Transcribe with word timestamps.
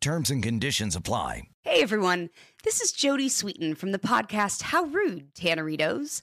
Terms 0.00 0.30
and 0.30 0.42
conditions 0.42 0.96
apply. 0.96 1.42
Hey 1.62 1.82
everyone, 1.82 2.30
this 2.64 2.80
is 2.80 2.90
Jodie 2.90 3.26
Sweetin 3.26 3.76
from 3.76 3.92
the 3.92 3.98
podcast 3.98 4.62
How 4.62 4.84
Rude, 4.84 5.34
Tanneritos. 5.34 6.22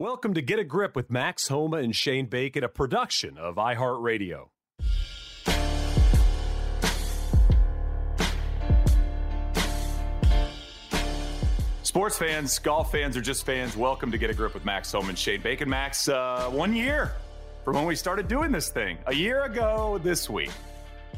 Welcome 0.00 0.34
to 0.34 0.42
Get 0.42 0.60
a 0.60 0.64
Grip 0.64 0.94
with 0.94 1.10
Max 1.10 1.48
Homa 1.48 1.78
and 1.78 1.92
Shane 1.92 2.26
Bacon, 2.26 2.62
a 2.62 2.68
production 2.68 3.36
of 3.36 3.56
iHeartRadio. 3.56 4.46
Sports 11.82 12.16
fans, 12.16 12.56
golf 12.60 12.92
fans, 12.92 13.16
or 13.16 13.20
just 13.20 13.44
fans, 13.44 13.76
welcome 13.76 14.12
to 14.12 14.18
Get 14.18 14.30
a 14.30 14.34
Grip 14.34 14.54
with 14.54 14.64
Max 14.64 14.92
Homa 14.92 15.08
and 15.08 15.18
Shane 15.18 15.40
Bacon. 15.40 15.68
Max, 15.68 16.08
uh, 16.08 16.48
one 16.48 16.76
year 16.76 17.10
from 17.64 17.74
when 17.74 17.84
we 17.84 17.96
started 17.96 18.28
doing 18.28 18.52
this 18.52 18.68
thing, 18.68 18.98
a 19.06 19.12
year 19.12 19.42
ago 19.42 19.98
this 20.04 20.30
week. 20.30 20.52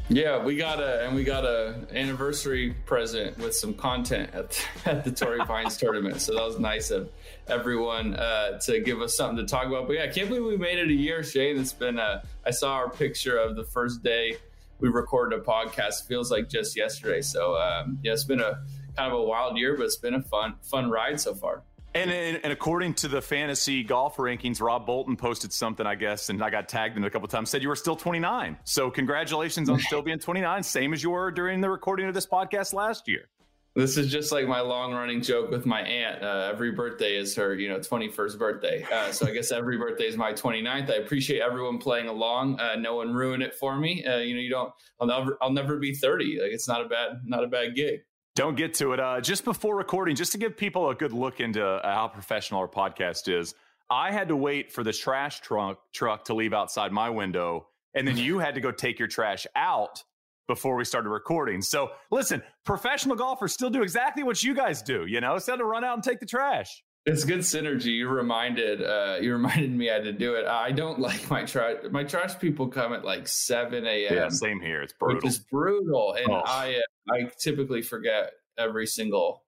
Yeah, 0.09 0.43
we 0.43 0.57
got 0.57 0.81
a 0.81 1.05
and 1.05 1.15
we 1.15 1.23
got 1.23 1.45
a 1.45 1.87
anniversary 1.93 2.75
present 2.85 3.37
with 3.37 3.55
some 3.55 3.73
content 3.73 4.29
at, 4.33 4.67
at 4.85 5.05
the 5.05 5.11
Torrey 5.11 5.39
Pines 5.39 5.77
tournament. 5.79 6.19
So 6.19 6.33
that 6.33 6.43
was 6.43 6.59
nice 6.59 6.91
of 6.91 7.09
everyone 7.47 8.15
uh, 8.15 8.59
to 8.59 8.81
give 8.81 9.01
us 9.01 9.15
something 9.15 9.37
to 9.37 9.49
talk 9.49 9.67
about. 9.67 9.87
But 9.87 9.93
yeah, 9.93 10.03
I 10.03 10.07
can't 10.07 10.27
believe 10.27 10.43
we 10.43 10.57
made 10.57 10.79
it 10.79 10.89
a 10.89 10.93
year, 10.93 11.23
Shane. 11.23 11.57
It's 11.57 11.71
been 11.71 11.97
uh, 11.97 12.23
I 12.45 12.51
saw 12.51 12.73
our 12.73 12.89
picture 12.89 13.37
of 13.37 13.55
the 13.55 13.63
first 13.63 14.03
day 14.03 14.37
we 14.81 14.89
recorded 14.89 15.39
a 15.39 15.41
podcast. 15.41 16.07
Feels 16.07 16.29
like 16.29 16.49
just 16.49 16.75
yesterday. 16.75 17.21
So 17.21 17.55
um, 17.55 17.99
yeah, 18.03 18.11
it's 18.11 18.25
been 18.25 18.41
a 18.41 18.63
kind 18.97 19.13
of 19.13 19.17
a 19.17 19.23
wild 19.23 19.57
year, 19.57 19.77
but 19.77 19.85
it's 19.85 19.95
been 19.95 20.15
a 20.15 20.21
fun 20.21 20.55
fun 20.61 20.89
ride 20.89 21.21
so 21.21 21.33
far. 21.33 21.63
And, 21.93 22.09
and, 22.09 22.39
and 22.43 22.53
according 22.53 22.93
to 22.95 23.09
the 23.09 23.21
fantasy 23.21 23.83
golf 23.83 24.15
rankings, 24.15 24.61
Rob 24.61 24.85
Bolton 24.85 25.17
posted 25.17 25.51
something, 25.51 25.85
I 25.85 25.95
guess, 25.95 26.29
and 26.29 26.41
I 26.41 26.49
got 26.49 26.69
tagged 26.69 26.95
in 26.95 27.03
a 27.03 27.09
couple 27.09 27.27
times. 27.27 27.49
Said 27.49 27.61
you 27.61 27.67
were 27.67 27.75
still 27.75 27.97
29. 27.97 28.57
So 28.63 28.89
congratulations 28.89 29.69
on 29.69 29.79
still 29.79 30.01
being 30.01 30.19
29, 30.19 30.63
same 30.63 30.93
as 30.93 31.03
you 31.03 31.09
were 31.09 31.31
during 31.31 31.59
the 31.59 31.69
recording 31.69 32.07
of 32.07 32.13
this 32.13 32.25
podcast 32.25 32.73
last 32.73 33.09
year. 33.09 33.27
This 33.73 33.95
is 33.95 34.11
just 34.11 34.33
like 34.33 34.47
my 34.47 34.59
long 34.59 34.93
running 34.93 35.21
joke 35.21 35.49
with 35.49 35.65
my 35.65 35.81
aunt. 35.81 36.21
Uh, 36.21 36.49
every 36.51 36.71
birthday 36.71 37.15
is 37.15 37.33
her, 37.37 37.55
you 37.55 37.69
know, 37.69 37.79
21st 37.79 38.37
birthday. 38.37 38.85
Uh, 38.91 39.11
so 39.13 39.27
I 39.27 39.31
guess 39.31 39.51
every 39.51 39.77
birthday 39.77 40.07
is 40.07 40.17
my 40.17 40.33
29th. 40.33 40.89
I 40.89 40.95
appreciate 40.95 41.41
everyone 41.41 41.77
playing 41.77 42.07
along. 42.07 42.59
Uh, 42.59 42.75
no 42.75 42.95
one 42.95 43.13
ruin 43.13 43.41
it 43.41 43.55
for 43.55 43.77
me. 43.77 44.03
Uh, 44.05 44.17
you 44.17 44.35
know, 44.35 44.41
you 44.41 44.49
don't. 44.49 44.73
I'll 44.99 45.07
never. 45.07 45.37
I'll 45.41 45.53
never 45.53 45.77
be 45.77 45.93
30. 45.93 46.39
Like 46.41 46.51
it's 46.51 46.67
not 46.67 46.85
a 46.85 46.89
bad. 46.89 47.21
Not 47.23 47.45
a 47.45 47.47
bad 47.47 47.75
gig. 47.75 48.01
Don't 48.41 48.57
get 48.57 48.73
to 48.73 48.93
it. 48.93 48.99
Uh, 48.99 49.21
just 49.21 49.43
before 49.43 49.75
recording, 49.75 50.15
just 50.15 50.31
to 50.31 50.39
give 50.39 50.57
people 50.57 50.89
a 50.89 50.95
good 50.95 51.13
look 51.13 51.39
into 51.39 51.63
uh, 51.63 51.93
how 51.93 52.07
professional 52.07 52.59
our 52.61 52.67
podcast 52.67 53.31
is, 53.31 53.53
I 53.87 54.11
had 54.11 54.29
to 54.29 54.35
wait 54.35 54.71
for 54.71 54.83
the 54.83 54.91
trash 54.91 55.41
truck 55.41 55.77
truck 55.93 56.25
to 56.25 56.33
leave 56.33 56.51
outside 56.51 56.91
my 56.91 57.07
window, 57.07 57.67
and 57.93 58.07
then 58.07 58.17
you 58.17 58.39
had 58.39 58.55
to 58.55 58.59
go 58.59 58.71
take 58.71 58.97
your 58.97 59.07
trash 59.07 59.45
out 59.55 60.03
before 60.47 60.75
we 60.75 60.85
started 60.85 61.09
recording. 61.09 61.61
So, 61.61 61.91
listen, 62.09 62.41
professional 62.65 63.15
golfers 63.15 63.53
still 63.53 63.69
do 63.69 63.83
exactly 63.83 64.23
what 64.23 64.43
you 64.43 64.55
guys 64.55 64.81
do. 64.81 65.05
You 65.05 65.21
know, 65.21 65.35
instead 65.35 65.57
to 65.57 65.65
run 65.65 65.83
out 65.83 65.93
and 65.93 66.03
take 66.03 66.19
the 66.19 66.25
trash. 66.25 66.81
It's 67.05 67.23
good 67.23 67.39
synergy. 67.39 67.97
You 67.97 68.09
reminded 68.09 68.83
uh, 68.83 69.17
you 69.21 69.31
reminded 69.33 69.71
me 69.71 69.89
I 69.89 69.95
had 69.95 70.03
to 70.03 70.13
do 70.13 70.35
it. 70.35 70.45
I 70.45 70.71
don't 70.71 70.99
like 70.99 71.29
my 71.29 71.43
trash. 71.43 71.77
My 71.91 72.03
trash 72.03 72.37
people 72.39 72.67
come 72.67 72.93
at 72.93 73.03
like 73.03 73.27
seven 73.27 73.85
a.m. 73.85 74.13
Yeah, 74.13 74.29
same 74.29 74.59
here. 74.59 74.81
It's 74.81 74.93
brutal. 74.93 75.27
It's 75.27 75.39
brutal, 75.39 76.13
and 76.13 76.29
oh. 76.29 76.41
I 76.45 76.75
uh, 76.75 77.13
I 77.13 77.31
typically 77.39 77.81
forget 77.81 78.33
every 78.57 78.85
single 78.85 79.43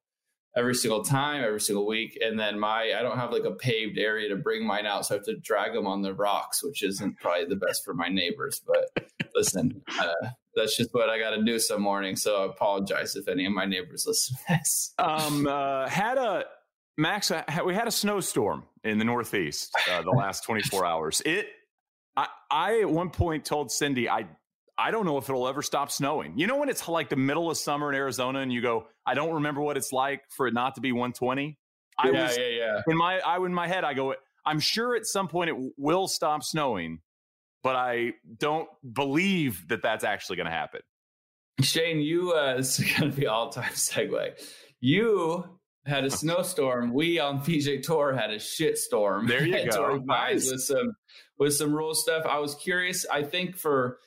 every 0.56 0.76
single 0.76 1.04
time, 1.04 1.44
every 1.44 1.62
single 1.62 1.86
week, 1.86 2.18
and 2.22 2.40
then 2.40 2.60
my 2.60 2.94
I 2.98 3.02
don't 3.04 3.18
have 3.18 3.32
like 3.32 3.44
a 3.44 3.52
paved 3.52 3.98
area 4.00 4.30
to 4.30 4.36
bring 4.36 4.66
mine 4.66 4.86
out, 4.86 5.06
so 5.06 5.16
I 5.16 5.18
have 5.18 5.26
to 5.26 5.36
drag 5.38 5.74
them 5.74 5.86
on 5.86 6.02
the 6.02 6.14
rocks, 6.14 6.64
which 6.64 6.84
isn't 6.84 7.20
probably 7.20 7.46
the 7.46 7.56
best 7.56 7.86
for 7.86 7.94
my 7.94 8.08
neighbors. 8.08 8.62
But 8.66 9.10
listen, 9.36 9.82
uh, 10.00 10.14
that's 10.56 10.76
just 10.76 10.94
what 10.94 11.10
I 11.10 11.20
got 11.20 11.32
to 11.32 11.44
do 11.44 11.60
some 11.60 11.82
morning. 11.82 12.16
So 12.16 12.44
I 12.44 12.46
apologize 12.46 13.16
if 13.16 13.28
any 13.28 13.46
of 13.46 13.54
my 13.54 13.66
neighbors 13.66 14.06
listen 14.08 14.38
to 14.38 14.44
this. 14.50 14.94
Um, 14.98 15.48
uh, 15.48 15.88
had 15.88 16.18
a 16.18 16.46
Max, 16.98 17.32
we 17.66 17.74
had 17.74 17.88
a 17.88 17.92
snowstorm 17.92 18.64
in 18.84 19.00
the 19.00 19.06
Northeast 19.06 19.72
uh, 19.92 20.02
the 20.02 20.12
last 20.18 20.44
24 20.44 20.86
hours. 20.86 21.22
It, 21.26 21.48
I, 22.16 22.28
I 22.52 22.82
at 22.82 22.90
one 22.90 23.10
point 23.10 23.46
told 23.46 23.72
Cindy, 23.72 24.08
I, 24.08 24.28
I 24.78 24.92
don't 24.92 25.06
know 25.06 25.18
if 25.18 25.30
it'll 25.30 25.48
ever 25.48 25.62
stop 25.62 25.92
snowing. 25.92 26.38
You 26.38 26.48
know 26.48 26.58
when 26.58 26.70
it's 26.70 26.88
like 26.88 27.10
the 27.10 27.16
middle 27.16 27.50
of 27.50 27.58
summer 27.58 27.90
in 27.90 27.96
Arizona 27.96 28.40
and 28.40 28.54
you 28.54 28.62
go, 28.62 28.88
I 29.06 29.14
don't 29.16 29.34
remember 29.34 29.62
what 29.62 29.78
it's 29.78 29.92
like 29.92 30.22
for 30.30 30.48
it 30.48 30.54
not 30.54 30.76
to 30.76 30.82
be 30.82 30.92
120. 30.92 31.58
I 31.98 32.10
yeah, 32.10 32.24
was, 32.24 32.38
yeah, 32.38 32.48
yeah. 32.48 32.82
In 32.88 32.98
my, 32.98 33.20
I 33.20 33.38
in 33.38 33.54
my 33.54 33.68
head, 33.68 33.84
I 33.84 33.94
go, 33.94 34.16
I'm 34.46 34.60
sure 34.60 34.96
at 34.96 35.06
some 35.06 35.28
point 35.28 35.50
it 35.50 35.56
will 35.78 36.08
stop 36.08 36.44
snowing, 36.44 37.00
but 37.62 37.76
I 37.76 38.14
don't 38.38 38.68
believe 38.92 39.68
that 39.70 39.82
that's 39.82 40.04
actually 40.04 40.38
going 40.38 40.46
to 40.46 40.52
happen. 40.52 40.82
Shane, 41.62 42.00
you, 42.00 42.32
uh, 42.32 42.58
this 42.58 42.80
is 42.80 42.92
going 42.98 43.12
to 43.12 43.18
be 43.18 43.28
all 43.28 43.50
time 43.50 43.72
segue. 43.72 44.32
You 44.80 45.46
had 45.86 46.06
a 46.06 46.10
snowstorm. 46.10 46.94
We 46.94 47.20
on 47.20 47.40
PGA 47.40 47.82
Tour 47.82 48.14
had 48.14 48.32
a 48.32 48.40
shit 48.40 48.78
storm. 48.78 49.28
There 49.28 49.46
you 49.46 49.70
go. 49.72 50.02
Nice. 50.06 50.50
With 50.50 50.62
some 50.62 50.96
with 51.38 51.54
some 51.54 51.74
rule 51.74 51.94
stuff. 51.94 52.26
I 52.26 52.40
was 52.40 52.56
curious. 52.56 53.06
I 53.12 53.24
think 53.24 53.58
for 53.58 53.98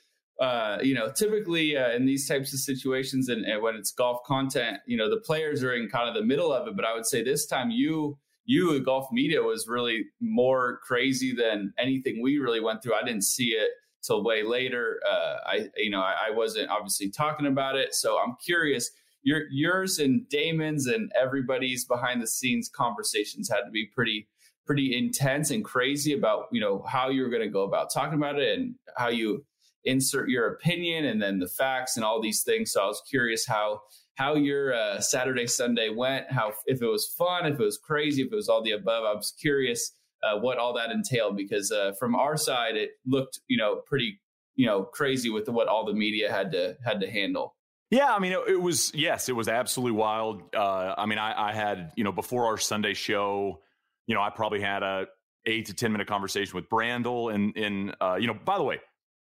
uh, 0.41 0.79
you 0.83 0.95
know, 0.95 1.11
typically 1.11 1.77
uh, 1.77 1.93
in 1.93 2.05
these 2.05 2.29
types 2.29 2.53
of 2.53 2.61
situations 2.61 3.31
and, 3.31 3.47
and, 3.47 3.63
when 3.63 3.75
it's 3.75 3.91
golf 3.91 4.23
content, 4.27 4.77
you 4.87 4.95
know, 4.95 5.09
the 5.09 5.17
players 5.17 5.63
are 5.63 5.73
in 5.73 5.89
kind 5.89 6.11
of 6.11 6.15
the 6.15 6.23
middle 6.23 6.53
of 6.53 6.69
it. 6.69 6.77
But 6.77 6.85
I 6.85 6.95
would 6.95 7.07
say 7.07 7.25
this 7.25 7.47
time 7.47 7.71
you 7.71 8.19
you 8.45 8.75
the 8.75 8.81
golf 8.81 9.09
media 9.11 9.43
was 9.43 9.67
really 9.67 10.05
more 10.21 10.79
crazy 10.85 11.35
than 11.35 11.73
anything 11.79 12.23
we 12.23 12.39
really 12.39 12.61
went 12.61 12.83
through. 12.83 12.95
I 12.95 13.03
didn't 13.03 13.25
see 13.25 13.49
it 13.49 13.71
till 14.03 14.23
way 14.23 14.43
later. 14.43 15.01
Uh, 15.09 15.37
I 15.47 15.69
you 15.77 15.91
know 15.91 16.01
I, 16.01 16.29
I 16.29 16.31
wasn't 16.33 16.71
obviously 16.71 17.11
talking 17.11 17.47
about 17.47 17.77
it, 17.77 17.95
so 17.95 18.19
I'm 18.19 18.37
curious 18.45 18.91
your 19.27 19.43
yours 19.51 19.99
and 19.99 20.27
Damon's 20.29 20.87
and 20.87 21.11
everybody's 21.21 21.85
behind 21.85 22.23
the 22.23 22.29
scenes 22.29 22.71
conversations 22.73 23.51
had 23.51 23.63
to 23.63 23.71
be 23.73 23.91
pretty 23.93 24.29
pretty 24.65 24.97
intense 24.97 25.51
and 25.51 25.65
crazy 25.65 26.13
about 26.13 26.45
you 26.53 26.61
know 26.61 26.85
how 26.89 27.09
you're 27.09 27.29
going 27.29 27.43
to 27.43 27.49
go 27.49 27.65
about 27.65 27.93
talking 27.93 28.15
about 28.15 28.39
it 28.39 28.57
and 28.57 28.77
how 28.97 29.09
you 29.09 29.45
insert 29.85 30.29
your 30.29 30.47
opinion 30.49 31.05
and 31.05 31.21
then 31.21 31.41
the 31.41 31.49
facts 31.49 31.97
and 31.97 32.05
all 32.05 32.21
these 32.21 32.43
things. 32.43 32.73
So 32.73 32.83
I 32.83 32.87
was 32.87 33.03
curious 33.11 33.47
how 33.47 33.81
how 34.15 34.37
your 34.37 34.73
uh, 34.73 35.01
Saturday 35.01 35.47
Sunday 35.47 35.91
went, 35.91 36.31
how 36.31 36.53
if 36.67 36.81
it 36.81 36.87
was 36.87 37.13
fun, 37.19 37.47
if 37.47 37.59
it 37.59 37.65
was 37.65 37.79
crazy, 37.79 38.23
if 38.23 38.33
it 38.33 38.37
was 38.37 38.49
all 38.49 38.63
the 38.63 38.71
above. 38.71 39.05
I 39.05 39.13
was 39.13 39.35
curious 39.41 39.93
uh, 40.23 40.39
what 40.39 40.59
all 40.59 40.73
that 40.75 40.93
entailed 40.93 41.37
because 41.37 41.73
uh, 41.73 41.93
from 41.99 42.15
our 42.15 42.37
side 42.37 42.77
it 42.77 42.91
looked 43.05 43.41
you 43.49 43.59
know 43.59 43.83
pretty 43.87 44.21
you 44.55 44.67
know 44.67 44.85
crazy 44.85 45.31
with 45.31 45.49
what 45.49 45.67
all 45.67 45.85
the 45.85 45.93
media 45.95 46.31
had 46.31 46.53
to 46.53 46.77
had 46.85 47.01
to 47.01 47.11
handle. 47.11 47.56
Yeah, 47.91 48.13
I 48.13 48.19
mean, 48.19 48.33
it, 48.33 48.41
it 48.49 48.61
was 48.61 48.93
yes, 48.95 49.29
it 49.29 49.37
was 49.37 49.49
absolutely 49.49 49.97
wild. 49.97 50.43
Uh, 50.55 50.95
I 50.97 51.07
mean, 51.07 51.19
I, 51.19 51.51
I, 51.51 51.53
had 51.53 51.93
you 51.97 52.03
know 52.03 52.13
before 52.13 52.47
our 52.47 52.59
Sunday 52.59 52.95
show, 52.95 53.61
you 54.07 54.15
know, 54.15 54.21
I 54.21 54.31
probably 54.31 54.61
had 54.61 54.83
a 54.83 55.07
eight 55.47 55.67
to 55.67 55.75
ten 55.75 55.93
minute 55.93 56.09
conversation 56.09 56.57
with 56.57 56.69
Brandel, 56.69 57.33
and 57.33 57.57
in 57.57 57.93
uh, 58.01 58.17
you 58.17 58.27
know, 58.27 58.35
by 58.35 58.59
the 58.59 58.65
way, 58.65 58.81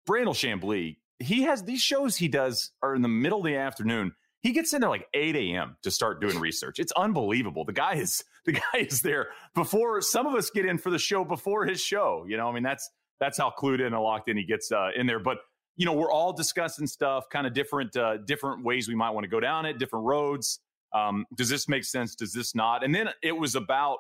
Brandel 0.06 0.34
Chamblee, 0.34 0.96
he 1.19 1.43
has 1.43 1.62
these 1.62 1.81
shows 1.81 2.16
he 2.16 2.28
does 2.28 2.70
are 2.82 2.94
in 2.94 3.02
the 3.02 3.08
middle 3.08 3.38
of 3.38 3.44
the 3.44 3.56
afternoon. 3.56 4.12
He 4.43 4.50
gets 4.50 4.75
in 4.75 4.81
there 4.81 4.90
like 4.90 5.06
8 5.14 5.37
a.m. 5.37 5.76
to 5.84 5.93
start 5.93 6.20
doing 6.20 6.40
research. 6.40 6.81
It's 6.81 6.90
unbelievable. 6.93 7.64
The 7.64 7.72
guy 7.72 7.94
is 7.94 8.25
the 8.44 8.52
guy 8.52 8.78
is 8.81 9.00
there 9.00 9.28
before 9.55 10.00
some 10.02 10.26
of 10.26 10.34
us 10.34 10.50
get 10.50 10.66
in 10.66 10.78
for 10.78 10.90
the 10.90 10.98
show 10.98 11.25
before 11.25 11.64
his 11.64 11.81
show. 11.81 12.26
You 12.28 12.37
know, 12.37 12.48
I 12.48 12.52
mean 12.52 12.64
that's 12.64 12.88
that's 13.19 13.38
how 13.38 13.52
clued 13.56 13.81
in 13.81 13.94
and 13.94 14.02
locked 14.02 14.28
in 14.28 14.37
he 14.37 14.44
gets 14.44 14.70
uh, 14.70 14.90
in 14.94 15.06
there. 15.06 15.20
But 15.20 15.38
you 15.76 15.86
know, 15.86 15.92
we're 15.92 16.12
all 16.12 16.32
discussing 16.32 16.86
stuff, 16.86 17.28
kind 17.30 17.46
of 17.46 17.54
different 17.54 17.96
uh, 17.96 18.19
different 18.19 18.64
ways 18.64 18.88
we 18.88 18.94
might 18.94 19.10
want 19.10 19.24
to 19.24 19.28
go 19.28 19.40
down 19.40 19.66
it, 19.66 19.78
different 19.78 20.04
roads. 20.04 20.60
Um, 20.92 21.24
does 21.34 21.48
this 21.48 21.69
make 21.69 21.84
sense? 21.84 22.14
Does 22.14 22.32
this 22.32 22.54
not? 22.54 22.84
And 22.84 22.94
then 22.94 23.08
it 23.22 23.36
was 23.36 23.54
about, 23.54 23.98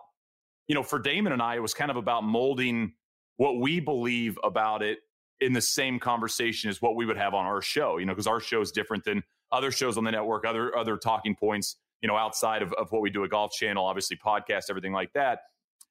you 0.68 0.74
know, 0.74 0.82
for 0.82 0.98
Damon 0.98 1.32
and 1.32 1.40
I, 1.40 1.56
it 1.56 1.62
was 1.62 1.72
kind 1.72 1.90
of 1.90 1.96
about 1.96 2.22
molding 2.24 2.92
what 3.36 3.58
we 3.58 3.80
believe 3.80 4.38
about 4.44 4.82
it 4.82 4.98
in 5.40 5.54
the 5.54 5.62
same 5.62 5.98
conversation 5.98 6.68
as 6.68 6.82
what 6.82 6.94
we 6.94 7.06
would 7.06 7.16
have 7.16 7.34
on 7.34 7.46
our 7.46 7.62
show, 7.62 7.96
you 7.96 8.04
know, 8.04 8.12
because 8.12 8.26
our 8.26 8.40
show 8.40 8.60
is 8.60 8.70
different 8.70 9.04
than 9.04 9.22
other 9.50 9.70
shows 9.70 9.96
on 9.96 10.04
the 10.04 10.10
network, 10.10 10.46
other 10.46 10.76
other 10.76 10.96
talking 10.96 11.34
points, 11.34 11.76
you 12.02 12.08
know, 12.08 12.16
outside 12.16 12.62
of, 12.62 12.72
of 12.74 12.92
what 12.92 13.00
we 13.00 13.10
do 13.10 13.24
at 13.24 13.30
Golf 13.30 13.52
Channel, 13.52 13.84
obviously 13.84 14.16
podcast, 14.16 14.64
everything 14.68 14.92
like 14.92 15.14
that. 15.14 15.40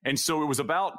And 0.06 0.20
so 0.20 0.44
it 0.44 0.46
was 0.46 0.60
about 0.60 0.94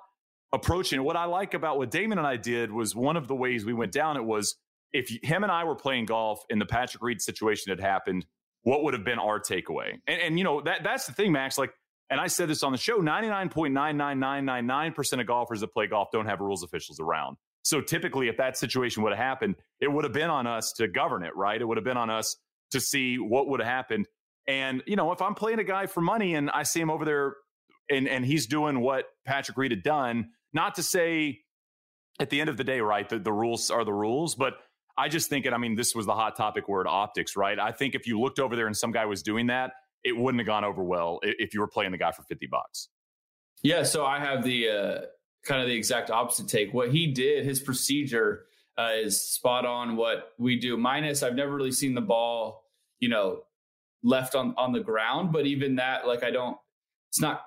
approaching 0.52 1.02
What 1.02 1.16
I 1.16 1.24
like 1.24 1.54
about 1.54 1.78
what 1.78 1.90
Damon 1.90 2.18
and 2.18 2.26
I 2.26 2.36
did 2.36 2.70
was 2.70 2.94
one 2.94 3.16
of 3.16 3.26
the 3.26 3.34
ways 3.34 3.64
we 3.64 3.72
went 3.72 3.90
down 3.90 4.16
it 4.16 4.24
was 4.24 4.56
if 4.92 5.08
him 5.22 5.42
and 5.42 5.52
I 5.52 5.64
were 5.64 5.74
playing 5.74 6.06
golf 6.06 6.44
and 6.50 6.60
the 6.60 6.66
Patrick 6.66 7.02
Reed 7.02 7.20
situation 7.20 7.70
had 7.70 7.80
happened, 7.80 8.26
what 8.62 8.84
would 8.84 8.94
have 8.94 9.04
been 9.04 9.18
our 9.18 9.40
takeaway? 9.40 9.94
And, 10.06 10.20
and 10.20 10.38
you 10.38 10.44
know, 10.44 10.60
that 10.62 10.84
that's 10.84 11.06
the 11.06 11.12
thing, 11.12 11.32
Max. 11.32 11.58
Like, 11.58 11.72
and 12.10 12.20
I 12.20 12.26
said 12.26 12.48
this 12.48 12.62
on 12.62 12.72
the 12.72 12.78
show 12.78 12.98
99.99999% 12.98 15.20
of 15.20 15.26
golfers 15.26 15.60
that 15.60 15.72
play 15.72 15.86
golf 15.86 16.08
don't 16.12 16.26
have 16.26 16.40
rules 16.40 16.62
officials 16.62 17.00
around. 17.00 17.38
So 17.62 17.80
typically, 17.80 18.28
if 18.28 18.36
that 18.36 18.58
situation 18.58 19.02
would 19.02 19.12
have 19.12 19.24
happened, 19.24 19.56
it 19.80 19.88
would 19.88 20.04
have 20.04 20.12
been 20.12 20.30
on 20.30 20.46
us 20.46 20.72
to 20.76 20.88
govern 20.88 21.22
it, 21.22 21.34
right? 21.36 21.60
It 21.60 21.64
would 21.64 21.76
have 21.76 21.84
been 21.84 21.96
on 21.96 22.10
us 22.10 22.36
to 22.72 22.80
see 22.80 23.18
what 23.18 23.48
would 23.48 23.60
have 23.60 23.68
happened. 23.68 24.08
And, 24.48 24.82
you 24.86 24.96
know, 24.96 25.12
if 25.12 25.22
I'm 25.22 25.34
playing 25.34 25.60
a 25.60 25.64
guy 25.64 25.86
for 25.86 26.00
money 26.00 26.34
and 26.34 26.50
I 26.50 26.64
see 26.64 26.80
him 26.80 26.90
over 26.90 27.04
there 27.04 27.36
and, 27.88 28.08
and 28.08 28.26
he's 28.26 28.46
doing 28.46 28.80
what 28.80 29.04
Patrick 29.24 29.56
Reed 29.56 29.70
had 29.70 29.84
done, 29.84 30.30
not 30.52 30.74
to 30.74 30.82
say 30.82 31.40
at 32.18 32.30
the 32.30 32.40
end 32.40 32.50
of 32.50 32.56
the 32.56 32.64
day, 32.64 32.80
right, 32.80 33.08
the, 33.08 33.18
the 33.18 33.32
rules 33.32 33.70
are 33.70 33.84
the 33.84 33.92
rules, 33.92 34.34
but 34.34 34.54
I 34.96 35.08
just 35.08 35.28
think 35.28 35.46
it, 35.46 35.52
I 35.52 35.58
mean, 35.58 35.74
this 35.74 35.94
was 35.94 36.06
the 36.06 36.14
hot 36.14 36.36
topic 36.36 36.68
word 36.68 36.86
optics, 36.86 37.36
right? 37.36 37.58
I 37.58 37.72
think 37.72 37.94
if 37.94 38.06
you 38.06 38.20
looked 38.20 38.38
over 38.38 38.56
there 38.56 38.66
and 38.66 38.76
some 38.76 38.92
guy 38.92 39.06
was 39.06 39.22
doing 39.22 39.46
that, 39.46 39.72
it 40.04 40.16
wouldn't 40.16 40.40
have 40.40 40.46
gone 40.46 40.64
over 40.64 40.82
well 40.82 41.20
if 41.22 41.54
you 41.54 41.60
were 41.60 41.68
playing 41.68 41.92
the 41.92 41.98
guy 41.98 42.12
for 42.12 42.22
50 42.22 42.46
bucks. 42.46 42.88
Yeah. 43.62 43.84
So 43.84 44.04
I 44.04 44.18
have 44.18 44.42
the, 44.42 44.68
uh, 44.68 45.00
kind 45.44 45.60
of 45.60 45.68
the 45.68 45.74
exact 45.74 46.10
opposite 46.10 46.48
take. 46.48 46.72
What 46.72 46.90
he 46.90 47.08
did, 47.08 47.44
his 47.44 47.60
procedure 47.60 48.46
uh, 48.78 48.90
is 49.02 49.22
spot 49.22 49.66
on 49.66 49.96
what 49.96 50.32
we 50.38 50.58
do. 50.58 50.76
Minus, 50.76 51.22
I've 51.22 51.34
never 51.34 51.54
really 51.54 51.72
seen 51.72 51.94
the 51.94 52.00
ball, 52.00 52.64
you 53.00 53.08
know, 53.08 53.42
left 54.02 54.34
on 54.34 54.54
on 54.56 54.72
the 54.72 54.80
ground. 54.80 55.32
But 55.32 55.46
even 55.46 55.76
that, 55.76 56.06
like, 56.06 56.24
I 56.24 56.30
don't. 56.30 56.56
It's 57.10 57.20
not. 57.20 57.42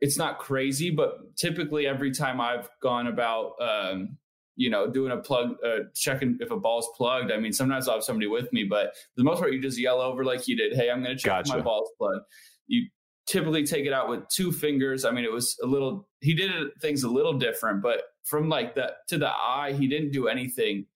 It's 0.00 0.16
not 0.16 0.38
crazy, 0.38 0.90
but 0.90 1.36
typically 1.36 1.86
every 1.86 2.12
time 2.12 2.40
I've 2.40 2.68
gone 2.80 3.08
about, 3.08 3.54
um, 3.60 4.16
you 4.58 4.68
know, 4.68 4.90
doing 4.90 5.12
a 5.12 5.16
plug, 5.16 5.54
uh, 5.64 5.84
checking 5.94 6.36
if 6.40 6.50
a 6.50 6.56
ball's 6.56 6.88
plugged. 6.96 7.30
I 7.30 7.38
mean, 7.38 7.52
sometimes 7.52 7.86
I'll 7.86 7.94
have 7.94 8.04
somebody 8.04 8.26
with 8.26 8.52
me, 8.52 8.64
but 8.64 8.88
for 8.96 9.18
the 9.18 9.22
most 9.22 9.38
part, 9.38 9.52
you 9.52 9.62
just 9.62 9.78
yell 9.78 10.00
over 10.00 10.24
like 10.24 10.48
you 10.48 10.56
did. 10.56 10.74
Hey, 10.74 10.90
I'm 10.90 11.02
going 11.02 11.16
to 11.16 11.22
check 11.22 11.44
gotcha. 11.44 11.56
my 11.56 11.60
ball's 11.62 11.90
plugged. 11.96 12.24
You 12.66 12.88
typically 13.26 13.64
take 13.64 13.86
it 13.86 13.92
out 13.92 14.08
with 14.08 14.28
two 14.28 14.50
fingers. 14.50 15.04
I 15.04 15.12
mean, 15.12 15.24
it 15.24 15.32
was 15.32 15.56
a 15.62 15.66
little, 15.66 16.08
he 16.20 16.34
did 16.34 16.50
things 16.82 17.04
a 17.04 17.08
little 17.08 17.38
different, 17.38 17.82
but 17.82 18.02
from 18.24 18.48
like 18.48 18.74
the 18.74 18.94
to 19.10 19.18
the 19.18 19.28
eye, 19.28 19.74
he 19.78 19.86
didn't 19.86 20.10
do 20.10 20.26
anything 20.26 20.86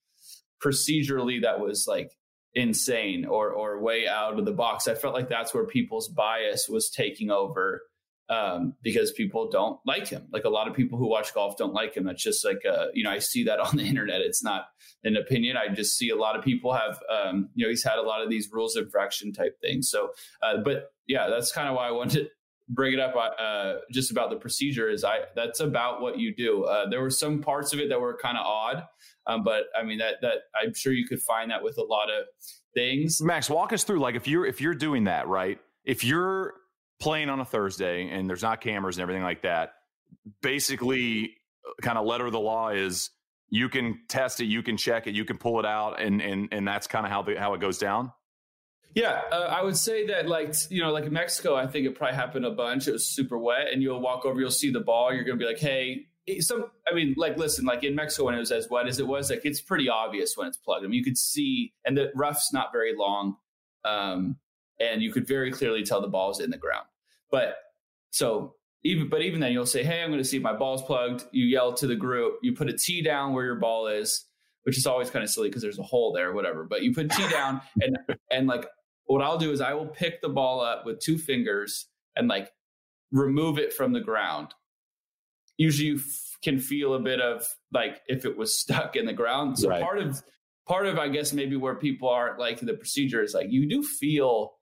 procedurally 0.63 1.43
that 1.43 1.61
was 1.61 1.87
like 1.87 2.11
insane 2.55 3.25
or 3.25 3.51
or 3.51 3.81
way 3.81 4.09
out 4.09 4.41
of 4.41 4.45
the 4.45 4.53
box. 4.53 4.89
I 4.89 4.97
felt 4.97 5.15
like 5.15 5.29
that's 5.29 5.55
where 5.55 5.67
people's 5.67 6.09
bias 6.09 6.69
was 6.69 6.91
taking 6.91 7.31
over 7.31 7.83
um, 8.33 8.75
because 8.83 9.13
people 9.13 9.51
don't 9.51 9.79
like 9.85 10.09
him. 10.09 10.27
Like 10.33 10.45
a 10.45 10.49
lot 10.49 10.67
of 10.67 10.75
people 10.75 10.99
who 10.99 11.07
watch 11.07 11.35
golf 11.35 11.59
don't 11.59 11.75
like 11.75 11.95
him. 11.95 12.05
That's 12.05 12.23
just 12.23 12.43
like, 12.45 12.63
uh, 12.65 12.87
you 12.95 13.05
know, 13.05 13.11
I 13.11 13.19
see 13.19 13.45
that 13.45 13.61
on 13.61 13.77
the 13.77 13.85
internet. 13.85 14.23
It's 14.23 14.43
not 14.43 14.69
an 15.05 15.17
opinion. 15.17 15.59
I 15.59 15.73
just 15.73 15.99
see 15.99 16.09
a 16.09 16.17
lot 16.17 16.37
of 16.37 16.43
people 16.43 16.73
have, 16.73 16.99
um, 17.11 17.51
you 17.55 17.67
know, 17.67 17.71
he's 17.71 17.85
had 17.85 17.99
a 17.99 18.03
lot 18.03 18.23
of 18.23 18.31
these 18.31 18.49
rules 18.51 18.75
of 18.75 18.85
infraction 18.87 19.33
type 19.33 19.61
things. 19.61 19.91
So, 19.91 20.11
uh, 20.43 20.59
but 20.65 20.93
yeah, 21.07 21.29
that's 21.29 21.53
kind 21.53 21.69
of 21.69 21.77
why 21.77 21.89
I 21.89 21.91
wanted 21.91 22.25
to 22.25 22.29
bring 22.71 22.95
it 22.95 23.01
up 23.01 23.15
uh, 23.17 23.81
just 23.91 24.11
about 24.11 24.31
the 24.31 24.37
procedure 24.37 24.89
is 24.89 25.05
I, 25.05 25.25
that's 25.37 25.61
about 25.61 26.01
what 26.01 26.19
you 26.19 26.35
do. 26.35 26.65
Uh, 26.65 26.89
there 26.89 27.03
were 27.03 27.11
some 27.11 27.43
parts 27.43 27.75
of 27.75 27.81
it 27.81 27.91
that 27.91 28.01
were 28.01 28.17
kind 28.17 28.39
of 28.39 28.47
odd. 28.47 28.85
Um, 29.27 29.45
but 29.45 29.65
I 29.79 29.83
mean, 29.83 29.99
that, 29.99 30.17
that 30.23 30.37
I'm 30.59 30.73
sure 30.73 30.95
you 30.95 31.07
could 31.07 31.21
find 31.21 31.51
that 31.51 31.63
with 31.63 31.77
a 31.77 31.85
lot 31.85 32.09
of 32.09 32.25
things. 32.73 33.21
Max, 33.21 33.51
walk 33.51 33.75
us 33.75 33.85
through, 33.85 34.01
like 34.01 34.15
if 34.15 34.27
you're, 34.27 34.47
if 34.47 34.61
you're 34.61 34.75
doing 34.75 35.05
that, 35.05 35.29
right? 35.29 35.59
If 35.85 36.03
you're, 36.03 36.55
playing 37.03 37.29
on 37.29 37.41
a 37.41 37.45
Thursday 37.45 38.09
and 38.09 38.31
there's 38.31 38.43
not 38.43 38.61
cameras 38.61 38.97
and 38.97 39.03
everything 39.03 39.25
like 39.25 39.43
that, 39.43 39.75
basically, 40.41 41.35
kind 41.83 41.99
of 41.99 42.07
letter 42.07 42.27
of 42.27 42.33
the 42.33 42.41
law 42.41 42.69
is 42.69 43.11
you 43.51 43.69
can 43.69 44.01
test 44.09 44.41
it, 44.41 44.45
you 44.45 44.63
can 44.63 44.77
check 44.77 45.09
it, 45.09 45.15
you 45.15 45.25
can 45.25 45.37
pull 45.37 45.59
it 45.59 45.67
out, 45.67 46.01
and 46.01 46.23
and 46.23 46.49
and 46.53 46.67
that's 46.67 46.87
kind 46.87 47.05
of 47.05 47.11
how 47.11 47.23
the 47.23 47.35
how 47.35 47.55
it 47.55 47.61
goes 47.61 47.79
down. 47.79 48.13
Yeah, 48.95 49.21
uh, 49.33 49.49
I 49.51 49.63
would 49.63 49.77
say 49.77 50.07
that 50.07 50.29
like 50.29 50.55
you 50.71 50.81
know 50.81 50.93
like 50.93 51.05
in 51.05 51.13
Mexico, 51.13 51.57
I 51.57 51.67
think 51.67 51.87
it 51.87 51.97
probably 51.97 52.15
happened 52.15 52.47
a 52.47 52.53
bunch. 52.53 52.87
It 52.87 52.93
was 52.93 53.05
super 53.05 53.37
wet, 53.37 53.73
and 53.73 53.83
you'll 53.83 54.01
walk 54.01 54.25
over, 54.25 54.41
you'll 54.41 54.51
see 54.51 54.71
the 54.71 54.81
ball, 54.81 55.13
you're 55.13 55.25
gonna 55.25 55.39
be 55.39 55.45
like, 55.47 55.59
hey. 55.59 56.07
Some, 56.39 56.67
I 56.89 56.95
mean, 56.95 57.17
like, 57.17 57.37
listen, 57.37 57.65
like 57.65 57.83
in 57.83 57.97
Mexico 57.97 58.27
when 58.27 58.37
it 58.37 58.39
was 58.39 58.53
as 58.53 58.71
wet 58.71 58.87
as 58.87 59.01
it 59.01 59.09
was, 59.09 59.29
like 59.29 59.41
it's 59.45 59.61
pretty 59.61 59.89
obvious 59.89 60.37
when 60.37 60.47
it's 60.47 60.57
plugged. 60.57 60.85
I 60.85 60.87
mean, 60.87 60.97
you 60.97 61.03
could 61.03 61.19
see, 61.19 61.73
and 61.85 61.99
the 61.99 62.13
rough's 62.15 62.51
not 62.53 62.71
very 62.71 62.95
long, 62.97 63.39
um, 63.85 64.37
and 64.79 65.03
you 65.03 65.13
could 65.13 65.27
very 65.27 65.51
clearly 65.51 65.83
tell 65.83 66.01
the 66.01 66.07
ball's 66.07 66.39
in 66.39 66.51
the 66.51 66.57
ground. 66.57 66.87
But 67.33 67.57
so 68.11 68.55
even 68.85 69.09
but 69.09 69.23
even 69.23 69.41
then 69.41 69.53
you'll 69.53 69.67
say, 69.67 69.83
Hey, 69.83 70.03
I'm 70.03 70.11
gonna 70.11 70.23
see 70.23 70.37
if 70.37 70.43
my 70.43 70.57
ball's 70.57 70.83
plugged. 70.83 71.25
You 71.33 71.47
yell 71.47 71.73
to 71.75 71.89
the 71.89 71.97
group, 71.97 72.35
you 72.43 72.55
put 72.55 72.69
a 72.69 72.77
tee 72.77 73.03
down 73.03 73.33
where 73.33 73.45
your 73.45 73.57
ball 73.57 73.89
is, 73.89 74.25
which 74.63 74.79
is 74.79 74.87
always 74.87 75.11
kind 75.11 75.25
of 75.25 75.31
silly 75.31 75.49
because 75.49 75.63
there's 75.63 75.79
a 75.81 75.85
hole 75.85 76.13
there 76.13 76.33
whatever. 76.33 76.65
But 76.65 76.83
you 76.83 76.95
put 76.95 77.11
tee 77.11 77.29
down 77.29 77.61
and 77.81 77.97
and 78.31 78.47
like 78.47 78.69
what 79.07 79.23
I'll 79.23 79.39
do 79.39 79.51
is 79.51 79.61
I 79.61 79.75
will 79.75 79.87
pick 79.87 80.21
the 80.21 80.29
ball 80.29 80.61
up 80.61 80.87
with 80.87 81.01
two 81.01 81.19
fingers 81.19 81.89
and 82.15 82.29
like 82.29 82.51
remove 83.11 83.59
it 83.59 83.73
from 83.73 83.93
the 83.93 84.01
ground. 84.01 84.55
Usually 85.59 85.89
you 85.89 85.97
f- 85.97 86.39
can 86.43 86.59
feel 86.59 86.95
a 86.95 87.01
bit 87.01 87.21
of 87.21 87.47
like 87.73 88.01
if 88.09 88.25
it 88.25 88.37
was 88.37 88.59
stuck 88.59 88.97
in 88.97 89.07
the 89.07 89.13
ground. 89.13 89.59
So 89.59 89.69
right. 89.69 89.83
part 89.83 89.99
of 89.99 90.23
part 90.67 90.87
of 90.87 90.99
I 90.99 91.09
guess 91.09 91.33
maybe 91.33 91.57
where 91.57 91.75
people 91.75 92.09
aren't 92.09 92.39
like 92.39 92.61
the 92.61 92.75
procedure 92.75 93.23
is 93.23 93.35
like 93.35 93.49
you 93.51 93.69
do 93.69 93.83
feel 93.83 94.55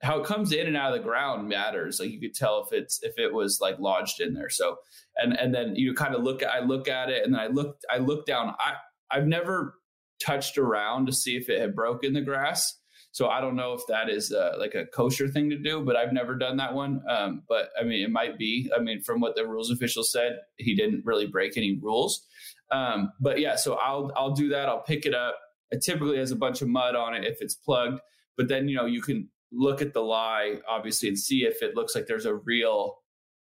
how 0.00 0.20
it 0.20 0.26
comes 0.26 0.52
in 0.52 0.66
and 0.66 0.76
out 0.76 0.92
of 0.92 0.98
the 0.98 1.04
ground 1.04 1.48
matters. 1.48 1.98
Like 1.98 2.10
you 2.10 2.20
could 2.20 2.34
tell 2.34 2.64
if 2.64 2.72
it's 2.72 3.02
if 3.02 3.18
it 3.18 3.32
was 3.32 3.58
like 3.60 3.78
lodged 3.78 4.20
in 4.20 4.34
there. 4.34 4.50
So 4.50 4.76
and 5.16 5.32
and 5.32 5.54
then 5.54 5.74
you 5.76 5.94
kind 5.94 6.14
of 6.14 6.22
look 6.22 6.42
at 6.42 6.50
I 6.50 6.60
look 6.60 6.88
at 6.88 7.10
it 7.10 7.24
and 7.24 7.34
then 7.34 7.40
I 7.40 7.48
look 7.48 7.78
I 7.90 7.98
look 7.98 8.26
down. 8.26 8.54
I 8.58 8.74
I've 9.10 9.26
never 9.26 9.74
touched 10.20 10.58
around 10.58 11.06
to 11.06 11.12
see 11.12 11.36
if 11.36 11.48
it 11.48 11.60
had 11.60 11.74
broken 11.74 12.12
the 12.12 12.20
grass. 12.20 12.74
So 13.10 13.28
I 13.28 13.40
don't 13.40 13.56
know 13.56 13.72
if 13.72 13.80
that 13.88 14.10
is 14.10 14.32
uh, 14.32 14.54
like 14.58 14.74
a 14.74 14.84
kosher 14.84 15.28
thing 15.28 15.50
to 15.50 15.58
do, 15.58 15.80
but 15.80 15.96
I've 15.96 16.12
never 16.12 16.36
done 16.36 16.58
that 16.58 16.74
one. 16.74 17.02
Um, 17.08 17.42
but 17.48 17.70
I 17.80 17.82
mean, 17.82 18.04
it 18.04 18.10
might 18.10 18.38
be. 18.38 18.70
I 18.76 18.80
mean, 18.80 19.00
from 19.00 19.20
what 19.20 19.34
the 19.34 19.46
rules 19.46 19.70
official 19.70 20.04
said, 20.04 20.38
he 20.56 20.76
didn't 20.76 21.04
really 21.04 21.26
break 21.26 21.56
any 21.56 21.78
rules. 21.82 22.24
Um, 22.70 23.12
but 23.18 23.40
yeah, 23.40 23.56
so 23.56 23.74
I'll 23.74 24.12
I'll 24.14 24.34
do 24.34 24.50
that. 24.50 24.68
I'll 24.68 24.82
pick 24.82 25.06
it 25.06 25.14
up. 25.14 25.38
It 25.70 25.82
typically 25.82 26.18
has 26.18 26.30
a 26.30 26.36
bunch 26.36 26.62
of 26.62 26.68
mud 26.68 26.94
on 26.94 27.14
it 27.14 27.24
if 27.24 27.38
it's 27.40 27.54
plugged. 27.54 28.00
But 28.36 28.48
then 28.48 28.68
you 28.68 28.76
know 28.76 28.86
you 28.86 29.00
can 29.00 29.28
look 29.52 29.82
at 29.82 29.92
the 29.92 30.00
lie, 30.00 30.56
obviously, 30.68 31.08
and 31.08 31.18
see 31.18 31.44
if 31.44 31.62
it 31.62 31.74
looks 31.74 31.94
like 31.94 32.06
there's 32.06 32.26
a 32.26 32.34
real 32.34 32.96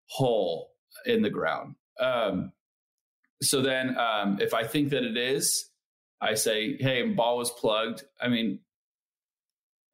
hole 0.05 0.69
in 1.05 1.21
the 1.21 1.29
ground. 1.29 1.75
Um, 1.99 2.51
so 3.41 3.61
then, 3.61 3.97
um, 3.97 4.39
if 4.41 4.53
I 4.53 4.65
think 4.65 4.89
that 4.89 5.03
it 5.03 5.17
is, 5.17 5.69
I 6.21 6.33
say, 6.33 6.77
"Hey, 6.77 7.03
ball 7.03 7.37
was 7.37 7.51
plugged." 7.51 8.03
I 8.21 8.27
mean, 8.27 8.59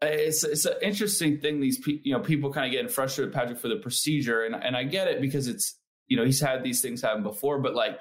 it's 0.01 0.43
it's 0.43 0.65
an 0.65 0.75
interesting 0.81 1.39
thing. 1.39 1.59
These 1.59 1.79
pe- 1.79 1.99
you 2.03 2.13
know 2.13 2.21
people 2.21 2.53
kind 2.53 2.65
of 2.65 2.71
getting 2.71 2.89
frustrated 2.89 3.29
with 3.29 3.35
Patrick 3.35 3.59
for 3.59 3.67
the 3.67 3.77
procedure, 3.77 4.43
and 4.43 4.55
and 4.55 4.75
I 4.77 4.83
get 4.83 5.07
it 5.07 5.21
because 5.21 5.47
it's 5.47 5.77
you 6.07 6.17
know, 6.17 6.25
he's 6.25 6.41
had 6.41 6.63
these 6.63 6.81
things 6.81 7.01
happen 7.01 7.23
before, 7.23 7.59
but 7.59 7.75
like 7.75 7.99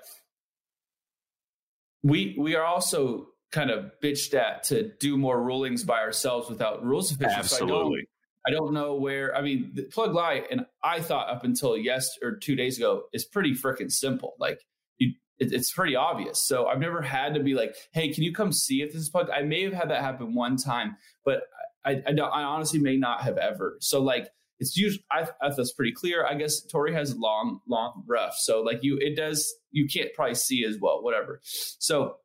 we 2.02 2.37
we 2.38 2.54
are 2.56 2.64
also 2.64 3.28
kind 3.52 3.71
of 3.71 3.92
bitched 4.02 4.35
at 4.35 4.64
to 4.64 4.90
do 4.99 5.16
more 5.16 5.40
rulings 5.42 5.85
by 5.85 6.00
ourselves 6.00 6.49
without 6.49 6.85
rules 6.85 7.12
officials. 7.12 7.52
Absolutely. 7.52 8.09
I 8.47 8.50
don't 8.50 8.73
know 8.73 8.94
where. 8.94 9.37
I 9.37 9.42
mean, 9.42 9.71
the 9.75 9.82
plug 9.82 10.14
lie, 10.14 10.42
and 10.50 10.66
I 10.82 11.00
thought 11.00 11.30
up 11.30 11.44
until 11.44 11.76
yes 11.76 12.18
or 12.23 12.37
two 12.37 12.56
days 12.56 12.76
ago 12.76 13.04
is 13.12 13.25
pretty 13.25 13.54
freaking 13.54 13.92
simple. 13.92 14.35
Like 14.38 14.64
you, 14.99 15.12
it, 15.38 15.52
it's 15.52 15.73
pretty 15.73 15.94
obvious. 15.94 16.44
So 16.44 16.66
I've 16.66 16.80
never 16.80 17.02
had 17.02 17.35
to 17.35 17.40
be 17.40 17.54
like, 17.54 17.76
"Hey, 17.92 18.12
can 18.12 18.25
you 18.25 18.32
come 18.32 18.52
see 18.52 18.82
if 18.82 18.92
this 18.92 19.02
is 19.02 19.11
plugged?" 19.11 19.30
I 19.30 19.42
may 19.42 19.62
have 19.62 19.73
had 19.73 19.90
that 19.90 20.02
happen 20.02 20.35
one 20.35 20.56
time, 20.56 20.97
but 21.25 21.42
I, 21.85 22.02
I, 22.06 22.12
I 22.21 22.42
honestly 22.42 22.80
may 22.80 22.97
not 22.97 23.23
have 23.23 23.38
ever. 23.38 23.76
So 23.80 24.02
like, 24.02 24.28
it's 24.59 24.76
usually 24.76 25.04
I, 25.12 25.28
I 25.40 25.50
thought 25.50 25.59
it's 25.59 25.73
pretty 25.73 25.92
clear. 25.92 26.26
I 26.26 26.35
guess 26.35 26.62
Torrey 26.62 26.94
has 26.94 27.16
long, 27.16 27.61
long 27.68 28.02
rough, 28.09 28.35
so 28.38 28.62
like 28.62 28.80
you, 28.82 28.99
it 29.00 29.14
does. 29.14 29.54
You 29.71 29.87
can't 29.87 30.12
probably 30.14 30.35
see 30.35 30.64
as 30.64 30.78
well, 30.80 31.02
whatever. 31.02 31.40
So, 31.44 32.16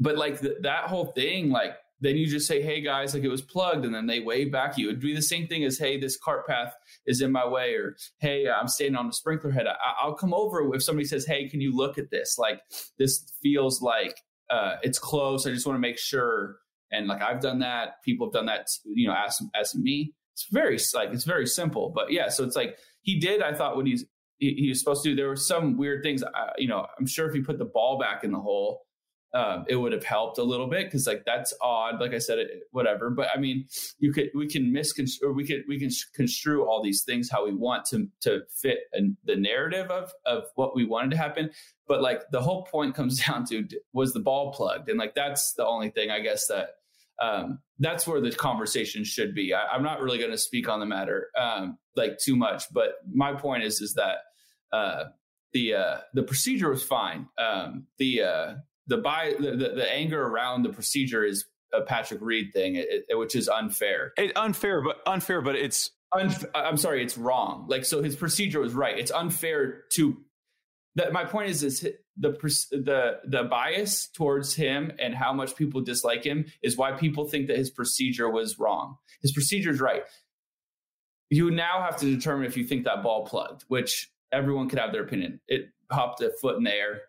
but 0.00 0.16
like 0.16 0.40
that 0.40 0.84
whole 0.84 1.06
thing, 1.12 1.50
like 1.50 1.76
then 2.00 2.16
you 2.16 2.26
just 2.26 2.46
say, 2.46 2.60
"Hey 2.60 2.80
guys, 2.80 3.14
like 3.14 3.22
it 3.22 3.28
was 3.28 3.42
plugged," 3.42 3.84
and 3.84 3.94
then 3.94 4.06
they 4.06 4.20
wave 4.20 4.52
back 4.52 4.76
you. 4.76 4.88
It'd 4.88 5.00
be 5.00 5.14
the 5.14 5.22
same 5.22 5.46
thing 5.46 5.64
as, 5.64 5.78
"Hey, 5.78 5.98
this 5.98 6.16
cart 6.16 6.46
path 6.46 6.74
is 7.06 7.20
in 7.20 7.32
my 7.32 7.46
way," 7.46 7.74
or 7.74 7.96
"Hey, 8.18 8.48
I'm 8.48 8.68
standing 8.68 8.96
on 8.96 9.06
the 9.06 9.12
sprinkler 9.12 9.50
head." 9.50 9.66
I, 9.66 10.06
will 10.06 10.14
come 10.14 10.34
over 10.34 10.74
if 10.74 10.82
somebody 10.82 11.06
says, 11.06 11.26
"Hey, 11.26 11.48
can 11.48 11.60
you 11.60 11.74
look 11.74 11.98
at 11.98 12.10
this?" 12.10 12.36
Like 12.38 12.60
this 12.98 13.32
feels 13.42 13.80
like 13.80 14.20
uh, 14.50 14.76
it's 14.82 14.98
close. 14.98 15.46
I 15.46 15.50
just 15.50 15.66
want 15.66 15.76
to 15.76 15.80
make 15.80 15.98
sure. 15.98 16.56
And 16.92 17.06
like 17.08 17.22
I've 17.22 17.40
done 17.40 17.60
that, 17.60 18.02
people 18.04 18.26
have 18.26 18.32
done 18.32 18.46
that. 18.46 18.68
You 18.84 19.08
know, 19.08 19.14
asking 19.14 19.82
me. 19.82 20.14
It's 20.32 20.48
very 20.50 20.78
like 20.94 21.10
it's 21.10 21.24
very 21.24 21.46
simple, 21.46 21.92
but 21.94 22.10
yeah. 22.10 22.28
So 22.28 22.42
it's 22.42 22.56
like 22.56 22.76
he 23.02 23.20
did. 23.20 23.40
I 23.40 23.54
thought 23.54 23.76
what 23.76 23.86
he's 23.86 24.04
he, 24.38 24.54
he 24.54 24.68
was 24.68 24.80
supposed 24.80 25.04
to 25.04 25.10
do. 25.10 25.16
There 25.16 25.28
were 25.28 25.36
some 25.36 25.76
weird 25.76 26.02
things. 26.02 26.24
Uh, 26.24 26.50
you 26.58 26.66
know, 26.66 26.86
I'm 26.98 27.06
sure 27.06 27.28
if 27.28 27.34
he 27.34 27.40
put 27.40 27.58
the 27.58 27.64
ball 27.64 28.00
back 28.00 28.24
in 28.24 28.32
the 28.32 28.40
hole 28.40 28.82
um, 29.34 29.64
it 29.68 29.74
would 29.74 29.92
have 29.92 30.04
helped 30.04 30.38
a 30.38 30.44
little 30.44 30.68
bit 30.68 30.86
because 30.86 31.08
like 31.08 31.24
that's 31.26 31.52
odd. 31.60 32.00
Like 32.00 32.14
I 32.14 32.18
said, 32.18 32.38
it, 32.38 32.50
whatever. 32.70 33.10
But 33.10 33.28
I 33.34 33.40
mean, 33.40 33.66
you 33.98 34.12
could 34.12 34.30
we 34.32 34.48
can 34.48 34.72
misconstrue 34.72 35.28
or 35.28 35.32
we 35.32 35.44
could 35.44 35.64
we 35.68 35.78
can 35.78 35.90
construe 36.14 36.64
all 36.64 36.82
these 36.82 37.02
things 37.02 37.28
how 37.28 37.44
we 37.44 37.52
want 37.52 37.84
to 37.86 38.08
to 38.22 38.42
fit 38.48 38.78
an, 38.92 39.16
the 39.24 39.34
narrative 39.34 39.90
of 39.90 40.12
of 40.24 40.44
what 40.54 40.76
we 40.76 40.84
wanted 40.84 41.10
to 41.10 41.16
happen. 41.16 41.50
But 41.88 42.00
like 42.00 42.30
the 42.30 42.40
whole 42.40 42.64
point 42.64 42.94
comes 42.94 43.20
down 43.26 43.44
to 43.46 43.66
was 43.92 44.12
the 44.12 44.20
ball 44.20 44.52
plugged, 44.52 44.88
and 44.88 44.98
like 44.98 45.16
that's 45.16 45.54
the 45.54 45.66
only 45.66 45.90
thing 45.90 46.10
I 46.10 46.20
guess 46.20 46.46
that 46.46 46.76
um, 47.20 47.58
that's 47.80 48.06
where 48.06 48.20
the 48.20 48.30
conversation 48.30 49.02
should 49.02 49.34
be. 49.34 49.52
I, 49.52 49.74
am 49.74 49.82
not 49.82 50.00
really 50.00 50.18
going 50.18 50.30
to 50.30 50.38
speak 50.38 50.68
on 50.68 50.80
the 50.80 50.86
matter 50.86 51.28
um, 51.36 51.78
like 51.96 52.18
too 52.18 52.36
much, 52.36 52.72
but 52.72 52.94
my 53.12 53.34
point 53.34 53.64
is 53.64 53.80
is 53.80 53.94
that 53.94 54.18
uh, 54.72 55.04
the 55.52 55.74
uh, 55.74 55.96
the 56.12 56.22
procedure 56.22 56.70
was 56.70 56.84
fine. 56.84 57.28
Um, 57.36 57.86
the 57.98 58.22
uh, 58.22 58.54
the 58.86 58.98
buy 58.98 59.34
the, 59.38 59.50
the, 59.52 59.68
the 59.76 59.92
anger 59.92 60.22
around 60.22 60.62
the 60.62 60.70
procedure 60.70 61.24
is 61.24 61.44
a 61.72 61.82
Patrick 61.82 62.20
Reed 62.22 62.52
thing, 62.52 62.76
it, 62.76 63.04
it, 63.08 63.18
which 63.18 63.34
is 63.34 63.48
unfair. 63.48 64.12
It, 64.16 64.32
unfair, 64.36 64.82
but 64.82 65.00
unfair, 65.06 65.40
but 65.40 65.56
it's. 65.56 65.90
Unf- 66.14 66.48
I'm 66.54 66.76
sorry, 66.76 67.02
it's 67.02 67.18
wrong. 67.18 67.66
Like 67.68 67.84
so, 67.84 68.02
his 68.02 68.14
procedure 68.14 68.60
was 68.60 68.72
right. 68.72 68.96
It's 68.98 69.10
unfair 69.10 69.84
to. 69.92 70.16
That 70.96 71.12
my 71.12 71.24
point 71.24 71.50
is 71.50 71.64
is 71.64 71.80
the 72.16 72.30
the 72.70 73.18
the 73.24 73.42
bias 73.44 74.06
towards 74.06 74.54
him 74.54 74.92
and 75.00 75.12
how 75.12 75.32
much 75.32 75.56
people 75.56 75.80
dislike 75.80 76.22
him 76.22 76.46
is 76.62 76.76
why 76.76 76.92
people 76.92 77.28
think 77.28 77.48
that 77.48 77.56
his 77.56 77.68
procedure 77.68 78.30
was 78.30 78.60
wrong. 78.60 78.96
His 79.20 79.32
procedure 79.32 79.70
is 79.70 79.80
right. 79.80 80.04
You 81.30 81.50
now 81.50 81.82
have 81.82 81.96
to 81.96 82.06
determine 82.06 82.46
if 82.46 82.56
you 82.56 82.64
think 82.64 82.84
that 82.84 83.02
ball 83.02 83.26
plugged, 83.26 83.64
which 83.66 84.08
everyone 84.30 84.68
could 84.68 84.78
have 84.78 84.92
their 84.92 85.02
opinion. 85.02 85.40
It 85.48 85.70
popped 85.90 86.20
a 86.20 86.30
foot 86.40 86.58
in 86.58 86.62
the 86.62 86.72
air 86.72 87.00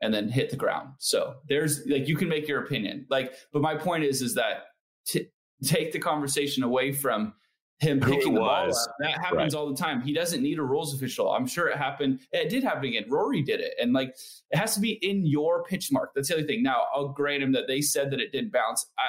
and 0.00 0.12
then 0.12 0.28
hit 0.28 0.50
the 0.50 0.56
ground. 0.56 0.90
So 0.98 1.34
there's 1.48 1.86
like 1.86 2.08
you 2.08 2.16
can 2.16 2.28
make 2.28 2.48
your 2.48 2.62
opinion. 2.62 3.06
Like, 3.10 3.34
but 3.52 3.62
my 3.62 3.74
point 3.74 4.04
is 4.04 4.22
is 4.22 4.34
that 4.34 4.66
t- 5.06 5.28
take 5.64 5.92
the 5.92 5.98
conversation 5.98 6.62
away 6.62 6.92
from 6.92 7.34
him 7.80 8.00
picking 8.00 8.34
the 8.34 8.40
ball 8.40 8.70
up. 8.70 8.74
That 9.00 9.18
happens 9.18 9.54
right. 9.54 9.58
all 9.58 9.68
the 9.68 9.76
time. 9.76 10.00
He 10.02 10.12
doesn't 10.12 10.42
need 10.42 10.58
a 10.58 10.62
rules 10.62 10.94
official. 10.94 11.30
I'm 11.30 11.46
sure 11.46 11.68
it 11.68 11.76
happened. 11.76 12.20
It 12.32 12.48
did 12.48 12.64
happen 12.64 12.86
again. 12.86 13.04
Rory 13.08 13.42
did 13.42 13.60
it. 13.60 13.74
And 13.80 13.92
like 13.92 14.16
it 14.50 14.56
has 14.56 14.74
to 14.74 14.80
be 14.80 14.92
in 15.08 15.26
your 15.26 15.62
pitch 15.64 15.90
mark. 15.92 16.10
That's 16.14 16.28
the 16.28 16.38
other 16.38 16.46
thing. 16.46 16.62
Now 16.62 16.84
I'll 16.94 17.08
grant 17.08 17.42
him 17.42 17.52
that 17.52 17.68
they 17.68 17.80
said 17.80 18.10
that 18.10 18.20
it 18.20 18.32
didn't 18.32 18.52
bounce. 18.52 18.86
I 18.98 19.08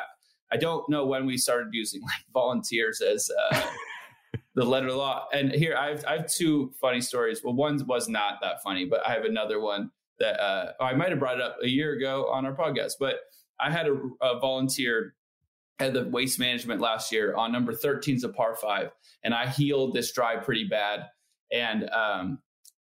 I 0.51 0.57
don't 0.57 0.87
know 0.89 1.05
when 1.05 1.25
we 1.25 1.37
started 1.37 1.69
using 1.71 2.01
like 2.01 2.25
volunteers 2.33 3.01
as 3.01 3.29
uh 3.51 3.61
the 4.55 4.65
letter 4.65 4.91
law. 4.91 5.27
And 5.33 5.51
here 5.51 5.75
I 5.75 5.89
have 5.89 6.05
I 6.05 6.17
have 6.17 6.31
two 6.31 6.71
funny 6.79 7.01
stories. 7.01 7.41
Well, 7.43 7.53
one 7.53 7.83
was 7.87 8.07
not 8.07 8.35
that 8.41 8.61
funny, 8.61 8.85
but 8.85 9.05
I 9.07 9.13
have 9.13 9.25
another 9.25 9.59
one 9.59 9.89
that 10.19 10.39
uh, 10.39 10.73
I 10.81 10.93
might 10.93 11.09
have 11.09 11.19
brought 11.19 11.35
it 11.35 11.41
up 11.41 11.57
a 11.63 11.67
year 11.67 11.93
ago 11.93 12.29
on 12.31 12.45
our 12.45 12.55
podcast, 12.55 12.93
but 12.99 13.15
I 13.59 13.71
had 13.71 13.87
a, 13.87 13.97
a 14.21 14.39
volunteer 14.39 15.15
at 15.79 15.93
the 15.93 16.03
waste 16.09 16.39
management 16.39 16.81
last 16.81 17.11
year 17.11 17.35
on 17.35 17.51
number 17.51 17.73
13 17.73 18.15
is 18.15 18.23
a 18.23 18.29
par 18.29 18.55
five, 18.55 18.91
and 19.23 19.33
I 19.33 19.47
healed 19.47 19.93
this 19.93 20.11
drive 20.11 20.43
pretty 20.43 20.65
bad. 20.65 21.05
And 21.51 21.89
um, 21.89 22.39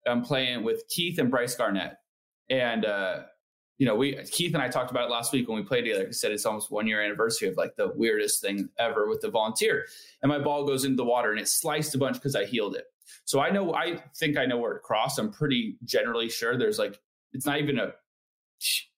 I'm 0.07 0.23
playing 0.23 0.65
with 0.65 0.85
Keith 0.89 1.19
and 1.19 1.31
Brice 1.31 1.55
Garnett. 1.55 1.97
And, 2.51 2.85
uh, 2.85 3.21
you 3.77 3.87
know, 3.87 3.95
we 3.95 4.17
Keith 4.31 4.55
and 4.55 4.63
I 4.63 4.69
talked 4.69 4.91
about 4.91 5.05
it 5.05 5.13
last 5.13 5.33
week 5.33 5.49
when 5.49 5.57
we 5.57 5.65
played 5.65 5.83
together. 5.83 6.07
He 6.07 6.13
said 6.13 6.33
it's 6.33 6.47
almost 6.47 6.71
one 6.71 6.87
year 6.87 7.01
anniversary 7.01 7.49
of 7.49 7.57
like 7.57 7.77
the 7.77 7.93
weirdest 7.95 8.41
thing 8.41 8.69
ever 8.79 9.09
with 9.09 9.21
the 9.21 9.31
volunteer. 9.31 9.87
And 10.23 10.31
my 10.31 10.39
ball 10.39 10.67
goes 10.67 10.85
into 10.85 10.97
the 10.97 11.05
water 11.05 11.31
and 11.31 11.39
it 11.39 11.47
sliced 11.47 11.95
a 11.95 11.99
bunch 11.99 12.17
because 12.17 12.35
I 12.35 12.45
healed 12.45 12.75
it. 12.75 12.87
So 13.25 13.41
I 13.41 13.51
know 13.51 13.75
I 13.75 14.03
think 14.17 14.37
I 14.37 14.47
know 14.47 14.57
where 14.57 14.73
it 14.73 14.83
crossed. 14.83 15.19
I'm 15.19 15.31
pretty 15.31 15.77
generally 15.85 16.29
sure 16.29 16.57
there's 16.57 16.79
like 16.79 16.99
it's 17.33 17.47
not 17.47 17.59
even 17.59 17.79
a 17.79 17.93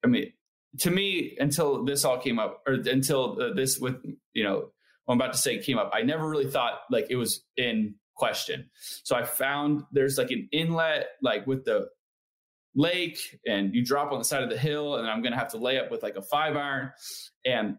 i 0.04 0.06
mean 0.06 0.32
to 0.78 0.90
me 0.90 1.36
until 1.38 1.84
this 1.84 2.04
all 2.04 2.18
came 2.18 2.38
up 2.38 2.62
or 2.66 2.74
until 2.74 3.40
uh, 3.40 3.52
this 3.52 3.78
with 3.78 3.96
you 4.32 4.44
know 4.44 4.70
i'm 5.08 5.18
about 5.18 5.32
to 5.32 5.38
say 5.38 5.58
came 5.58 5.78
up 5.78 5.90
i 5.92 6.02
never 6.02 6.28
really 6.28 6.50
thought 6.50 6.80
like 6.90 7.06
it 7.10 7.16
was 7.16 7.44
in 7.56 7.94
question. 8.20 8.68
So 9.02 9.16
i 9.16 9.22
found 9.24 9.82
there's 9.92 10.18
like 10.18 10.30
an 10.30 10.46
inlet 10.52 11.06
like 11.22 11.46
with 11.46 11.64
the 11.64 11.88
lake 12.74 13.18
and 13.46 13.74
you 13.74 13.82
drop 13.82 14.12
on 14.12 14.18
the 14.18 14.24
side 14.24 14.42
of 14.42 14.50
the 14.50 14.58
hill 14.58 14.96
and 14.96 15.08
i'm 15.08 15.22
gonna 15.22 15.38
have 15.38 15.50
to 15.52 15.56
lay 15.56 15.78
up 15.78 15.90
with 15.90 16.02
like 16.02 16.16
a 16.16 16.22
five 16.22 16.54
iron. 16.54 16.92
And 17.46 17.78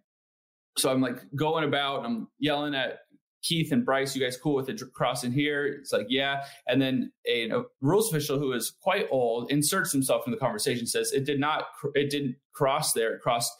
so 0.79 0.91
i'm 0.91 0.99
like 0.99 1.19
going 1.35 1.63
about 1.63 1.97
and 1.99 2.05
i'm 2.07 2.27
yelling 2.39 2.73
at 2.73 3.01
Keith 3.41 3.71
and 3.71 3.85
Brice, 3.85 4.15
you 4.15 4.23
guys 4.23 4.37
cool 4.37 4.55
with 4.55 4.69
it 4.69 4.81
crossing 4.93 5.31
here? 5.31 5.65
It's 5.65 5.91
like, 5.91 6.07
yeah. 6.09 6.43
And 6.67 6.81
then 6.81 7.11
a, 7.27 7.49
a, 7.49 7.63
rules 7.81 8.09
official 8.09 8.39
who 8.39 8.53
is 8.53 8.71
quite 8.81 9.07
old 9.11 9.51
inserts 9.51 9.91
himself 9.91 10.23
in 10.25 10.31
the 10.31 10.37
conversation, 10.37 10.85
says 10.85 11.11
it 11.11 11.25
did 11.25 11.39
not, 11.39 11.65
it 11.95 12.09
didn't 12.09 12.35
cross 12.53 12.93
there. 12.93 13.13
It 13.13 13.21
crossed 13.21 13.51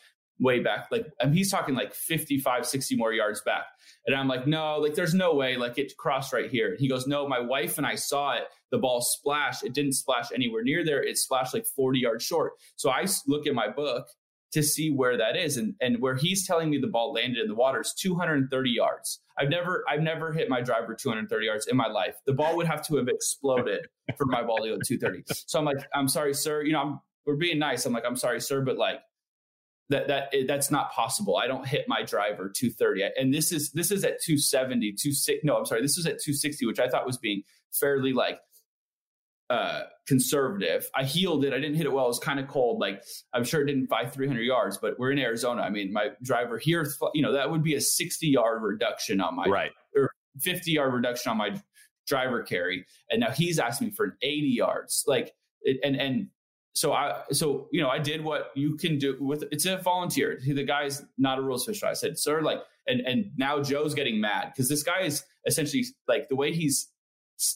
way 0.41 0.59
back. 0.59 0.88
Like, 0.91 1.07
and 1.19 1.33
he's 1.33 1.51
talking 1.51 1.75
like 1.75 1.93
55, 1.93 2.65
60 2.65 2.95
more 2.95 3.13
yards 3.13 3.41
back. 3.41 3.65
And 4.07 4.15
I'm 4.15 4.27
like, 4.27 4.47
no, 4.47 4.77
like 4.77 4.95
there's 4.95 5.13
no 5.13 5.35
way, 5.35 5.55
like 5.55 5.77
it 5.77 5.95
crossed 5.97 6.33
right 6.33 6.50
here. 6.50 6.69
And 6.69 6.79
he 6.79 6.89
goes, 6.89 7.05
no, 7.05 7.27
my 7.27 7.39
wife 7.39 7.77
and 7.77 7.85
I 7.85 7.95
saw 7.95 8.33
it. 8.33 8.43
The 8.71 8.79
ball 8.79 9.01
splashed. 9.01 9.63
It 9.63 9.73
didn't 9.73 9.93
splash 9.93 10.31
anywhere 10.33 10.63
near 10.63 10.83
there. 10.83 11.03
It 11.03 11.17
splashed 11.17 11.53
like 11.53 11.65
40 11.65 12.00
yards 12.00 12.25
short. 12.25 12.53
So 12.75 12.89
I 12.89 13.05
look 13.27 13.45
at 13.45 13.53
my 13.53 13.69
book 13.69 14.07
to 14.51 14.62
see 14.62 14.91
where 14.91 15.17
that 15.17 15.36
is. 15.36 15.58
And, 15.58 15.75
and 15.81 16.01
where 16.01 16.15
he's 16.15 16.46
telling 16.46 16.70
me 16.70 16.77
the 16.77 16.88
ball 16.88 17.13
landed 17.13 17.39
in 17.39 17.48
the 17.48 17.55
water 17.55 17.81
is 17.81 17.93
230 17.93 18.70
yards. 18.70 19.20
I've 19.38 19.50
never 19.50 19.84
I've 19.89 20.01
never 20.01 20.31
hit 20.31 20.50
my 20.50 20.62
driver 20.62 20.93
230 20.93 21.46
yards 21.46 21.67
in 21.67 21.77
my 21.77 21.88
life. 21.88 22.15
The 22.25 22.34
ball 22.34 22.55
would 22.58 22.67
have 22.67 22.86
to 22.88 22.98
have 22.98 23.08
exploded 23.08 23.88
for 24.17 24.25
my 24.25 24.43
ball 24.43 24.58
to 24.58 24.70
go 24.70 24.77
230. 24.86 25.24
So 25.48 25.58
I'm 25.58 25.65
like, 25.65 25.77
I'm 25.96 26.08
sorry, 26.08 26.34
sir. 26.34 26.63
You 26.63 26.74
know, 26.74 26.81
I'm, 26.81 27.00
we're 27.25 27.38
being 27.38 27.60
nice. 27.60 27.86
I'm 27.86 27.93
like, 27.93 28.03
I'm 28.05 28.17
sorry, 28.17 28.41
sir, 28.41 28.62
but 28.62 28.77
like 28.77 29.00
that 29.89 30.08
that 30.08 30.34
that's 30.48 30.72
not 30.72 30.91
possible. 30.91 31.38
I 31.38 31.48
don't 31.48 31.67
hit 31.67 31.86
my 31.88 32.03
driver 32.03 32.50
230. 32.50 33.03
And 33.17 33.34
this 33.34 33.51
is 33.51 33.72
this 33.72 33.91
is 33.91 34.03
at 34.03 34.22
270, 34.22 34.91
26. 34.93 35.43
No, 35.43 35.58
I'm 35.58 35.65
sorry. 35.65 35.81
This 35.81 35.98
is 35.98 36.05
at 36.05 36.20
260, 36.22 36.65
which 36.65 36.79
I 36.79 36.88
thought 36.88 37.05
was 37.05 37.17
being 37.17 37.43
fairly 37.72 38.13
like 38.13 38.39
uh, 39.51 39.84
conservative. 40.08 40.89
I 40.96 41.03
heeled 41.03 41.43
it. 41.43 41.51
I 41.51 41.58
didn't 41.58 41.75
hit 41.75 41.86
it 41.86 41.91
well. 41.91 42.05
It 42.05 42.10
was 42.10 42.20
kind 42.20 42.39
of 42.39 42.48
cold. 42.48 42.79
Like 42.79 43.03
I'm 43.34 43.43
sure 43.43 43.62
it 43.62 43.65
didn't 43.65 43.88
fly 43.88 44.05
300 44.05 44.41
yards, 44.41 44.77
but 44.77 44.98
we're 44.98 45.12
in 45.12 45.20
Arizona. 45.20 45.62
I 45.62 45.70
mean, 45.70 45.91
my 45.91 46.12
driver 46.24 46.58
here, 46.58 46.89
you 47.13 47.22
know, 47.22 47.34
that 47.34 47.51
would 47.51 47.62
be 47.62 47.75
a 47.75 47.81
60 47.81 48.27
yard 48.27 48.63
reduction 48.63 49.20
on 49.20 49.36
my 49.36 49.46
right 49.46 49.72
or 49.93 50.10
50 50.39 50.72
yard 50.72 50.93
reduction 50.93 51.31
on 51.31 51.38
my 51.38 51.62
driver 52.08 52.43
carry, 52.43 52.86
and 53.10 53.20
now 53.20 53.31
he's 53.31 53.60
asking 53.60 53.88
me 53.88 53.93
for 53.93 54.05
an 54.05 54.13
80 54.22 54.48
yards. 54.48 55.03
Like 55.05 55.34
and 55.84 55.98
and 55.98 56.27
so 56.74 56.93
I 56.93 57.24
so 57.34 57.67
you 57.74 57.81
know 57.81 57.89
I 57.89 58.00
did 58.00 58.24
what 58.24 58.51
you 58.55 58.77
can 58.77 58.98
do 58.98 59.17
with 59.20 59.43
it's 59.51 59.65
a 59.65 59.77
volunteer. 59.77 60.39
The 60.46 60.63
guy's 60.63 61.03
not 61.17 61.39
a 61.39 61.41
rules 61.41 61.67
official. 61.67 61.89
I 61.89 61.93
said, 61.93 62.17
sir, 62.17 62.39
like 62.39 62.62
and 62.88 63.01
and 63.01 63.31
now 63.36 63.62
Joe's 63.62 63.96
getting 63.96 64.22
mad 64.22 64.53
because 64.53 64.70
this 64.70 64.81
guy 64.81 65.01
is 65.01 65.25
essentially 65.46 65.84
like 66.08 66.29
the 66.29 66.38
way 66.38 66.53
he's 66.53 66.88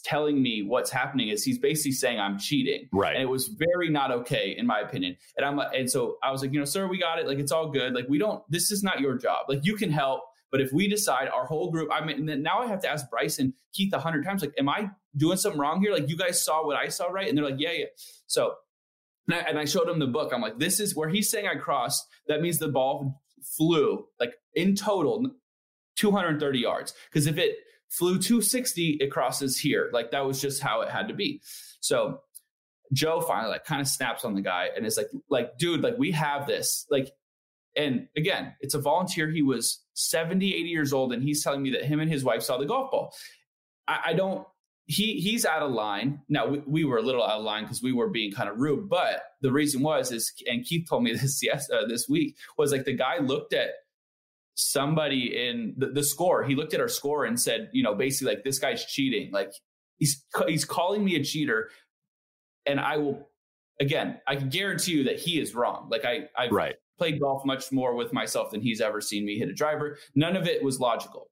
telling 0.03 0.41
me 0.41 0.63
what's 0.63 0.89
happening 0.89 1.29
is 1.29 1.43
he's 1.43 1.59
basically 1.59 1.91
saying 1.91 2.19
I'm 2.19 2.39
cheating. 2.39 2.87
Right. 2.91 3.13
And 3.15 3.23
it 3.23 3.29
was 3.29 3.47
very 3.47 3.89
not 3.89 4.11
okay 4.11 4.55
in 4.57 4.65
my 4.65 4.79
opinion. 4.79 5.17
And 5.37 5.45
I'm 5.45 5.55
like, 5.55 5.69
and 5.75 5.89
so 5.89 6.17
I 6.23 6.31
was 6.31 6.41
like, 6.41 6.51
you 6.53 6.59
know, 6.59 6.65
sir, 6.65 6.87
we 6.87 6.99
got 6.99 7.19
it. 7.19 7.27
Like 7.27 7.39
it's 7.39 7.51
all 7.51 7.69
good. 7.69 7.93
Like 7.93 8.07
we 8.09 8.17
don't. 8.17 8.43
This 8.49 8.71
is 8.71 8.83
not 8.83 8.99
your 8.99 9.17
job. 9.17 9.45
Like 9.47 9.59
you 9.63 9.75
can 9.75 9.91
help, 9.91 10.21
But 10.51 10.61
if 10.61 10.71
we 10.71 10.87
decide 10.87 11.27
our 11.27 11.45
whole 11.45 11.69
group, 11.69 11.89
I 11.91 12.05
mean, 12.05 12.41
now 12.41 12.59
I 12.59 12.67
have 12.67 12.81
to 12.83 12.87
ask 12.87 13.09
Bryson, 13.09 13.53
Keith, 13.73 13.91
a 13.93 13.99
hundred 13.99 14.23
times, 14.23 14.41
like, 14.41 14.53
am 14.57 14.69
I 14.69 14.89
doing 15.17 15.37
something 15.37 15.59
wrong 15.59 15.81
here? 15.81 15.91
Like, 15.91 16.07
you 16.07 16.15
guys 16.15 16.43
saw 16.43 16.65
what 16.65 16.77
I 16.77 16.87
saw, 16.87 17.07
right? 17.07 17.27
And 17.27 17.37
they're 17.37 17.43
like, 17.43 17.59
yeah, 17.59 17.71
yeah. 17.73 17.85
So, 18.27 18.53
and 19.27 19.35
I, 19.35 19.39
and 19.39 19.59
I 19.59 19.65
showed 19.65 19.89
him 19.89 19.99
the 19.99 20.07
book. 20.07 20.31
I'm 20.33 20.41
like, 20.41 20.59
this 20.59 20.79
is 20.79 20.95
where 20.95 21.09
he's 21.09 21.29
saying 21.29 21.45
I 21.47 21.55
crossed. 21.55 22.05
That 22.27 22.41
means 22.41 22.59
the 22.59 22.69
ball 22.69 23.21
flew 23.57 24.05
like 24.19 24.35
in 24.53 24.75
total 24.75 25.29
230 25.97 26.59
yards. 26.59 26.93
Because 27.09 27.27
if 27.27 27.37
it 27.37 27.55
flew 27.89 28.19
260, 28.19 28.97
it 28.99 29.11
crosses 29.11 29.57
here. 29.57 29.89
Like 29.93 30.11
that 30.11 30.25
was 30.25 30.41
just 30.41 30.61
how 30.61 30.81
it 30.81 30.89
had 30.89 31.07
to 31.07 31.13
be. 31.13 31.41
So 31.79 32.21
Joe 32.93 33.21
finally 33.21 33.51
like 33.51 33.65
kind 33.65 33.81
of 33.81 33.87
snaps 33.87 34.25
on 34.25 34.35
the 34.35 34.41
guy 34.41 34.69
and 34.75 34.85
is 34.85 34.97
like, 34.97 35.09
like, 35.29 35.57
dude, 35.57 35.81
like 35.81 35.97
we 35.97 36.11
have 36.11 36.47
this. 36.47 36.85
Like, 36.89 37.11
and 37.75 38.07
again, 38.15 38.53
it's 38.61 38.73
a 38.73 38.79
volunteer. 38.79 39.29
He 39.29 39.41
was 39.41 39.83
70, 39.95 40.53
80 40.55 40.69
years 40.69 40.93
old, 40.93 41.11
and 41.11 41.21
he's 41.21 41.43
telling 41.43 41.61
me 41.61 41.71
that 41.71 41.83
him 41.83 41.99
and 41.99 42.09
his 42.09 42.23
wife 42.23 42.41
saw 42.41 42.57
the 42.57 42.65
golf 42.65 42.91
ball. 42.91 43.13
I, 43.87 43.99
I 44.05 44.13
don't 44.13 44.47
he 44.87 45.19
he's 45.19 45.45
out 45.45 45.63
of 45.63 45.71
line. 45.71 46.21
Now 46.29 46.47
we, 46.47 46.59
we 46.65 46.83
were 46.85 46.97
a 46.97 47.01
little 47.01 47.23
out 47.23 47.39
of 47.39 47.43
line 47.43 47.63
because 47.63 47.81
we 47.81 47.91
were 47.91 48.09
being 48.09 48.31
kind 48.31 48.49
of 48.49 48.59
rude, 48.59 48.87
but 48.87 49.23
the 49.41 49.51
reason 49.51 49.81
was 49.81 50.11
is 50.11 50.31
and 50.47 50.63
Keith 50.63 50.87
told 50.87 51.03
me 51.03 51.13
this 51.17 51.41
yes 51.41 51.69
uh, 51.71 51.85
this 51.87 52.07
week 52.07 52.37
was 52.57 52.71
like 52.71 52.85
the 52.85 52.93
guy 52.93 53.17
looked 53.17 53.53
at 53.53 53.69
somebody 54.55 55.47
in 55.47 55.75
the, 55.77 55.87
the 55.87 56.03
score. 56.03 56.43
He 56.43 56.55
looked 56.55 56.73
at 56.73 56.79
our 56.79 56.87
score 56.87 57.25
and 57.25 57.39
said, 57.39 57.69
you 57.73 57.83
know, 57.83 57.93
basically 57.93 58.33
like 58.33 58.43
this 58.43 58.57
guy's 58.57 58.85
cheating. 58.85 59.31
Like 59.31 59.53
he's 59.97 60.23
he's 60.47 60.65
calling 60.65 61.03
me 61.03 61.15
a 61.15 61.23
cheater, 61.23 61.69
and 62.65 62.79
I 62.79 62.97
will 62.97 63.29
again 63.79 64.19
I 64.27 64.37
can 64.37 64.49
guarantee 64.49 64.93
you 64.93 65.03
that 65.05 65.19
he 65.19 65.39
is 65.39 65.53
wrong. 65.53 65.87
Like 65.91 66.05
I 66.05 66.29
I 66.37 66.47
right. 66.49 66.75
played 66.97 67.19
golf 67.19 67.45
much 67.45 67.71
more 67.71 67.95
with 67.95 68.13
myself 68.13 68.51
than 68.51 68.61
he's 68.61 68.81
ever 68.81 69.01
seen 69.01 69.25
me 69.25 69.37
hit 69.37 69.49
a 69.49 69.53
driver. 69.53 69.97
None 70.15 70.35
of 70.35 70.47
it 70.47 70.63
was 70.63 70.79
logical, 70.79 71.29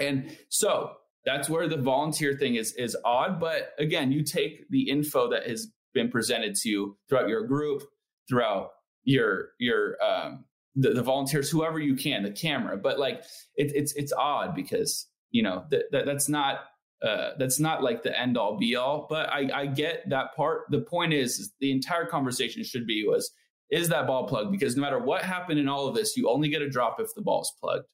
and 0.00 0.36
so 0.48 0.92
that's 1.24 1.48
where 1.48 1.68
the 1.68 1.76
volunteer 1.76 2.34
thing 2.34 2.54
is 2.54 2.72
is 2.72 2.96
odd. 3.04 3.38
But 3.38 3.74
again, 3.78 4.10
you 4.10 4.24
take 4.24 4.68
the 4.70 4.88
info 4.88 5.28
that 5.30 5.46
has 5.46 5.68
been 5.92 6.10
presented 6.10 6.54
to 6.54 6.68
you 6.68 6.96
throughout 7.08 7.28
your 7.28 7.46
group, 7.46 7.82
throughout 8.28 8.70
your 9.04 9.50
your 9.58 9.96
um, 10.02 10.44
the, 10.76 10.90
the 10.90 11.02
volunteers, 11.02 11.50
whoever 11.50 11.78
you 11.78 11.96
can, 11.96 12.22
the 12.22 12.30
camera. 12.30 12.76
But 12.76 12.98
like 12.98 13.24
it, 13.56 13.72
it's 13.74 13.92
it's 13.94 14.12
odd 14.12 14.54
because 14.54 15.06
you 15.30 15.42
know 15.42 15.64
that, 15.70 15.84
that 15.92 16.06
that's 16.06 16.28
not 16.28 16.60
uh, 17.02 17.30
that's 17.38 17.60
not 17.60 17.82
like 17.82 18.02
the 18.02 18.18
end 18.18 18.36
all 18.36 18.58
be 18.58 18.76
all. 18.76 19.06
But 19.08 19.28
I, 19.30 19.50
I 19.52 19.66
get 19.66 20.08
that 20.10 20.34
part. 20.34 20.62
The 20.70 20.80
point 20.80 21.12
is, 21.12 21.38
is 21.38 21.52
the 21.60 21.70
entire 21.70 22.06
conversation 22.06 22.64
should 22.64 22.86
be 22.86 23.04
was 23.06 23.30
is 23.70 23.88
that 23.88 24.06
ball 24.06 24.26
plugged? 24.26 24.50
Because 24.50 24.76
no 24.76 24.82
matter 24.82 24.98
what 24.98 25.22
happened 25.22 25.60
in 25.60 25.68
all 25.68 25.86
of 25.86 25.94
this, 25.94 26.16
you 26.16 26.28
only 26.28 26.48
get 26.48 26.62
a 26.62 26.68
drop 26.68 26.98
if 27.00 27.14
the 27.14 27.22
ball's 27.22 27.52
plugged. 27.60 27.84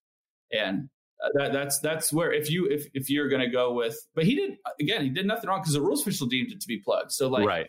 And 0.53 0.89
uh, 1.25 1.29
that, 1.35 1.53
that's 1.53 1.79
that's 1.81 2.13
where 2.13 2.33
if 2.33 2.51
you 2.51 2.67
if 2.67 2.87
if 2.95 3.11
you're 3.11 3.29
going 3.29 3.41
to 3.41 3.51
go 3.51 3.73
with, 3.73 3.97
but 4.15 4.25
he 4.25 4.35
did 4.35 4.57
again, 4.81 5.03
he 5.03 5.11
did 5.11 5.27
nothing 5.27 5.49
wrong 5.49 5.61
because 5.61 5.75
the 5.75 5.81
rules 5.81 6.03
official 6.03 6.27
deemed 6.27 6.53
it 6.53 6.61
to 6.61 6.69
be 6.69 6.79
plugged. 6.79 7.13
So 7.13 7.29
like, 7.29 7.47
right. 7.47 7.67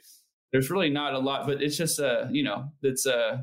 there's 0.51 0.69
really 0.69 0.89
not 0.89 1.13
a 1.13 1.19
lot, 1.19 1.47
but 1.47 1.62
it's 1.62 1.77
just 1.77 2.00
uh 2.00 2.25
you 2.31 2.43
know 2.43 2.65
it's 2.81 3.05
uh 3.05 3.38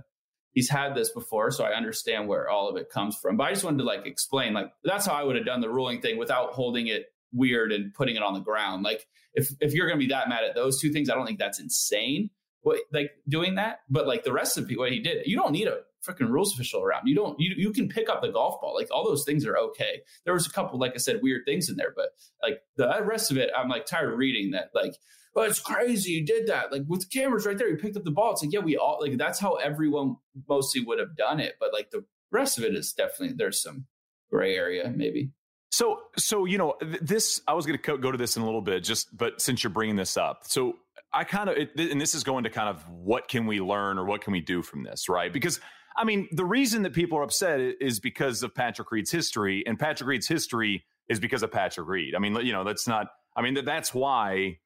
he's 0.53 0.69
had 0.69 0.95
this 0.95 1.11
before, 1.11 1.51
so 1.51 1.65
I 1.65 1.75
understand 1.75 2.29
where 2.29 2.49
all 2.49 2.69
of 2.69 2.77
it 2.77 2.91
comes 2.91 3.17
from. 3.17 3.37
But 3.37 3.45
I 3.45 3.53
just 3.53 3.65
wanted 3.65 3.79
to 3.79 3.85
like 3.85 4.07
explain 4.07 4.53
like 4.55 4.73
that's 4.85 5.07
how 5.07 5.15
I 5.15 5.23
would 5.23 5.37
have 5.37 5.47
done 5.47 5.61
the 5.61 5.71
ruling 5.71 6.01
thing 6.01 6.19
without 6.19 6.53
holding 6.53 6.87
it 6.87 7.07
weird 7.33 7.73
and 7.73 7.93
putting 7.95 8.17
it 8.17 8.23
on 8.23 8.35
the 8.35 8.41
ground. 8.41 8.83
Like 8.83 9.07
if 9.35 9.51
if 9.61 9.73
you're 9.73 9.87
going 9.87 9.99
to 9.99 10.07
be 10.07 10.13
that 10.13 10.29
mad 10.29 10.45
at 10.45 10.55
those 10.55 10.81
two 10.81 10.93
things, 10.93 11.11
I 11.11 11.15
don't 11.15 11.27
think 11.27 11.39
that's 11.39 11.61
insane. 11.61 12.31
What 12.61 12.81
like 12.93 13.11
doing 13.29 13.57
that, 13.57 13.81
but 13.91 14.07
like 14.07 14.23
the 14.25 14.33
rest 14.33 14.57
of 14.57 14.71
what 14.77 14.93
he 14.93 15.01
did, 15.01 15.27
you 15.27 15.37
don't 15.37 15.53
need 15.53 15.67
a 15.67 15.79
freaking 16.07 16.29
rules 16.29 16.55
official 16.55 16.83
around. 16.83 17.07
You 17.07 17.15
don't 17.15 17.39
you 17.41 17.55
you 17.57 17.73
can 17.73 17.89
pick 17.89 18.09
up 18.09 18.23
the 18.23 18.29
golf 18.29 18.61
ball. 18.61 18.75
Like 18.75 18.89
all 18.91 19.05
those 19.05 19.25
things 19.25 19.47
are 19.47 19.57
okay. 19.57 20.03
There 20.25 20.35
was 20.35 20.47
a 20.47 20.51
couple, 20.51 20.79
like 20.79 20.93
I 20.95 20.99
said, 20.99 21.21
weird 21.23 21.43
things 21.47 21.69
in 21.69 21.77
there, 21.77 21.93
but 21.95 22.11
like 22.43 22.61
the 22.77 23.03
rest 23.05 23.31
of 23.31 23.37
it, 23.37 23.51
I'm 23.57 23.69
like 23.69 23.87
tired 23.87 24.13
of 24.13 24.19
reading 24.19 24.53
that. 24.53 24.71
Like, 24.75 24.95
oh, 25.35 25.43
it's 25.43 25.61
crazy. 25.61 26.13
You 26.13 26.25
did 26.25 26.47
that. 26.49 26.73
Like 26.73 26.83
with 26.87 27.03
the 27.03 27.07
cameras 27.07 27.47
right 27.47 27.57
there, 27.57 27.69
you 27.69 27.77
picked 27.77 27.97
up 27.97 28.05
the 28.05 28.11
ball. 28.11 28.33
It's 28.33 28.43
like, 28.43 28.53
yeah, 28.53 28.61
we 28.61 28.77
all 28.77 28.99
like 29.01 29.17
that's 29.17 29.39
how 29.39 29.55
everyone 29.55 30.17
mostly 30.49 30.85
would 30.85 30.99
have 30.99 31.17
done 31.17 31.41
it. 31.41 31.55
But 31.59 31.73
like 31.73 31.91
the 31.91 32.05
rest 32.31 32.59
of 32.59 32.65
it 32.65 32.75
is 32.75 32.93
definitely 32.93 33.35
there's 33.37 33.63
some 33.63 33.87
gray 34.31 34.57
area 34.57 34.93
maybe. 34.95 35.31
So, 35.71 36.01
so 36.19 36.45
you 36.45 36.59
know, 36.59 36.75
this 37.01 37.41
I 37.49 37.55
was 37.55 37.67
going 37.67 37.79
to 37.79 37.97
go 37.99 38.13
to 38.13 38.19
this 38.19 38.37
in 38.37 38.43
a 38.43 38.47
little 38.47 38.61
bit, 38.61 38.85
just 38.85 39.17
but 39.17 39.41
since 39.41 39.65
you're 39.65 39.71
bringing 39.73 39.97
this 39.97 40.17
up, 40.17 40.43
so 40.45 40.77
I 41.15 41.25
kind 41.25 41.49
of, 41.49 41.57
and 41.77 42.01
this 42.01 42.15
is 42.15 42.25
going 42.25 42.45
to 42.45 42.51
kind 42.51 42.69
of 42.69 42.87
what 42.89 43.29
can 43.29 43.47
we 43.47 43.61
learn 43.61 43.99
or 43.99 44.05
what 44.05 44.21
can 44.21 44.33
we 44.33 44.41
do 44.41 44.63
from 44.63 44.83
this, 44.83 45.09
right? 45.09 45.33
Because 45.33 45.61
I 45.97 46.05
mean, 46.05 46.29
the 46.33 46.45
reason 46.45 46.83
that 46.83 46.93
people 46.93 47.19
are 47.19 47.23
upset 47.23 47.61
is 47.61 48.01
because 48.01 48.43
of 48.43 48.55
Patrick 48.55 48.91
Reed's 48.91 49.11
history, 49.11 49.63
and 49.67 49.79
Patrick 49.79 50.09
Reed's 50.09 50.29
history 50.29 50.85
is 51.09 51.21
because 51.21 51.43
of 51.43 51.51
Patrick 51.51 51.89
Reed. 51.89 52.15
I 52.15 52.19
mean, 52.19 52.35
you 52.37 52.53
know, 52.53 52.65
that's 52.65 52.87
not. 52.87 53.09
I 53.35 53.43
mean, 53.43 53.65
that's 53.65 53.95
why 53.95 54.59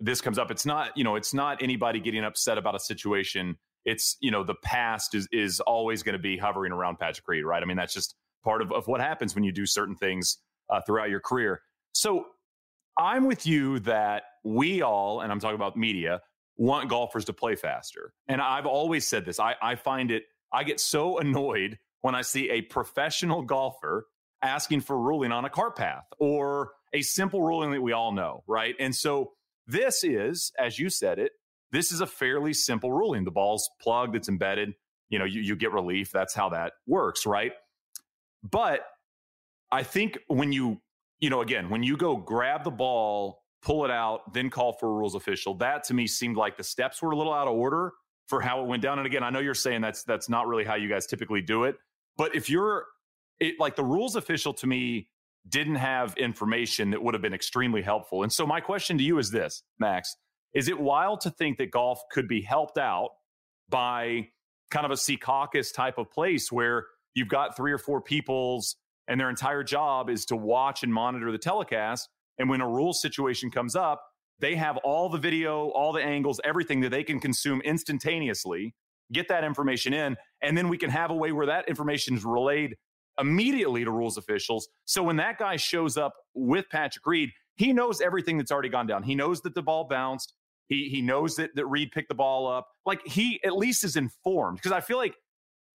this 0.00 0.20
comes 0.20 0.38
up. 0.38 0.50
It's 0.50 0.66
not, 0.66 0.96
you 0.96 1.04
know, 1.04 1.16
it's 1.16 1.34
not 1.34 1.62
anybody 1.62 2.00
getting 2.00 2.24
upset 2.24 2.58
about 2.58 2.74
a 2.74 2.80
situation. 2.80 3.56
It's, 3.84 4.16
you 4.20 4.30
know, 4.30 4.44
the 4.44 4.54
past 4.54 5.14
is 5.14 5.28
is 5.30 5.60
always 5.60 6.02
going 6.02 6.14
to 6.14 6.22
be 6.22 6.36
hovering 6.36 6.72
around 6.72 6.98
Patrick 6.98 7.26
Reed, 7.28 7.44
right? 7.44 7.62
I 7.62 7.66
mean, 7.66 7.76
that's 7.76 7.94
just 7.94 8.14
part 8.42 8.62
of, 8.62 8.72
of 8.72 8.86
what 8.86 9.00
happens 9.00 9.34
when 9.34 9.44
you 9.44 9.52
do 9.52 9.66
certain 9.66 9.96
things 9.96 10.38
uh, 10.70 10.80
throughout 10.86 11.10
your 11.10 11.20
career. 11.20 11.60
So 11.92 12.26
I'm 12.98 13.26
with 13.26 13.46
you 13.46 13.80
that 13.80 14.24
we 14.44 14.82
all, 14.82 15.20
and 15.20 15.32
I'm 15.32 15.40
talking 15.40 15.56
about 15.56 15.76
media, 15.76 16.20
want 16.56 16.88
golfers 16.88 17.24
to 17.26 17.32
play 17.32 17.56
faster. 17.56 18.12
And 18.28 18.40
I've 18.40 18.66
always 18.66 19.06
said 19.06 19.24
this. 19.24 19.40
I, 19.40 19.56
I 19.60 19.74
find 19.74 20.10
it 20.10 20.24
I 20.52 20.64
get 20.64 20.80
so 20.80 21.18
annoyed 21.18 21.78
when 22.00 22.14
I 22.14 22.22
see 22.22 22.50
a 22.50 22.62
professional 22.62 23.42
golfer 23.42 24.06
asking 24.42 24.82
for 24.82 24.98
ruling 24.98 25.32
on 25.32 25.44
a 25.44 25.50
cart 25.50 25.76
path 25.76 26.04
or 26.18 26.72
a 26.92 27.02
simple 27.02 27.42
ruling 27.42 27.72
that 27.72 27.80
we 27.80 27.92
all 27.92 28.12
know, 28.12 28.44
right? 28.46 28.74
And 28.78 28.94
so 28.94 29.32
this 29.66 30.04
is, 30.04 30.52
as 30.58 30.78
you 30.78 30.90
said 30.90 31.18
it, 31.18 31.32
this 31.72 31.90
is 31.90 32.00
a 32.00 32.06
fairly 32.06 32.52
simple 32.52 32.92
ruling. 32.92 33.24
The 33.24 33.30
ball's 33.30 33.68
plugged, 33.80 34.14
it's 34.14 34.28
embedded, 34.28 34.74
you 35.08 35.18
know, 35.18 35.24
you, 35.24 35.40
you 35.40 35.56
get 35.56 35.72
relief. 35.72 36.10
That's 36.12 36.34
how 36.34 36.50
that 36.50 36.74
works, 36.86 37.26
right? 37.26 37.52
But 38.48 38.86
I 39.72 39.82
think 39.82 40.18
when 40.28 40.52
you, 40.52 40.80
you 41.20 41.30
know, 41.30 41.40
again, 41.40 41.70
when 41.70 41.82
you 41.82 41.96
go 41.96 42.16
grab 42.16 42.64
the 42.64 42.70
ball, 42.70 43.42
pull 43.62 43.84
it 43.84 43.90
out, 43.90 44.32
then 44.34 44.50
call 44.50 44.74
for 44.74 44.88
a 44.88 44.92
rules 44.92 45.14
official, 45.14 45.54
that 45.54 45.84
to 45.84 45.94
me 45.94 46.06
seemed 46.06 46.36
like 46.36 46.56
the 46.56 46.62
steps 46.62 47.02
were 47.02 47.10
a 47.10 47.16
little 47.16 47.32
out 47.32 47.48
of 47.48 47.54
order 47.54 47.92
for 48.26 48.40
how 48.40 48.62
it 48.62 48.66
went 48.66 48.82
down. 48.82 48.98
And 48.98 49.06
again, 49.06 49.22
I 49.22 49.30
know 49.30 49.40
you're 49.40 49.54
saying 49.54 49.80
that's 49.80 50.04
that's 50.04 50.28
not 50.28 50.46
really 50.46 50.64
how 50.64 50.74
you 50.76 50.88
guys 50.88 51.06
typically 51.06 51.40
do 51.40 51.64
it, 51.64 51.76
but 52.16 52.34
if 52.36 52.48
you're 52.48 52.84
it, 53.40 53.58
like 53.58 53.76
the 53.76 53.84
rules 53.84 54.16
official 54.16 54.52
to 54.54 54.66
me 54.66 55.08
didn't 55.48 55.76
have 55.76 56.16
information 56.16 56.90
that 56.90 57.02
would 57.02 57.14
have 57.14 57.22
been 57.22 57.34
extremely 57.34 57.82
helpful. 57.82 58.22
And 58.22 58.32
so 58.32 58.46
my 58.46 58.60
question 58.60 58.98
to 58.98 59.04
you 59.04 59.18
is 59.18 59.30
this, 59.30 59.62
Max, 59.78 60.16
is 60.54 60.68
it 60.68 60.78
wild 60.78 61.20
to 61.22 61.30
think 61.30 61.58
that 61.58 61.70
golf 61.70 62.00
could 62.10 62.28
be 62.28 62.40
helped 62.40 62.78
out 62.78 63.10
by 63.68 64.28
kind 64.70 64.86
of 64.86 64.92
a 64.92 64.96
sea 64.96 65.16
caucus 65.16 65.72
type 65.72 65.98
of 65.98 66.10
place 66.10 66.50
where 66.50 66.86
you've 67.14 67.28
got 67.28 67.56
three 67.56 67.72
or 67.72 67.78
four 67.78 68.00
people's 68.00 68.76
and 69.06 69.20
their 69.20 69.28
entire 69.28 69.62
job 69.62 70.08
is 70.08 70.24
to 70.26 70.36
watch 70.36 70.82
and 70.82 70.92
monitor 70.92 71.30
the 71.30 71.38
telecast. 71.38 72.08
And 72.38 72.48
when 72.48 72.60
a 72.60 72.68
rule 72.68 72.92
situation 72.92 73.50
comes 73.50 73.76
up, 73.76 74.02
they 74.40 74.56
have 74.56 74.78
all 74.78 75.08
the 75.08 75.18
video, 75.18 75.68
all 75.68 75.92
the 75.92 76.02
angles, 76.02 76.40
everything 76.42 76.80
that 76.80 76.90
they 76.90 77.04
can 77.04 77.20
consume 77.20 77.60
instantaneously, 77.60 78.74
get 79.12 79.28
that 79.28 79.44
information 79.44 79.92
in, 79.92 80.16
and 80.42 80.56
then 80.56 80.68
we 80.68 80.78
can 80.78 80.90
have 80.90 81.10
a 81.10 81.14
way 81.14 81.32
where 81.32 81.46
that 81.46 81.68
information 81.68 82.16
is 82.16 82.24
relayed 82.24 82.76
immediately 83.18 83.84
to 83.84 83.90
rules 83.90 84.16
officials. 84.16 84.68
So 84.84 85.02
when 85.02 85.16
that 85.16 85.38
guy 85.38 85.56
shows 85.56 85.96
up 85.96 86.14
with 86.34 86.66
Patrick 86.70 87.06
Reed, 87.06 87.30
he 87.56 87.72
knows 87.72 88.00
everything 88.00 88.36
that's 88.38 88.50
already 88.50 88.68
gone 88.68 88.86
down. 88.86 89.02
He 89.02 89.14
knows 89.14 89.40
that 89.42 89.54
the 89.54 89.62
ball 89.62 89.84
bounced. 89.84 90.34
He 90.68 90.88
he 90.88 91.02
knows 91.02 91.36
that 91.36 91.54
that 91.54 91.66
Reed 91.66 91.92
picked 91.92 92.08
the 92.08 92.14
ball 92.14 92.46
up. 92.46 92.68
Like 92.86 93.06
he 93.06 93.42
at 93.44 93.56
least 93.56 93.84
is 93.84 93.96
informed 93.96 94.56
because 94.56 94.72
I 94.72 94.80
feel 94.80 94.96
like 94.96 95.14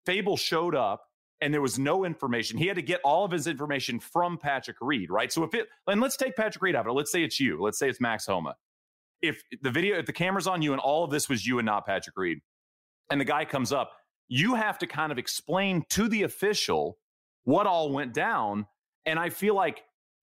Fabel 0.06 0.36
showed 0.36 0.74
up 0.74 1.02
and 1.40 1.54
there 1.54 1.60
was 1.60 1.78
no 1.78 2.04
information. 2.04 2.58
He 2.58 2.66
had 2.66 2.76
to 2.76 2.82
get 2.82 3.00
all 3.04 3.24
of 3.24 3.30
his 3.30 3.46
information 3.46 4.00
from 4.00 4.38
Patrick 4.38 4.78
Reed, 4.80 5.10
right? 5.10 5.32
So 5.32 5.44
if 5.44 5.54
it, 5.54 5.68
and 5.86 6.00
let's 6.00 6.16
take 6.16 6.34
Patrick 6.34 6.62
Reed 6.62 6.74
out 6.74 6.86
of 6.86 6.88
it. 6.88 6.92
Let's 6.92 7.12
say 7.12 7.22
it's 7.22 7.38
you. 7.38 7.62
Let's 7.62 7.78
say 7.78 7.88
it's 7.88 8.00
Max 8.00 8.26
Homa. 8.26 8.56
If 9.22 9.42
the 9.62 9.70
video, 9.70 9.98
if 9.98 10.06
the 10.06 10.12
camera's 10.12 10.46
on 10.46 10.62
you 10.62 10.72
and 10.72 10.80
all 10.80 11.04
of 11.04 11.10
this 11.10 11.28
was 11.28 11.46
you 11.46 11.58
and 11.58 11.66
not 11.66 11.86
Patrick 11.86 12.16
Reed, 12.16 12.38
and 13.10 13.20
the 13.20 13.24
guy 13.24 13.44
comes 13.44 13.72
up, 13.72 13.92
you 14.28 14.54
have 14.54 14.78
to 14.78 14.86
kind 14.86 15.10
of 15.12 15.18
explain 15.18 15.84
to 15.90 16.08
the 16.08 16.22
official 16.22 16.98
what 17.48 17.66
all 17.66 17.92
went 17.92 18.14
down. 18.14 18.66
And 19.06 19.18
I 19.18 19.30
feel 19.30 19.54
like 19.54 19.82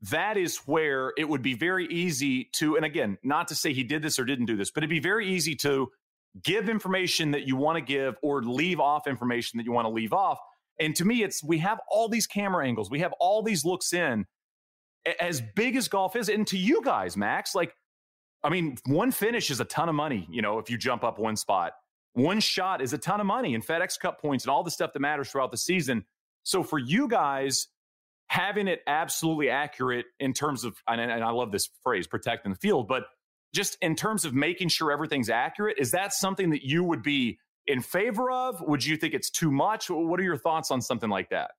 that 0.09 0.37
is 0.37 0.57
where 0.65 1.13
it 1.17 1.27
would 1.27 1.41
be 1.41 1.55
very 1.55 1.87
easy 1.87 2.49
to, 2.53 2.75
and 2.75 2.85
again, 2.85 3.17
not 3.23 3.47
to 3.47 3.55
say 3.55 3.73
he 3.73 3.83
did 3.83 4.01
this 4.01 4.19
or 4.19 4.25
didn't 4.25 4.45
do 4.45 4.55
this, 4.57 4.71
but 4.71 4.83
it'd 4.83 4.89
be 4.89 4.99
very 4.99 5.27
easy 5.27 5.55
to 5.55 5.89
give 6.43 6.69
information 6.69 7.31
that 7.31 7.47
you 7.47 7.55
want 7.55 7.77
to 7.77 7.81
give 7.81 8.15
or 8.21 8.43
leave 8.43 8.79
off 8.79 9.07
information 9.07 9.57
that 9.57 9.63
you 9.63 9.71
want 9.71 9.85
to 9.85 9.89
leave 9.89 10.13
off 10.13 10.37
and 10.79 10.95
to 10.97 11.05
me, 11.05 11.23
it's 11.23 11.43
we 11.43 11.59
have 11.59 11.79
all 11.89 12.09
these 12.09 12.27
camera 12.27 12.65
angles, 12.65 12.89
we 12.89 12.99
have 12.99 13.13
all 13.19 13.41
these 13.43 13.63
looks 13.65 13.93
in. 13.93 14.25
As 15.19 15.39
big 15.55 15.75
as 15.75 15.87
golf 15.87 16.15
is, 16.15 16.29
and 16.29 16.47
to 16.47 16.57
you 16.57 16.81
guys, 16.81 17.15
Max, 17.15 17.53
like, 17.53 17.75
I 18.43 18.49
mean, 18.49 18.77
one 18.87 19.11
finish 19.11 19.51
is 19.51 19.59
a 19.59 19.65
ton 19.65 19.87
of 19.87 19.93
money, 19.93 20.27
you 20.31 20.41
know, 20.41 20.57
if 20.57 20.69
you 20.69 20.77
jump 20.79 21.03
up 21.03 21.19
one 21.19 21.35
spot. 21.35 21.73
One 22.13 22.39
shot 22.39 22.81
is 22.81 22.91
a 22.91 22.97
ton 22.97 23.19
of 23.19 23.27
money 23.27 23.53
and 23.53 23.65
FedEx 23.65 23.99
Cup 23.99 24.19
points 24.19 24.45
and 24.45 24.51
all 24.51 24.63
the 24.63 24.71
stuff 24.71 24.93
that 24.93 24.99
matters 24.99 25.29
throughout 25.29 25.51
the 25.51 25.57
season. 25.57 26.05
So 26.45 26.63
for 26.63 26.77
you 26.79 27.07
guys, 27.07 27.67
having 28.27 28.67
it 28.67 28.81
absolutely 28.87 29.49
accurate 29.49 30.05
in 30.19 30.31
terms 30.31 30.63
of, 30.63 30.77
and, 30.87 31.01
and 31.01 31.23
I 31.23 31.31
love 31.31 31.51
this 31.51 31.69
phrase, 31.83 32.07
protecting 32.07 32.51
the 32.51 32.57
field, 32.57 32.87
but 32.87 33.03
just 33.53 33.77
in 33.81 33.95
terms 33.95 34.25
of 34.25 34.33
making 34.33 34.69
sure 34.69 34.91
everything's 34.91 35.29
accurate, 35.29 35.77
is 35.79 35.91
that 35.91 36.13
something 36.13 36.51
that 36.51 36.63
you 36.63 36.83
would 36.83 37.01
be 37.01 37.39
in 37.67 37.81
favor 37.81 38.29
of? 38.29 38.61
Would 38.61 38.85
you 38.85 38.95
think 38.95 39.13
it's 39.13 39.29
too 39.29 39.51
much? 39.51 39.89
What 39.89 40.19
are 40.19 40.23
your 40.23 40.37
thoughts 40.37 40.71
on 40.71 40.81
something 40.81 41.09
like 41.09 41.29
that? 41.29 41.51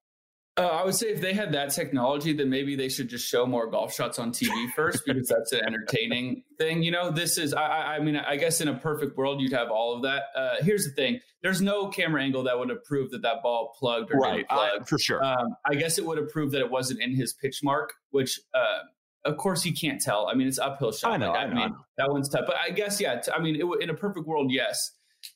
Uh, 0.58 0.68
I 0.68 0.84
would 0.86 0.94
say 0.94 1.08
if 1.08 1.20
they 1.20 1.34
had 1.34 1.52
that 1.52 1.70
technology, 1.70 2.32
then 2.32 2.48
maybe 2.48 2.76
they 2.76 2.88
should 2.88 3.08
just 3.08 3.28
show 3.28 3.44
more 3.44 3.70
golf 3.70 3.92
shots 3.92 4.18
on 4.18 4.32
TV 4.32 4.70
first 4.74 5.04
because 5.04 5.28
that's 5.28 5.52
an 5.52 5.60
entertaining 5.66 6.44
thing. 6.56 6.82
You 6.82 6.92
know, 6.92 7.10
this 7.10 7.36
is, 7.36 7.52
I, 7.52 7.96
I 7.96 7.98
mean, 7.98 8.16
I 8.16 8.36
guess 8.36 8.62
in 8.62 8.68
a 8.68 8.74
perfect 8.74 9.18
world, 9.18 9.42
you'd 9.42 9.52
have 9.52 9.70
all 9.70 9.94
of 9.94 10.02
that. 10.04 10.22
Uh, 10.34 10.54
here's 10.60 10.84
the 10.84 10.92
thing 10.92 11.20
there's 11.42 11.60
no 11.60 11.88
camera 11.88 12.22
angle 12.22 12.44
that 12.44 12.58
would 12.58 12.70
have 12.70 12.82
proved 12.84 13.12
that 13.12 13.20
that 13.20 13.42
ball 13.42 13.74
plugged 13.78 14.10
or 14.10 14.18
right. 14.18 14.48
Plugged. 14.48 14.82
I, 14.82 14.84
for 14.84 14.98
sure. 14.98 15.22
Um, 15.22 15.56
I 15.66 15.74
guess 15.74 15.98
it 15.98 16.06
would 16.06 16.16
have 16.16 16.30
proved 16.30 16.54
that 16.54 16.60
it 16.60 16.70
wasn't 16.70 17.02
in 17.02 17.14
his 17.14 17.34
pitch 17.34 17.62
mark, 17.62 17.92
which, 18.10 18.40
uh, 18.54 18.78
of 19.26 19.36
course, 19.36 19.62
he 19.62 19.72
can't 19.72 20.00
tell. 20.00 20.26
I 20.26 20.34
mean, 20.34 20.48
it's 20.48 20.58
uphill 20.58 20.92
shot. 20.92 21.12
I 21.12 21.16
know. 21.18 21.32
Like, 21.32 21.38
I, 21.38 21.46
know. 21.52 21.60
I 21.60 21.66
mean, 21.66 21.76
that 21.98 22.10
one's 22.10 22.30
tough. 22.30 22.46
But 22.46 22.56
I 22.56 22.70
guess, 22.70 22.98
yeah, 22.98 23.20
I 23.34 23.42
mean, 23.42 23.56
it, 23.56 23.82
in 23.82 23.90
a 23.90 23.94
perfect 23.94 24.26
world, 24.26 24.50
yes. 24.50 24.92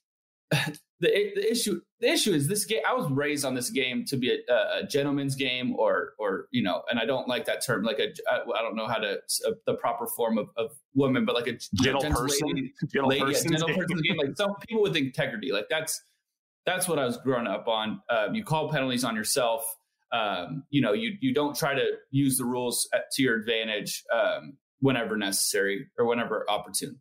the 0.51 0.71
the 1.01 1.51
issue 1.51 1.83
the 2.01 2.09
issue 2.09 2.33
is 2.33 2.49
this 2.49 2.65
game. 2.65 2.81
I 2.89 2.95
was 2.95 3.11
raised 3.11 3.45
on 3.45 3.55
this 3.55 3.69
game 3.69 4.05
to 4.07 4.17
be 4.17 4.31
a, 4.49 4.53
a, 4.53 4.87
gentleman's 4.87 5.35
game, 5.35 5.77
or 5.77 6.15
or 6.19 6.47
you 6.51 6.63
know, 6.63 6.83
and 6.91 6.99
I 6.99 7.05
don't 7.05 7.29
like 7.29 7.45
that 7.45 7.65
term. 7.65 7.83
Like 7.83 7.99
a 7.99 8.09
I 8.31 8.63
don't 8.63 8.75
know 8.75 8.87
how 8.87 8.97
to 8.97 9.19
a, 9.47 9.51
the 9.67 9.75
proper 9.75 10.07
form 10.07 10.39
of, 10.39 10.49
of 10.57 10.71
woman, 10.95 11.27
but 11.27 11.35
like 11.35 11.47
a 11.47 11.59
gentle, 11.83 12.01
gentle 12.01 12.23
person, 12.23 12.49
lady, 12.49 12.73
gentle, 12.91 13.09
lady, 13.11 13.25
yeah, 13.27 13.43
gentle 13.43 13.69
person's 13.69 14.01
game. 14.01 14.17
Like 14.17 14.37
some 14.37 14.55
people 14.67 14.83
with 14.83 14.97
integrity. 14.97 15.53
Like 15.53 15.67
that's 15.69 16.03
that's 16.65 16.89
what 16.89 16.99
I 16.99 17.05
was 17.05 17.19
growing 17.19 17.47
up 17.47 17.69
on. 17.69 18.01
Um, 18.09 18.35
you 18.35 18.45
call 18.45 18.71
penalties 18.71 19.05
on 19.05 19.15
yourself. 19.15 19.65
Um, 20.11 20.65
you 20.71 20.81
know, 20.81 20.95
you 20.95 21.13
you 21.21 21.35
don't 21.35 21.55
try 21.55 21.75
to 21.75 21.85
use 22.11 22.39
the 22.39 22.47
rules 22.47 22.89
at, 22.95 23.11
to 23.13 23.23
your 23.23 23.37
advantage 23.37 24.05
um, 24.13 24.57
whenever 24.81 25.19
necessary 25.19 25.87
or 25.99 26.07
whenever 26.07 26.49
opportune. 26.49 26.99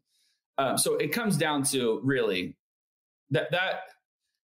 Um, 0.58 0.78
so 0.78 0.96
it 0.96 1.14
comes 1.14 1.38
down 1.38 1.64
to 1.64 2.02
really 2.04 2.58
that 3.32 3.52
that 3.52 3.82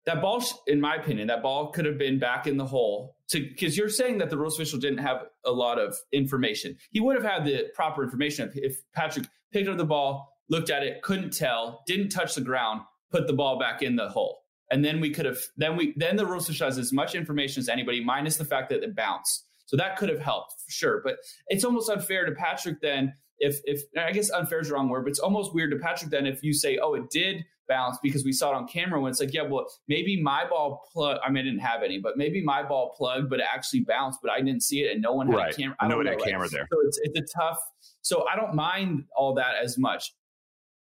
that 0.04 0.20
ball, 0.20 0.42
in 0.66 0.80
my 0.80 0.96
opinion, 0.96 1.28
that 1.28 1.42
ball 1.42 1.70
could 1.70 1.84
have 1.84 1.98
been 1.98 2.18
back 2.18 2.46
in 2.46 2.56
the 2.56 2.66
hole. 2.66 3.16
Because 3.32 3.76
you're 3.78 3.88
saying 3.88 4.18
that 4.18 4.30
the 4.30 4.36
rules 4.36 4.56
official 4.56 4.78
didn't 4.78 4.98
have 4.98 5.24
a 5.44 5.52
lot 5.52 5.78
of 5.78 5.96
information. 6.12 6.76
He 6.90 7.00
would 7.00 7.16
have 7.16 7.24
had 7.24 7.44
the 7.44 7.68
proper 7.74 8.02
information 8.02 8.50
if, 8.54 8.82
Patrick 8.94 9.26
picked 9.52 9.68
up 9.68 9.78
the 9.78 9.84
ball, 9.84 10.36
looked 10.50 10.70
at 10.70 10.82
it, 10.82 11.02
couldn't 11.02 11.32
tell, 11.32 11.82
didn't 11.86 12.10
touch 12.10 12.34
the 12.34 12.40
ground, 12.40 12.82
put 13.10 13.26
the 13.26 13.32
ball 13.32 13.58
back 13.58 13.80
in 13.82 13.96
the 13.96 14.08
hole, 14.08 14.42
and 14.70 14.84
then 14.84 15.00
we 15.00 15.10
could 15.10 15.24
have. 15.24 15.38
Then 15.56 15.76
we 15.76 15.94
then 15.96 16.16
the 16.16 16.26
rules 16.26 16.48
official 16.48 16.66
has 16.66 16.78
as 16.78 16.92
much 16.92 17.14
information 17.14 17.60
as 17.60 17.68
anybody, 17.68 18.04
minus 18.04 18.36
the 18.36 18.44
fact 18.44 18.70
that 18.70 18.82
it 18.82 18.94
bounced. 18.94 19.46
So 19.66 19.76
that 19.76 19.96
could 19.96 20.08
have 20.08 20.20
helped 20.20 20.52
for 20.60 20.70
sure. 20.70 21.00
But 21.02 21.16
it's 21.46 21.64
almost 21.64 21.88
unfair 21.88 22.26
to 22.26 22.32
Patrick 22.32 22.80
then 22.82 23.14
if 23.38 23.60
if 23.64 23.82
I 23.98 24.12
guess 24.12 24.30
unfair 24.30 24.60
is 24.60 24.68
the 24.68 24.74
wrong 24.74 24.88
word, 24.88 25.04
but 25.04 25.10
it's 25.10 25.18
almost 25.18 25.54
weird 25.54 25.70
to 25.70 25.78
Patrick 25.78 26.10
then 26.10 26.26
if 26.26 26.42
you 26.42 26.52
say, 26.52 26.78
oh, 26.82 26.94
it 26.94 27.08
did 27.10 27.44
bounce 27.72 27.98
because 28.02 28.24
we 28.24 28.32
saw 28.32 28.50
it 28.50 28.56
on 28.56 28.66
camera 28.66 29.00
when 29.00 29.10
it's 29.10 29.20
like, 29.20 29.32
yeah, 29.32 29.42
well, 29.42 29.66
maybe 29.88 30.20
my 30.20 30.44
ball 30.48 30.82
plug. 30.92 31.18
I 31.24 31.30
mean, 31.30 31.44
I 31.44 31.50
didn't 31.50 31.60
have 31.60 31.82
any, 31.82 31.98
but 31.98 32.16
maybe 32.16 32.42
my 32.42 32.62
ball 32.62 32.94
plugged, 32.96 33.30
but 33.30 33.40
it 33.40 33.46
actually 33.52 33.80
bounced, 33.80 34.20
but 34.22 34.30
I 34.30 34.40
didn't 34.40 34.62
see 34.62 34.80
it, 34.80 34.92
and 34.92 35.00
no 35.00 35.12
one 35.12 35.26
had 35.28 35.36
right. 35.36 35.54
a 35.54 35.56
camera. 35.56 35.76
I 35.80 35.88
no 35.88 35.96
one 35.96 36.06
had 36.06 36.20
a 36.20 36.24
camera 36.24 36.48
there. 36.48 36.66
So 36.70 36.78
it's 36.84 37.00
it's 37.02 37.18
a 37.18 37.38
tough. 37.38 37.58
So 38.02 38.26
I 38.32 38.36
don't 38.36 38.54
mind 38.54 39.04
all 39.16 39.34
that 39.34 39.54
as 39.62 39.78
much. 39.78 40.14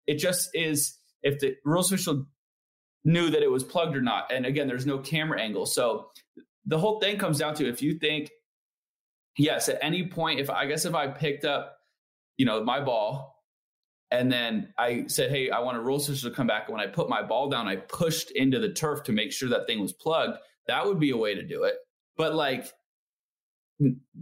It 0.06 0.16
just 0.16 0.50
is 0.54 0.98
if 1.22 1.38
the 1.38 1.56
rules 1.64 1.92
official 1.92 2.26
knew 3.04 3.30
that 3.30 3.42
it 3.42 3.50
was 3.50 3.64
plugged 3.64 3.96
or 3.96 4.02
not, 4.02 4.32
and 4.32 4.46
again, 4.46 4.66
there's 4.66 4.86
no 4.86 4.98
camera 4.98 5.40
angle, 5.40 5.66
so 5.66 6.08
the 6.64 6.78
whole 6.78 7.00
thing 7.00 7.18
comes 7.18 7.38
down 7.38 7.54
to 7.54 7.68
if 7.68 7.82
you 7.82 7.98
think 7.98 8.30
yes 9.38 9.70
at 9.70 9.78
any 9.80 10.06
point 10.06 10.38
if 10.38 10.50
i 10.50 10.66
guess 10.66 10.84
if 10.84 10.94
i 10.94 11.08
picked 11.08 11.44
up 11.44 11.78
you 12.36 12.46
know, 12.46 12.64
my 12.64 12.80
ball. 12.80 13.31
And 14.12 14.30
then 14.30 14.72
I 14.78 15.06
said, 15.08 15.30
Hey, 15.30 15.50
I 15.50 15.60
want 15.60 15.78
a 15.78 15.80
roll 15.80 15.98
switch 15.98 16.22
to 16.22 16.30
come 16.30 16.46
back. 16.46 16.68
And 16.68 16.76
when 16.76 16.86
I 16.86 16.90
put 16.90 17.08
my 17.08 17.22
ball 17.22 17.48
down, 17.48 17.66
I 17.66 17.76
pushed 17.76 18.30
into 18.32 18.58
the 18.58 18.68
turf 18.68 19.04
to 19.04 19.12
make 19.12 19.32
sure 19.32 19.48
that 19.48 19.66
thing 19.66 19.80
was 19.80 19.94
plugged. 19.94 20.36
That 20.68 20.86
would 20.86 21.00
be 21.00 21.10
a 21.10 21.16
way 21.16 21.34
to 21.34 21.42
do 21.42 21.64
it. 21.64 21.76
But 22.16 22.34
like, 22.34 22.70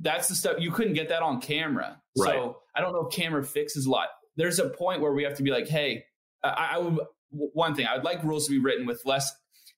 that's 0.00 0.28
the 0.28 0.36
stuff 0.36 0.56
you 0.60 0.70
couldn't 0.70 0.94
get 0.94 1.08
that 1.08 1.22
on 1.22 1.40
camera. 1.40 2.00
Right. 2.16 2.34
So 2.34 2.58
I 2.74 2.80
don't 2.80 2.92
know 2.92 3.08
if 3.08 3.14
camera 3.14 3.44
fixes 3.44 3.86
a 3.86 3.90
lot. 3.90 4.08
There's 4.36 4.60
a 4.60 4.68
point 4.68 5.02
where 5.02 5.12
we 5.12 5.24
have 5.24 5.36
to 5.38 5.42
be 5.42 5.50
like, 5.50 5.66
Hey, 5.66 6.04
I, 6.44 6.70
I 6.74 6.78
would, 6.78 7.00
one 7.30 7.74
thing, 7.74 7.86
I 7.86 7.96
would 7.96 8.04
like 8.04 8.22
rules 8.22 8.46
to 8.46 8.52
be 8.52 8.60
written 8.60 8.86
with 8.86 9.02
less 9.04 9.30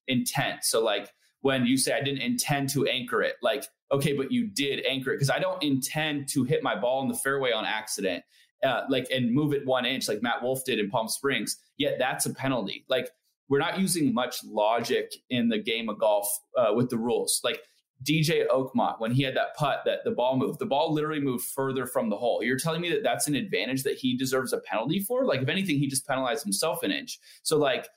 intent. 0.06 0.64
So 0.64 0.84
like 0.84 1.10
when 1.40 1.64
you 1.64 1.78
say 1.78 1.94
I 1.94 2.02
didn't 2.02 2.22
intend 2.22 2.68
to 2.70 2.86
anchor 2.86 3.22
it, 3.22 3.36
like 3.42 3.64
okay, 3.90 4.14
but 4.14 4.32
you 4.32 4.46
did 4.46 4.84
anchor 4.86 5.10
it 5.12 5.16
because 5.16 5.30
I 5.30 5.38
don't 5.38 5.62
intend 5.62 6.28
to 6.30 6.44
hit 6.44 6.62
my 6.62 6.74
ball 6.74 7.02
in 7.02 7.08
the 7.08 7.14
fairway 7.14 7.52
on 7.52 7.64
accident, 7.64 8.24
uh, 8.62 8.82
like 8.88 9.08
and 9.10 9.32
move 9.32 9.52
it 9.52 9.66
one 9.66 9.84
inch 9.84 10.08
like 10.08 10.22
Matt 10.22 10.42
Wolff 10.42 10.64
did 10.64 10.78
in 10.78 10.90
Palm 10.90 11.08
Springs. 11.08 11.56
Yet 11.78 11.96
that's 11.98 12.26
a 12.26 12.34
penalty. 12.34 12.84
Like 12.88 13.10
we're 13.48 13.58
not 13.58 13.78
using 13.78 14.14
much 14.14 14.42
logic 14.44 15.12
in 15.30 15.48
the 15.48 15.58
game 15.58 15.88
of 15.88 15.98
golf 15.98 16.28
uh, 16.56 16.72
with 16.74 16.90
the 16.90 16.98
rules. 16.98 17.40
Like 17.44 17.60
DJ 18.02 18.46
Oakmont, 18.48 18.98
when 18.98 19.12
he 19.12 19.22
had 19.22 19.36
that 19.36 19.54
putt 19.56 19.82
that 19.84 20.04
the 20.04 20.10
ball 20.10 20.36
moved, 20.36 20.58
the 20.58 20.66
ball 20.66 20.92
literally 20.92 21.20
moved 21.20 21.44
further 21.44 21.86
from 21.86 22.08
the 22.08 22.16
hole. 22.16 22.42
You're 22.42 22.58
telling 22.58 22.80
me 22.80 22.90
that 22.90 23.02
that's 23.02 23.28
an 23.28 23.34
advantage 23.34 23.82
that 23.84 23.96
he 23.96 24.16
deserves 24.16 24.52
a 24.52 24.58
penalty 24.58 25.00
for? 25.00 25.24
Like, 25.24 25.42
if 25.42 25.48
anything, 25.48 25.78
he 25.78 25.86
just 25.86 26.06
penalized 26.06 26.44
himself 26.44 26.82
an 26.82 26.90
inch. 26.90 27.18
So, 27.42 27.58
like, 27.58 27.88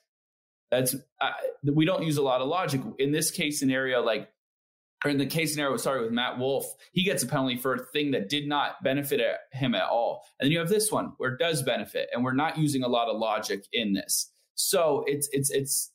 that's 0.71 0.95
we 1.63 1.85
don't 1.85 2.03
use 2.03 2.17
a 2.17 2.21
lot 2.21 2.41
of 2.41 2.47
logic 2.47 2.81
in 2.99 3.11
this 3.11 3.31
case 3.31 3.59
scenario. 3.59 4.03
Like, 4.03 4.29
or 5.03 5.11
in 5.11 5.17
the 5.17 5.25
case 5.25 5.51
scenario, 5.51 5.77
sorry, 5.77 6.01
with 6.01 6.11
Matt 6.11 6.39
Wolff, 6.39 6.65
he 6.91 7.03
gets 7.03 7.21
a 7.21 7.27
penalty 7.27 7.57
for 7.57 7.75
a 7.75 7.85
thing 7.87 8.11
that 8.11 8.29
did 8.29 8.47
not 8.47 8.81
benefit 8.83 9.21
him 9.51 9.75
at 9.75 9.83
all. 9.83 10.23
And 10.39 10.45
then 10.45 10.51
you 10.51 10.59
have 10.59 10.69
this 10.69 10.91
one 10.91 11.13
where 11.17 11.33
it 11.33 11.39
does 11.39 11.61
benefit, 11.61 12.09
and 12.13 12.23
we're 12.23 12.33
not 12.33 12.57
using 12.57 12.83
a 12.83 12.87
lot 12.87 13.09
of 13.09 13.17
logic 13.17 13.65
in 13.73 13.93
this. 13.93 14.31
So 14.55 15.03
it's 15.07 15.27
it's 15.31 15.51
it's 15.51 15.91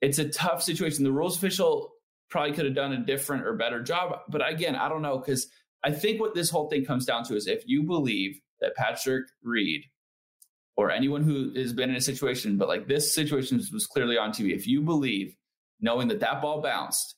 it's 0.00 0.18
a 0.18 0.28
tough 0.28 0.62
situation. 0.62 1.04
The 1.04 1.12
rules 1.12 1.36
official 1.36 1.92
probably 2.30 2.52
could 2.52 2.64
have 2.64 2.74
done 2.74 2.92
a 2.92 3.04
different 3.04 3.46
or 3.46 3.54
better 3.54 3.82
job, 3.82 4.18
but 4.28 4.46
again, 4.48 4.74
I 4.74 4.88
don't 4.88 5.02
know 5.02 5.18
because 5.18 5.46
I 5.84 5.92
think 5.92 6.20
what 6.20 6.34
this 6.34 6.50
whole 6.50 6.68
thing 6.68 6.84
comes 6.84 7.04
down 7.04 7.24
to 7.24 7.36
is 7.36 7.46
if 7.46 7.62
you 7.66 7.82
believe 7.82 8.40
that 8.60 8.74
Patrick 8.74 9.26
Reed 9.42 9.82
or 10.76 10.90
anyone 10.90 11.22
who 11.22 11.52
has 11.54 11.72
been 11.72 11.90
in 11.90 11.96
a 11.96 12.00
situation, 12.00 12.56
but 12.56 12.68
like 12.68 12.88
this 12.88 13.14
situation 13.14 13.60
was 13.72 13.86
clearly 13.86 14.16
on 14.16 14.30
TV, 14.30 14.54
if 14.54 14.66
you 14.66 14.80
believe 14.80 15.36
knowing 15.80 16.08
that 16.08 16.20
that 16.20 16.40
ball 16.40 16.62
bounced 16.62 17.16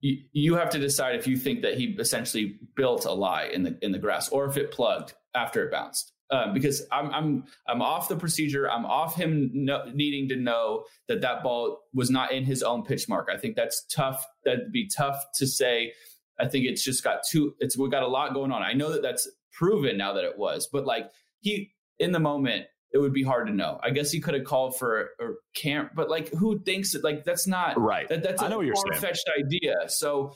you 0.00 0.54
have 0.54 0.70
to 0.70 0.78
decide 0.78 1.16
if 1.16 1.26
you 1.26 1.36
think 1.36 1.62
that 1.62 1.74
he 1.74 1.96
essentially 1.98 2.58
built 2.76 3.04
a 3.04 3.12
lie 3.12 3.44
in 3.44 3.62
the 3.62 3.78
in 3.82 3.92
the 3.92 3.98
grass 3.98 4.28
or 4.28 4.46
if 4.46 4.56
it 4.56 4.70
plugged 4.70 5.14
after 5.34 5.64
it 5.64 5.70
bounced. 5.70 6.12
Um, 6.30 6.54
because 6.54 6.86
I'm 6.92 7.10
I'm 7.10 7.44
I'm 7.66 7.82
off 7.82 8.08
the 8.08 8.16
procedure. 8.16 8.70
I'm 8.70 8.86
off 8.86 9.16
him 9.16 9.50
no, 9.52 9.84
needing 9.92 10.28
to 10.28 10.36
know 10.36 10.84
that 11.08 11.22
that 11.22 11.42
ball 11.42 11.80
was 11.92 12.08
not 12.08 12.30
in 12.30 12.44
his 12.44 12.62
own 12.62 12.84
pitch 12.84 13.08
mark. 13.08 13.28
I 13.32 13.36
think 13.36 13.56
that's 13.56 13.84
tough. 13.92 14.24
That'd 14.44 14.70
be 14.70 14.88
tough 14.88 15.24
to 15.36 15.46
say. 15.46 15.92
I 16.38 16.46
think 16.46 16.66
it's 16.66 16.84
just 16.84 17.02
got 17.02 17.20
too. 17.28 17.54
It's 17.58 17.76
we 17.76 17.90
got 17.90 18.04
a 18.04 18.08
lot 18.08 18.32
going 18.32 18.52
on. 18.52 18.62
I 18.62 18.74
know 18.74 18.92
that 18.92 19.02
that's 19.02 19.28
proven 19.52 19.96
now 19.96 20.12
that 20.12 20.24
it 20.24 20.38
was, 20.38 20.68
but 20.72 20.86
like 20.86 21.10
he 21.40 21.72
in 21.98 22.12
the 22.12 22.20
moment 22.20 22.66
it 22.92 22.98
would 22.98 23.12
be 23.12 23.22
hard 23.22 23.46
to 23.46 23.52
know. 23.52 23.78
I 23.82 23.90
guess 23.90 24.10
he 24.10 24.20
could 24.20 24.34
have 24.34 24.44
called 24.44 24.76
for 24.76 25.00
a, 25.20 25.24
a 25.24 25.34
camp, 25.54 25.92
but 25.94 26.10
like 26.10 26.30
who 26.30 26.58
thinks 26.58 26.94
it? 26.94 27.04
Like 27.04 27.24
that's 27.24 27.46
not 27.46 27.78
right. 27.80 28.08
That, 28.08 28.22
that's 28.22 28.42
a 28.42 28.48
far 28.48 28.94
fetched 28.94 29.30
idea. 29.38 29.88
So 29.88 30.34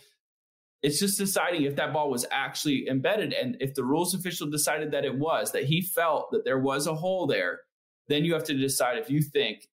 it's 0.83 1.01
just 1.01 1.19
deciding 1.19 1.62
if 1.62 1.77
that 1.77 1.93
ball 1.93 2.11
was 2.11 2.27
actually 2.31 2.88
embedded, 2.88 3.33
and 3.33 3.57
if 3.61 3.75
the 3.75 3.85
rules 3.85 4.14
official 4.14 4.51
decided 4.51 4.90
that 4.93 5.05
it 5.05 5.17
was, 5.17 5.53
that 5.53 5.64
he 5.64 5.81
felt 5.81 6.31
that 6.33 6.45
there 6.45 6.59
was 6.59 6.87
a 6.87 6.95
hole 6.95 7.27
there, 7.27 7.61
then 8.09 8.25
you 8.25 8.35
have 8.35 8.45
to 8.45 8.55
decide 8.55 8.99
if 8.99 9.09
you 9.11 9.23
think 9.23 9.67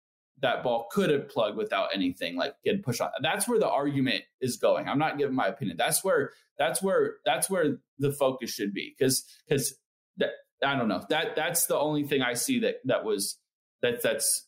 that 0.41 0.63
ball 0.63 0.87
could 0.91 1.09
have 1.09 1.27
plugged 1.27 1.57
without 1.57 1.89
anything 1.93 2.35
like 2.35 2.53
getting 2.63 2.81
pushed 2.81 3.01
on. 3.01 3.09
That's 3.21 3.47
where 3.47 3.59
the 3.59 3.67
argument 3.67 4.23
is 4.39 4.57
going. 4.57 4.87
I'm 4.87 4.99
not 4.99 5.17
giving 5.17 5.35
my 5.35 5.47
opinion. 5.47 5.77
That's 5.77 6.03
where 6.03 6.31
that's 6.57 6.81
where 6.81 7.15
that's 7.25 7.49
where 7.49 7.79
the 7.97 8.11
focus 8.11 8.51
should 8.51 8.73
be 8.73 8.95
because 8.97 9.25
because 9.47 9.75
that 10.17 10.29
I 10.63 10.75
don't 10.75 10.87
know. 10.87 11.03
That 11.09 11.35
that's 11.35 11.65
the 11.65 11.77
only 11.77 12.03
thing 12.03 12.21
I 12.21 12.33
see 12.33 12.59
that 12.59 12.77
that 12.85 13.03
was 13.03 13.37
that 13.81 14.01
that's 14.01 14.47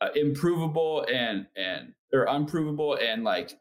uh, 0.00 0.08
improvable 0.14 1.06
and 1.10 1.46
and 1.56 1.94
or 2.12 2.24
unprovable 2.24 2.94
and 2.94 3.24
like 3.24 3.52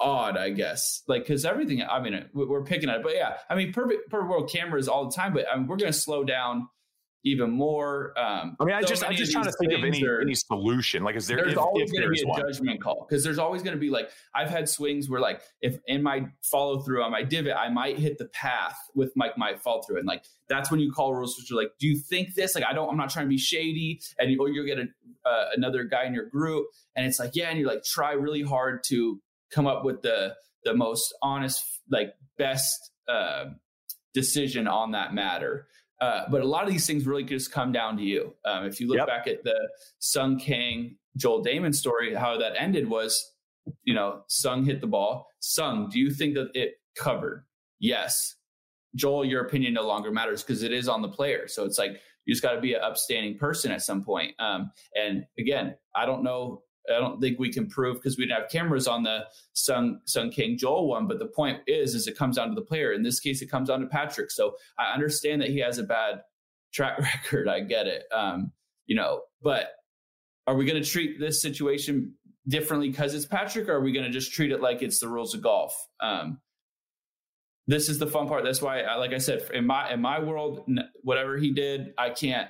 odd, 0.00 0.36
I 0.36 0.50
guess. 0.50 1.02
Like 1.08 1.22
because 1.22 1.44
everything. 1.44 1.82
I 1.82 2.00
mean, 2.00 2.26
we're 2.32 2.64
picking 2.64 2.88
at 2.88 2.96
it, 2.96 3.02
but 3.02 3.14
yeah. 3.14 3.38
I 3.48 3.54
mean, 3.54 3.72
perfect 3.72 4.10
perfect 4.10 4.30
world 4.30 4.50
cameras 4.50 4.88
all 4.88 5.06
the 5.06 5.14
time, 5.14 5.32
but 5.32 5.46
I 5.50 5.56
mean, 5.56 5.66
we're 5.66 5.76
going 5.76 5.92
to 5.92 5.98
slow 5.98 6.24
down 6.24 6.68
even 7.24 7.50
more. 7.50 8.18
Um, 8.18 8.56
I 8.60 8.64
mean, 8.64 8.74
I 8.74 8.80
so 8.82 8.86
just 8.88 9.04
I'm 9.04 9.14
just 9.14 9.32
trying 9.32 9.44
to 9.44 9.52
think 9.52 9.72
of 9.72 9.84
any 9.84 10.04
are, 10.04 10.20
any 10.20 10.34
solution. 10.34 11.02
Like, 11.02 11.16
is 11.16 11.26
there? 11.26 11.38
There's 11.38 11.52
if, 11.52 11.58
always 11.58 11.90
going 11.90 12.04
to 12.04 12.10
be 12.10 12.22
a 12.22 12.26
one. 12.26 12.40
judgment 12.40 12.82
call 12.82 13.06
because 13.08 13.24
there's 13.24 13.38
always 13.38 13.62
going 13.62 13.76
to 13.76 13.80
be 13.80 13.90
like 13.90 14.10
I've 14.34 14.50
had 14.50 14.68
swings 14.68 15.08
where 15.08 15.20
like 15.20 15.42
if 15.60 15.78
in 15.86 16.02
my 16.02 16.26
follow 16.42 16.80
through 16.80 17.02
on 17.02 17.10
my 17.10 17.22
divot 17.22 17.56
I 17.56 17.68
might 17.68 17.98
hit 17.98 18.18
the 18.18 18.26
path 18.26 18.78
with 18.94 19.12
my 19.16 19.30
my 19.36 19.56
fall 19.56 19.82
through 19.82 19.98
and 19.98 20.06
like 20.06 20.24
that's 20.48 20.70
when 20.70 20.80
you 20.80 20.90
call 20.90 21.14
rules 21.14 21.36
which 21.38 21.50
are 21.50 21.56
like, 21.56 21.72
do 21.78 21.86
you 21.86 21.96
think 21.96 22.34
this? 22.34 22.54
Like, 22.54 22.64
I 22.64 22.72
don't. 22.72 22.88
I'm 22.88 22.96
not 22.96 23.10
trying 23.10 23.26
to 23.26 23.30
be 23.30 23.38
shady, 23.38 24.00
and 24.18 24.30
you, 24.30 24.40
or 24.40 24.48
you'll 24.48 24.66
get 24.66 24.78
a, 24.78 25.28
uh, 25.28 25.50
another 25.56 25.84
guy 25.84 26.04
in 26.04 26.14
your 26.14 26.26
group, 26.26 26.66
and 26.96 27.06
it's 27.06 27.18
like, 27.18 27.32
yeah, 27.34 27.50
and 27.50 27.58
you're 27.58 27.68
like 27.68 27.84
try 27.84 28.12
really 28.12 28.42
hard 28.42 28.82
to 28.88 29.20
come 29.50 29.66
up 29.66 29.84
with 29.84 30.02
the 30.02 30.34
the 30.64 30.74
most 30.74 31.14
honest, 31.22 31.62
like 31.90 32.14
best 32.36 32.90
uh, 33.08 33.46
decision 34.14 34.66
on 34.66 34.92
that 34.92 35.14
matter. 35.14 35.66
Uh, 36.00 36.22
but 36.30 36.42
a 36.42 36.46
lot 36.46 36.64
of 36.64 36.70
these 36.70 36.86
things 36.86 37.06
really 37.06 37.24
just 37.24 37.50
come 37.50 37.72
down 37.72 37.96
to 37.96 38.02
you. 38.02 38.34
Um, 38.44 38.66
if 38.66 38.80
you 38.80 38.86
look 38.86 38.98
yep. 38.98 39.06
back 39.06 39.26
at 39.26 39.42
the 39.44 39.56
Sung 39.98 40.38
Kang 40.38 40.96
Joel 41.16 41.44
Dahmen 41.44 41.74
story, 41.74 42.14
how 42.14 42.38
that 42.38 42.52
ended 42.56 42.88
was, 42.88 43.32
you 43.82 43.94
know, 43.94 44.22
Sung 44.28 44.64
hit 44.64 44.80
the 44.80 44.86
ball. 44.86 45.26
Sung, 45.40 45.88
do 45.90 45.98
you 45.98 46.10
think 46.10 46.34
that 46.34 46.50
it 46.54 46.74
covered? 46.96 47.44
Yes. 47.80 48.36
Joel, 48.94 49.24
your 49.24 49.44
opinion 49.44 49.74
no 49.74 49.86
longer 49.86 50.10
matters 50.10 50.42
because 50.42 50.62
it 50.62 50.72
is 50.72 50.88
on 50.88 51.02
the 51.02 51.08
player. 51.08 51.48
So 51.48 51.64
it's 51.64 51.78
like 51.78 52.00
you 52.24 52.34
just 52.34 52.42
got 52.42 52.52
to 52.52 52.60
be 52.60 52.74
an 52.74 52.80
upstanding 52.82 53.36
person 53.36 53.72
at 53.72 53.82
some 53.82 54.02
point. 54.04 54.34
Um, 54.38 54.70
and 54.94 55.24
again, 55.38 55.76
I 55.94 56.06
don't 56.06 56.22
know 56.22 56.62
I 56.94 56.98
don't 56.98 57.20
think 57.20 57.38
we 57.38 57.52
can 57.52 57.68
prove 57.68 57.96
because 57.96 58.16
we 58.16 58.24
didn't 58.24 58.40
have 58.40 58.50
cameras 58.50 58.86
on 58.86 59.02
the 59.02 59.24
Sung 59.52 60.00
Sung 60.04 60.30
Kang 60.30 60.56
Joel 60.56 60.88
one. 60.88 61.06
But 61.06 61.18
the 61.18 61.26
point 61.26 61.60
is, 61.66 61.94
is 61.94 62.06
it 62.06 62.16
comes 62.16 62.36
down 62.36 62.48
to 62.48 62.54
the 62.54 62.62
player. 62.62 62.92
In 62.92 63.02
this 63.02 63.20
case, 63.20 63.42
it 63.42 63.50
comes 63.50 63.68
down 63.68 63.80
to 63.80 63.86
Patrick. 63.86 64.30
So 64.30 64.56
I 64.78 64.92
understand 64.92 65.42
that 65.42 65.50
he 65.50 65.58
has 65.58 65.78
a 65.78 65.82
bad 65.82 66.22
track 66.72 66.98
record. 67.24 67.48
I 67.48 67.60
get 67.60 67.86
it. 67.86 68.04
Um, 68.12 68.52
you 68.86 68.96
know, 68.96 69.22
but 69.42 69.72
are 70.46 70.54
we 70.54 70.64
going 70.64 70.82
to 70.82 70.88
treat 70.88 71.20
this 71.20 71.42
situation 71.42 72.14
differently 72.48 72.88
because 72.88 73.14
it's 73.14 73.26
Patrick, 73.26 73.68
or 73.68 73.74
are 73.74 73.80
we 73.80 73.92
going 73.92 74.06
to 74.06 74.10
just 74.10 74.32
treat 74.32 74.50
it 74.50 74.60
like 74.62 74.82
it's 74.82 74.98
the 74.98 75.08
rules 75.08 75.34
of 75.34 75.42
golf? 75.42 75.74
Um, 76.00 76.40
this 77.66 77.90
is 77.90 77.98
the 77.98 78.06
fun 78.06 78.26
part. 78.26 78.44
That's 78.44 78.62
why, 78.62 78.82
like 78.96 79.12
I 79.12 79.18
said, 79.18 79.42
in 79.52 79.66
my 79.66 79.92
in 79.92 80.00
my 80.00 80.18
world, 80.18 80.66
whatever 81.02 81.36
he 81.36 81.52
did, 81.52 81.92
I 81.98 82.10
can't 82.10 82.48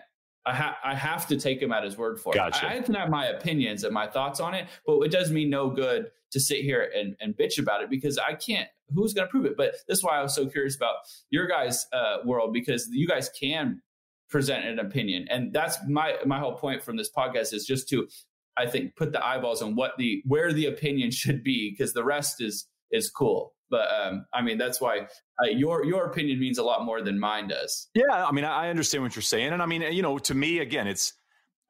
I, 0.48 0.54
ha- 0.54 0.78
I 0.82 0.94
have 0.94 1.26
to 1.26 1.36
take 1.36 1.60
him 1.60 1.72
at 1.72 1.84
his 1.84 1.98
word 1.98 2.18
for 2.18 2.32
gotcha. 2.32 2.64
it. 2.64 2.68
I, 2.68 2.76
I 2.78 2.80
can 2.80 2.94
have 2.94 3.10
my 3.10 3.26
opinions 3.26 3.84
and 3.84 3.92
my 3.92 4.06
thoughts 4.06 4.40
on 4.40 4.54
it, 4.54 4.66
but 4.86 5.00
it 5.00 5.10
does 5.10 5.30
me 5.30 5.44
no 5.44 5.68
good 5.68 6.10
to 6.32 6.40
sit 6.40 6.62
here 6.62 6.90
and, 6.96 7.16
and 7.20 7.36
bitch 7.36 7.58
about 7.58 7.82
it 7.82 7.90
because 7.90 8.18
I 8.18 8.34
can't. 8.34 8.68
Who's 8.94 9.12
going 9.12 9.28
to 9.28 9.30
prove 9.30 9.44
it? 9.44 9.56
But 9.58 9.74
that's 9.86 10.02
why 10.02 10.18
I 10.18 10.22
was 10.22 10.34
so 10.34 10.46
curious 10.46 10.74
about 10.74 10.94
your 11.28 11.46
guys' 11.46 11.86
uh, 11.92 12.18
world 12.24 12.54
because 12.54 12.88
you 12.90 13.06
guys 13.06 13.28
can 13.38 13.82
present 14.30 14.64
an 14.64 14.78
opinion, 14.78 15.26
and 15.28 15.52
that's 15.52 15.76
my 15.86 16.16
my 16.24 16.38
whole 16.38 16.54
point 16.54 16.82
from 16.82 16.96
this 16.96 17.10
podcast 17.10 17.52
is 17.52 17.66
just 17.66 17.88
to, 17.90 18.08
I 18.56 18.66
think, 18.66 18.96
put 18.96 19.12
the 19.12 19.24
eyeballs 19.24 19.60
on 19.60 19.76
what 19.76 19.92
the 19.98 20.22
where 20.24 20.54
the 20.54 20.64
opinion 20.64 21.10
should 21.10 21.44
be 21.44 21.70
because 21.70 21.92
the 21.92 22.04
rest 22.04 22.40
is 22.40 22.66
is 22.90 23.10
cool. 23.10 23.52
But 23.70 23.88
um, 23.92 24.26
I 24.32 24.42
mean, 24.42 24.58
that's 24.58 24.80
why 24.80 25.00
uh, 25.42 25.48
your 25.48 25.84
your 25.84 26.06
opinion 26.06 26.40
means 26.40 26.58
a 26.58 26.62
lot 26.62 26.84
more 26.84 27.02
than 27.02 27.18
mine 27.18 27.48
does. 27.48 27.88
Yeah, 27.94 28.04
I 28.10 28.32
mean, 28.32 28.44
I 28.44 28.70
understand 28.70 29.02
what 29.04 29.14
you're 29.14 29.22
saying, 29.22 29.52
and 29.52 29.62
I 29.62 29.66
mean, 29.66 29.82
you 29.82 30.02
know, 30.02 30.18
to 30.18 30.34
me, 30.34 30.58
again, 30.58 30.86
it's 30.86 31.12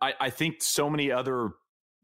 I, 0.00 0.14
I 0.20 0.30
think 0.30 0.62
so 0.62 0.88
many 0.88 1.10
other 1.10 1.50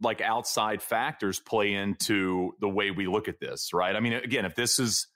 like 0.01 0.21
outside 0.21 0.83
factors 0.83 1.39
play 1.41 1.73
into 1.73 2.53
the 2.61 2.69
way 2.69 2.91
we 2.91 3.07
look 3.07 3.29
at 3.29 3.41
this, 3.41 3.73
right? 3.73 3.95
I 3.95 4.01
mean, 4.01 4.13
again, 4.13 4.45
if 4.45 4.55
this 4.55 4.79
is 4.79 5.07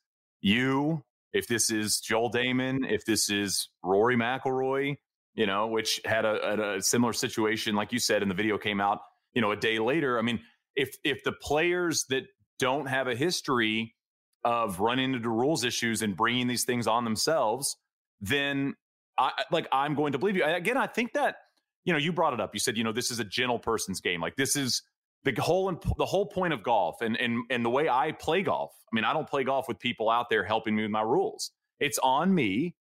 you, 0.40 1.02
if 1.32 1.48
this 1.48 1.70
is 1.70 2.00
Joel 2.00 2.30
Dahmen, 2.30 2.90
if 2.90 3.04
this 3.04 3.28
is 3.30 3.68
Rory 3.82 4.16
McIlroy, 4.16 4.96
you 5.34 5.46
know, 5.46 5.66
which 5.66 6.00
had 6.04 6.24
a, 6.24 6.76
a 6.76 6.82
similar 6.82 7.12
situation, 7.12 7.74
like 7.74 7.92
you 7.92 7.98
said, 7.98 8.22
and 8.22 8.30
the 8.30 8.34
video 8.34 8.58
came 8.58 8.80
out, 8.80 9.00
you 9.34 9.42
know, 9.42 9.50
a 9.50 9.56
day 9.56 9.78
later. 9.78 10.18
I 10.18 10.22
mean, 10.22 10.40
if 10.74 10.96
if 11.04 11.22
the 11.24 11.32
players 11.32 12.06
that 12.08 12.24
don't 12.58 12.86
have 12.86 13.08
a 13.08 13.14
history 13.14 13.94
of 14.44 14.80
running 14.80 15.14
into 15.14 15.28
rules 15.28 15.64
issues 15.64 16.02
and 16.02 16.16
bringing 16.16 16.46
these 16.46 16.64
things 16.64 16.86
on 16.86 17.04
themselves, 17.04 17.76
then 18.20 18.74
I 19.18 19.32
like 19.50 19.66
I'm 19.72 19.94
going 19.94 20.12
to 20.12 20.18
believe 20.18 20.36
you. 20.36 20.44
Again, 20.44 20.76
I 20.76 20.86
think 20.86 21.12
that 21.14 21.36
you 21.84 21.92
know 21.92 21.98
you 21.98 22.12
brought 22.12 22.34
it 22.34 22.40
up. 22.40 22.54
You 22.54 22.60
said 22.60 22.76
you 22.76 22.84
know 22.84 22.92
this 22.92 23.10
is 23.10 23.18
a 23.18 23.24
gentle 23.24 23.58
person's 23.58 24.00
game. 24.00 24.20
Like 24.20 24.36
this 24.36 24.56
is 24.56 24.82
the 25.24 25.32
whole 25.40 25.72
the 25.98 26.06
whole 26.06 26.26
point 26.26 26.52
of 26.52 26.62
golf 26.62 27.00
and 27.02 27.16
and 27.16 27.42
and 27.50 27.64
the 27.64 27.70
way 27.70 27.88
I 27.88 28.12
play 28.12 28.42
golf. 28.42 28.72
I 28.90 28.94
mean, 28.94 29.04
I 29.04 29.12
don't 29.12 29.28
play 29.28 29.44
golf 29.44 29.68
with 29.68 29.78
people 29.78 30.08
out 30.08 30.30
there 30.30 30.44
helping 30.44 30.76
me 30.76 30.82
with 30.82 30.90
my 30.90 31.02
rules. 31.02 31.50
It's 31.80 31.98
on 31.98 32.34
me 32.34 32.74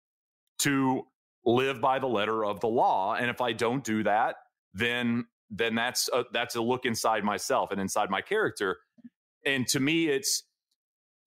to 0.61 1.03
live 1.45 1.81
by 1.81 1.99
the 1.99 2.07
letter 2.07 2.45
of 2.45 2.61
the 2.61 2.69
law, 2.69 3.15
and 3.15 3.31
if 3.31 3.41
I 3.41 3.53
don't 3.53 3.83
do 3.83 4.03
that, 4.05 4.37
then 4.75 5.27
then 5.51 5.75
that's 5.75 6.11
a, 6.13 6.25
that's 6.33 6.57
a 6.57 6.61
look 6.61 6.85
inside 6.85 7.25
myself 7.25 7.71
and 7.71 7.81
inside 7.81 8.11
my 8.11 8.21
character. 8.21 8.79
And 9.45 9.67
to 9.69 9.81
me, 9.81 10.09
it's 10.09 10.43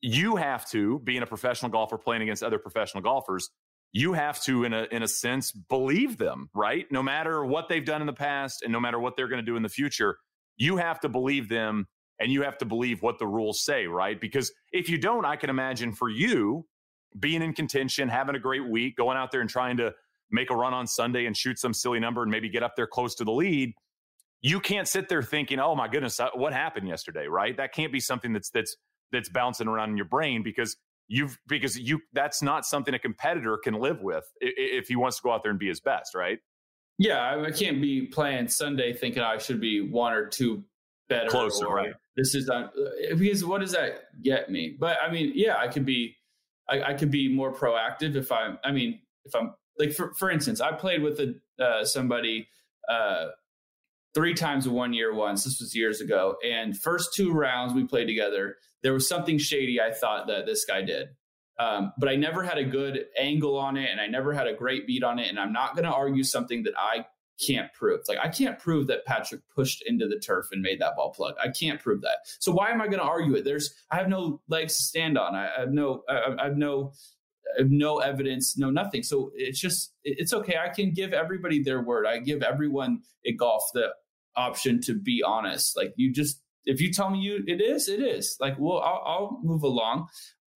you 0.01 0.37
have 0.37 0.69
to, 0.71 0.99
being 0.99 1.21
a 1.21 1.27
professional 1.27 1.71
golfer 1.71 1.97
playing 1.97 2.21
against 2.21 2.43
other 2.43 2.59
professional 2.59 3.03
golfers, 3.03 3.49
you 3.91 4.13
have 4.13 4.41
to, 4.43 4.63
in 4.63 4.73
a 4.73 4.87
in 4.91 5.03
a 5.03 5.07
sense, 5.07 5.51
believe 5.51 6.17
them, 6.17 6.49
right? 6.53 6.85
No 6.91 7.01
matter 7.01 7.43
what 7.43 7.69
they've 7.69 7.85
done 7.85 8.01
in 8.01 8.07
the 8.07 8.13
past 8.13 8.61
and 8.61 8.71
no 8.71 8.79
matter 8.79 8.99
what 8.99 9.15
they're 9.17 9.27
going 9.27 9.43
to 9.43 9.45
do 9.45 9.55
in 9.55 9.63
the 9.63 9.69
future, 9.69 10.17
you 10.57 10.77
have 10.77 10.99
to 11.01 11.09
believe 11.09 11.49
them 11.49 11.87
and 12.19 12.31
you 12.31 12.43
have 12.43 12.57
to 12.59 12.65
believe 12.65 13.01
what 13.01 13.17
the 13.17 13.27
rules 13.27 13.63
say, 13.63 13.87
right? 13.87 14.19
Because 14.19 14.51
if 14.71 14.89
you 14.89 14.97
don't, 14.97 15.25
I 15.25 15.37
can 15.37 15.49
imagine 15.49 15.93
for 15.93 16.09
you 16.09 16.65
being 17.17 17.41
in 17.41 17.53
contention, 17.53 18.09
having 18.09 18.35
a 18.35 18.39
great 18.39 18.69
week, 18.69 18.95
going 18.95 19.17
out 19.17 19.31
there 19.31 19.41
and 19.41 19.49
trying 19.49 19.77
to 19.77 19.93
make 20.29 20.51
a 20.51 20.55
run 20.55 20.73
on 20.73 20.85
Sunday 20.85 21.25
and 21.25 21.35
shoot 21.35 21.57
some 21.57 21.73
silly 21.73 21.99
number 21.99 22.21
and 22.21 22.29
maybe 22.29 22.49
get 22.49 22.61
up 22.61 22.75
there 22.75 22.87
close 22.87 23.15
to 23.15 23.23
the 23.23 23.31
lead. 23.31 23.73
You 24.41 24.59
can't 24.59 24.87
sit 24.87 25.09
there 25.09 25.23
thinking, 25.23 25.59
"Oh 25.59 25.75
my 25.75 25.87
goodness, 25.87 26.19
what 26.35 26.53
happened 26.53 26.87
yesterday?" 26.87 27.27
Right? 27.27 27.57
That 27.57 27.73
can't 27.73 27.91
be 27.91 27.99
something 27.99 28.33
that's 28.33 28.49
that's 28.51 28.77
that's 29.11 29.29
bouncing 29.29 29.67
around 29.67 29.91
in 29.91 29.97
your 29.97 30.05
brain 30.05 30.43
because 30.43 30.77
you've 31.07 31.37
because 31.47 31.77
you 31.77 31.99
that's 32.13 32.41
not 32.41 32.65
something 32.65 32.93
a 32.93 32.99
competitor 32.99 33.57
can 33.61 33.73
live 33.73 34.01
with 34.01 34.25
if 34.39 34.87
he 34.87 34.95
wants 34.95 35.17
to 35.17 35.23
go 35.23 35.31
out 35.31 35.43
there 35.43 35.49
and 35.49 35.59
be 35.59 35.67
his 35.67 35.79
best, 35.79 36.15
right? 36.15 36.39
Yeah, 36.97 37.41
I 37.45 37.51
can't 37.51 37.81
be 37.81 38.03
playing 38.03 38.49
Sunday 38.49 38.93
thinking 38.93 39.23
I 39.23 39.37
should 39.37 39.59
be 39.59 39.81
one 39.81 40.13
or 40.13 40.27
two 40.27 40.63
better. 41.07 41.29
Closer, 41.29 41.65
or, 41.65 41.75
right? 41.75 41.93
This 42.15 42.35
is 42.35 42.47
not 42.47 42.73
uh, 42.77 43.15
because 43.15 43.43
what 43.43 43.61
does 43.61 43.71
that 43.71 44.21
get 44.21 44.51
me? 44.51 44.75
But 44.79 44.97
I 45.05 45.11
mean, 45.11 45.31
yeah, 45.33 45.57
I 45.57 45.67
could 45.67 45.85
be, 45.85 46.15
I, 46.69 46.83
I 46.83 46.93
could 46.93 47.09
be 47.09 47.33
more 47.33 47.53
proactive 47.53 48.15
if 48.15 48.31
I'm. 48.31 48.59
I 48.63 48.71
mean, 48.71 48.99
if 49.25 49.33
I'm 49.35 49.53
like 49.77 49.93
for 49.93 50.13
for 50.13 50.29
instance, 50.29 50.61
I 50.61 50.73
played 50.73 51.01
with 51.01 51.19
a 51.19 51.35
uh, 51.63 51.85
somebody 51.85 52.47
uh, 52.89 53.27
three 54.13 54.33
times 54.33 54.67
in 54.67 54.73
one 54.73 54.93
year 54.93 55.13
once. 55.13 55.45
This 55.45 55.61
was 55.61 55.73
years 55.73 56.01
ago, 56.01 56.35
and 56.45 56.77
first 56.77 57.13
two 57.15 57.31
rounds 57.31 57.73
we 57.73 57.85
played 57.85 58.07
together 58.07 58.57
there 58.83 58.93
was 58.93 59.07
something 59.07 59.37
shady 59.37 59.79
I 59.81 59.91
thought 59.91 60.27
that 60.27 60.45
this 60.45 60.65
guy 60.65 60.81
did. 60.81 61.09
Um, 61.59 61.91
but 61.97 62.07
I 62.07 62.15
never 62.15 62.41
had 62.43 62.57
a 62.57 62.63
good 62.63 63.05
angle 63.19 63.57
on 63.57 63.75
it 63.75 63.89
and 63.91 63.99
I 63.99 64.07
never 64.07 64.33
had 64.33 64.47
a 64.47 64.53
great 64.53 64.87
beat 64.87 65.03
on 65.03 65.19
it. 65.19 65.29
And 65.29 65.37
I'm 65.37 65.51
not 65.51 65.75
going 65.75 65.83
to 65.83 65.91
argue 65.93 66.23
something 66.23 66.63
that 66.63 66.73
I 66.77 67.05
can't 67.45 67.71
prove. 67.73 68.01
Like 68.07 68.17
I 68.21 68.29
can't 68.29 68.59
prove 68.59 68.87
that 68.87 69.05
Patrick 69.05 69.41
pushed 69.53 69.83
into 69.85 70.07
the 70.07 70.19
turf 70.19 70.47
and 70.51 70.61
made 70.61 70.79
that 70.79 70.95
ball 70.95 71.11
plug. 71.11 71.35
I 71.43 71.49
can't 71.49 71.79
prove 71.79 72.01
that. 72.01 72.17
So 72.39 72.51
why 72.51 72.69
am 72.69 72.81
I 72.81 72.85
going 72.85 72.99
to 72.99 73.05
argue 73.05 73.35
it? 73.35 73.45
There's 73.45 73.73
I 73.91 73.97
have 73.97 74.09
no 74.09 74.41
legs 74.47 74.77
to 74.77 74.83
stand 74.83 75.17
on. 75.17 75.35
I, 75.35 75.49
have 75.57 75.71
no 75.71 76.03
I, 76.09 76.35
I 76.39 76.45
have 76.45 76.57
no 76.57 76.93
I 77.57 77.61
have 77.61 77.71
no 77.71 77.99
evidence, 77.99 78.57
no 78.57 78.69
nothing. 78.69 79.03
So 79.03 79.31
it's 79.33 79.59
just 79.59 79.93
it's 80.03 80.33
okay. 80.33 80.57
I 80.57 80.69
can 80.69 80.91
give 80.93 81.13
everybody 81.13 81.63
their 81.63 81.81
word. 81.81 82.05
I 82.05 82.19
give 82.19 82.43
everyone 82.43 83.01
at 83.27 83.37
golf 83.37 83.63
the 83.73 83.89
option 84.35 84.81
to 84.81 84.93
be 84.93 85.23
honest. 85.25 85.75
Like 85.75 85.93
you 85.95 86.11
just 86.13 86.41
if 86.65 86.81
you 86.81 86.91
tell 86.91 87.09
me 87.09 87.19
you 87.19 87.43
it 87.47 87.61
is, 87.61 87.87
it 87.87 88.01
is. 88.01 88.35
Like, 88.39 88.55
well, 88.57 88.79
I'll, 88.79 89.03
I'll 89.05 89.39
move 89.43 89.63
along. 89.63 90.07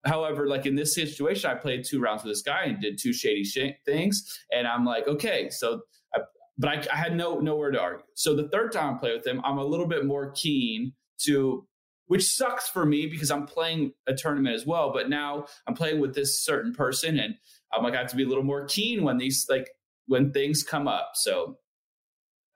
However, 0.05 0.47
like 0.47 0.67
in 0.67 0.77
this 0.77 0.95
situation, 0.95 1.51
I 1.51 1.55
played 1.55 1.85
two 1.85 2.01
rounds 2.01 2.25
with 2.25 2.33
this 2.33 2.43
guy 2.43 2.65
and 2.65 2.81
did 2.81 2.99
two 2.99 3.13
shady 3.13 3.45
sh- 3.45 3.77
things, 3.85 4.25
and 4.51 4.67
I'm 4.67 4.85
like, 4.85 5.07
okay, 5.07 5.51
so, 5.51 5.83
I, 6.15 6.21
but 6.57 6.71
I, 6.71 6.93
I, 6.93 6.97
had 6.97 7.15
no 7.15 7.39
nowhere 7.39 7.71
to 7.71 7.81
argue. 7.81 8.05
So 8.15 8.35
the 8.35 8.49
third 8.49 8.73
time 8.73 8.95
I 8.95 8.99
play 8.99 9.15
with 9.15 9.27
him, 9.27 9.43
I'm 9.45 9.59
a 9.59 9.65
little 9.65 9.87
bit 9.87 10.07
more 10.07 10.33
keen 10.33 10.95
to, 11.27 11.67
which 12.07 12.25
sucks 12.25 12.67
for 12.67 12.87
me 12.87 13.07
because 13.07 13.31
I'm 13.31 13.47
playing 13.47 13.93
a 14.07 14.15
tournament 14.15 14.55
as 14.55 14.65
well. 14.65 14.91
But 14.91 15.11
now 15.11 15.45
I'm 15.67 15.75
playing 15.75 16.01
with 16.01 16.15
this 16.15 16.43
certain 16.43 16.73
person, 16.73 17.19
and 17.19 17.35
I'm 17.71 17.85
like, 17.85 17.95
I 17.95 17.99
have 17.99 18.11
to 18.11 18.17
be 18.17 18.25
a 18.25 18.29
little 18.29 18.43
more 18.43 18.65
keen 18.65 19.05
when 19.05 19.19
these 19.19 19.45
like 19.51 19.69
when 20.07 20.33
things 20.33 20.63
come 20.63 20.89
up. 20.89 21.11
So 21.15 21.59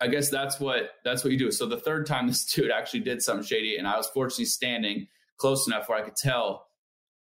I 0.00 0.08
guess 0.08 0.28
that's 0.28 0.58
what 0.60 0.90
that's 1.04 1.24
what 1.24 1.32
you 1.32 1.38
do. 1.38 1.50
So 1.50 1.66
the 1.66 1.78
third 1.78 2.06
time 2.06 2.26
this 2.28 2.44
dude 2.44 2.70
actually 2.70 3.00
did 3.00 3.22
something 3.22 3.44
shady, 3.44 3.76
and 3.76 3.86
I 3.86 3.96
was 3.96 4.08
fortunately 4.08 4.46
standing 4.46 5.06
close 5.38 5.66
enough 5.66 5.88
where 5.88 5.98
I 5.98 6.02
could 6.02 6.16
tell, 6.16 6.66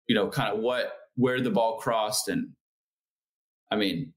you 0.07 0.15
know, 0.15 0.29
kind 0.29 0.53
of 0.53 0.60
what 0.60 0.93
where 1.15 1.41
the 1.41 1.51
ball 1.51 1.77
crossed, 1.77 2.27
and 2.27 2.53
I 3.69 3.75
mean, 3.75 4.13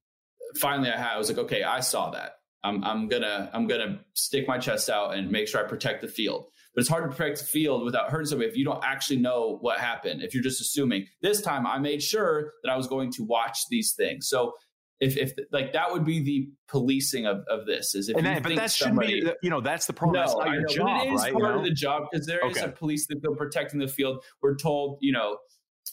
finally 0.58 0.90
I 0.90 0.96
had 0.96 1.14
I 1.14 1.18
was 1.18 1.28
like, 1.28 1.38
okay, 1.38 1.62
I 1.62 1.80
saw 1.80 2.10
that. 2.10 2.32
I'm 2.62 2.82
I'm 2.82 3.08
gonna 3.08 3.50
I'm 3.52 3.66
gonna 3.66 4.00
stick 4.14 4.48
my 4.48 4.58
chest 4.58 4.88
out 4.88 5.14
and 5.14 5.30
make 5.30 5.48
sure 5.48 5.64
I 5.64 5.68
protect 5.68 6.00
the 6.00 6.08
field. 6.08 6.46
But 6.74 6.80
it's 6.80 6.90
hard 6.90 7.04
to 7.04 7.16
protect 7.16 7.38
the 7.38 7.44
field 7.44 7.84
without 7.84 8.10
hurting 8.10 8.26
somebody 8.26 8.50
if 8.50 8.56
you 8.56 8.64
don't 8.64 8.82
actually 8.84 9.18
know 9.18 9.58
what 9.60 9.78
happened. 9.78 10.22
If 10.22 10.34
you're 10.34 10.42
just 10.42 10.60
assuming. 10.60 11.06
This 11.22 11.40
time 11.40 11.66
I 11.66 11.78
made 11.78 12.02
sure 12.02 12.52
that 12.62 12.70
I 12.70 12.76
was 12.76 12.88
going 12.88 13.12
to 13.12 13.22
watch 13.22 13.58
these 13.70 13.94
things. 13.96 14.28
So 14.28 14.54
if, 15.00 15.16
if 15.16 15.32
like 15.50 15.72
that 15.72 15.92
would 15.92 16.04
be 16.04 16.20
the 16.20 16.48
policing 16.68 17.26
of, 17.26 17.44
of 17.48 17.66
this 17.66 17.94
is 17.94 18.08
if 18.08 18.16
and 18.16 18.26
that, 18.26 18.42
but 18.42 18.54
that 18.56 18.70
shouldn't 18.70 19.00
be 19.00 19.26
you 19.42 19.50
know 19.50 19.60
that's 19.60 19.86
the 19.86 19.92
problem 19.92 20.14
no, 20.14 20.20
that's 20.20 20.34
not 20.34 20.52
your 20.52 20.62
know, 20.62 20.68
job 20.68 21.06
it 21.06 21.12
is 21.12 21.20
right 21.20 21.32
part 21.32 21.44
you 21.44 21.48
know? 21.50 21.58
of 21.58 21.64
the 21.64 21.70
job 21.70 22.04
because 22.10 22.26
there 22.26 22.40
okay. 22.42 22.60
is 22.60 22.62
a 22.62 22.68
police 22.68 23.06
that 23.08 23.22
go 23.22 23.34
protecting 23.34 23.80
the 23.80 23.88
field 23.88 24.22
we're 24.42 24.56
told 24.56 24.98
you 25.00 25.12
know 25.12 25.38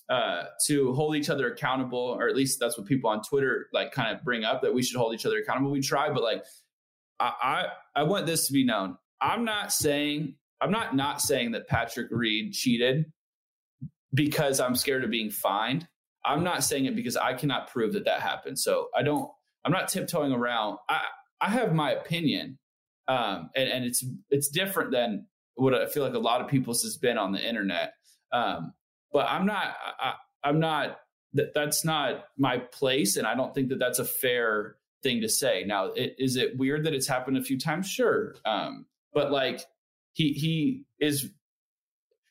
uh, 0.09 0.43
to 0.65 0.93
hold 0.93 1.15
each 1.15 1.29
other 1.29 1.51
accountable 1.51 1.99
or 1.99 2.29
at 2.29 2.35
least 2.35 2.59
that's 2.59 2.77
what 2.77 2.87
people 2.87 3.09
on 3.09 3.21
twitter 3.21 3.67
like 3.73 3.91
kind 3.91 4.15
of 4.15 4.23
bring 4.23 4.43
up 4.43 4.61
that 4.61 4.73
we 4.73 4.81
should 4.81 4.97
hold 4.97 5.13
each 5.13 5.25
other 5.25 5.37
accountable 5.37 5.71
we 5.71 5.81
try 5.81 6.09
but 6.09 6.23
like 6.23 6.43
I, 7.19 7.33
I 7.41 7.65
i 8.01 8.03
want 8.03 8.25
this 8.25 8.47
to 8.47 8.53
be 8.53 8.63
known 8.63 8.97
i'm 9.19 9.43
not 9.43 9.73
saying 9.73 10.35
i'm 10.61 10.71
not 10.71 10.95
not 10.95 11.21
saying 11.21 11.51
that 11.51 11.67
patrick 11.67 12.07
reed 12.11 12.53
cheated 12.53 13.05
because 14.13 14.59
I'm 14.59 14.75
scared 14.75 15.03
of 15.03 15.09
being 15.09 15.29
fined. 15.29 15.87
I'm 16.23 16.43
not 16.43 16.63
saying 16.63 16.85
it 16.85 16.95
because 16.95 17.17
I 17.17 17.33
cannot 17.33 17.71
prove 17.71 17.93
that 17.93 18.05
that 18.05 18.21
happened. 18.21 18.59
So 18.59 18.89
I 18.95 19.03
don't. 19.03 19.29
I'm 19.63 19.71
not 19.71 19.89
tiptoeing 19.89 20.31
around. 20.31 20.77
I 20.89 21.01
I 21.39 21.49
have 21.49 21.73
my 21.73 21.91
opinion, 21.91 22.57
um, 23.07 23.49
and 23.55 23.69
and 23.69 23.85
it's 23.85 24.03
it's 24.29 24.49
different 24.49 24.91
than 24.91 25.27
what 25.55 25.73
I 25.73 25.87
feel 25.87 26.03
like 26.03 26.13
a 26.13 26.19
lot 26.19 26.41
of 26.41 26.47
people's 26.47 26.83
has 26.83 26.97
been 26.97 27.17
on 27.17 27.31
the 27.31 27.47
internet. 27.47 27.93
Um, 28.31 28.73
but 29.11 29.27
I'm 29.29 29.45
not. 29.45 29.75
I, 29.99 30.13
I'm 30.43 30.59
not. 30.59 30.97
That 31.33 31.53
that's 31.53 31.85
not 31.85 32.25
my 32.37 32.57
place, 32.57 33.15
and 33.17 33.25
I 33.25 33.35
don't 33.35 33.53
think 33.53 33.69
that 33.69 33.79
that's 33.79 33.99
a 33.99 34.05
fair 34.05 34.75
thing 35.01 35.21
to 35.21 35.29
say. 35.29 35.63
Now, 35.65 35.85
it, 35.85 36.15
is 36.17 36.35
it 36.35 36.57
weird 36.57 36.85
that 36.85 36.93
it's 36.93 37.07
happened 37.07 37.37
a 37.37 37.43
few 37.43 37.57
times? 37.57 37.87
Sure, 37.87 38.35
um, 38.45 38.85
but 39.13 39.31
like 39.31 39.61
he 40.13 40.33
he 40.33 40.83
is 40.99 41.29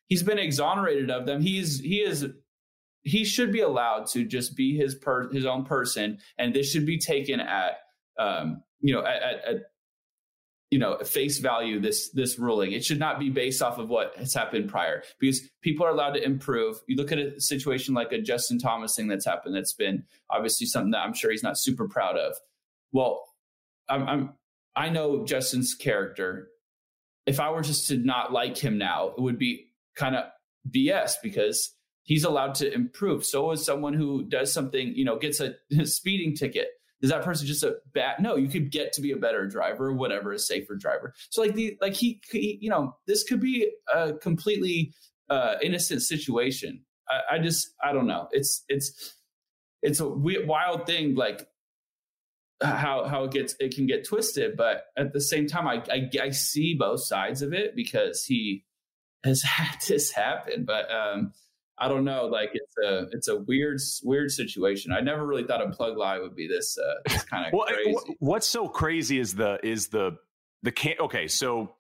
he's 0.06 0.22
been 0.22 0.38
exonerated 0.38 1.10
of 1.10 1.26
them. 1.26 1.40
He's 1.40 1.80
he 1.80 2.00
is 2.00 2.26
he 3.02 3.24
should 3.24 3.52
be 3.52 3.60
allowed 3.60 4.06
to 4.08 4.24
just 4.24 4.56
be 4.56 4.76
his 4.76 4.94
per 4.94 5.30
his 5.30 5.46
own 5.46 5.64
person, 5.64 6.18
and 6.38 6.54
this 6.54 6.70
should 6.70 6.86
be 6.86 6.98
taken 6.98 7.40
at 7.40 7.78
um, 8.18 8.62
you 8.80 8.94
know 8.94 9.04
at, 9.04 9.22
at, 9.22 9.44
at 9.44 9.56
you 10.70 10.78
know 10.78 10.98
face 10.98 11.38
value 11.38 11.80
this 11.80 12.10
this 12.10 12.38
ruling. 12.38 12.72
It 12.72 12.84
should 12.84 12.98
not 12.98 13.18
be 13.18 13.30
based 13.30 13.62
off 13.62 13.78
of 13.78 13.88
what 13.88 14.16
has 14.16 14.34
happened 14.34 14.68
prior 14.68 15.02
because 15.18 15.40
people 15.62 15.84
are 15.84 15.90
allowed 15.90 16.12
to 16.12 16.22
improve. 16.22 16.80
You 16.86 16.96
look 16.96 17.12
at 17.12 17.18
a 17.18 17.40
situation 17.40 17.94
like 17.94 18.12
a 18.12 18.20
justin 18.20 18.58
thomas 18.58 18.94
thing 18.94 19.08
that's 19.08 19.26
happened 19.26 19.54
that's 19.54 19.72
been 19.72 20.04
obviously 20.30 20.66
something 20.66 20.92
that 20.92 21.00
i'm 21.00 21.12
sure 21.12 21.30
he's 21.30 21.42
not 21.42 21.58
super 21.58 21.88
proud 21.88 22.16
of. 22.16 22.36
Well 22.92 23.24
i'm, 23.88 24.08
I'm 24.08 24.32
i 24.76 24.88
know 24.88 25.24
justin's 25.24 25.74
character. 25.74 26.48
If 27.26 27.40
i 27.40 27.50
were 27.50 27.62
just 27.62 27.88
to 27.88 27.96
not 27.96 28.32
like 28.32 28.56
him 28.56 28.78
now 28.78 29.08
it 29.16 29.20
would 29.20 29.38
be 29.38 29.66
kind 29.96 30.14
of 30.14 30.24
bs 30.70 31.14
because 31.22 31.74
he's 32.02 32.24
allowed 32.24 32.54
to 32.56 32.72
improve. 32.72 33.24
So 33.24 33.50
is 33.52 33.64
someone 33.64 33.94
who 33.94 34.24
does 34.24 34.52
something 34.52 34.92
you 34.94 35.04
know 35.04 35.18
gets 35.18 35.40
a, 35.40 35.54
a 35.78 35.86
speeding 35.86 36.34
ticket. 36.34 36.68
Is 37.02 37.08
that 37.08 37.24
person 37.24 37.46
just 37.46 37.62
a 37.62 37.76
bad 37.94 38.20
no 38.20 38.36
you 38.36 38.48
could 38.48 38.70
get 38.70 38.92
to 38.94 39.00
be 39.00 39.12
a 39.12 39.16
better 39.16 39.46
driver 39.46 39.92
whatever 39.92 40.32
a 40.32 40.38
safer 40.38 40.76
driver. 40.76 41.14
So 41.30 41.42
like 41.42 41.54
the 41.54 41.76
like 41.80 41.94
he, 41.94 42.20
he 42.30 42.58
you 42.60 42.70
know 42.70 42.96
this 43.06 43.24
could 43.24 43.40
be 43.40 43.70
a 43.92 44.12
completely 44.14 44.92
uh 45.28 45.54
innocent 45.62 46.02
situation. 46.02 46.84
I, 47.08 47.36
I 47.36 47.38
just 47.38 47.70
i 47.82 47.92
don't 47.92 48.06
know. 48.06 48.28
It's 48.32 48.64
it's 48.68 49.14
it's 49.82 50.00
a 50.00 50.08
wild 50.08 50.86
thing 50.86 51.14
like 51.14 51.46
how 52.62 53.06
how 53.06 53.24
it 53.24 53.32
gets 53.32 53.54
it 53.58 53.74
can 53.74 53.86
get 53.86 54.06
twisted 54.06 54.56
but 54.56 54.84
at 54.96 55.12
the 55.12 55.20
same 55.20 55.46
time 55.46 55.66
I, 55.66 55.82
I 55.90 56.10
i 56.22 56.30
see 56.30 56.74
both 56.74 57.02
sides 57.02 57.40
of 57.42 57.54
it 57.54 57.74
because 57.74 58.24
he 58.24 58.64
has 59.24 59.42
had 59.44 59.76
this 59.88 60.10
happen 60.10 60.64
but 60.64 60.90
um 60.92 61.32
I 61.80 61.88
don't 61.88 62.04
know. 62.04 62.26
Like 62.26 62.50
it's 62.52 62.74
a 62.84 63.06
it's 63.12 63.28
a 63.28 63.36
weird 63.36 63.80
weird 64.02 64.30
situation. 64.30 64.92
I 64.92 65.00
never 65.00 65.26
really 65.26 65.44
thought 65.44 65.62
a 65.62 65.70
plug 65.70 65.96
lie 65.96 66.18
would 66.18 66.36
be 66.36 66.46
this 66.46 66.76
uh, 66.78 66.94
this 67.06 67.24
kind 67.24 67.46
of 67.46 67.52
well, 67.54 67.66
crazy. 67.66 68.16
What's 68.18 68.46
so 68.46 68.68
crazy 68.68 69.18
is 69.18 69.34
the 69.34 69.58
is 69.62 69.88
the 69.88 70.18
the 70.62 70.72
can 70.72 70.94
okay. 71.00 71.26
So 71.26 71.74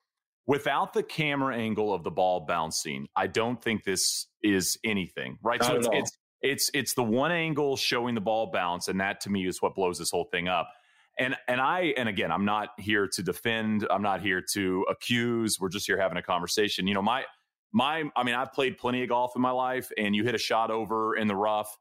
without 0.46 0.94
the 0.94 1.02
camera 1.02 1.54
angle 1.54 1.92
of 1.92 2.02
the 2.02 2.10
ball 2.10 2.40
bouncing, 2.40 3.08
I 3.14 3.26
don't 3.26 3.62
think 3.62 3.84
this 3.84 4.26
is 4.42 4.78
anything, 4.84 5.38
right? 5.42 5.60
Not 5.60 5.68
so 5.68 5.76
it's, 5.76 5.88
it's 5.92 6.18
it's 6.42 6.70
it's 6.72 6.94
the 6.94 7.04
one 7.04 7.30
angle 7.30 7.76
showing 7.76 8.14
the 8.14 8.20
ball 8.20 8.50
bounce, 8.50 8.88
and 8.88 9.00
that 9.00 9.20
to 9.22 9.30
me 9.30 9.46
is 9.46 9.60
what 9.60 9.74
blows 9.74 9.98
this 9.98 10.10
whole 10.10 10.28
thing 10.32 10.48
up. 10.48 10.70
And 11.18 11.36
and 11.46 11.60
I 11.60 11.92
and 11.98 12.08
again, 12.08 12.32
I'm 12.32 12.46
not 12.46 12.70
here 12.78 13.06
to 13.06 13.22
defend. 13.22 13.86
I'm 13.90 14.02
not 14.02 14.22
here 14.22 14.42
to 14.54 14.86
accuse. 14.90 15.58
We're 15.60 15.68
just 15.68 15.86
here 15.86 16.00
having 16.00 16.16
a 16.16 16.22
conversation. 16.22 16.86
You 16.86 16.94
know, 16.94 17.02
my 17.02 17.24
my 17.72 18.04
i 18.16 18.24
mean 18.24 18.34
i've 18.34 18.52
played 18.52 18.78
plenty 18.78 19.02
of 19.02 19.08
golf 19.08 19.32
in 19.36 19.42
my 19.42 19.50
life 19.50 19.90
and 19.96 20.14
you 20.14 20.24
hit 20.24 20.34
a 20.34 20.38
shot 20.38 20.70
over 20.70 21.16
in 21.16 21.28
the 21.28 21.36
rough. 21.36 21.76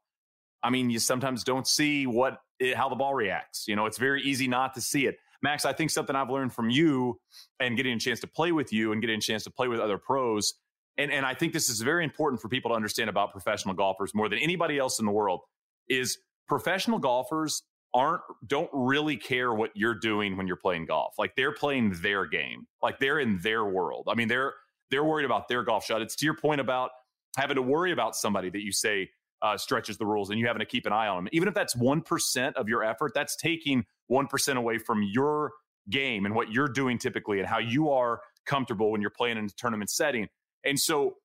I 0.62 0.70
mean 0.70 0.90
you 0.90 0.98
sometimes 0.98 1.42
don't 1.42 1.66
see 1.66 2.06
what 2.06 2.38
it, 2.58 2.76
how 2.76 2.88
the 2.88 2.96
ball 2.96 3.14
reacts 3.14 3.66
you 3.66 3.76
know? 3.76 3.86
It's 3.86 3.98
very 3.98 4.22
easy 4.22 4.48
not 4.48 4.74
to 4.74 4.80
see 4.80 5.06
it. 5.06 5.18
Max 5.42 5.64
i 5.64 5.72
think 5.72 5.90
something 5.90 6.14
i've 6.14 6.30
learned 6.30 6.52
from 6.52 6.70
you 6.70 7.18
and 7.58 7.76
getting 7.76 7.94
a 7.94 7.98
chance 7.98 8.20
to 8.20 8.26
play 8.26 8.52
with 8.52 8.72
you 8.72 8.92
and 8.92 9.00
getting 9.00 9.18
a 9.18 9.22
chance 9.22 9.44
to 9.44 9.50
play 9.50 9.68
with 9.68 9.80
other 9.80 9.96
pros 9.96 10.52
and 10.98 11.10
and 11.10 11.24
i 11.24 11.32
think 11.32 11.54
this 11.54 11.70
is 11.70 11.80
very 11.80 12.04
important 12.04 12.42
for 12.42 12.48
people 12.48 12.70
to 12.70 12.74
understand 12.74 13.08
about 13.08 13.32
professional 13.32 13.74
golfers 13.74 14.14
more 14.14 14.28
than 14.28 14.38
anybody 14.38 14.78
else 14.78 14.98
in 14.98 15.06
the 15.06 15.12
world 15.12 15.40
is 15.88 16.18
professional 16.46 16.98
golfers 16.98 17.62
aren't 17.92 18.22
don't 18.46 18.70
really 18.72 19.16
care 19.16 19.52
what 19.52 19.70
you're 19.74 19.94
doing 19.94 20.36
when 20.36 20.46
you're 20.46 20.56
playing 20.56 20.86
golf. 20.86 21.14
Like 21.18 21.34
they're 21.36 21.52
playing 21.52 21.96
their 22.02 22.26
game. 22.26 22.66
Like 22.82 22.98
they're 22.98 23.18
in 23.18 23.38
their 23.38 23.64
world. 23.64 24.08
I 24.10 24.14
mean 24.14 24.28
they're 24.28 24.54
they're 24.90 25.04
worried 25.04 25.24
about 25.24 25.48
their 25.48 25.62
golf 25.62 25.84
shot. 25.84 26.02
It's 26.02 26.16
to 26.16 26.24
your 26.24 26.36
point 26.36 26.60
about 26.60 26.90
having 27.36 27.56
to 27.56 27.62
worry 27.62 27.92
about 27.92 28.16
somebody 28.16 28.50
that 28.50 28.62
you 28.62 28.72
say 28.72 29.10
uh, 29.42 29.56
stretches 29.56 29.96
the 29.96 30.06
rules 30.06 30.30
and 30.30 30.38
you 30.38 30.46
having 30.46 30.60
to 30.60 30.66
keep 30.66 30.86
an 30.86 30.92
eye 30.92 31.06
on 31.06 31.24
them. 31.24 31.28
Even 31.32 31.48
if 31.48 31.54
that's 31.54 31.74
1% 31.74 32.52
of 32.54 32.68
your 32.68 32.84
effort, 32.84 33.12
that's 33.14 33.36
taking 33.36 33.84
1% 34.10 34.56
away 34.56 34.78
from 34.78 35.02
your 35.02 35.52
game 35.88 36.26
and 36.26 36.34
what 36.34 36.52
you're 36.52 36.68
doing 36.68 36.98
typically 36.98 37.38
and 37.38 37.48
how 37.48 37.58
you 37.58 37.90
are 37.90 38.20
comfortable 38.46 38.90
when 38.90 39.00
you're 39.00 39.10
playing 39.10 39.38
in 39.38 39.46
a 39.46 39.50
tournament 39.56 39.90
setting. 39.90 40.28
And 40.64 40.78
so 40.78 41.16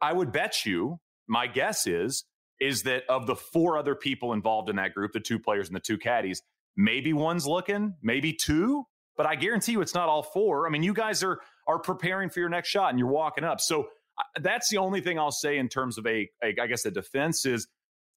I 0.00 0.12
would 0.12 0.32
bet 0.32 0.64
you, 0.64 1.00
my 1.26 1.46
guess 1.46 1.86
is, 1.86 2.24
is 2.60 2.82
that 2.82 3.04
of 3.08 3.26
the 3.26 3.36
four 3.36 3.78
other 3.78 3.94
people 3.94 4.32
involved 4.32 4.68
in 4.68 4.76
that 4.76 4.94
group, 4.94 5.12
the 5.12 5.20
two 5.20 5.38
players 5.38 5.68
and 5.68 5.76
the 5.76 5.80
two 5.80 5.98
caddies, 5.98 6.42
maybe 6.76 7.12
one's 7.12 7.46
looking, 7.46 7.94
maybe 8.02 8.32
two, 8.32 8.84
but 9.16 9.26
I 9.26 9.34
guarantee 9.34 9.72
you 9.72 9.80
it's 9.80 9.94
not 9.94 10.08
all 10.08 10.22
four. 10.22 10.66
I 10.66 10.70
mean, 10.70 10.82
you 10.82 10.94
guys 10.94 11.22
are 11.22 11.40
are 11.68 11.78
preparing 11.78 12.30
for 12.30 12.40
your 12.40 12.48
next 12.48 12.68
shot 12.70 12.90
and 12.90 12.98
you're 12.98 13.08
walking 13.08 13.44
up. 13.44 13.60
So 13.60 13.88
that's 14.40 14.68
the 14.70 14.78
only 14.78 15.00
thing 15.00 15.18
I'll 15.18 15.30
say 15.30 15.58
in 15.58 15.68
terms 15.68 15.98
of 15.98 16.06
a, 16.06 16.28
a 16.42 16.54
I 16.60 16.66
guess 16.66 16.84
a 16.86 16.90
defense 16.90 17.46
is 17.46 17.68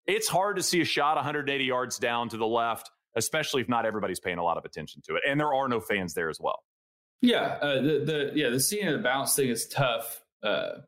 it's 0.08 0.28
hard 0.28 0.56
to 0.56 0.64
see 0.64 0.82
a 0.82 0.86
shot 0.86 1.16
180 1.16 1.64
yards 1.64 2.00
down 2.00 2.30
to 2.30 2.38
the 2.38 2.48
left, 2.48 2.90
especially 3.16 3.62
if 3.62 3.70
not 3.70 3.86
everybody's 3.86 4.20
paying 4.20 4.40
a 4.40 4.44
lot 4.44 4.58
of 4.58 4.66
attention 4.66 5.02
to 5.08 5.16
it, 5.16 5.22
and 5.28 5.40
there 5.40 5.54
are 5.54 5.68
no 5.68 5.80
fans 5.80 6.14
there 6.14 6.30
as 6.30 6.40
well. 6.40 6.64
Yeah, 7.22 7.58
uh, 7.62 7.76
the 7.76 8.04
the 8.04 8.32
yeah 8.34 8.50
the 8.50 8.60
seeing 8.60 8.88
of 8.88 8.94
the 8.94 9.04
bounce 9.04 9.36
thing 9.36 9.50
is 9.50 9.68
tough 9.68 10.24
uh, 10.42 10.80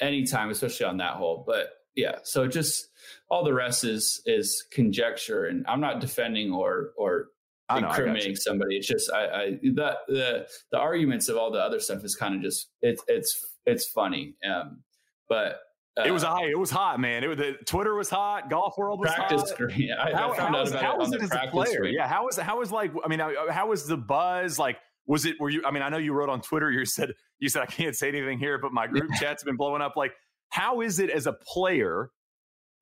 anytime, 0.00 0.50
especially 0.50 0.84
on 0.84 0.98
that 0.98 1.14
hole. 1.14 1.44
But 1.46 1.70
yeah, 1.94 2.16
so 2.24 2.46
just 2.46 2.88
all 3.30 3.44
the 3.44 3.54
rest 3.54 3.84
is 3.84 4.20
is 4.26 4.66
conjecture, 4.70 5.46
and 5.46 5.64
I'm 5.66 5.80
not 5.80 6.00
defending 6.00 6.52
or 6.52 6.90
or 6.98 7.28
know, 7.70 7.88
incriminating 7.88 8.36
somebody. 8.36 8.76
It's 8.76 8.86
just 8.86 9.10
I, 9.12 9.26
I 9.26 9.50
the 9.62 9.96
the 10.08 10.46
the 10.70 10.78
arguments 10.78 11.28
of 11.28 11.36
all 11.36 11.50
the 11.50 11.60
other 11.60 11.80
stuff 11.80 12.04
is 12.04 12.14
kind 12.14 12.34
of 12.34 12.42
just 12.42 12.68
it's 12.82 13.02
it's 13.08 13.56
it's 13.66 13.86
funny. 13.86 14.34
Um, 14.48 14.82
but 15.28 15.60
uh, 15.98 16.04
it 16.06 16.10
was 16.10 16.22
high. 16.22 16.46
It 16.46 16.58
was 16.58 16.70
hot, 16.70 17.00
man. 17.00 17.22
It 17.22 17.28
was 17.28 17.38
the 17.38 17.52
Twitter 17.66 17.94
was 17.94 18.08
hot. 18.08 18.48
Golf 18.48 18.78
world 18.78 19.00
was 19.00 19.12
practice 19.12 19.42
hot. 19.42 19.48
Screen. 19.48 19.90
I, 19.98 20.12
how, 20.12 20.32
I 20.32 20.36
found 20.36 20.54
how 20.54 20.60
out 20.60 20.68
about 20.68 20.98
was 20.98 21.12
it, 21.12 21.16
it 21.16 21.24
as 21.24 21.32
a 21.32 21.50
player? 21.50 21.72
Screen. 21.72 21.94
Yeah. 21.94 22.08
How 22.08 22.24
was 22.24 22.36
how 22.36 22.58
was 22.58 22.72
like? 22.72 22.92
I 23.04 23.08
mean, 23.08 23.18
how 23.18 23.68
was 23.68 23.86
the 23.86 23.96
buzz? 23.96 24.58
Like, 24.58 24.78
was 25.06 25.26
it? 25.26 25.36
Were 25.38 25.50
you? 25.50 25.62
I 25.66 25.70
mean, 25.70 25.82
I 25.82 25.88
know 25.88 25.98
you 25.98 26.12
wrote 26.12 26.30
on 26.30 26.40
Twitter. 26.40 26.70
You 26.70 26.84
said 26.86 27.12
you 27.40 27.48
said 27.48 27.62
I 27.62 27.66
can't 27.66 27.94
say 27.94 28.08
anything 28.08 28.38
here, 28.38 28.58
but 28.58 28.72
my 28.72 28.86
group 28.86 29.10
chats 29.20 29.42
have 29.42 29.46
been 29.46 29.56
blowing 29.56 29.82
up. 29.82 29.96
Like, 29.96 30.12
how 30.48 30.80
is 30.80 30.98
it 30.98 31.10
as 31.10 31.26
a 31.26 31.32
player 31.32 32.10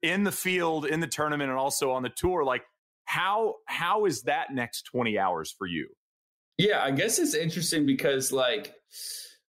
in 0.02 0.22
the 0.22 0.32
field, 0.32 0.86
in 0.86 1.00
the 1.00 1.06
tournament, 1.06 1.50
and 1.50 1.58
also 1.58 1.90
on 1.90 2.02
the 2.02 2.10
tour? 2.10 2.44
Like, 2.44 2.62
how 3.10 3.56
how 3.66 4.04
is 4.04 4.22
that 4.22 4.54
next 4.54 4.82
20 4.82 5.18
hours 5.18 5.52
for 5.58 5.66
you? 5.66 5.88
Yeah, 6.58 6.80
I 6.80 6.92
guess 6.92 7.18
it's 7.18 7.34
interesting 7.34 7.84
because 7.84 8.30
like 8.30 8.72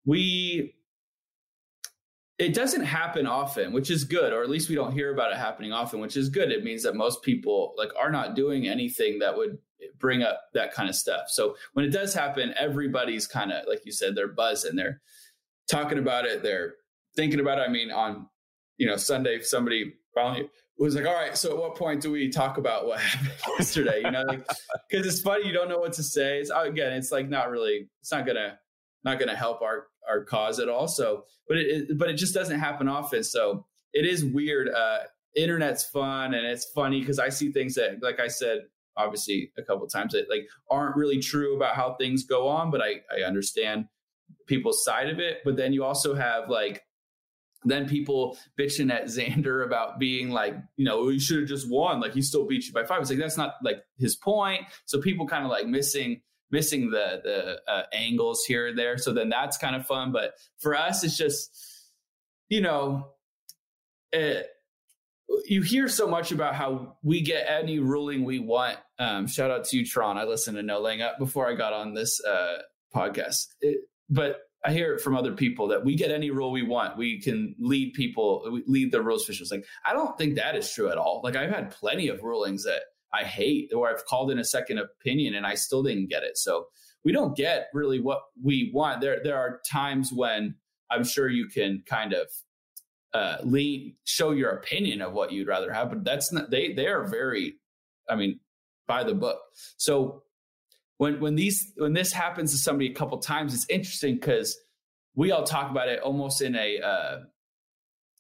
we 0.06 0.76
it 2.38 2.54
doesn't 2.54 2.86
happen 2.86 3.28
often, 3.28 3.74
which 3.74 3.91
is 3.91 4.06
good, 4.06 4.32
or 4.32 4.43
at 4.43 4.50
least 4.50 4.69
we 4.69 4.76
don't 4.76 4.93
hear 4.93 5.13
about 5.13 5.34
it 5.34 5.38
happening 5.38 5.74
often, 5.74 6.00
which 6.00 6.15
is 6.15 6.30
good. 6.30 6.54
It 6.54 6.63
means 6.63 6.84
that 6.84 6.95
most 6.95 7.22
people 7.22 7.74
like 7.78 7.89
are 8.00 8.10
not 8.10 8.34
doing 8.34 8.65
anything 8.65 9.19
that 9.19 9.36
would 9.36 9.58
bring 10.00 10.24
up 10.24 10.39
that 10.54 10.74
kind 10.74 10.88
of 10.88 10.95
stuff. 10.95 11.24
So 11.28 11.58
when 11.74 11.84
it 11.84 11.91
does 11.91 12.13
happen, 12.13 12.54
everybody's 12.58 13.28
kind 13.28 13.52
of 13.52 13.65
like 13.67 13.86
you 13.86 13.91
said, 13.91 14.15
they're 14.15 14.30
buzzing, 14.30 14.78
they're 14.78 15.02
talking 15.69 15.98
about 15.98 16.24
it, 16.24 16.43
they're 16.43 16.76
thinking 17.13 17.41
about 17.41 17.60
it. 17.60 17.63
I 17.63 17.69
mean, 17.69 17.91
on 17.91 18.30
you 18.78 18.88
know 18.88 18.95
Sunday, 18.95 19.41
somebody 19.41 19.95
finally 20.15 20.48
was 20.84 20.96
like, 20.96 21.06
all 21.06 21.13
right, 21.13 21.38
so 21.38 21.52
at 21.52 21.58
what 21.58 21.76
point 21.76 22.02
do 22.02 22.12
we 22.12 22.30
talk 22.30 22.58
about 22.58 22.86
what 22.88 23.00
happened 23.02 23.34
yesterday? 23.58 24.02
You 24.04 24.12
know, 24.12 24.24
because 24.26 24.45
like, 24.93 25.06
it's 25.06 25.22
funny, 25.22 25.47
you 25.47 25.53
don't 25.53 25.70
know 25.70 25.80
what 25.80 25.93
to 25.93 26.03
say. 26.03 26.39
It's 26.39 26.51
again, 26.56 26.93
it's 26.93 27.12
like 27.12 27.30
not 27.30 27.49
really, 27.49 27.89
it's 28.01 28.12
not 28.12 28.26
gonna, 28.26 28.58
not 29.03 29.20
gonna 29.20 29.36
help 29.36 29.62
our 29.62 29.88
our 30.08 30.24
cause 30.24 30.60
at 30.60 30.70
all. 30.70 30.88
So, 30.88 31.26
but 31.47 31.58
it, 31.58 31.89
it 31.89 31.97
but 31.97 32.10
it 32.10 32.16
just 32.16 32.34
doesn't 32.34 32.60
happen 32.60 32.88
often. 32.88 33.24
So 33.24 33.66
it 33.93 34.06
is 34.06 34.24
weird. 34.24 34.70
Uh, 34.70 34.99
internet's 35.36 35.84
fun 35.86 36.34
and 36.34 36.45
it's 36.45 36.66
funny 36.66 36.99
because 36.99 37.20
I 37.20 37.30
see 37.30 37.51
things 37.51 37.76
that, 37.76 38.01
like 38.01 38.20
I 38.20 38.28
said, 38.28 38.62
obviously 38.97 39.51
a 39.58 39.62
couple 39.62 39.88
times 39.88 40.14
that 40.14 40.30
like 40.30 40.47
aren't 40.70 40.95
really 40.95 41.20
true 41.20 41.56
about 41.56 41.76
how 41.76 41.93
things 41.93 42.24
go 42.24 42.47
on, 42.47 42.72
but 42.72 42.82
I 42.82 43.01
I 43.16 43.22
understand 43.26 43.86
people's 44.47 44.84
side 44.84 45.10
of 45.10 45.20
it. 45.20 45.39
But 45.43 45.56
then 45.56 45.74
you 45.74 45.84
also 45.84 46.16
have 46.16 46.49
like 46.49 46.84
then 47.66 47.88
people 47.88 48.38
bitching 48.57 48.91
at 48.91 49.05
Xander 49.05 49.64
about 49.66 49.99
being 49.99 50.30
like, 50.30 50.55
you 50.78 50.86
know, 50.86 51.10
you 51.10 51.20
should 51.20 51.39
have 51.39 51.49
just 51.49 51.70
won. 51.70 51.99
Like 51.99 52.14
he 52.14 52.22
still 52.22 52.47
beat 52.47 52.66
you 52.66 52.74
by 52.74 52.86
five. 52.86 53.01
It's 53.01 53.10
like 53.10 53.20
that's 53.20 53.38
not 53.38 53.55
like 53.64 53.84
his 53.97 54.16
point. 54.16 54.62
So 54.86 54.99
people 54.99 55.28
kind 55.28 55.43
of 55.43 55.51
like 55.51 55.68
missing 55.68 56.22
missing 56.51 56.89
the 56.89 57.22
the 57.24 57.72
uh, 57.72 57.84
angles 57.93 58.43
here 58.47 58.68
and 58.68 58.78
there. 58.78 58.97
So 58.97 59.14
then 59.14 59.30
that's 59.30 59.57
kind 59.57 59.76
of 59.76 59.86
fun. 59.86 60.12
But 60.12 60.34
for 60.60 60.76
us, 60.76 61.03
it's 61.03 61.18
just, 61.18 61.51
you 62.47 62.62
know, 62.62 63.10
uh, 64.14 64.41
you 65.45 65.62
hear 65.62 65.88
so 65.88 66.07
much 66.07 66.32
about 66.32 66.55
how 66.55 66.97
we 67.03 67.22
get 67.22 67.45
any 67.47 67.80
ruling 67.80 68.24
we 68.24 68.39
want. 68.39 68.78
Um, 68.97 69.28
shout 69.28 69.51
out 69.51 69.66
to 69.66 69.78
you, 69.78 69.86
Tron. 69.86 70.18
I 70.18 70.24
listened 70.24 70.57
to 70.57 70.64
No 70.64 70.80
Laying 70.80 71.01
Up 71.01 71.20
before 71.20 71.47
I 71.47 71.55
got 71.55 71.74
on 71.74 71.93
this 71.93 72.20
uh, 72.24 72.57
podcast. 72.95 73.47
It, 73.62 73.82
but 74.10 74.38
I 74.66 74.74
hear 74.74 74.93
it 74.93 75.01
from 75.01 75.16
other 75.16 75.32
people 75.32 75.68
that 75.70 75.86
we 75.86 75.95
get 75.95 76.12
any 76.12 76.32
rule 76.32 76.51
we 76.51 76.64
want. 76.64 76.97
We 76.97 77.22
can 77.22 77.55
lead 77.60 77.93
people, 77.93 78.62
lead 78.68 78.91
the 78.91 79.01
rules 79.01 79.24
officials. 79.24 79.51
Like, 79.51 79.66
I 79.86 79.93
don't 79.93 80.18
think 80.18 80.36
that 80.36 80.55
is 80.55 80.72
true 80.72 80.89
at 80.89 80.97
all. 80.97 81.22
Like, 81.24 81.36
I've 81.38 81.49
had 81.49 81.72
plenty 81.72 82.10
of 82.10 82.24
rulings 82.24 82.64
that 82.66 82.82
I 83.14 83.24
hate, 83.24 83.72
or 83.74 83.89
I've 83.89 84.05
called 84.05 84.32
in 84.32 84.39
a 84.39 84.43
second 84.43 84.80
opinion 84.80 85.36
and 85.36 85.45
I 85.45 85.55
still 85.55 85.82
didn't 85.82 86.10
get 86.10 86.24
it. 86.24 86.38
So 86.38 86.68
we 87.05 87.12
don't 87.12 87.36
get 87.38 87.70
really 87.74 87.99
what 87.99 88.22
we 88.43 88.72
want. 88.74 89.01
There, 89.01 89.22
there 89.24 89.38
are 89.38 89.62
times 89.70 90.12
when 90.14 90.55
I'm 90.91 91.03
sure 91.03 91.30
you 91.30 91.47
can 91.47 91.84
kind 91.88 92.14
of 92.14 92.28
uh, 93.14 93.38
lean, 93.43 93.95
show 94.03 94.32
your 94.32 94.51
opinion 94.51 95.01
of 95.01 95.14
what 95.14 95.32
you'd 95.32 95.47
rather 95.47 95.72
have, 95.72 95.89
but 95.89 96.03
that's 96.03 96.32
not. 96.32 96.51
They 96.51 96.74
they 96.74 96.88
are 96.88 97.07
very, 97.07 97.55
I 98.07 98.16
mean, 98.16 98.39
by 98.88 99.03
the 99.03 99.16
book. 99.16 99.39
So 99.78 100.24
when 101.00 101.20
when 101.22 101.36
these 101.36 101.72
when 101.78 101.93
this 101.93 102.12
happens 102.12 102.52
to 102.52 102.58
somebody 102.58 102.91
a 102.91 102.93
couple 102.93 103.18
times, 103.18 103.54
it's 103.54 103.66
interesting 103.70 104.16
because 104.16 104.58
we 105.16 105.32
all 105.32 105.43
talk 105.43 105.72
about 105.72 105.88
it 105.88 106.02
almost 106.02 106.41
in 106.41 106.56
a 106.56 106.80
uh, 106.80 107.20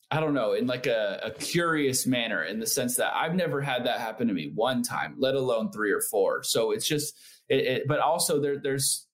I 0.09 0.21
don't 0.21 0.33
know, 0.33 0.53
in 0.53 0.65
like 0.65 0.87
a, 0.87 1.19
a, 1.23 1.31
curious 1.31 2.07
manner, 2.07 2.43
in 2.43 2.59
the 2.59 2.65
sense 2.65 2.95
that 2.95 3.13
I've 3.13 3.35
never 3.35 3.61
had 3.61 3.85
that 3.85 3.99
happen 3.99 4.27
to 4.27 4.33
me 4.33 4.51
one 4.55 4.81
time, 4.81 5.15
let 5.19 5.35
alone 5.35 5.71
three 5.71 5.91
or 5.91 6.01
four. 6.01 6.41
So 6.41 6.71
it's 6.71 6.87
just, 6.87 7.15
it, 7.47 7.65
it, 7.65 7.87
but 7.87 7.99
also 7.99 8.41
there, 8.41 8.57
there's 8.57 9.05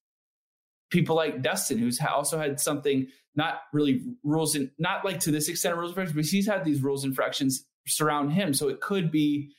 people 0.91 1.18
like 1.18 1.41
Dustin 1.41 1.80
who's 1.80 1.99
also 1.99 2.38
had 2.38 2.61
something 2.61 3.07
not 3.36 3.55
really 3.74 4.03
rules 4.24 4.55
and 4.55 4.72
not 4.80 5.03
like 5.03 5.20
to 5.22 5.32
this 5.32 5.49
extent 5.49 5.74
of 5.74 5.80
rules 5.80 5.91
infractions, 5.91 6.16
but 6.16 6.26
he's 6.26 6.47
had 6.47 6.63
these 6.63 6.82
rules 6.82 7.03
infractions 7.03 7.66
surround 7.88 8.32
him. 8.32 8.53
So 8.53 8.70
it 8.70 8.80
could 8.80 9.11
be 9.11 9.51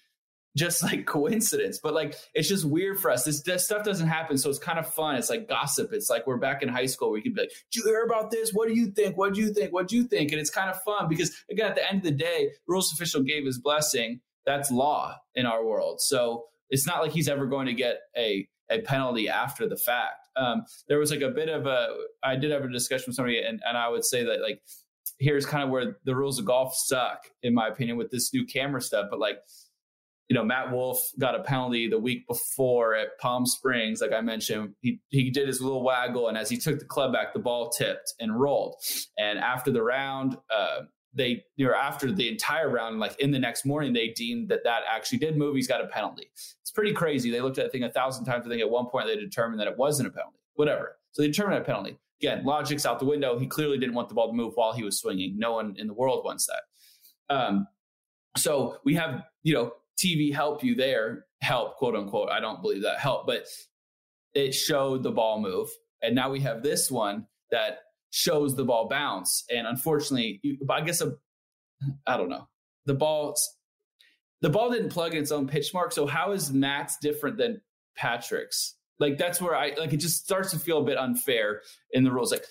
just 0.57 0.83
like 0.83 1.07
coincidence, 1.07 1.79
but 1.83 1.95
like 1.95 2.15
it's 2.35 2.49
just 2.49 2.65
weird 2.65 2.99
for 2.99 3.11
us. 3.11 3.25
This, 3.25 3.43
this, 3.43 3.67
stuff 3.67 3.85
doesn't 3.85 4.09
happen, 4.09 4.39
so 4.39 4.49
it's 4.49 4.59
kind 4.59 4.79
of 4.79 4.93
fun. 4.93 5.17
It's 5.17 5.31
like 5.31 5.49
gossip. 5.49 5.93
It's 5.93 6.09
like 6.09 6.27
we're 6.27 6.39
back 6.39 6.63
in 6.63 6.69
high 6.69 6.87
school. 6.87 7.11
We 7.11 7.23
could 7.23 7.35
be 7.35 7.43
like, 7.43 7.51
"Did 7.71 7.81
you 7.81 7.85
hear 7.85 8.05
about 8.05 8.31
this? 8.31 8.53
What 8.53 8.69
do 8.69 8.75
you 8.75 8.91
think? 8.91 9.17
What 9.17 9.35
do 9.35 9.41
you 9.41 9.53
think? 9.53 9.73
What 9.73 9.89
do 9.89 9.97
you 9.97 10.05
think?" 10.05 10.33
And 10.33 10.41
it's 10.41 10.51
kind 10.51 10.71
of 10.71 10.81
fun 10.83 11.09
because 11.09 11.45
again, 11.51 11.67
at 11.67 11.75
the 11.75 11.87
end 11.87 11.99
of 11.99 12.05
the 12.05 12.11
day, 12.11 12.51
rules 12.67 12.93
official 12.93 13.23
gave 13.23 13.45
his 13.45 13.59
blessing. 13.59 14.21
That's 14.47 14.71
law 14.71 15.17
in 15.35 15.45
our 15.45 15.65
world. 15.65 16.01
So 16.01 16.45
it's 16.71 16.87
not 16.87 17.03
like 17.03 17.13
he's 17.13 17.29
ever 17.29 17.47
going 17.47 17.67
to 17.67 17.75
get 17.75 17.99
a 18.17 18.49
a 18.71 18.81
penalty 18.81 19.29
after 19.29 19.69
the 19.69 19.77
fact. 19.77 20.29
Um, 20.37 20.65
there 20.89 20.99
was 20.99 21.11
like 21.11 21.21
a 21.21 21.31
bit 21.31 21.49
of 21.49 21.67
a. 21.67 21.89
I 22.23 22.37
did 22.37 22.51
have 22.51 22.65
a 22.65 22.73
discussion 22.73 23.05
with 23.09 23.17
somebody, 23.17 23.41
and, 23.41 23.61
and 23.67 23.77
I 23.77 23.89
would 23.89 24.05
say 24.05 24.25
that 24.25 24.41
like 24.41 24.61
here's 25.19 25.47
kind 25.47 25.63
of 25.63 25.71
where 25.71 25.97
the 26.05 26.17
rules 26.17 26.39
of 26.39 26.45
golf 26.45 26.75
suck, 26.75 27.25
in 27.43 27.55
my 27.55 27.69
opinion, 27.69 27.97
with 27.97 28.11
this 28.11 28.33
new 28.33 28.45
camera 28.45 28.81
stuff. 28.81 29.07
But 29.11 29.19
like, 29.19 29.39
you 30.29 30.35
know, 30.35 30.45
Matt 30.45 30.73
Wolff 30.73 30.99
got 31.19 31.35
a 31.35 31.43
penalty 31.43 31.89
the 31.89 31.99
week 31.99 32.27
before 32.27 32.95
at 32.97 33.19
Palm 33.21 33.47
Springs, 33.47 34.01
like 34.01 34.13
I 34.13 34.21
mentioned. 34.21 34.75
He 34.81 35.01
he 35.09 35.31
did 35.31 35.47
his 35.47 35.61
little 35.61 35.85
waggle, 35.85 36.29
and 36.29 36.37
as 36.37 36.49
he 36.49 36.57
took 36.57 36.79
the 36.81 36.85
club 36.85 37.13
back, 37.13 37.33
the 37.33 37.39
ball 37.39 37.71
tipped 37.71 38.15
and 38.19 38.39
rolled. 38.39 38.77
And 39.17 39.39
after 39.39 39.71
the 39.71 39.83
round, 39.83 40.37
uh, 40.55 40.81
they 41.15 41.45
you 41.57 41.67
know 41.67 41.75
after 41.75 42.13
the 42.13 42.29
entire 42.29 42.69
round 42.69 42.99
like 42.99 43.19
in 43.21 43.31
the 43.31 43.39
next 43.39 43.65
morning 43.65 43.93
they 43.93 44.09
deemed 44.09 44.49
that 44.49 44.65
that 44.65 44.83
actually 44.91 45.19
did 45.19 45.37
move. 45.37 45.55
He's 45.55 45.69
got 45.69 45.83
a 45.83 45.87
penalty. 45.87 46.31
It's 46.61 46.73
pretty 46.73 46.93
crazy. 46.93 47.31
They 47.31 47.41
looked 47.41 47.59
at 47.59 47.67
the 47.67 47.71
thing 47.71 47.85
a 47.85 47.91
thousand 47.91 48.25
times. 48.25 48.47
I 48.47 48.51
think 48.51 48.61
at 48.61 48.71
one 48.71 48.87
point 48.87 49.07
they 49.07 49.17
determined 49.17 49.61
that 49.61 49.69
it 49.69 49.79
wasn't 49.79 50.09
a 50.09 50.13
penalty. 50.13 50.39
Whatever. 50.55 50.97
So 51.13 51.23
they 51.23 51.29
determined 51.29 51.59
a 51.59 51.65
penalty. 51.65 51.99
Again 52.21 52.45
logic's 52.45 52.85
out 52.85 52.99
the 52.99 53.07
window. 53.07 53.39
He 53.39 53.47
clearly 53.47 53.79
didn't 53.79 53.95
want 53.95 54.09
the 54.09 54.15
ball 54.15 54.29
to 54.29 54.35
move 54.35 54.53
while 54.57 54.73
he 54.73 54.83
was 54.83 54.99
swinging. 54.99 55.39
No 55.39 55.53
one 55.53 55.77
in 55.79 55.87
the 55.87 55.95
world 55.95 56.25
wants 56.25 56.47
that. 56.47 57.35
Um, 57.35 57.67
so 58.37 58.79
we 58.85 58.95
have 58.95 59.23
you 59.43 59.55
know 59.55 59.73
tv 59.99 60.33
help 60.33 60.63
you 60.63 60.75
there 60.75 61.27
help 61.41 61.77
quote 61.77 61.95
unquote 61.95 62.29
i 62.31 62.41
don't 62.41 62.63
believe 62.63 62.83
that 62.83 62.99
help 62.99 63.27
but 63.27 63.47
it 64.35 64.53
showed 64.53 65.03
the 65.03 65.11
ball 65.11 65.41
move 65.41 65.69
and 66.03 66.15
now 66.15 66.31
we 66.31 66.41
have 66.41 66.63
this 66.63 66.91
one 66.91 67.27
that 67.51 67.79
shows 68.11 68.57
the 68.57 68.65
ball 68.65 68.89
bounce. 68.89 69.45
And 69.51 69.67
unfortunately, 69.67 70.41
I 70.71 70.81
guess 70.81 71.03
I 72.07 72.17
don't 72.17 72.31
know. 72.31 72.49
The 72.87 72.95
ball 72.95 73.37
the 74.43 74.51
ball 74.51 74.71
didn't 74.71 74.91
plug 74.91 75.15
in 75.15 75.23
its 75.23 75.33
own 75.33 75.47
pitch 75.47 75.73
mark. 75.75 75.93
So 75.93 76.07
how 76.07 76.33
is 76.33 76.53
Matt's 76.53 76.97
different 76.99 77.37
than 77.39 77.61
Patrick's? 77.97 78.77
Like 78.99 79.19
that's 79.19 79.41
where 79.41 79.55
I 79.55 79.75
like 79.79 79.93
it 79.93 79.99
just 79.99 80.25
starts 80.25 80.51
to 80.53 80.59
feel 80.59 80.79
a 80.79 80.85
bit 80.85 80.97
unfair 80.97 81.63
in 81.93 82.05
the 82.05 82.13
rules. 82.13 82.33
Like 82.33 82.45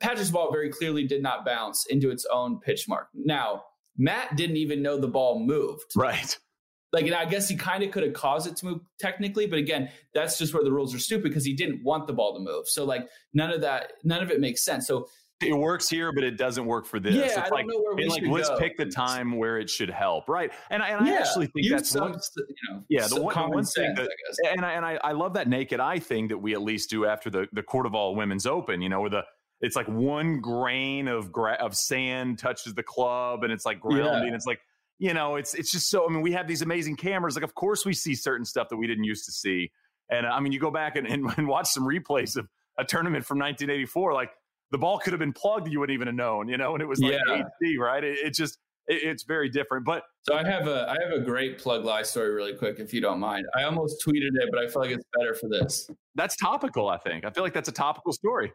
Patrick's 0.00 0.30
ball 0.30 0.52
very 0.52 0.70
clearly 0.70 1.06
did 1.06 1.22
not 1.22 1.44
bounce 1.44 1.86
into 1.86 2.10
its 2.10 2.26
own 2.32 2.60
pitch 2.60 2.88
mark. 2.88 3.08
Now, 3.14 3.64
Matt 3.96 4.36
didn't 4.36 4.58
even 4.58 4.82
know 4.82 4.98
the 4.98 5.08
ball 5.08 5.40
moved. 5.44 5.96
Right. 5.96 6.38
Like, 6.96 7.04
and 7.04 7.14
I 7.14 7.26
guess 7.26 7.46
he 7.46 7.56
kind 7.56 7.82
of 7.82 7.90
could 7.90 8.04
have 8.04 8.14
caused 8.14 8.46
it 8.46 8.56
to 8.56 8.64
move 8.64 8.80
technically, 8.98 9.46
but 9.46 9.58
again, 9.58 9.90
that's 10.14 10.38
just 10.38 10.54
where 10.54 10.64
the 10.64 10.72
rules 10.72 10.94
are 10.94 10.98
stupid 10.98 11.24
because 11.24 11.44
he 11.44 11.52
didn't 11.52 11.84
want 11.84 12.06
the 12.06 12.14
ball 12.14 12.32
to 12.32 12.40
move. 12.40 12.66
So 12.70 12.86
like 12.86 13.06
none 13.34 13.50
of 13.50 13.60
that, 13.60 13.92
none 14.02 14.22
of 14.22 14.30
it 14.30 14.40
makes 14.40 14.64
sense. 14.64 14.86
So 14.86 15.06
it 15.42 15.52
works 15.52 15.90
here, 15.90 16.10
but 16.10 16.24
it 16.24 16.38
doesn't 16.38 16.64
work 16.64 16.86
for 16.86 16.98
this. 16.98 17.14
Yeah, 17.14 17.24
it's 17.24 17.36
I 17.36 17.50
don't 17.50 17.66
know 17.66 17.78
where 17.82 17.94
we 17.94 18.06
like 18.06 18.22
let's 18.26 18.48
go. 18.48 18.58
pick 18.58 18.78
the 18.78 18.86
time 18.86 19.36
where 19.36 19.58
it 19.58 19.68
should 19.68 19.90
help, 19.90 20.26
right? 20.26 20.50
And 20.70 20.82
I, 20.82 20.88
and 20.88 21.06
yeah, 21.06 21.12
I 21.12 21.16
actually 21.18 21.48
think 21.48 21.68
that's 21.68 21.90
some, 21.90 22.12
one, 22.12 22.20
you 22.38 22.54
know, 22.70 22.82
yeah, 22.88 23.06
the 23.06 23.20
one, 23.20 23.34
the 23.34 23.54
one 23.56 23.64
sense, 23.66 23.98
thing 23.98 24.06
that, 24.06 24.50
and 24.52 24.64
I, 24.64 24.72
and 24.72 24.86
I, 24.86 24.98
I 25.04 25.12
love 25.12 25.34
that 25.34 25.46
naked 25.46 25.80
eye 25.80 25.98
thing 25.98 26.28
that 26.28 26.38
we 26.38 26.54
at 26.54 26.62
least 26.62 26.88
do 26.88 27.04
after 27.04 27.28
the 27.28 27.46
the 27.52 27.62
Court 27.62 27.84
of 27.84 27.94
All 27.94 28.16
Women's 28.16 28.46
Open. 28.46 28.80
You 28.80 28.88
know, 28.88 29.02
where 29.02 29.10
the 29.10 29.24
it's 29.60 29.76
like 29.76 29.88
one 29.88 30.40
grain 30.40 31.08
of 31.08 31.30
gra- 31.30 31.58
of 31.60 31.74
sand 31.74 32.38
touches 32.38 32.72
the 32.72 32.82
club, 32.82 33.44
and 33.44 33.52
it's 33.52 33.66
like 33.66 33.80
grounding. 33.80 34.30
Yeah. 34.30 34.34
It's 34.34 34.46
like 34.46 34.60
you 34.98 35.12
know, 35.14 35.36
it's 35.36 35.54
it's 35.54 35.70
just 35.70 35.90
so. 35.90 36.06
I 36.08 36.12
mean, 36.12 36.22
we 36.22 36.32
have 36.32 36.46
these 36.48 36.62
amazing 36.62 36.96
cameras. 36.96 37.34
Like, 37.34 37.44
of 37.44 37.54
course, 37.54 37.84
we 37.84 37.92
see 37.92 38.14
certain 38.14 38.44
stuff 38.44 38.68
that 38.70 38.76
we 38.76 38.86
didn't 38.86 39.04
used 39.04 39.24
to 39.26 39.32
see. 39.32 39.70
And 40.10 40.26
uh, 40.26 40.30
I 40.30 40.40
mean, 40.40 40.52
you 40.52 40.60
go 40.60 40.70
back 40.70 40.96
and, 40.96 41.06
and, 41.06 41.26
and 41.36 41.48
watch 41.48 41.68
some 41.68 41.84
replays 41.84 42.36
of 42.36 42.48
a 42.78 42.84
tournament 42.84 43.24
from 43.26 43.38
1984. 43.38 44.12
Like 44.14 44.30
the 44.70 44.78
ball 44.78 44.98
could 44.98 45.12
have 45.12 45.20
been 45.20 45.32
plugged, 45.32 45.68
you 45.68 45.80
wouldn't 45.80 45.94
even 45.94 46.06
have 46.08 46.14
known, 46.14 46.48
you 46.48 46.56
know. 46.56 46.74
And 46.74 46.82
it 46.82 46.86
was 46.86 47.00
like 47.00 47.12
Yeah. 47.26 47.42
HD, 47.62 47.78
right? 47.78 48.02
It, 48.02 48.18
it 48.24 48.34
just 48.34 48.58
it, 48.86 49.02
it's 49.02 49.24
very 49.24 49.48
different. 49.48 49.84
But 49.84 50.04
So 50.22 50.34
I 50.34 50.44
have 50.44 50.66
a 50.66 50.88
I 50.88 50.96
have 51.04 51.12
a 51.12 51.24
great 51.24 51.58
plug 51.58 51.84
lie 51.84 52.02
story 52.02 52.30
really 52.30 52.54
quick 52.54 52.78
if 52.78 52.94
you 52.94 53.00
don't 53.00 53.20
mind. 53.20 53.44
I 53.54 53.64
almost 53.64 54.02
tweeted 54.06 54.30
it, 54.34 54.48
but 54.50 54.60
I 54.60 54.68
feel 54.68 54.82
like 54.82 54.90
it's 54.92 55.04
better 55.18 55.34
for 55.34 55.48
this. 55.48 55.90
that's 56.14 56.36
topical. 56.36 56.88
I 56.88 56.98
think. 56.98 57.24
I 57.24 57.30
feel 57.30 57.42
like 57.44 57.52
that's 57.54 57.68
a 57.68 57.72
topical 57.72 58.12
story. 58.12 58.52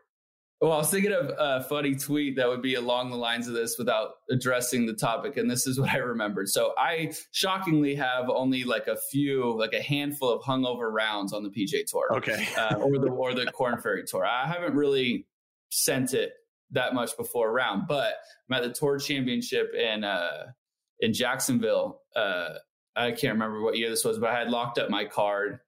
Well, 0.62 0.74
I 0.74 0.78
was 0.78 0.92
thinking 0.92 1.12
of 1.12 1.32
a 1.40 1.64
funny 1.64 1.96
tweet 1.96 2.36
that 2.36 2.48
would 2.48 2.62
be 2.62 2.76
along 2.76 3.10
the 3.10 3.18
lines 3.18 3.48
of 3.48 3.56
this 3.56 3.80
without 3.80 4.12
addressing 4.30 4.86
the 4.86 4.94
topic, 4.94 5.36
and 5.38 5.50
this 5.50 5.66
is 5.66 5.80
what 5.80 5.90
I 5.90 5.98
remembered. 5.98 6.50
So 6.50 6.74
I 6.78 7.14
shockingly 7.32 7.96
have 7.96 8.30
only 8.30 8.64
like 8.64 8.86
a 8.86 8.96
few, 9.10 9.58
like 9.58 9.74
a 9.74 9.82
handful 9.82 10.30
of 10.30 10.44
hungover 10.44 10.92
rounds 10.94 11.34
on 11.34 11.42
the 11.42 11.50
PGA 11.50 11.84
Tour, 11.88 12.16
Okay. 12.18 12.48
uh, 12.56 12.76
or 12.76 13.00
the 13.00 13.10
or 13.10 13.34
the 13.34 13.48
Korn 13.48 13.82
Ferry 13.82 14.04
Tour. 14.06 14.24
I 14.24 14.46
haven't 14.46 14.76
really 14.76 15.26
sent 15.70 16.14
it 16.14 16.34
that 16.70 16.94
much 16.94 17.18
before 17.18 17.50
a 17.50 17.52
round, 17.52 17.88
but 17.88 18.14
I'm 18.48 18.58
at 18.58 18.64
the 18.64 18.72
Tour 18.72 19.00
Championship 19.00 19.74
in 19.74 20.04
uh, 20.04 20.52
in 21.00 21.12
Jacksonville. 21.12 22.02
Uh, 22.16 22.50
I 22.96 23.14
can't 23.14 23.34
remember 23.34 23.62
what 23.64 23.78
year 23.78 23.90
this 23.90 24.06
was, 24.06 24.20
but 24.20 24.30
I 24.30 24.38
had 24.38 24.52
locked 24.52 24.78
up 24.78 24.92
my 24.92 25.06
card 25.06 25.60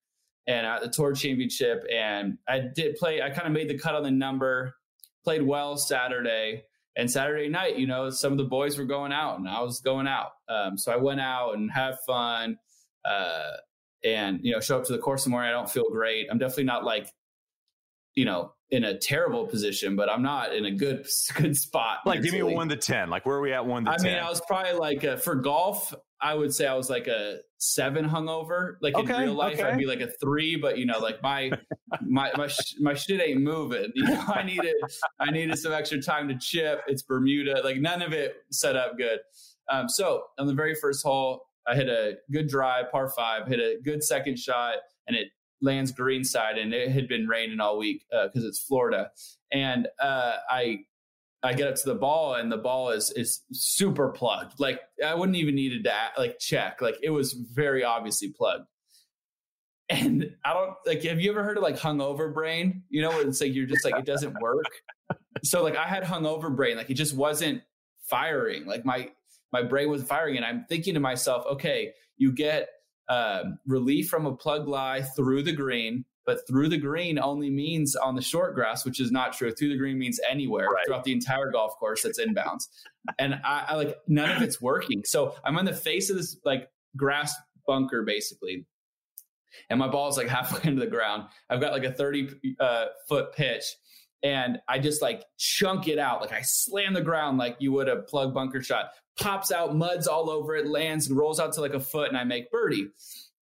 and 0.46 0.68
at 0.68 0.82
the 0.82 0.90
tour 0.90 1.14
championship 1.14 1.86
and 1.90 2.38
i 2.50 2.60
did 2.60 2.98
play 2.98 3.22
i 3.22 3.30
kind 3.30 3.48
of 3.48 3.54
made 3.54 3.70
the 3.70 3.78
cut 3.78 3.96
on 3.96 4.04
the 4.04 4.12
number 4.12 4.76
played 5.24 5.42
well 5.42 5.78
saturday 5.78 6.64
and 6.96 7.10
saturday 7.10 7.50
night 7.50 7.78
you 7.78 7.88
know 7.88 8.10
some 8.10 8.32
of 8.32 8.38
the 8.38 8.44
boys 8.44 8.78
were 8.78 8.86
going 8.86 9.12
out 9.12 9.38
and 9.40 9.48
i 9.48 9.62
was 9.62 9.80
going 9.80 10.08
out 10.08 10.32
um, 10.50 10.78
so 10.78 10.92
i 10.92 10.96
went 10.96 11.20
out 11.20 11.54
and 11.56 11.72
have 11.72 11.98
fun 12.06 12.58
uh, 13.06 13.52
and 14.04 14.40
you 14.44 14.52
know 14.54 14.60
show 14.60 14.78
up 14.78 14.86
to 14.86 14.94
the 14.94 15.00
course 15.00 15.26
in 15.26 15.30
the 15.30 15.34
morning 15.34 15.50
i 15.50 15.54
don't 15.54 15.70
feel 15.70 15.90
great 15.92 16.28
i'm 16.32 16.38
definitely 16.38 16.64
not 16.66 16.84
like 16.84 17.08
you 18.16 18.26
know 18.26 18.54
in 18.70 18.84
a 18.84 18.98
terrible 18.98 19.46
position 19.48 19.96
but 19.96 20.10
i'm 20.10 20.22
not 20.24 20.54
in 20.56 20.66
a 20.66 20.72
good 20.72 21.06
good 21.36 21.56
spot 21.56 22.00
Like, 22.06 22.22
give 22.22 22.34
me 22.34 22.40
a 22.40 22.46
one 22.46 22.70
to 22.70 22.76
ten. 22.76 23.10
Like, 23.10 23.26
where 23.26 23.38
are 23.38 23.42
we 23.42 23.54
at 23.54 23.66
one 23.66 23.86
to 23.86 23.92
I 23.92 23.98
ten? 23.98 24.06
mean, 24.14 24.18
I 24.18 24.30
was 24.30 24.42
probably 24.48 24.74
like 24.74 25.04
a, 25.04 25.18
for 25.18 25.36
golf. 25.36 25.94
I 26.24 26.34
would 26.34 26.54
say 26.54 26.66
I 26.66 26.74
was 26.74 26.90
like 26.90 27.08
a 27.08 27.40
seven 27.58 28.08
hungover. 28.08 28.76
Like 28.82 28.98
in 28.98 29.06
real 29.06 29.34
life, 29.34 29.60
okay. 29.60 29.64
I'd 29.64 29.78
be 29.78 29.86
like 29.86 30.00
a 30.00 30.10
three. 30.22 30.56
But 30.56 30.78
you 30.78 30.86
know, 30.86 31.00
like 31.00 31.22
my 31.22 31.52
my 32.02 32.32
my 32.38 32.48
sh- 32.48 32.76
my 32.80 32.94
shit 32.94 33.22
ain't 33.22 33.42
moving. 33.42 33.92
You 33.96 34.06
know, 34.06 34.24
I 34.28 34.44
needed 34.44 34.74
I 35.20 35.32
needed 35.32 35.58
some 35.60 35.74
extra 35.74 36.02
time 36.02 36.28
to 36.30 36.38
chip. 36.38 36.82
It's 36.88 37.02
Bermuda. 37.02 37.62
Like 37.64 37.78
none 37.78 38.02
of 38.02 38.14
it 38.14 38.36
set 38.52 38.76
up 38.76 38.98
good. 38.98 39.20
Um, 39.70 39.90
so 39.90 40.24
on 40.40 40.48
the 40.48 40.54
very 40.54 40.76
first 40.76 41.04
hole, 41.04 41.42
I 41.68 41.76
hit 41.76 41.90
a 41.90 42.16
good 42.32 42.48
drive, 42.48 42.90
par 42.92 43.10
five. 43.10 43.48
Hit 43.48 43.60
a 43.60 43.78
good 43.84 44.04
second 44.04 44.40
shot, 44.40 44.76
and 45.08 45.18
it 45.18 45.28
lands 45.62 45.92
green 45.92 46.24
side. 46.24 46.58
And 46.58 46.74
it 46.74 46.92
had 46.92 47.08
been 47.08 47.28
raining 47.28 47.60
all 47.60 47.78
week 47.78 48.06
because 48.10 48.46
it's 48.46 48.60
Florida. 48.60 49.12
And 49.52 49.88
uh, 50.02 50.38
I 50.50 50.80
I 51.44 51.54
get 51.54 51.68
up 51.68 51.76
to 51.76 51.86
the 51.86 51.96
ball 51.96 52.36
and 52.36 52.52
the 52.52 52.58
ball 52.58 52.90
is 52.90 53.12
is 53.12 53.42
super 53.52 54.10
plugged. 54.10 54.60
Like 54.60 54.80
I 55.06 55.14
wouldn't 55.14 55.38
even 55.38 55.56
needed 55.56 55.84
to 55.84 55.94
like 56.18 56.40
check. 56.40 56.82
Like 56.82 56.96
it 57.04 57.10
was 57.10 57.34
very 57.34 57.84
obviously 57.84 58.30
plugged. 58.30 58.66
And 59.90 60.36
I 60.46 60.54
don't 60.54 60.74
like. 60.86 61.04
Have 61.04 61.20
you 61.20 61.30
ever 61.32 61.44
heard 61.44 61.58
of 61.58 61.64
like 61.64 61.78
hungover 61.78 62.34
brain? 62.34 62.84
You 62.90 63.02
know, 63.02 63.20
it's 63.20 63.42
like 63.42 63.54
you're 63.54 63.68
just 63.68 63.84
like 63.84 63.96
it 63.98 64.06
doesn't 64.06 64.40
work. 64.42 64.66
so 65.44 65.62
like 65.62 65.76
I 65.76 65.86
had 65.86 66.04
hungover 66.04 66.56
brain. 66.56 66.78
Like 66.78 66.90
it 66.90 66.96
just 66.96 67.16
wasn't 67.16 67.62
firing. 68.04 68.66
Like 68.66 68.86
my 68.86 69.12
my 69.52 69.62
brain 69.62 69.90
was 69.90 70.02
firing, 70.04 70.38
and 70.38 70.46
I'm 70.46 70.66
thinking 70.70 70.94
to 70.94 71.02
myself, 71.02 71.46
okay, 71.46 71.92
you 72.18 72.32
get 72.32 72.70
um, 73.10 73.60
relief 73.68 74.08
from 74.08 74.26
a 74.26 74.36
plug 74.36 74.68
lie 74.68 75.02
through 75.02 75.44
the 75.44 75.52
green, 75.52 76.06
but 76.26 76.48
through 76.48 76.70
the 76.70 76.78
green 76.78 77.20
only 77.20 77.50
means 77.50 77.96
on 77.96 78.16
the 78.16 78.22
short 78.22 78.56
grass, 78.56 78.86
which 78.86 79.00
is 79.00 79.12
not 79.12 79.34
true. 79.34 79.52
Through 79.52 79.70
the 79.70 79.78
green 79.78 79.98
means 79.98 80.20
anywhere 80.30 80.68
right. 80.68 80.86
throughout 80.86 81.04
the 81.04 81.12
entire 81.12 81.52
golf 81.52 81.78
course 81.78 82.04
that's 82.04 82.20
inbounds. 82.20 82.68
and 83.20 83.36
I, 83.44 83.66
I 83.70 83.76
like 83.76 83.98
none 84.08 84.30
of 84.30 84.42
it's 84.42 84.62
working. 84.62 85.04
So 85.06 85.36
I'm 85.44 85.58
on 85.58 85.66
the 85.66 85.74
face 85.74 86.10
of 86.10 86.18
this 86.18 86.38
like 86.46 86.70
grass 86.96 87.34
bunker 87.68 88.04
basically. 88.04 88.66
And 89.70 89.80
my 89.80 89.88
ball 89.88 90.10
is 90.10 90.18
like 90.18 90.28
halfway 90.28 90.60
into 90.70 90.80
the 90.80 90.90
ground. 90.90 91.26
I've 91.50 91.62
got 91.62 91.74
like 91.74 91.84
a 91.84 91.92
30 91.92 92.56
uh, 92.60 92.86
foot 93.08 93.34
pitch 93.34 93.64
and 94.24 94.60
I 94.70 94.80
just 94.80 95.02
like 95.02 95.26
chunk 95.38 95.88
it 95.88 96.00
out. 96.00 96.22
Like 96.22 96.32
I 96.32 96.42
slam 96.42 96.94
the 96.94 97.02
ground 97.02 97.38
like 97.38 97.58
you 97.60 97.74
would 97.74 97.90
a 97.90 97.98
plug 97.98 98.34
bunker 98.34 98.64
shot, 98.64 98.92
pops 99.20 99.52
out, 99.52 99.76
muds 99.76 100.08
all 100.08 100.30
over 100.30 100.56
it, 100.56 100.66
lands 100.66 101.08
and 101.08 101.18
rolls 101.18 101.40
out 101.40 101.54
to 101.54 101.62
like 101.62 101.74
a 101.74 101.80
foot, 101.80 102.08
and 102.08 102.18
I 102.18 102.24
make 102.24 102.50
birdie. 102.50 102.88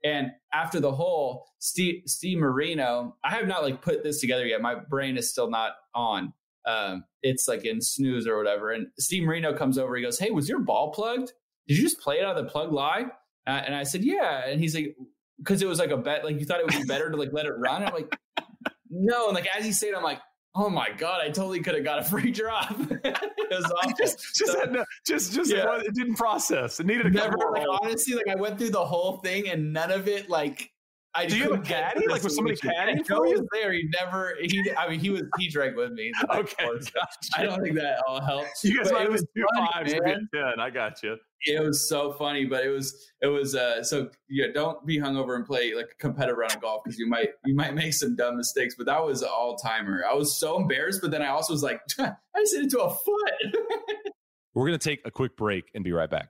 And 0.03 0.31
after 0.53 0.79
the 0.79 0.91
hole, 0.91 1.45
Steve, 1.59 2.03
Steve 2.05 2.39
Marino, 2.39 3.15
I 3.23 3.31
have 3.31 3.47
not 3.47 3.63
like 3.63 3.81
put 3.81 4.03
this 4.03 4.19
together 4.19 4.45
yet. 4.45 4.61
My 4.61 4.75
brain 4.75 5.17
is 5.17 5.29
still 5.29 5.49
not 5.49 5.73
on. 5.93 6.33
Um, 6.65 7.03
it's 7.21 7.47
like 7.47 7.65
in 7.65 7.81
snooze 7.81 8.27
or 8.27 8.37
whatever. 8.37 8.71
And 8.71 8.87
Steve 8.97 9.23
Marino 9.23 9.53
comes 9.53 9.77
over. 9.77 9.95
He 9.95 10.03
goes, 10.03 10.19
"Hey, 10.19 10.31
was 10.31 10.47
your 10.47 10.59
ball 10.59 10.91
plugged? 10.91 11.33
Did 11.67 11.77
you 11.77 11.83
just 11.83 11.99
play 11.99 12.19
it 12.19 12.25
out 12.25 12.37
of 12.37 12.43
the 12.43 12.49
plug 12.49 12.71
lie?" 12.71 13.05
Uh, 13.47 13.49
and 13.49 13.75
I 13.75 13.83
said, 13.83 14.03
"Yeah." 14.03 14.47
And 14.47 14.59
he's 14.59 14.75
like, 14.75 14.95
"Because 15.37 15.61
it 15.61 15.67
was 15.67 15.79
like 15.79 15.91
a 15.91 15.97
bet. 15.97 16.23
Like 16.23 16.39
you 16.39 16.45
thought 16.45 16.59
it 16.59 16.65
would 16.65 16.81
be 16.81 16.87
better 16.87 17.09
to 17.09 17.17
like 17.17 17.33
let 17.33 17.45
it 17.45 17.53
run." 17.57 17.83
And 17.83 17.85
I'm 17.89 17.93
like, 17.93 18.15
"No." 18.89 19.27
And 19.27 19.35
like 19.35 19.47
as 19.55 19.65
he 19.65 19.71
said, 19.71 19.93
I'm 19.93 20.03
like, 20.03 20.19
oh 20.55 20.69
my 20.69 20.89
god, 20.97 21.21
I 21.21 21.27
totally 21.27 21.61
could 21.61 21.75
have 21.75 21.83
got 21.83 21.99
a 21.99 22.03
free 22.03 22.31
drop. 22.31 22.71
it 22.79 23.49
was 23.49 23.71
awful. 23.83 23.93
just, 23.97 24.35
just, 24.35 24.51
so, 24.51 24.63
no, 24.65 24.85
just, 25.05 25.33
just 25.33 25.51
yeah. 25.51 25.65
it, 25.77 25.93
didn't 25.93 26.15
process. 26.15 26.79
It 26.79 26.85
needed 26.85 27.07
a 27.07 27.09
never. 27.09 27.37
Like 27.53 27.65
honestly, 27.81 28.15
like 28.15 28.27
I 28.27 28.35
went 28.35 28.57
through 28.57 28.71
the 28.71 28.85
whole 28.85 29.17
thing 29.17 29.49
and 29.49 29.73
none 29.73 29.91
of 29.91 30.07
it 30.07 30.29
like. 30.29 30.71
I 31.15 31.25
Do 31.25 31.37
you 31.37 31.43
have 31.43 31.59
a 31.59 31.63
caddy? 31.63 32.07
Like 32.07 32.23
was 32.23 32.35
somebody 32.35 32.55
caddying 32.55 33.05
for 33.05 33.25
you? 33.25 33.33
Was 33.33 33.47
there. 33.51 33.73
He 33.73 33.89
never. 33.99 34.35
He. 34.41 34.71
I 34.77 34.89
mean, 34.89 34.99
he 34.99 35.09
was. 35.09 35.23
He 35.37 35.49
drank 35.49 35.75
with 35.75 35.91
me. 35.91 36.11
okay. 36.33 36.65
Gotcha. 36.65 36.91
I 37.35 37.43
don't 37.43 37.61
think 37.61 37.75
that 37.75 38.03
all 38.07 38.21
helps. 38.21 38.63
You 38.63 38.77
guys 38.77 38.91
might 38.91 39.09
have 39.09 39.19
two 39.19 39.45
fives, 39.55 39.93
ten. 39.93 40.59
I 40.59 40.69
got 40.69 41.01
you 41.01 41.17
it 41.45 41.63
was 41.63 41.87
so 41.87 42.11
funny, 42.13 42.45
but 42.45 42.63
it 42.63 42.69
was 42.69 43.11
it 43.21 43.27
was 43.27 43.55
uh 43.55 43.83
so 43.83 44.09
yeah, 44.29 44.47
don't 44.53 44.85
be 44.85 44.97
hungover 44.97 45.35
and 45.35 45.45
play 45.45 45.73
like 45.73 45.89
a 45.91 45.95
competitive 45.95 46.37
round 46.37 46.53
of 46.53 46.61
golf 46.61 46.81
because 46.83 46.99
you 46.99 47.07
might 47.07 47.29
you 47.45 47.55
might 47.55 47.73
make 47.73 47.93
some 47.93 48.15
dumb 48.15 48.37
mistakes. 48.37 48.75
But 48.77 48.85
that 48.87 49.03
was 49.03 49.23
all 49.23 49.55
timer. 49.55 50.03
I 50.09 50.13
was 50.13 50.37
so 50.39 50.57
embarrassed, 50.57 51.01
but 51.01 51.11
then 51.11 51.21
I 51.21 51.27
also 51.27 51.53
was 51.53 51.63
like, 51.63 51.81
I 51.99 52.13
just 52.39 52.55
hit 52.55 52.65
it 52.65 52.71
to 52.71 52.81
a 52.81 52.89
foot. 52.89 53.55
We're 54.53 54.65
gonna 54.65 54.77
take 54.77 55.01
a 55.05 55.11
quick 55.11 55.37
break 55.37 55.65
and 55.73 55.83
be 55.83 55.91
right 55.91 56.09
back. 56.09 56.29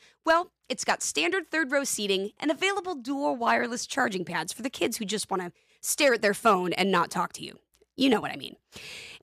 Well, 0.25 0.51
it's 0.69 0.85
got 0.85 1.01
standard 1.01 1.49
third 1.49 1.71
row 1.71 1.83
seating 1.83 2.31
and 2.39 2.51
available 2.51 2.93
dual 2.95 3.35
wireless 3.35 3.87
charging 3.87 4.23
pads 4.23 4.53
for 4.53 4.61
the 4.61 4.69
kids 4.69 4.97
who 4.97 5.05
just 5.05 5.31
want 5.31 5.43
to 5.43 5.51
stare 5.81 6.13
at 6.13 6.21
their 6.21 6.33
phone 6.33 6.71
and 6.73 6.91
not 6.91 7.09
talk 7.09 7.33
to 7.33 7.43
you. 7.43 7.57
You 7.95 8.09
know 8.09 8.21
what 8.21 8.31
I 8.31 8.37
mean. 8.37 8.55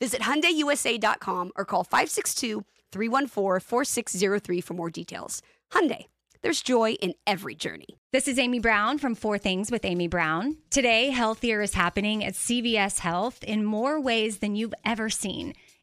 Visit 0.00 0.22
HyundaiUSA.com 0.22 1.52
or 1.56 1.64
call 1.64 1.84
562-314-4603 1.84 4.64
for 4.64 4.74
more 4.74 4.90
details. 4.90 5.40
Hyundai. 5.72 6.06
There's 6.40 6.62
joy 6.62 6.92
in 6.92 7.14
every 7.26 7.56
journey. 7.56 7.98
This 8.12 8.28
is 8.28 8.38
Amy 8.38 8.60
Brown 8.60 8.98
from 8.98 9.16
Four 9.16 9.38
Things 9.38 9.72
with 9.72 9.84
Amy 9.84 10.06
Brown. 10.06 10.58
Today, 10.70 11.10
healthier 11.10 11.60
is 11.62 11.74
happening 11.74 12.24
at 12.24 12.34
CVS 12.34 13.00
Health 13.00 13.42
in 13.42 13.64
more 13.64 14.00
ways 14.00 14.38
than 14.38 14.54
you've 14.54 14.74
ever 14.84 15.10
seen. 15.10 15.54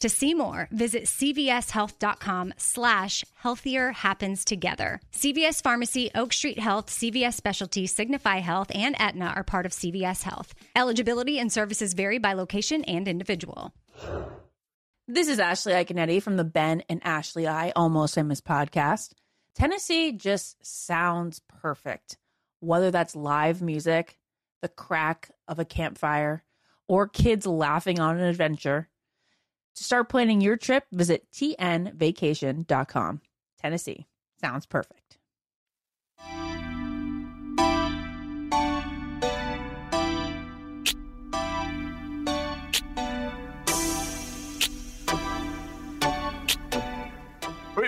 To 0.00 0.08
see 0.08 0.34
more, 0.34 0.68
visit 0.70 1.04
cvshealth.com 1.04 2.54
slash 2.58 3.24
healthier 3.34 3.92
happens 3.92 4.44
together. 4.44 5.00
CVS 5.12 5.62
Pharmacy, 5.62 6.10
Oak 6.14 6.32
Street 6.32 6.58
Health, 6.58 6.88
CVS 6.88 7.34
Specialty, 7.34 7.86
Signify 7.86 8.38
Health, 8.40 8.70
and 8.74 8.94
Aetna 9.00 9.32
are 9.34 9.42
part 9.44 9.64
of 9.64 9.72
CVS 9.72 10.22
Health. 10.22 10.54
Eligibility 10.74 11.38
and 11.38 11.50
services 11.50 11.94
vary 11.94 12.18
by 12.18 12.34
location 12.34 12.84
and 12.84 13.08
individual. 13.08 13.72
This 15.08 15.28
is 15.28 15.38
Ashley 15.38 15.72
Iaconetti 15.72 16.20
from 16.20 16.36
the 16.36 16.44
Ben 16.44 16.82
and 16.88 17.00
Ashley 17.04 17.46
I 17.46 17.70
Almost 17.76 18.16
Famous 18.16 18.40
podcast. 18.40 19.12
Tennessee 19.54 20.12
just 20.12 20.56
sounds 20.66 21.40
perfect, 21.48 22.18
whether 22.60 22.90
that's 22.90 23.16
live 23.16 23.62
music, 23.62 24.18
the 24.60 24.68
crack 24.68 25.30
of 25.48 25.58
a 25.58 25.64
campfire, 25.64 26.42
or 26.88 27.08
kids 27.08 27.46
laughing 27.46 27.98
on 28.00 28.18
an 28.18 28.24
adventure. 28.24 28.88
To 29.76 29.84
start 29.84 30.08
planning 30.08 30.40
your 30.40 30.56
trip, 30.56 30.84
visit 30.90 31.30
tnvacation.com. 31.32 33.20
Tennessee 33.60 34.06
sounds 34.40 34.66
perfect. 34.66 35.18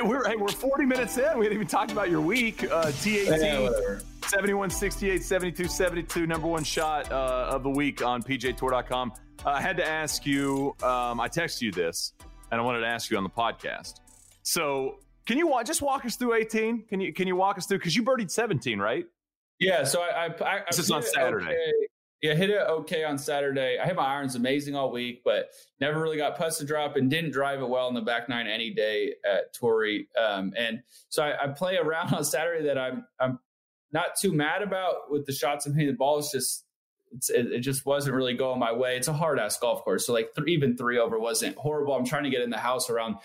we're 0.08 0.26
hey, 0.28 0.36
we're 0.36 0.48
40 0.48 0.86
minutes 0.86 1.16
in. 1.18 1.38
We 1.38 1.44
haven't 1.44 1.54
even 1.54 1.66
talked 1.66 1.92
about 1.92 2.10
your 2.10 2.20
week. 2.20 2.64
Uh, 2.64 2.86
T18, 2.86 3.40
yeah, 3.40 3.98
71 4.28 4.68
68, 4.68 5.22
72 5.22 5.68
72, 5.68 6.26
number 6.26 6.46
one 6.46 6.62
shot 6.62 7.10
uh, 7.10 7.48
of 7.50 7.62
the 7.62 7.70
week 7.70 8.02
on 8.02 8.22
pgatour.com 8.22 9.12
Uh, 9.44 9.50
I 9.50 9.60
had 9.60 9.76
to 9.78 9.88
ask 9.88 10.26
you, 10.26 10.76
um, 10.82 11.18
I 11.18 11.28
texted 11.28 11.62
you 11.62 11.72
this, 11.72 12.12
and 12.50 12.60
I 12.60 12.64
wanted 12.64 12.80
to 12.80 12.86
ask 12.86 13.10
you 13.10 13.16
on 13.16 13.22
the 13.22 13.30
podcast. 13.30 14.00
So, 14.42 14.98
can 15.26 15.38
you 15.38 15.46
wa- 15.46 15.62
just 15.62 15.80
walk 15.80 16.04
us 16.04 16.16
through 16.16 16.34
18? 16.34 16.84
Can 16.88 17.00
you 17.00 17.12
can 17.12 17.26
you 17.26 17.36
walk 17.36 17.56
us 17.56 17.66
through? 17.66 17.78
Because 17.78 17.96
you 17.96 18.02
birdied 18.02 18.30
17, 18.30 18.78
right? 18.78 19.06
Yeah. 19.58 19.84
So 19.84 20.02
I, 20.02 20.26
I, 20.26 20.44
I 20.44 20.62
this 20.70 20.78
is 20.78 20.90
on 20.90 21.02
Saturday. 21.02 21.46
Okay 21.46 21.72
yeah, 22.20 22.34
hit 22.34 22.50
it 22.50 22.58
okay 22.58 23.04
on 23.04 23.16
Saturday. 23.16 23.78
I 23.80 23.86
hit 23.86 23.94
my 23.94 24.04
irons 24.04 24.34
amazing 24.34 24.74
all 24.74 24.90
week, 24.90 25.22
but 25.24 25.50
never 25.80 26.00
really 26.00 26.16
got 26.16 26.36
putts 26.36 26.58
to 26.58 26.64
drop 26.64 26.96
and 26.96 27.08
didn't 27.08 27.30
drive 27.30 27.60
it 27.60 27.68
well 27.68 27.86
in 27.88 27.94
the 27.94 28.00
back 28.00 28.28
nine 28.28 28.48
any 28.48 28.70
day 28.70 29.14
at 29.24 29.54
Torrey. 29.54 30.08
Um, 30.20 30.52
and 30.56 30.82
so 31.10 31.22
I, 31.22 31.44
I, 31.44 31.48
play 31.48 31.76
around 31.76 32.12
on 32.14 32.24
Saturday 32.24 32.64
that 32.64 32.76
I'm 32.76 33.04
I'm 33.20 33.38
not 33.92 34.16
too 34.20 34.32
mad 34.32 34.62
about 34.62 35.10
with 35.10 35.26
the 35.26 35.32
shots 35.32 35.66
I'm 35.66 35.74
hitting. 35.74 35.88
The 35.88 35.96
ball 35.96 36.18
is 36.18 36.30
just 36.30 36.64
it, 37.30 37.46
it, 37.52 37.60
just 37.60 37.86
wasn't 37.86 38.14
really 38.14 38.34
going 38.34 38.58
my 38.58 38.72
way. 38.72 38.96
It's 38.96 39.08
a 39.08 39.12
hard 39.12 39.38
ass 39.38 39.58
golf 39.58 39.82
course, 39.82 40.06
so 40.06 40.12
like 40.12 40.30
even 40.46 40.76
three 40.76 40.98
over 40.98 41.18
wasn't 41.18 41.56
horrible. 41.56 41.94
I'm 41.94 42.04
trying 42.04 42.24
to 42.24 42.30
get 42.30 42.42
in 42.42 42.50
the 42.50 42.58
house 42.58 42.90
around 42.90 43.16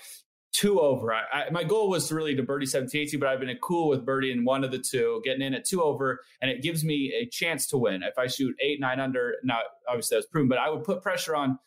two 0.53 0.79
over. 0.79 1.13
I, 1.13 1.23
I, 1.33 1.49
my 1.49 1.63
goal 1.63 1.89
was 1.89 2.11
really 2.11 2.35
to 2.35 2.43
birdie 2.43 2.67
17, 2.67 3.01
18, 3.01 3.19
but 3.19 3.27
I've 3.27 3.39
been 3.39 3.57
cool 3.61 3.89
with 3.89 4.05
birdie 4.05 4.31
in 4.31 4.45
one 4.45 4.63
of 4.63 4.71
the 4.71 4.79
two, 4.79 5.21
getting 5.25 5.41
in 5.41 5.53
at 5.53 5.65
two 5.65 5.81
over, 5.81 6.21
and 6.41 6.49
it 6.49 6.61
gives 6.61 6.85
me 6.85 7.13
a 7.19 7.25
chance 7.25 7.67
to 7.67 7.77
win. 7.77 8.03
If 8.03 8.17
I 8.17 8.27
shoot 8.27 8.55
eight, 8.61 8.79
nine 8.79 8.99
under, 8.99 9.35
not 9.43 9.63
obviously 9.87 10.17
that's 10.17 10.27
proven, 10.27 10.47
but 10.47 10.59
I 10.59 10.69
would 10.69 10.83
put 10.83 11.01
pressure 11.01 11.35
on 11.35 11.59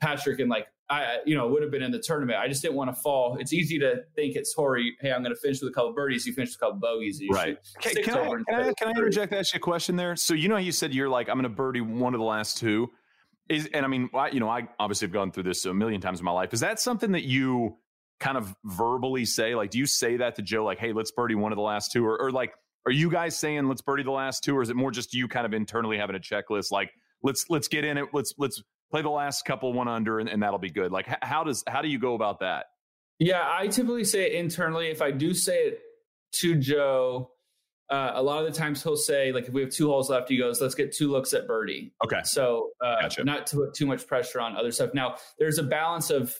Patrick 0.00 0.40
and 0.40 0.50
like 0.50 0.66
I, 0.90 1.18
you 1.24 1.34
know, 1.34 1.48
would 1.48 1.62
have 1.62 1.70
been 1.70 1.82
in 1.82 1.90
the 1.90 1.98
tournament. 1.98 2.38
I 2.38 2.48
just 2.48 2.60
didn't 2.60 2.76
want 2.76 2.94
to 2.94 3.00
fall. 3.00 3.36
It's 3.40 3.52
easy 3.52 3.78
to 3.78 4.02
think 4.14 4.36
it's 4.36 4.54
Torrey. 4.54 4.94
Hey, 5.00 5.10
I'm 5.10 5.22
going 5.22 5.34
to 5.34 5.40
finish 5.40 5.60
with 5.62 5.70
a 5.70 5.72
couple 5.72 5.92
birdies. 5.94 6.26
You 6.26 6.34
finish 6.34 6.50
with 6.50 6.56
a 6.56 6.58
couple 6.58 6.80
bogeys. 6.80 7.22
right. 7.30 7.56
Can, 7.80 7.94
can, 8.02 8.14
I, 8.14 8.28
can, 8.28 8.44
I, 8.48 8.72
can 8.74 8.88
I 8.88 8.90
interject? 8.90 9.32
Ask 9.32 9.54
you 9.54 9.58
a 9.58 9.60
question 9.60 9.96
there. 9.96 10.16
So 10.16 10.34
you 10.34 10.48
know, 10.48 10.58
you 10.58 10.72
said 10.72 10.92
you're 10.92 11.08
like 11.08 11.28
I'm 11.28 11.36
going 11.36 11.44
to 11.44 11.48
birdie 11.48 11.80
one 11.80 12.14
of 12.14 12.18
the 12.18 12.26
last 12.26 12.58
two. 12.58 12.90
Is 13.48 13.68
and 13.72 13.84
I 13.84 13.88
mean, 13.88 14.10
I, 14.14 14.28
you 14.28 14.40
know, 14.40 14.48
I 14.48 14.68
obviously 14.78 15.06
have 15.06 15.12
gone 15.12 15.32
through 15.32 15.44
this 15.44 15.64
a 15.64 15.74
million 15.74 16.00
times 16.00 16.18
in 16.20 16.24
my 16.24 16.32
life. 16.32 16.52
Is 16.52 16.60
that 16.60 16.78
something 16.78 17.12
that 17.12 17.24
you 17.24 17.78
kind 18.20 18.36
of 18.36 18.54
verbally 18.64 19.24
say? 19.24 19.54
Like, 19.54 19.70
do 19.70 19.78
you 19.78 19.86
say 19.86 20.16
that 20.18 20.36
to 20.36 20.42
Joe, 20.42 20.64
like, 20.64 20.78
hey, 20.78 20.92
let's 20.92 21.10
birdie 21.10 21.34
one 21.34 21.52
of 21.52 21.56
the 21.56 21.62
last 21.62 21.90
two? 21.90 22.06
Or, 22.06 22.20
or 22.20 22.30
like, 22.30 22.52
are 22.86 22.92
you 22.92 23.10
guys 23.10 23.36
saying 23.36 23.66
let's 23.68 23.82
birdie 23.82 24.04
the 24.04 24.10
last 24.10 24.44
two? 24.44 24.56
Or 24.56 24.62
is 24.62 24.70
it 24.70 24.76
more 24.76 24.90
just 24.90 25.14
you 25.14 25.26
kind 25.28 25.46
of 25.46 25.52
internally 25.52 25.98
having 25.98 26.16
a 26.16 26.20
checklist? 26.20 26.70
Like, 26.70 26.90
let's 27.22 27.46
let's 27.50 27.68
get 27.68 27.84
in 27.84 27.98
it. 27.98 28.06
Let's 28.12 28.34
let's 28.38 28.62
play 28.92 29.02
the 29.02 29.08
last 29.08 29.44
couple 29.44 29.72
one 29.72 29.88
under, 29.88 30.20
and, 30.20 30.28
and 30.28 30.42
that'll 30.42 30.58
be 30.58 30.70
good. 30.70 30.92
Like, 30.92 31.08
how 31.22 31.42
does 31.42 31.64
how 31.66 31.82
do 31.82 31.88
you 31.88 31.98
go 31.98 32.14
about 32.14 32.40
that? 32.40 32.66
Yeah, 33.18 33.42
I 33.44 33.66
typically 33.68 34.04
say 34.04 34.26
it 34.26 34.32
internally. 34.34 34.88
If 34.88 35.00
I 35.00 35.10
do 35.10 35.32
say 35.32 35.58
it 35.66 35.80
to 36.40 36.56
Joe, 36.56 37.30
uh, 37.88 38.12
a 38.14 38.22
lot 38.22 38.44
of 38.44 38.52
the 38.52 38.58
times 38.58 38.82
he'll 38.82 38.96
say, 38.96 39.32
like, 39.32 39.44
if 39.44 39.52
we 39.52 39.62
have 39.62 39.70
two 39.70 39.88
holes 39.88 40.10
left, 40.10 40.28
he 40.28 40.36
goes, 40.36 40.60
let's 40.60 40.74
get 40.74 40.92
two 40.92 41.10
looks 41.10 41.32
at 41.32 41.46
birdie. 41.46 41.94
Okay. 42.04 42.20
So, 42.24 42.70
uh, 42.84 43.02
Gotcha. 43.02 43.24
not 43.24 43.46
to 43.48 43.56
put 43.56 43.74
too 43.74 43.86
much 43.86 44.06
pressure 44.06 44.40
on 44.40 44.56
other 44.56 44.72
stuff. 44.72 44.90
Now, 44.92 45.16
there's 45.38 45.58
a 45.58 45.62
balance 45.62 46.10
of 46.10 46.34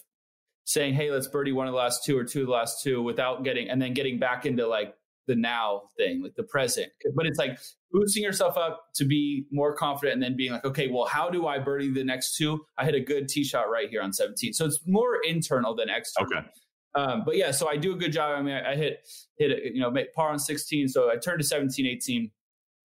saying, 0.65 0.93
hey, 0.93 1.11
let's 1.11 1.27
birdie 1.27 1.51
one 1.51 1.67
of 1.67 1.73
the 1.73 1.77
last 1.77 2.03
two 2.05 2.17
or 2.17 2.23
two 2.23 2.41
of 2.41 2.47
the 2.47 2.53
last 2.53 2.83
two 2.83 3.01
without 3.01 3.43
getting, 3.43 3.69
and 3.69 3.81
then 3.81 3.93
getting 3.93 4.19
back 4.19 4.45
into 4.45 4.67
like 4.67 4.93
the 5.27 5.35
now 5.35 5.83
thing, 5.97 6.21
like 6.21 6.35
the 6.35 6.43
present. 6.43 6.91
But 7.15 7.25
it's 7.25 7.37
like 7.37 7.59
boosting 7.91 8.23
yourself 8.23 8.57
up 8.57 8.85
to 8.95 9.05
be 9.05 9.45
more 9.51 9.75
confident 9.75 10.15
and 10.15 10.23
then 10.23 10.35
being 10.35 10.51
like, 10.51 10.65
okay, 10.65 10.89
well, 10.89 11.05
how 11.05 11.29
do 11.29 11.47
I 11.47 11.59
birdie 11.59 11.91
the 11.91 12.03
next 12.03 12.35
two? 12.35 12.65
I 12.77 12.85
hit 12.85 12.95
a 12.95 12.99
good 12.99 13.29
tee 13.29 13.43
shot 13.43 13.69
right 13.69 13.89
here 13.89 14.01
on 14.01 14.13
17. 14.13 14.53
So 14.53 14.65
it's 14.65 14.79
more 14.85 15.17
internal 15.23 15.75
than 15.75 15.89
external. 15.89 16.31
Okay. 16.37 16.47
Um, 16.95 17.23
but 17.25 17.37
yeah, 17.37 17.51
so 17.51 17.67
I 17.67 17.77
do 17.77 17.93
a 17.93 17.97
good 17.97 18.11
job. 18.11 18.37
I 18.37 18.41
mean, 18.41 18.53
I, 18.53 18.71
I 18.73 18.75
hit 18.75 19.07
hit 19.37 19.51
it, 19.51 19.73
you 19.73 19.81
know, 19.81 19.89
make 19.89 20.13
par 20.13 20.29
on 20.29 20.39
16. 20.39 20.89
So 20.89 21.09
I 21.09 21.17
turned 21.17 21.39
to 21.39 21.45
17, 21.45 21.85
18, 21.85 22.31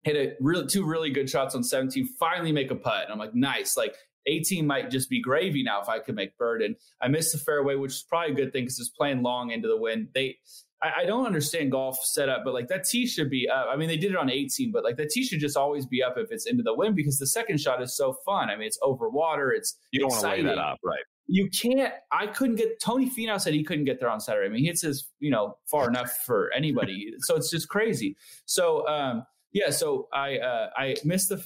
hit 0.03 0.15
a 0.15 0.35
really 0.39 0.67
two 0.67 0.85
really 0.85 1.11
good 1.11 1.29
shots 1.29 1.55
on 1.55 1.63
17. 1.63 2.07
Finally 2.19 2.51
make 2.51 2.71
a 2.71 2.75
putt. 2.75 3.03
And 3.03 3.13
I'm 3.13 3.19
like, 3.19 3.35
nice. 3.35 3.77
Like 3.77 3.95
18 4.25 4.65
might 4.65 4.89
just 4.89 5.09
be 5.09 5.21
gravy 5.21 5.63
now 5.63 5.81
if 5.81 5.89
I 5.89 5.99
could 5.99 6.15
make 6.15 6.37
bird. 6.37 6.61
And 6.61 6.75
I 7.01 7.07
missed 7.07 7.33
the 7.33 7.37
fairway, 7.37 7.75
which 7.75 7.91
is 7.91 8.05
probably 8.07 8.33
a 8.33 8.35
good 8.35 8.51
thing 8.51 8.63
because 8.63 8.79
it's 8.79 8.89
playing 8.89 9.21
long 9.21 9.51
into 9.51 9.67
the 9.67 9.77
wind. 9.77 10.09
They, 10.13 10.37
I, 10.83 11.01
I 11.01 11.05
don't 11.05 11.25
understand 11.25 11.71
golf 11.71 11.97
setup, 12.03 12.41
but 12.43 12.53
like 12.53 12.67
that 12.67 12.83
tee 12.83 13.07
should 13.07 13.29
be 13.29 13.47
up. 13.49 13.67
I 13.69 13.75
mean, 13.75 13.87
they 13.87 13.97
did 13.97 14.11
it 14.11 14.17
on 14.17 14.29
18, 14.29 14.71
but 14.71 14.83
like 14.83 14.97
that 14.97 15.09
tee 15.09 15.23
should 15.23 15.39
just 15.39 15.55
always 15.55 15.85
be 15.85 16.03
up 16.03 16.15
if 16.17 16.31
it's 16.31 16.45
into 16.45 16.63
the 16.63 16.75
wind 16.75 16.95
because 16.95 17.17
the 17.17 17.27
second 17.27 17.59
shot 17.59 17.81
is 17.81 17.95
so 17.95 18.17
fun. 18.25 18.49
I 18.49 18.55
mean, 18.55 18.67
it's 18.67 18.79
over 18.81 19.09
water. 19.09 19.51
It's 19.51 19.77
You 19.91 20.01
don't 20.01 20.09
want 20.09 20.21
to 20.21 20.29
lay 20.29 20.41
that 20.43 20.57
up, 20.57 20.79
right? 20.83 21.03
you 21.27 21.49
can't 21.49 21.93
i 22.11 22.27
couldn't 22.27 22.55
get 22.55 22.79
tony 22.79 23.09
Finau 23.09 23.39
said 23.39 23.53
he 23.53 23.63
couldn't 23.63 23.85
get 23.85 23.99
there 23.99 24.09
on 24.09 24.19
saturday 24.19 24.47
i 24.47 24.49
mean 24.49 24.59
he 24.59 24.67
hits 24.67 24.81
his 24.81 25.09
you 25.19 25.31
know 25.31 25.57
far 25.65 25.87
enough 25.87 26.11
for 26.25 26.51
anybody 26.53 27.13
so 27.19 27.35
it's 27.35 27.49
just 27.49 27.69
crazy 27.69 28.15
so 28.45 28.87
um 28.87 29.25
yeah 29.51 29.69
so 29.69 30.07
i 30.13 30.37
uh 30.37 30.69
i 30.75 30.95
missed 31.05 31.29
the 31.29 31.43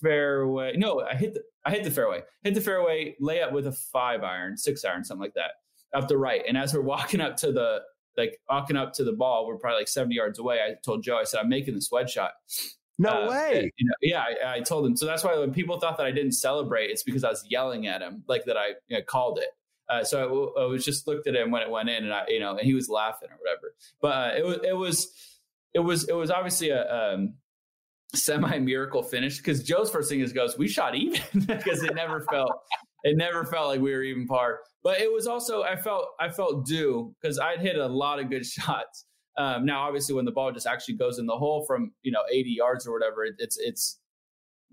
fairway 0.00 0.72
no 0.76 1.00
i 1.08 1.14
hit 1.14 1.34
the 1.34 1.42
i 1.64 1.70
hit 1.70 1.84
the 1.84 1.90
fairway 1.90 2.20
hit 2.42 2.54
the 2.54 2.60
fairway 2.60 3.14
lay 3.20 3.40
up 3.40 3.52
with 3.52 3.66
a 3.66 3.72
five 3.72 4.22
iron 4.22 4.56
six 4.56 4.84
iron 4.84 5.04
something 5.04 5.22
like 5.22 5.34
that 5.34 5.52
up 5.94 6.08
the 6.08 6.16
right 6.16 6.42
and 6.48 6.56
as 6.56 6.74
we're 6.74 6.80
walking 6.80 7.20
up 7.20 7.36
to 7.36 7.52
the 7.52 7.80
like 8.16 8.38
walking 8.48 8.76
up 8.76 8.92
to 8.94 9.04
the 9.04 9.12
ball 9.12 9.46
we're 9.46 9.56
probably 9.56 9.80
like 9.80 9.88
70 9.88 10.14
yards 10.14 10.38
away 10.38 10.60
i 10.60 10.74
told 10.84 11.02
joe 11.02 11.16
i 11.16 11.24
said 11.24 11.40
i'm 11.40 11.48
making 11.48 11.74
the 11.74 11.80
sweat 11.80 12.08
shot 12.10 12.32
No 12.98 13.24
uh, 13.24 13.30
way. 13.30 13.72
you 13.76 13.86
know, 13.86 13.94
yeah, 14.00 14.22
I, 14.44 14.56
I 14.56 14.60
told 14.60 14.86
him. 14.86 14.96
So 14.96 15.06
that's 15.06 15.24
why 15.24 15.36
when 15.38 15.52
people 15.52 15.80
thought 15.80 15.96
that 15.96 16.06
I 16.06 16.12
didn't 16.12 16.32
celebrate, 16.32 16.90
it's 16.90 17.02
because 17.02 17.24
I 17.24 17.30
was 17.30 17.44
yelling 17.48 17.86
at 17.86 18.02
him, 18.02 18.22
like 18.28 18.44
that 18.44 18.56
I 18.56 18.74
you 18.88 18.98
know, 18.98 19.02
called 19.02 19.38
it. 19.38 19.48
Uh, 19.88 20.04
so 20.04 20.54
I, 20.56 20.62
I 20.62 20.66
was 20.66 20.84
just 20.84 21.06
looked 21.06 21.26
at 21.26 21.34
him 21.34 21.50
when 21.50 21.62
it 21.62 21.70
went 21.70 21.88
in, 21.88 22.04
and 22.04 22.12
I, 22.12 22.24
you 22.28 22.38
know, 22.38 22.50
and 22.50 22.60
he 22.60 22.74
was 22.74 22.88
laughing 22.88 23.28
or 23.30 23.36
whatever. 23.40 23.74
But 24.00 24.08
uh, 24.08 24.38
it 24.38 24.44
was, 24.44 24.58
it 24.64 24.76
was, 24.76 25.12
it 25.74 25.80
was, 25.80 26.08
it 26.08 26.14
was 26.14 26.30
obviously 26.30 26.70
a 26.70 27.14
um, 27.14 27.34
semi 28.14 28.58
miracle 28.58 29.02
finish 29.02 29.38
because 29.38 29.62
Joe's 29.62 29.90
first 29.90 30.08
thing 30.08 30.20
is 30.20 30.32
goes, 30.32 30.56
we 30.56 30.68
shot 30.68 30.94
even 30.94 31.20
because 31.46 31.82
it 31.82 31.94
never 31.94 32.20
felt, 32.30 32.52
it 33.04 33.16
never 33.16 33.44
felt 33.44 33.68
like 33.68 33.80
we 33.80 33.92
were 33.92 34.02
even 34.02 34.26
par. 34.26 34.60
But 34.82 35.00
it 35.00 35.12
was 35.12 35.26
also, 35.26 35.62
I 35.62 35.76
felt, 35.76 36.08
I 36.18 36.28
felt 36.28 36.66
due 36.66 37.14
because 37.20 37.38
I'd 37.38 37.60
hit 37.60 37.76
a 37.76 37.86
lot 37.86 38.18
of 38.18 38.30
good 38.30 38.44
shots. 38.46 39.06
Um, 39.36 39.64
now, 39.64 39.82
obviously, 39.82 40.14
when 40.14 40.24
the 40.24 40.32
ball 40.32 40.52
just 40.52 40.66
actually 40.66 40.94
goes 40.94 41.18
in 41.18 41.26
the 41.26 41.36
hole 41.36 41.64
from 41.66 41.92
you 42.02 42.12
know 42.12 42.22
80 42.30 42.50
yards 42.50 42.86
or 42.86 42.92
whatever, 42.92 43.24
it, 43.24 43.34
it's 43.38 43.56
it's 43.58 43.98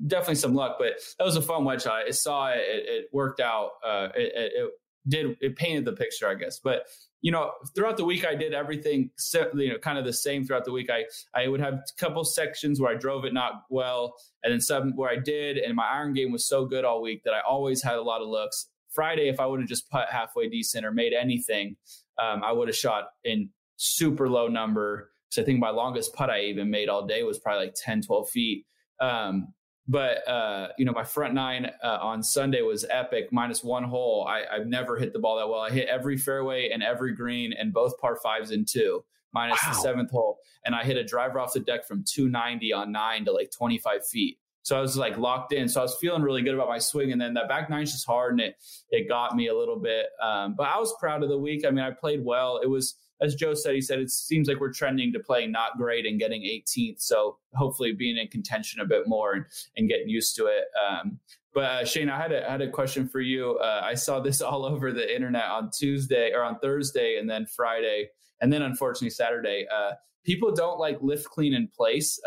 definitely 0.06 0.36
some 0.36 0.54
luck. 0.54 0.76
But 0.80 0.94
that 1.18 1.24
was 1.24 1.38
a 1.38 1.42
fun 1.42 1.64
wedge 1.64 1.84
shot. 1.84 2.04
I 2.08 2.12
saw 2.12 2.50
it; 2.50 2.58
it, 2.58 2.90
it 2.90 3.06
worked 3.14 3.40
out. 3.40 3.72
Uh, 3.86 4.10
it, 4.16 4.32
it, 4.36 4.72
did 5.08 5.38
it 5.42 5.56
painted 5.56 5.86
the 5.86 5.94
picture, 5.94 6.28
I 6.28 6.36
guess. 6.36 6.60
But 6.60 6.84
you 7.22 7.32
know, 7.32 7.52
throughout 7.76 7.98
the 7.98 8.06
week, 8.06 8.26
I 8.26 8.36
did 8.36 8.54
everything 8.54 9.12
you 9.34 9.70
know 9.70 9.78
kind 9.78 9.98
of 9.98 10.06
the 10.06 10.14
same 10.14 10.46
throughout 10.46 10.66
the 10.66 10.72
week. 10.72 10.90
I 10.90 11.06
I 11.34 11.48
would 11.48 11.62
have 11.62 11.76
a 11.76 11.84
couple 11.98 12.24
sections 12.24 12.80
where 12.80 12.92
I 12.92 12.96
drove 12.96 13.26
it 13.26 13.34
not 13.34 13.64
well, 13.70 14.16
and 14.44 14.52
then 14.52 14.62
some 14.62 14.96
where 14.96 15.10
I 15.10 15.18
did, 15.18 15.58
and 15.58 15.76
my 15.76 15.88
iron 15.88 16.14
game 16.14 16.32
was 16.32 16.48
so 16.48 16.66
good 16.66 16.86
all 16.86 17.02
week 17.02 17.24
that 17.24 17.34
I 17.34 17.40
always 17.48 17.84
had 17.84 17.96
a 17.96 18.02
lot 18.02 18.22
of 18.22 18.28
looks. 18.28 18.69
Friday, 18.92 19.30
if 19.30 19.40
I 19.40 19.46
would 19.46 19.60
have 19.60 19.70
just 19.70 19.90
put 19.90 20.08
halfway 20.10 20.50
decent 20.50 20.86
or 20.86 20.92
made 20.92 21.14
anything, 21.14 21.76
um, 22.22 22.44
I 22.44 22.52
would 22.52 22.68
have 22.68 22.78
shot 22.78 23.10
in 23.24 23.50
super 23.78 24.30
low 24.30 24.48
number. 24.48 25.12
Because 25.30 25.44
I 25.44 25.46
think 25.46 25.60
my 25.60 25.70
longest 25.70 26.14
putt 26.16 26.30
I 26.32 26.42
even 26.46 26.72
made 26.72 26.90
all 26.90 27.06
day 27.06 27.22
was 27.24 27.38
probably 27.38 27.66
like 27.66 27.76
10, 27.76 28.02
12 28.02 28.30
feet. 28.30 28.66
Um, 29.00 29.54
but 29.88 30.28
uh, 30.28 30.70
you 30.78 30.86
know, 30.86 30.92
my 30.92 31.04
front 31.04 31.34
nine 31.34 31.72
uh, 31.84 32.00
on 32.02 32.24
Sunday 32.24 32.62
was 32.62 32.86
epic, 32.90 33.30
minus 33.32 33.64
one 33.64 33.84
hole. 33.84 34.28
I, 34.28 34.44
I've 34.52 34.66
never 34.68 34.98
hit 34.98 35.14
the 35.14 35.20
ball 35.20 35.38
that 35.38 35.48
well. 35.50 35.62
I 35.62 35.70
hit 35.70 35.88
every 35.88 36.18
fairway 36.18 36.70
and 36.74 36.82
every 36.84 37.14
green 37.16 37.54
and 37.54 37.72
both 37.72 37.98
par 38.00 38.16
fives 38.22 38.50
and 38.52 38.68
two, 38.68 39.04
minus 39.34 39.60
Wow. 39.66 39.74
the 39.74 39.80
seventh 39.82 40.12
hole. 40.12 40.40
And 40.66 40.74
I 40.76 40.84
hit 40.84 40.98
a 40.98 41.04
driver 41.04 41.40
off 41.40 41.54
the 41.54 41.60
deck 41.60 41.88
from 41.88 42.04
290 42.12 42.74
on 42.74 42.92
nine 42.92 43.26
to 43.26 43.32
like 43.32 43.52
25 43.52 44.06
feet. 44.06 44.39
So 44.64 44.78
I 44.78 44.82
was 44.82 44.98
like 44.98 45.18
locked 45.18 45.54
in. 45.54 45.68
So 45.68 45.80
I 45.80 45.84
was 45.84 45.96
feeling 46.00 46.22
really 46.22 46.42
good 46.42 46.54
about 46.54 46.68
my 46.68 46.80
swing. 46.80 47.12
And 47.12 47.20
then 47.20 47.34
that 47.36 47.48
back 47.48 47.70
nine's 47.70 47.92
just 47.92 48.06
hard 48.06 48.34
and 48.34 48.42
it 48.42 48.56
it 48.92 49.08
got 49.08 49.36
me 49.36 49.48
a 49.48 49.58
little 49.58 49.80
bit. 49.80 50.08
Um, 50.22 50.56
but 50.58 50.68
I 50.68 50.78
was 50.78 50.94
proud 51.00 51.24
of 51.24 51.30
the 51.30 51.38
week. 51.38 51.66
I 51.66 51.72
mean, 51.72 51.84
I 51.84 51.92
played 51.92 52.24
well. 52.24 52.60
It 52.62 52.70
was 52.70 52.96
as 53.22 53.36
Joe 53.36 53.54
said, 53.54 53.76
he 53.76 53.82
said 53.82 54.00
it 54.00 54.10
seems 54.10 54.48
like 54.48 54.60
we're 54.60 54.72
trending 54.72 55.12
to 55.14 55.20
playing 55.20 55.52
not 55.52 55.78
great 55.78 56.06
and 56.06 56.20
getting 56.20 56.44
18th. 56.44 57.02
So 57.02 57.38
hopefully 57.54 57.92
being 57.92 58.18
in 58.18 58.28
contention 58.28 58.80
a 58.80 58.86
bit 58.86 59.08
more 59.08 59.34
and, 59.34 59.46
and 59.76 59.90
getting 59.90 60.08
used 60.08 60.38
to 60.38 60.46
it. 60.46 60.66
Um, 60.88 61.20
but 61.54 61.64
uh, 61.64 61.86
Shane, 61.86 62.10
I 62.10 62.18
had 62.18 62.32
a 62.32 62.50
had 62.50 62.62
a 62.62 62.70
question 62.70 63.08
for 63.08 63.20
you. 63.20 63.58
Uh, 63.58 63.82
I 63.84 63.96
saw 63.96 64.20
this 64.20 64.42
all 64.42 64.66
over 64.66 64.92
the 64.92 65.14
internet 65.14 65.46
on 65.46 65.72
Tuesday 65.72 66.32
or 66.34 66.44
on 66.44 66.60
Thursday, 66.60 67.18
and 67.18 67.30
then 67.30 67.46
Friday, 67.46 68.10
and 68.42 68.52
then 68.54 68.62
unfortunately 68.62 69.10
Saturday. 69.10 69.66
Uh, 69.74 69.92
people 70.24 70.54
don't 70.54 70.80
like 70.80 71.02
lift 71.02 71.26
clean 71.26 71.54
in 71.54 71.68
place. 71.68 72.20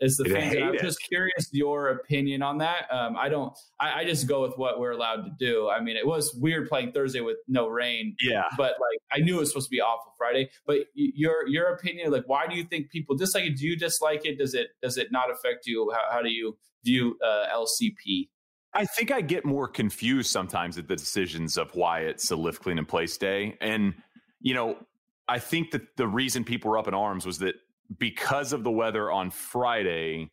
Is 0.00 0.16
the 0.16 0.24
thing. 0.24 0.62
I'm 0.62 0.74
it. 0.74 0.80
just 0.80 1.02
curious 1.02 1.50
your 1.52 1.88
opinion 1.90 2.42
on 2.42 2.58
that. 2.58 2.90
Um, 2.90 3.16
I 3.18 3.28
don't. 3.28 3.52
I, 3.78 4.00
I 4.00 4.04
just 4.04 4.26
go 4.26 4.42
with 4.42 4.56
what 4.56 4.80
we're 4.80 4.92
allowed 4.92 5.24
to 5.24 5.30
do. 5.38 5.68
I 5.68 5.80
mean, 5.82 5.96
it 5.96 6.06
was 6.06 6.34
weird 6.40 6.68
playing 6.68 6.92
Thursday 6.92 7.20
with 7.20 7.36
no 7.48 7.68
rain 7.68 8.16
Yeah. 8.22 8.44
but 8.56 8.72
like 8.80 9.00
I 9.12 9.18
knew 9.22 9.36
it 9.36 9.40
was 9.40 9.50
supposed 9.50 9.66
to 9.68 9.70
be 9.70 9.80
awful 9.80 10.14
Friday. 10.16 10.48
But 10.66 10.78
your 10.94 11.46
your 11.46 11.66
opinion, 11.74 12.10
like, 12.12 12.24
why 12.26 12.46
do 12.46 12.56
you 12.56 12.64
think 12.64 12.90
people 12.90 13.14
dislike 13.16 13.44
it? 13.44 13.56
Do 13.56 13.66
you 13.66 13.76
dislike 13.76 14.24
it? 14.24 14.38
Does 14.38 14.54
it 14.54 14.68
does 14.82 14.96
it 14.96 15.12
not 15.12 15.30
affect 15.30 15.66
you? 15.66 15.92
How, 15.94 16.16
how 16.16 16.22
do 16.22 16.30
you 16.30 16.56
view 16.84 17.18
uh, 17.22 17.46
LCP? 17.54 18.28
I 18.72 18.84
think 18.86 19.10
I 19.10 19.20
get 19.20 19.44
more 19.44 19.66
confused 19.68 20.30
sometimes 20.30 20.78
at 20.78 20.86
the 20.88 20.96
decisions 20.96 21.58
of 21.58 21.74
why 21.74 22.00
it's 22.00 22.30
a 22.30 22.36
lift 22.36 22.62
clean 22.62 22.78
and 22.78 22.86
place 22.86 23.18
day. 23.18 23.56
And, 23.60 23.94
you 24.40 24.54
know, 24.54 24.76
I 25.26 25.40
think 25.40 25.72
that 25.72 25.96
the 25.96 26.06
reason 26.06 26.44
people 26.44 26.70
were 26.70 26.78
up 26.78 26.86
in 26.86 26.94
arms 26.94 27.26
was 27.26 27.38
that 27.40 27.56
because 27.98 28.52
of 28.52 28.64
the 28.64 28.70
weather 28.70 29.10
on 29.10 29.30
Friday, 29.30 30.30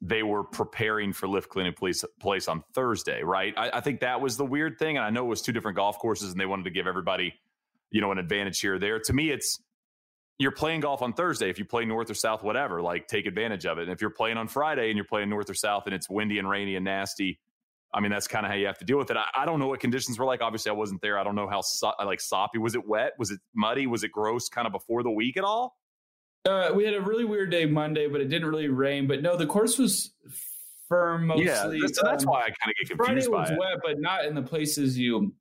they 0.00 0.22
were 0.22 0.44
preparing 0.44 1.12
for 1.12 1.28
lift 1.28 1.48
clean 1.48 1.66
and 1.66 1.76
place, 1.76 2.04
place 2.20 2.48
on 2.48 2.62
Thursday, 2.72 3.22
right? 3.22 3.52
I, 3.56 3.70
I 3.74 3.80
think 3.80 4.00
that 4.00 4.20
was 4.20 4.36
the 4.36 4.44
weird 4.44 4.78
thing. 4.78 4.96
And 4.96 5.04
I 5.04 5.10
know 5.10 5.24
it 5.24 5.28
was 5.28 5.42
two 5.42 5.52
different 5.52 5.76
golf 5.76 5.98
courses 5.98 6.30
and 6.30 6.40
they 6.40 6.46
wanted 6.46 6.64
to 6.64 6.70
give 6.70 6.86
everybody, 6.86 7.34
you 7.90 8.00
know, 8.00 8.12
an 8.12 8.18
advantage 8.18 8.60
here 8.60 8.74
or 8.74 8.78
there. 8.78 8.98
To 9.00 9.12
me, 9.12 9.30
it's 9.30 9.60
you're 10.38 10.52
playing 10.52 10.80
golf 10.80 11.02
on 11.02 11.12
Thursday. 11.12 11.50
If 11.50 11.58
you 11.58 11.64
play 11.64 11.84
north 11.84 12.10
or 12.10 12.14
south, 12.14 12.44
whatever, 12.44 12.80
like 12.80 13.08
take 13.08 13.26
advantage 13.26 13.66
of 13.66 13.78
it. 13.78 13.82
And 13.82 13.90
if 13.90 14.00
you're 14.00 14.10
playing 14.10 14.36
on 14.36 14.46
Friday 14.46 14.88
and 14.88 14.96
you're 14.96 15.04
playing 15.04 15.28
north 15.28 15.50
or 15.50 15.54
south 15.54 15.86
and 15.86 15.94
it's 15.94 16.08
windy 16.08 16.38
and 16.38 16.48
rainy 16.48 16.76
and 16.76 16.84
nasty, 16.84 17.40
I 17.92 18.00
mean, 18.00 18.10
that's 18.12 18.28
kind 18.28 18.46
of 18.46 18.52
how 18.52 18.58
you 18.58 18.66
have 18.66 18.78
to 18.78 18.84
deal 18.84 18.98
with 18.98 19.10
it. 19.10 19.16
I, 19.16 19.26
I 19.34 19.46
don't 19.46 19.58
know 19.58 19.66
what 19.66 19.80
conditions 19.80 20.18
were 20.18 20.26
like. 20.26 20.40
Obviously, 20.40 20.70
I 20.70 20.74
wasn't 20.74 21.00
there. 21.00 21.18
I 21.18 21.24
don't 21.24 21.34
know 21.34 21.48
how 21.48 21.60
so, 21.62 21.92
like 22.04 22.20
soppy 22.20 22.58
was 22.58 22.74
it. 22.74 22.86
Wet? 22.86 23.14
Was 23.18 23.32
it 23.32 23.40
muddy? 23.54 23.86
Was 23.86 24.04
it 24.04 24.12
gross? 24.12 24.48
Kind 24.48 24.66
of 24.66 24.72
before 24.72 25.02
the 25.02 25.10
week 25.10 25.36
at 25.36 25.44
all? 25.44 25.76
Uh, 26.44 26.70
we 26.74 26.84
had 26.84 26.94
a 26.94 27.00
really 27.00 27.24
weird 27.24 27.50
day 27.50 27.66
Monday, 27.66 28.06
but 28.08 28.20
it 28.20 28.28
didn't 28.28 28.48
really 28.48 28.68
rain. 28.68 29.06
But 29.06 29.22
no, 29.22 29.36
the 29.36 29.46
course 29.46 29.78
was 29.78 30.12
firm 30.88 31.26
mostly. 31.26 31.46
yeah, 31.46 31.86
so 31.92 32.02
that's 32.04 32.24
Um, 32.24 32.30
why 32.30 32.40
I 32.40 32.44
kind 32.44 32.54
of 32.68 32.88
get 32.88 32.96
Friday 32.96 33.12
confused 33.20 33.30
by 33.30 33.40
was 33.40 33.50
it. 33.50 33.58
wet, 33.58 33.78
but 33.82 34.00
not 34.00 34.24
in 34.24 34.34
the 34.34 34.42
places 34.42 34.98
you. 34.98 35.34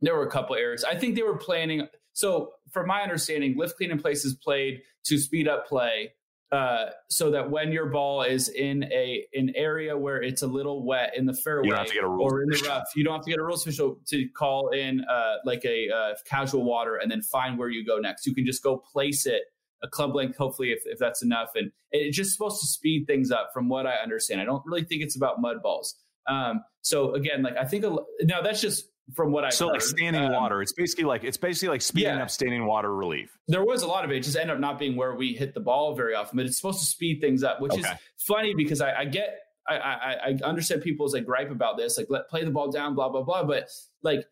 There 0.00 0.14
were 0.14 0.26
a 0.26 0.30
couple 0.30 0.54
areas. 0.56 0.84
I 0.84 0.94
think 0.94 1.16
they 1.16 1.22
were 1.22 1.36
planning. 1.36 1.88
So, 2.12 2.52
from 2.70 2.86
my 2.86 3.02
understanding, 3.02 3.56
lift 3.56 3.76
clean 3.76 3.90
in 3.90 3.98
place 3.98 4.24
is 4.24 4.34
played 4.34 4.82
to 5.06 5.18
speed 5.18 5.48
up 5.48 5.66
play, 5.66 6.12
uh, 6.52 6.86
so 7.10 7.32
that 7.32 7.50
when 7.50 7.72
your 7.72 7.86
ball 7.86 8.22
is 8.22 8.48
in 8.48 8.84
a 8.84 9.26
an 9.34 9.52
area 9.56 9.98
where 9.98 10.22
it's 10.22 10.42
a 10.42 10.46
little 10.46 10.86
wet 10.86 11.16
in 11.16 11.26
the 11.26 11.34
fairway 11.34 11.66
You 11.66 11.70
don't 11.72 11.78
have 11.80 11.88
to 11.88 11.94
get 11.94 12.04
a 12.04 12.08
rules 12.08 12.32
or 12.32 12.42
in 12.42 12.48
the 12.48 12.64
rough, 12.68 12.84
you 12.94 13.04
don't 13.04 13.14
have 13.14 13.24
to 13.24 13.30
get 13.30 13.40
a 13.40 13.42
rules 13.42 13.62
official 13.66 13.98
to 14.06 14.28
call 14.28 14.68
in 14.70 15.00
uh, 15.04 15.36
like 15.44 15.64
a 15.64 15.90
uh, 15.90 16.14
casual 16.24 16.64
water 16.64 16.96
and 16.96 17.10
then 17.10 17.20
find 17.20 17.58
where 17.58 17.68
you 17.68 17.84
go 17.84 17.98
next. 17.98 18.24
You 18.26 18.34
can 18.34 18.46
just 18.46 18.62
go 18.62 18.76
place 18.78 19.26
it 19.26 19.42
a 19.82 19.88
club 19.88 20.14
length, 20.14 20.36
hopefully, 20.36 20.72
if, 20.72 20.82
if 20.86 20.98
that's 20.98 21.22
enough. 21.22 21.50
And 21.54 21.70
it's 21.92 22.16
just 22.16 22.32
supposed 22.32 22.60
to 22.60 22.66
speed 22.66 23.06
things 23.06 23.30
up, 23.30 23.50
from 23.52 23.68
what 23.68 23.86
I 23.86 23.94
understand. 24.02 24.40
I 24.40 24.44
don't 24.44 24.62
really 24.66 24.84
think 24.84 25.02
it's 25.02 25.16
about 25.16 25.40
mud 25.40 25.62
balls. 25.62 25.94
Um, 26.28 26.62
so 26.82 27.14
again, 27.14 27.42
like 27.42 27.56
I 27.56 27.64
think 27.64 27.84
a, 27.84 27.96
now 28.22 28.42
that's 28.42 28.60
just 28.60 28.84
from 29.14 29.32
what 29.32 29.44
I 29.44 29.48
So 29.48 29.68
like 29.68 29.80
standing 29.80 30.24
Um, 30.24 30.32
water, 30.32 30.60
it's 30.60 30.72
basically 30.72 31.04
like 31.04 31.24
it's 31.24 31.38
basically 31.38 31.68
like 31.70 31.82
speeding 31.82 32.16
yeah. 32.16 32.22
up 32.22 32.30
standing 32.30 32.66
water 32.66 32.94
relief. 32.94 33.36
There 33.46 33.64
was 33.64 33.82
a 33.82 33.86
lot 33.86 34.04
of 34.04 34.10
it. 34.10 34.18
It 34.18 34.22
just 34.24 34.36
ended 34.36 34.54
up 34.54 34.60
not 34.60 34.78
being 34.78 34.96
where 34.96 35.14
we 35.14 35.32
hit 35.32 35.54
the 35.54 35.60
ball 35.60 35.94
very 35.94 36.14
often, 36.14 36.36
but 36.36 36.46
it's 36.46 36.56
supposed 36.56 36.80
to 36.80 36.86
speed 36.86 37.20
things 37.20 37.42
up, 37.42 37.60
which 37.60 37.76
is 37.78 37.86
funny 38.18 38.54
because 38.54 38.80
I, 38.80 38.92
I 39.00 39.04
get 39.06 39.38
I, 39.66 39.76
I, 39.76 40.16
I 40.26 40.38
understand 40.44 40.82
people's 40.82 41.14
like 41.14 41.24
gripe 41.26 41.50
about 41.50 41.76
this, 41.76 41.96
like 41.98 42.06
let 42.10 42.28
play 42.28 42.44
the 42.44 42.50
ball 42.50 42.70
down, 42.70 42.94
blah 42.94 43.08
blah 43.08 43.22
blah. 43.22 43.44
But 43.44 43.68
like 44.02 44.26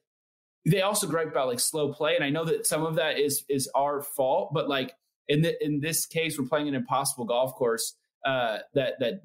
they 0.66 0.82
also 0.82 1.07
gripe 1.07 1.28
about 1.28 1.49
like 1.49 1.61
slow 1.61 1.92
play, 1.92 2.14
and 2.14 2.24
I 2.24 2.30
know 2.30 2.44
that 2.44 2.66
some 2.66 2.84
of 2.84 2.97
that 2.97 3.18
is 3.18 3.44
is 3.49 3.70
our 3.74 4.03
fault. 4.03 4.53
But 4.53 4.68
like 4.68 4.94
in 5.28 5.42
the, 5.42 5.64
in 5.64 5.80
this 5.80 6.06
case, 6.06 6.38
we're 6.38 6.46
playing 6.46 6.68
an 6.68 6.74
impossible 6.74 7.24
golf 7.24 7.54
course 7.54 7.94
uh, 8.26 8.58
that 8.74 8.94
that 8.98 9.20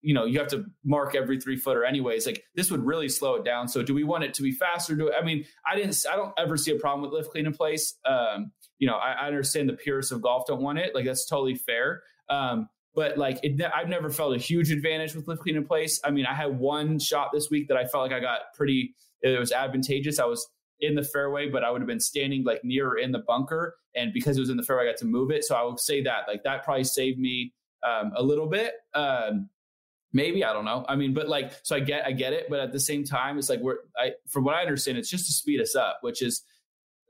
you 0.00 0.14
know 0.14 0.24
you 0.24 0.38
have 0.38 0.48
to 0.48 0.64
mark 0.82 1.14
every 1.14 1.38
three 1.38 1.56
footer 1.56 1.84
anyways. 1.84 2.24
Like 2.26 2.42
this 2.54 2.70
would 2.70 2.84
really 2.84 3.08
slow 3.08 3.34
it 3.34 3.44
down. 3.44 3.68
So 3.68 3.82
do 3.82 3.94
we 3.94 4.02
want 4.02 4.24
it 4.24 4.32
to 4.34 4.42
be 4.42 4.52
faster? 4.52 4.96
Do 4.96 5.12
I 5.12 5.22
mean 5.22 5.44
I 5.70 5.76
didn't 5.76 5.94
I 6.10 6.16
don't 6.16 6.32
ever 6.38 6.56
see 6.56 6.72
a 6.72 6.76
problem 6.76 7.02
with 7.02 7.12
lift 7.12 7.30
clean 7.30 7.46
in 7.46 7.52
place. 7.52 7.98
Um, 8.06 8.52
you 8.78 8.86
know 8.86 8.94
I, 8.94 9.12
I 9.12 9.26
understand 9.26 9.68
the 9.68 9.74
purists 9.74 10.10
of 10.10 10.22
golf 10.22 10.46
don't 10.46 10.62
want 10.62 10.78
it. 10.78 10.94
Like 10.94 11.04
that's 11.04 11.26
totally 11.26 11.54
fair. 11.54 12.02
Um, 12.30 12.68
but 12.94 13.18
like 13.18 13.40
it, 13.42 13.60
I've 13.74 13.88
never 13.88 14.08
felt 14.08 14.34
a 14.34 14.38
huge 14.38 14.70
advantage 14.70 15.14
with 15.14 15.28
lift 15.28 15.42
clean 15.42 15.56
in 15.56 15.66
place. 15.66 16.00
I 16.02 16.10
mean 16.10 16.24
I 16.24 16.34
had 16.34 16.58
one 16.58 16.98
shot 16.98 17.28
this 17.34 17.50
week 17.50 17.68
that 17.68 17.76
I 17.76 17.84
felt 17.84 18.04
like 18.04 18.12
I 18.12 18.20
got 18.20 18.40
pretty. 18.56 18.94
It 19.20 19.38
was 19.38 19.52
advantageous. 19.52 20.18
I 20.18 20.24
was 20.24 20.48
in 20.80 20.94
the 20.94 21.02
fairway, 21.02 21.48
but 21.48 21.64
I 21.64 21.70
would 21.70 21.80
have 21.80 21.88
been 21.88 22.00
standing 22.00 22.44
like 22.44 22.64
nearer 22.64 22.98
in 22.98 23.12
the 23.12 23.20
bunker. 23.20 23.76
And 23.94 24.12
because 24.12 24.36
it 24.36 24.40
was 24.40 24.50
in 24.50 24.56
the 24.56 24.62
fairway, 24.62 24.84
I 24.84 24.86
got 24.92 24.98
to 24.98 25.06
move 25.06 25.30
it. 25.30 25.44
So 25.44 25.54
I 25.54 25.62
would 25.62 25.80
say 25.80 26.02
that 26.02 26.28
like 26.28 26.42
that 26.44 26.64
probably 26.64 26.84
saved 26.84 27.18
me 27.18 27.52
um, 27.86 28.12
a 28.14 28.22
little 28.22 28.46
bit. 28.46 28.74
Um, 28.94 29.48
maybe 30.12 30.44
I 30.44 30.52
don't 30.52 30.64
know. 30.64 30.84
I 30.88 30.96
mean, 30.96 31.14
but 31.14 31.28
like, 31.28 31.52
so 31.62 31.76
I 31.76 31.80
get 31.80 32.06
I 32.06 32.12
get 32.12 32.32
it, 32.32 32.46
but 32.48 32.60
at 32.60 32.72
the 32.72 32.80
same 32.80 33.04
time, 33.04 33.38
it's 33.38 33.48
like 33.48 33.60
we're 33.60 33.78
I 33.96 34.12
from 34.28 34.44
what 34.44 34.54
I 34.54 34.62
understand, 34.62 34.98
it's 34.98 35.10
just 35.10 35.26
to 35.26 35.32
speed 35.32 35.60
us 35.60 35.74
up, 35.74 35.98
which 36.02 36.22
is 36.22 36.42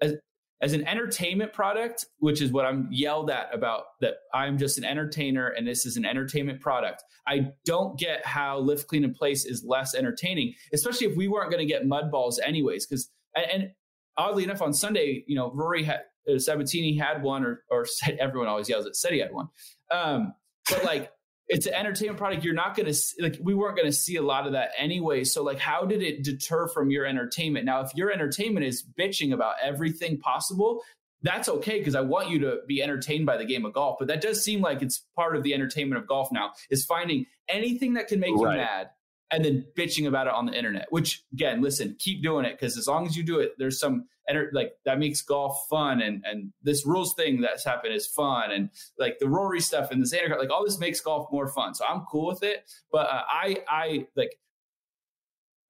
as 0.00 0.14
as 0.62 0.74
an 0.74 0.86
entertainment 0.86 1.52
product, 1.52 2.04
which 2.18 2.42
is 2.42 2.52
what 2.52 2.66
I'm 2.66 2.86
yelled 2.90 3.30
at 3.30 3.48
about 3.54 3.84
that 4.02 4.16
I'm 4.34 4.58
just 4.58 4.76
an 4.76 4.84
entertainer 4.84 5.48
and 5.48 5.66
this 5.66 5.86
is 5.86 5.96
an 5.96 6.04
entertainment 6.04 6.60
product. 6.60 7.02
I 7.26 7.52
don't 7.64 7.98
get 7.98 8.26
how 8.26 8.58
lift 8.58 8.86
clean 8.86 9.04
in 9.04 9.14
place 9.14 9.46
is 9.46 9.64
less 9.64 9.94
entertaining, 9.94 10.54
especially 10.72 11.06
if 11.06 11.16
we 11.16 11.28
weren't 11.28 11.50
going 11.50 11.66
to 11.66 11.72
get 11.72 11.86
mud 11.86 12.10
balls 12.10 12.38
anyways. 12.40 12.86
Because 12.86 13.08
and 13.36 13.70
oddly 14.16 14.44
enough, 14.44 14.62
on 14.62 14.72
Sunday, 14.72 15.24
you 15.26 15.36
know, 15.36 15.50
Rory 15.52 15.84
had 15.84 16.00
uh, 16.28 16.32
Sabbatini 16.32 17.00
had 17.00 17.22
one, 17.22 17.44
or 17.44 17.62
or 17.70 17.84
said 17.86 18.16
everyone 18.20 18.48
always 18.48 18.68
yells 18.68 18.86
it 18.86 18.96
said 18.96 19.12
he 19.12 19.18
had 19.18 19.32
one. 19.32 19.48
Um, 19.90 20.34
but 20.68 20.84
like 20.84 21.10
it's 21.50 21.66
an 21.66 21.74
entertainment 21.74 22.16
product 22.16 22.44
you're 22.44 22.54
not 22.54 22.76
going 22.76 22.86
to 22.86 22.94
see, 22.94 23.20
like 23.20 23.36
we 23.42 23.54
weren't 23.54 23.76
going 23.76 23.88
to 23.88 23.92
see 23.92 24.16
a 24.16 24.22
lot 24.22 24.46
of 24.46 24.52
that 24.52 24.70
anyway 24.78 25.24
so 25.24 25.42
like 25.42 25.58
how 25.58 25.84
did 25.84 26.00
it 26.00 26.22
deter 26.22 26.68
from 26.68 26.90
your 26.90 27.04
entertainment 27.04 27.66
now 27.66 27.80
if 27.80 27.94
your 27.94 28.10
entertainment 28.10 28.64
is 28.64 28.84
bitching 28.98 29.34
about 29.34 29.56
everything 29.62 30.16
possible 30.18 30.82
that's 31.22 31.48
okay 31.48 31.78
because 31.78 31.94
i 31.94 32.00
want 32.00 32.30
you 32.30 32.38
to 32.38 32.60
be 32.66 32.82
entertained 32.82 33.26
by 33.26 33.36
the 33.36 33.44
game 33.44 33.66
of 33.66 33.72
golf 33.74 33.96
but 33.98 34.08
that 34.08 34.20
does 34.20 34.42
seem 34.42 34.60
like 34.60 34.80
it's 34.80 35.04
part 35.16 35.36
of 35.36 35.42
the 35.42 35.52
entertainment 35.52 36.00
of 36.00 36.08
golf 36.08 36.30
now 36.32 36.52
is 36.70 36.84
finding 36.84 37.26
anything 37.48 37.94
that 37.94 38.06
can 38.06 38.20
make 38.20 38.34
right. 38.36 38.52
you 38.52 38.58
mad 38.58 38.90
and 39.30 39.44
then 39.44 39.64
bitching 39.76 40.06
about 40.06 40.26
it 40.26 40.32
on 40.32 40.46
the 40.46 40.52
internet 40.52 40.86
which 40.90 41.24
again 41.32 41.60
listen 41.60 41.96
keep 41.98 42.22
doing 42.22 42.44
it 42.44 42.52
because 42.52 42.76
as 42.76 42.86
long 42.86 43.06
as 43.06 43.16
you 43.16 43.22
do 43.22 43.38
it 43.38 43.52
there's 43.58 43.78
some 43.78 44.06
like 44.52 44.74
that 44.84 44.98
makes 44.98 45.22
golf 45.22 45.66
fun 45.68 46.00
and 46.00 46.24
and 46.24 46.52
this 46.62 46.86
rules 46.86 47.14
thing 47.14 47.40
that's 47.40 47.64
happened 47.64 47.92
is 47.92 48.06
fun 48.06 48.52
and 48.52 48.70
like 48.96 49.18
the 49.18 49.28
rory 49.28 49.60
stuff 49.60 49.90
and 49.90 50.00
the 50.00 50.06
xander 50.06 50.38
like 50.38 50.50
all 50.50 50.64
this 50.64 50.78
makes 50.78 51.00
golf 51.00 51.26
more 51.32 51.48
fun 51.48 51.74
so 51.74 51.84
i'm 51.84 52.02
cool 52.02 52.28
with 52.28 52.42
it 52.44 52.70
but 52.92 53.08
uh, 53.08 53.22
i 53.28 53.56
i 53.68 54.06
like 54.14 54.36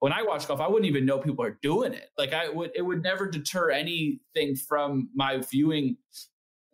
when 0.01 0.15
I 0.15 0.23
watch 0.23 0.49
golf, 0.49 0.61
I 0.61 0.67
wouldn't 0.67 0.87
even 0.87 1.05
know 1.05 1.19
people 1.19 1.45
are 1.45 1.59
doing 1.63 1.93
it. 1.93 2.09
Like 2.17 2.33
I 2.33 2.49
would, 2.49 2.71
it 2.75 2.83
would 2.83 3.03
never 3.03 3.29
deter 3.29 3.71
anything 3.71 4.57
from 4.57 5.11
my 5.15 5.39
viewing 5.39 5.99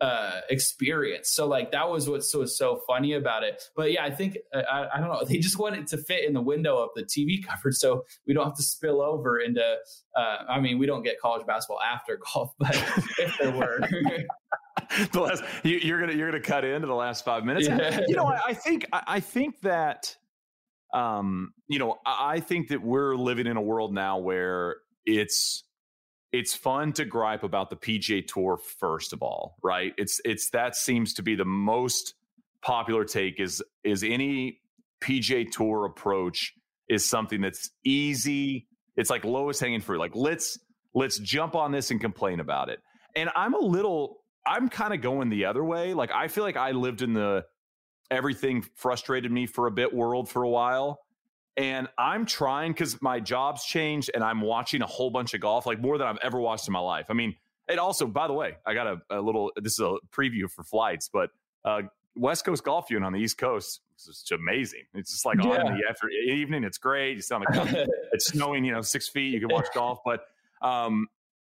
uh 0.00 0.40
experience. 0.50 1.30
So 1.30 1.46
like 1.46 1.72
that 1.72 1.88
was 1.88 2.08
what's 2.08 2.30
so 2.30 2.44
so 2.44 2.80
funny 2.86 3.14
about 3.14 3.42
it. 3.42 3.62
But 3.74 3.92
yeah 3.92 4.04
i 4.04 4.10
think 4.10 4.38
uh, 4.54 4.62
I, 4.70 4.96
I 4.96 5.00
don't 5.00 5.08
know. 5.08 5.24
They 5.24 5.38
just 5.38 5.58
want 5.58 5.76
it 5.76 5.86
to 5.88 5.96
fit 5.96 6.24
in 6.24 6.32
the 6.32 6.40
window 6.40 6.78
of 6.78 6.90
the 6.94 7.02
tv 7.02 7.44
coverage 7.46 7.76
so 7.76 8.04
we 8.26 8.34
don't 8.34 8.44
have 8.44 8.56
to 8.56 8.62
spill 8.62 9.00
over 9.00 9.38
into 9.38 9.62
uh 10.16 10.36
i 10.48 10.60
mean 10.60 10.78
we 10.78 10.86
don't 10.86 11.02
get 11.02 11.20
college 11.20 11.46
basketball 11.46 11.80
after 11.80 12.18
golf 12.32 12.52
but 12.58 12.74
if 13.18 13.36
there 13.38 13.52
were. 13.52 13.80
The 15.10 15.20
last 15.20 15.42
you, 15.64 15.94
are 15.94 16.00
gonna 16.00 16.12
you're 16.12 16.30
gonna 16.30 16.42
cut 16.42 16.64
into 16.64 16.86
the 16.86 16.94
last 16.94 17.24
five 17.24 17.44
minutes. 17.44 17.66
Yeah. 17.66 18.00
you 18.06 18.14
know 18.14 18.26
I, 18.26 18.40
I 18.48 18.54
think 18.54 18.86
I, 18.92 19.02
I 19.06 19.20
think 19.20 19.60
that 19.62 20.16
um 20.94 21.52
you 21.66 21.78
know 21.78 21.96
I 22.06 22.40
think 22.40 22.68
that 22.68 22.82
we're 22.82 23.16
living 23.16 23.46
in 23.46 23.56
a 23.56 23.60
world 23.60 23.92
now 23.92 24.18
where 24.18 24.76
it's 25.04 25.64
it's 26.36 26.54
fun 26.54 26.92
to 26.92 27.06
gripe 27.06 27.44
about 27.44 27.70
the 27.70 27.76
PGA 27.76 28.26
Tour 28.26 28.58
first 28.58 29.14
of 29.14 29.22
all, 29.22 29.56
right? 29.62 29.94
It's 29.96 30.20
it's 30.22 30.50
that 30.50 30.76
seems 30.76 31.14
to 31.14 31.22
be 31.22 31.34
the 31.34 31.46
most 31.46 32.14
popular 32.60 33.04
take 33.04 33.40
is 33.40 33.62
is 33.84 34.02
any 34.02 34.60
PGA 35.00 35.50
Tour 35.50 35.86
approach 35.86 36.52
is 36.90 37.06
something 37.06 37.40
that's 37.40 37.70
easy. 37.84 38.66
It's 38.96 39.08
like 39.08 39.24
lowest 39.24 39.60
hanging 39.60 39.80
fruit. 39.80 39.98
Like 39.98 40.14
let's 40.14 40.58
let's 40.94 41.18
jump 41.18 41.54
on 41.54 41.72
this 41.72 41.90
and 41.90 41.98
complain 42.02 42.40
about 42.40 42.68
it. 42.68 42.80
And 43.14 43.30
I'm 43.34 43.54
a 43.54 43.58
little 43.58 44.18
I'm 44.46 44.68
kind 44.68 44.92
of 44.92 45.00
going 45.00 45.30
the 45.30 45.46
other 45.46 45.64
way. 45.64 45.94
Like 45.94 46.10
I 46.12 46.28
feel 46.28 46.44
like 46.44 46.58
I 46.58 46.72
lived 46.72 47.00
in 47.00 47.14
the 47.14 47.46
everything 48.10 48.62
frustrated 48.74 49.32
me 49.32 49.46
for 49.46 49.68
a 49.68 49.70
bit 49.70 49.92
world 49.94 50.28
for 50.28 50.42
a 50.42 50.48
while 50.50 51.00
and 51.56 51.88
I'm 51.96 52.26
trying 52.26 52.72
because 52.72 53.00
my 53.00 53.18
job's 53.20 53.64
changed 53.64 54.10
and 54.14 54.22
I'm 54.22 54.40
watching 54.40 54.82
a 54.82 54.86
whole 54.86 55.10
bunch 55.10 55.32
of 55.34 55.40
golf, 55.40 55.66
like 55.66 55.80
more 55.80 55.96
than 55.96 56.06
I've 56.06 56.18
ever 56.22 56.38
watched 56.38 56.68
in 56.68 56.72
my 56.72 56.80
life. 56.80 57.06
I 57.08 57.14
mean, 57.14 57.34
it 57.68 57.78
also, 57.78 58.06
by 58.06 58.26
the 58.26 58.34
way, 58.34 58.56
I 58.66 58.74
got 58.74 58.86
a, 58.86 59.00
a 59.10 59.20
little, 59.20 59.52
this 59.56 59.72
is 59.74 59.80
a 59.80 59.96
preview 60.14 60.50
for 60.50 60.62
flights, 60.62 61.08
but 61.12 61.30
uh, 61.64 61.82
West 62.14 62.44
Coast 62.44 62.62
golf 62.62 62.88
viewing 62.88 63.04
on 63.04 63.12
the 63.12 63.20
East 63.20 63.38
Coast 63.38 63.80
is 63.98 64.04
just 64.04 64.32
amazing. 64.32 64.82
It's 64.94 65.10
just 65.10 65.24
like 65.24 65.38
yeah. 65.42 65.64
on 65.64 65.78
the 65.78 65.82
after 65.88 66.08
evening, 66.10 66.62
it's 66.62 66.78
great. 66.78 67.16
You 67.16 67.22
sound 67.22 67.46
like 67.48 67.72
it's 68.12 68.26
snowing, 68.26 68.64
you 68.64 68.72
know, 68.72 68.82
six 68.82 69.08
feet, 69.08 69.32
you 69.32 69.40
can 69.40 69.48
watch 69.48 69.66
golf. 69.74 70.00
But 70.04 70.24
um, 70.60 71.08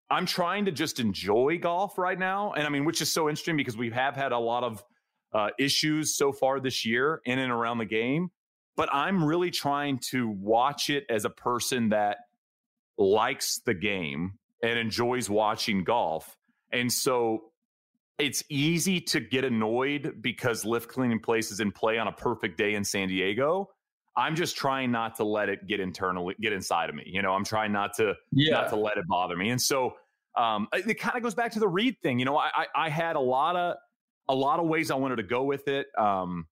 I'm 0.08 0.26
trying 0.26 0.66
to 0.66 0.72
just 0.72 1.00
enjoy 1.00 1.58
golf 1.58 1.98
right 1.98 2.18
now. 2.18 2.52
And 2.52 2.64
I 2.64 2.70
mean, 2.70 2.84
which 2.84 3.02
is 3.02 3.10
so 3.10 3.28
interesting 3.28 3.56
because 3.56 3.76
we 3.76 3.90
have 3.90 4.14
had 4.14 4.32
a 4.32 4.38
lot 4.38 4.62
of 4.62 4.84
uh, 5.32 5.50
issues 5.58 6.16
so 6.16 6.32
far 6.32 6.60
this 6.60 6.86
year 6.86 7.20
in 7.24 7.38
and 7.38 7.50
around 7.50 7.78
the 7.78 7.84
game 7.84 8.30
but 8.76 8.88
I'm 8.92 9.24
really 9.24 9.50
trying 9.50 9.98
to 10.10 10.28
watch 10.28 10.90
it 10.90 11.04
as 11.08 11.24
a 11.24 11.30
person 11.30 11.90
that 11.90 12.18
likes 12.98 13.60
the 13.64 13.74
game 13.74 14.34
and 14.62 14.78
enjoys 14.78 15.28
watching 15.28 15.84
golf. 15.84 16.36
And 16.72 16.92
so 16.92 17.50
it's 18.18 18.42
easy 18.48 19.00
to 19.00 19.20
get 19.20 19.44
annoyed 19.44 20.16
because 20.20 20.64
lift 20.64 20.88
cleaning 20.88 21.20
places 21.20 21.60
in 21.60 21.72
play 21.72 21.98
on 21.98 22.08
a 22.08 22.12
perfect 22.12 22.56
day 22.56 22.74
in 22.74 22.84
San 22.84 23.08
Diego. 23.08 23.70
I'm 24.16 24.34
just 24.34 24.56
trying 24.56 24.90
not 24.90 25.16
to 25.16 25.24
let 25.24 25.50
it 25.50 25.66
get 25.66 25.78
internally 25.78 26.34
get 26.40 26.52
inside 26.54 26.88
of 26.88 26.96
me. 26.96 27.02
You 27.06 27.20
know, 27.20 27.32
I'm 27.32 27.44
trying 27.44 27.72
not 27.72 27.94
to 27.96 28.14
yeah. 28.32 28.52
not 28.52 28.70
to 28.70 28.76
let 28.76 28.96
it 28.96 29.06
bother 29.06 29.36
me. 29.36 29.50
And 29.50 29.60
so 29.60 29.94
um, 30.36 30.68
it, 30.72 30.86
it 30.86 30.94
kind 30.94 31.16
of 31.16 31.22
goes 31.22 31.34
back 31.34 31.52
to 31.52 31.60
the 31.60 31.68
Reed 31.68 31.96
thing. 32.02 32.18
You 32.18 32.24
know, 32.24 32.38
I, 32.38 32.50
I, 32.54 32.66
I 32.74 32.88
had 32.88 33.16
a 33.16 33.20
lot 33.20 33.56
of 33.56 33.76
a 34.28 34.34
lot 34.34 34.58
of 34.58 34.66
ways 34.66 34.90
I 34.90 34.94
wanted 34.94 35.16
to 35.16 35.22
go 35.22 35.44
with 35.44 35.68
it. 35.68 35.86
Um, 35.98 36.46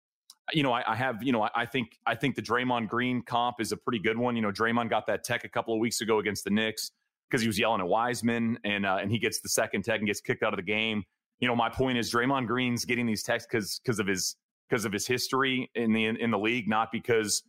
you 0.53 0.63
know, 0.63 0.73
I, 0.73 0.93
I, 0.93 0.95
have, 0.95 1.23
you 1.23 1.33
know, 1.33 1.43
I, 1.43 1.51
I, 1.55 1.67
think 1.67 1.99
I 2.07 2.15
think 2.15 2.35
the 2.35 2.43
Draymond 2.43 2.89
Green 2.89 3.23
comp 3.23 3.61
is 3.61 3.73
a 3.73 3.77
pretty 3.77 3.99
good 3.99 4.19
one. 4.19 4.37
You 4.37 4.43
know, 4.43 4.53
Draymond 4.53 4.91
got 4.91 5.07
that 5.07 5.25
tech 5.25 5.45
a 5.45 5.49
couple 5.49 5.75
of 5.75 5.81
weeks 5.81 6.01
ago 6.01 6.19
against 6.19 6.45
the 6.45 6.51
Knicks 6.51 6.91
because 7.31 7.41
he 7.41 7.49
was 7.49 7.59
yelling 7.59 7.81
at 7.81 7.89
Wiseman, 7.89 8.59
and 8.65 8.85
uh, 8.85 8.99
and 9.01 9.11
he 9.11 9.19
gets 9.19 9.41
the 9.41 9.49
second 9.49 9.83
tech 9.85 10.01
and 10.01 10.07
gets 10.07 10.21
kicked 10.21 10.43
out 10.43 10.53
of 10.53 10.59
the 10.59 10.63
game. 10.63 11.05
You 11.41 11.49
know, 11.49 11.57
my 11.57 11.69
point 11.69 11.99
is 11.99 12.13
Draymond 12.13 12.47
Green's 12.47 12.85
getting 12.85 13.07
these 13.07 13.23
techs 13.23 13.47
because 13.47 13.81
because 13.83 13.99
of 13.99 14.07
his 14.07 14.37
because 14.69 14.85
of 14.85 14.93
his 14.93 15.07
history 15.07 15.71
in 15.75 15.93
the 15.93 16.05
in, 16.05 16.17
in 16.17 16.31
the 16.31 16.39
league, 16.39 16.69
not 16.69 16.93
because 16.93 17.43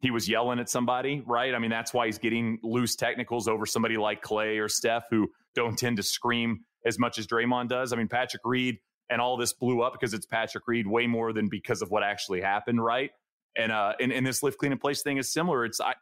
he 0.00 0.10
was 0.10 0.28
yelling 0.28 0.58
at 0.58 0.68
somebody, 0.68 1.22
right? 1.26 1.54
I 1.54 1.58
mean, 1.58 1.70
that's 1.70 1.94
why 1.94 2.06
he's 2.06 2.18
getting 2.18 2.58
loose 2.62 2.96
technicals 2.96 3.48
over 3.48 3.64
somebody 3.64 3.96
like 3.96 4.22
Klay 4.22 4.60
or 4.60 4.68
Steph 4.68 5.04
who 5.10 5.30
don't 5.54 5.78
tend 5.78 5.96
to 5.98 6.02
scream 6.02 6.64
as 6.84 6.98
much 6.98 7.18
as 7.18 7.26
Draymond 7.26 7.68
does. 7.68 7.92
I 7.92 7.96
mean, 7.96 8.08
Patrick 8.08 8.42
Reed 8.44 8.78
and 9.10 9.20
all 9.20 9.36
this 9.36 9.52
blew 9.52 9.82
up 9.82 9.92
because 9.92 10.14
it's 10.14 10.26
Patrick 10.26 10.64
Reed 10.66 10.86
way 10.86 11.06
more 11.06 11.32
than 11.32 11.48
because 11.48 11.82
of 11.82 11.90
what 11.90 12.02
actually 12.02 12.40
happened, 12.40 12.82
right? 12.82 13.10
And 13.56 13.70
uh 13.70 13.92
and, 14.00 14.12
and 14.12 14.26
this 14.26 14.42
lift 14.42 14.58
clean 14.58 14.72
and 14.72 14.80
place 14.80 15.02
thing 15.02 15.18
is 15.18 15.32
similar. 15.32 15.64
It's 15.64 15.80
I 15.80 15.94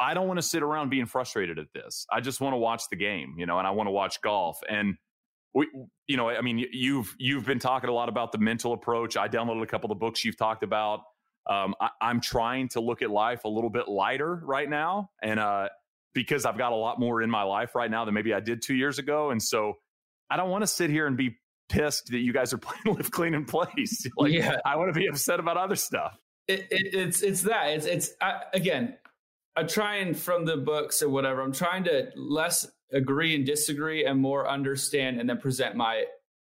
I 0.00 0.14
don't 0.14 0.28
want 0.28 0.38
to 0.38 0.42
sit 0.42 0.62
around 0.62 0.90
being 0.90 1.06
frustrated 1.06 1.58
at 1.58 1.72
this. 1.74 2.06
I 2.10 2.20
just 2.20 2.40
want 2.40 2.54
to 2.54 2.58
watch 2.58 2.84
the 2.90 2.96
game, 2.96 3.34
you 3.36 3.46
know, 3.46 3.58
and 3.58 3.66
I 3.66 3.72
want 3.72 3.88
to 3.88 3.90
watch 3.90 4.20
golf. 4.22 4.60
And 4.68 4.96
we 5.54 5.68
you 6.06 6.16
know, 6.16 6.28
I 6.28 6.40
mean 6.40 6.64
you've 6.72 7.14
you've 7.18 7.44
been 7.44 7.58
talking 7.58 7.90
a 7.90 7.92
lot 7.94 8.08
about 8.08 8.32
the 8.32 8.38
mental 8.38 8.72
approach. 8.72 9.16
I 9.16 9.28
downloaded 9.28 9.62
a 9.62 9.66
couple 9.66 9.92
of 9.92 9.98
books 9.98 10.24
you've 10.24 10.38
talked 10.38 10.62
about. 10.62 11.00
Um, 11.48 11.74
I, 11.80 11.90
I'm 12.00 12.20
trying 12.20 12.68
to 12.70 12.80
look 12.80 13.02
at 13.02 13.10
life 13.10 13.44
a 13.44 13.48
little 13.48 13.70
bit 13.70 13.88
lighter 13.88 14.40
right 14.44 14.68
now. 14.68 15.10
And 15.22 15.40
uh 15.40 15.68
because 16.14 16.44
I've 16.44 16.58
got 16.58 16.72
a 16.72 16.76
lot 16.76 16.98
more 16.98 17.22
in 17.22 17.30
my 17.30 17.42
life 17.42 17.74
right 17.74 17.90
now 17.90 18.04
than 18.04 18.14
maybe 18.14 18.34
I 18.34 18.40
did 18.40 18.62
two 18.62 18.74
years 18.74 18.98
ago. 18.98 19.30
And 19.30 19.42
so 19.42 19.74
I 20.30 20.36
don't 20.36 20.50
want 20.50 20.62
to 20.62 20.66
sit 20.66 20.90
here 20.90 21.06
and 21.06 21.16
be 21.16 21.38
pissed 21.68 22.06
that 22.10 22.18
you 22.18 22.32
guys 22.32 22.52
are 22.52 22.58
playing 22.58 22.96
lift 22.96 23.12
clean 23.12 23.34
in 23.34 23.44
place. 23.44 24.06
like, 24.16 24.32
yeah. 24.32 24.56
I 24.64 24.76
want 24.76 24.92
to 24.92 24.98
be 24.98 25.06
upset 25.06 25.40
about 25.40 25.56
other 25.56 25.76
stuff. 25.76 26.18
It, 26.46 26.66
it, 26.70 26.94
it's 26.94 27.22
it's 27.22 27.42
that 27.42 27.68
it's 27.68 27.86
it's 27.86 28.10
I, 28.20 28.42
again. 28.54 28.96
I'm 29.56 29.66
trying 29.66 30.14
from 30.14 30.44
the 30.44 30.56
books 30.56 31.02
or 31.02 31.08
whatever. 31.08 31.40
I'm 31.40 31.52
trying 31.52 31.82
to 31.84 32.12
less 32.14 32.64
agree 32.92 33.34
and 33.34 33.44
disagree 33.44 34.04
and 34.04 34.20
more 34.20 34.48
understand 34.48 35.20
and 35.20 35.28
then 35.28 35.38
present 35.38 35.74
my 35.74 36.04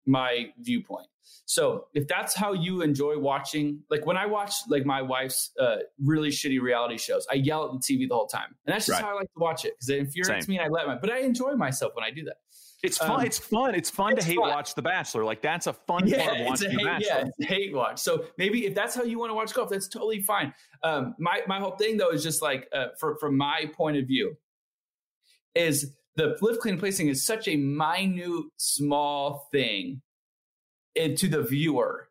my 0.06 0.46
viewpoint. 0.58 1.08
So 1.44 1.86
if 1.94 2.08
that's 2.08 2.34
how 2.34 2.52
you 2.52 2.82
enjoy 2.82 3.18
watching, 3.18 3.80
like 3.90 4.06
when 4.06 4.16
I 4.16 4.26
watch 4.26 4.54
like 4.68 4.86
my 4.86 5.02
wife's 5.02 5.50
uh, 5.60 5.78
really 6.02 6.30
shitty 6.30 6.60
reality 6.60 6.98
shows, 6.98 7.26
I 7.30 7.34
yell 7.34 7.66
at 7.66 7.72
the 7.72 7.78
TV 7.78 8.08
the 8.08 8.14
whole 8.14 8.26
time, 8.26 8.54
and 8.66 8.74
that's 8.74 8.86
just 8.86 9.00
right. 9.00 9.06
how 9.06 9.14
I 9.14 9.20
like 9.20 9.32
to 9.32 9.40
watch 9.40 9.64
it 9.64 9.74
because 9.74 9.88
it 9.90 9.98
infuriates 9.98 10.46
Same. 10.46 10.54
me, 10.54 10.58
and 10.58 10.66
I 10.66 10.68
let 10.68 10.86
my. 10.86 10.96
But 10.96 11.10
I 11.10 11.18
enjoy 11.20 11.52
myself 11.54 11.92
when 11.94 12.04
I 12.04 12.10
do 12.10 12.24
that. 12.24 12.36
It's 12.82 12.98
fun. 12.98 13.20
Um, 13.20 13.26
it's 13.26 13.38
fun. 13.38 13.74
It's 13.74 13.90
fun 13.90 14.12
it's 14.12 14.24
to 14.24 14.30
hate 14.30 14.38
fun. 14.38 14.50
watch 14.50 14.74
The 14.74 14.82
Bachelor. 14.82 15.24
Like 15.24 15.40
that's 15.40 15.66
a 15.68 15.72
fun 15.72 16.06
yeah, 16.06 16.26
part 16.26 16.40
of 16.40 16.46
watching 16.46 16.70
hate, 16.70 16.78
The 16.78 16.84
Bachelor. 16.84 17.06
Yeah, 17.08 17.24
it's 17.26 17.40
a 17.40 17.44
hate 17.46 17.74
watch. 17.74 17.98
So 18.00 18.24
maybe 18.38 18.66
if 18.66 18.74
that's 18.74 18.94
how 18.94 19.04
you 19.04 19.18
want 19.18 19.30
to 19.30 19.34
watch 19.34 19.54
golf, 19.54 19.70
that's 19.70 19.88
totally 19.88 20.20
fine. 20.20 20.52
Um, 20.82 21.14
my 21.18 21.42
my 21.46 21.60
whole 21.60 21.76
thing 21.76 21.96
though 21.96 22.10
is 22.10 22.22
just 22.22 22.42
like 22.42 22.68
uh, 22.72 22.88
for, 22.98 23.16
from 23.18 23.36
my 23.36 23.70
point 23.74 23.98
of 23.98 24.06
view, 24.06 24.36
is 25.54 25.92
the 26.16 26.36
lift 26.40 26.60
clean 26.60 26.78
placing 26.78 27.08
is 27.08 27.24
such 27.24 27.46
a 27.46 27.56
minute, 27.56 28.44
small 28.56 29.48
thing 29.52 30.02
to 30.96 31.28
the 31.28 31.42
viewer 31.42 32.08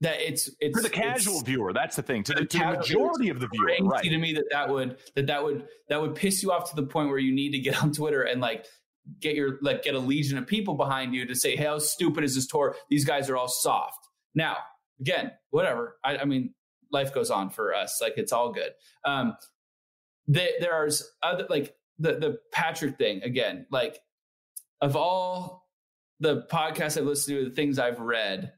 that 0.00 0.20
it's 0.20 0.50
it's 0.60 0.76
for 0.76 0.82
the 0.82 0.90
casual 0.90 1.40
viewer. 1.40 1.72
That's 1.72 1.96
the 1.96 2.02
thing. 2.02 2.22
To 2.24 2.34
the, 2.34 2.44
to 2.44 2.58
the 2.58 2.64
majority 2.64 3.28
of 3.30 3.40
the 3.40 3.48
viewer, 3.48 3.76
right? 3.82 4.02
To 4.02 4.18
me, 4.18 4.34
that 4.34 4.44
that 4.50 4.68
would 4.68 4.96
that 5.14 5.26
that 5.26 5.42
would 5.42 5.66
that 5.88 6.00
would 6.00 6.14
piss 6.14 6.42
you 6.42 6.52
off 6.52 6.70
to 6.70 6.76
the 6.76 6.82
point 6.84 7.08
where 7.08 7.18
you 7.18 7.32
need 7.32 7.50
to 7.52 7.58
get 7.58 7.80
on 7.82 7.92
Twitter 7.92 8.22
and 8.22 8.40
like 8.40 8.66
get 9.20 9.34
your 9.34 9.58
like 9.62 9.82
get 9.82 9.94
a 9.94 9.98
legion 9.98 10.38
of 10.38 10.46
people 10.46 10.74
behind 10.74 11.14
you 11.14 11.26
to 11.26 11.34
say, 11.34 11.56
"Hey, 11.56 11.64
how 11.64 11.78
stupid 11.78 12.24
is 12.24 12.34
this 12.34 12.46
tour? 12.46 12.76
These 12.90 13.04
guys 13.04 13.28
are 13.30 13.36
all 13.36 13.48
soft." 13.48 14.08
Now, 14.34 14.56
again, 15.00 15.32
whatever. 15.50 15.96
I, 16.04 16.18
I 16.18 16.24
mean, 16.24 16.54
life 16.90 17.12
goes 17.12 17.30
on 17.30 17.50
for 17.50 17.74
us. 17.74 17.98
Like 18.00 18.14
it's 18.16 18.32
all 18.32 18.52
good. 18.52 18.72
Um, 19.04 19.36
there, 20.26 20.50
there's 20.60 21.08
other 21.22 21.46
like 21.50 21.74
the 21.98 22.14
the 22.14 22.38
Patrick 22.52 22.96
thing 22.96 23.22
again. 23.22 23.66
Like 23.70 24.00
of 24.80 24.96
all 24.96 25.68
the 26.20 26.46
podcasts 26.50 26.98
I've 26.98 27.04
listened 27.04 27.36
to, 27.36 27.44
the 27.48 27.54
things 27.54 27.78
I've 27.78 28.00
read, 28.00 28.52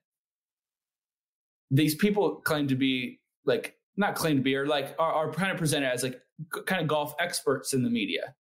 these 1.70 1.94
people 1.94 2.36
claim 2.36 2.68
to 2.68 2.76
be 2.76 3.20
like 3.44 3.76
not 3.96 4.14
claim 4.14 4.36
to 4.36 4.42
be 4.42 4.54
or 4.54 4.66
like 4.66 4.94
are, 4.98 5.12
are 5.12 5.32
kind 5.32 5.50
of 5.50 5.58
presented 5.58 5.88
as 5.88 6.02
like 6.02 6.20
kind 6.66 6.82
of 6.82 6.86
golf 6.86 7.14
experts 7.18 7.72
in 7.72 7.82
the 7.82 7.90
media. 7.90 8.34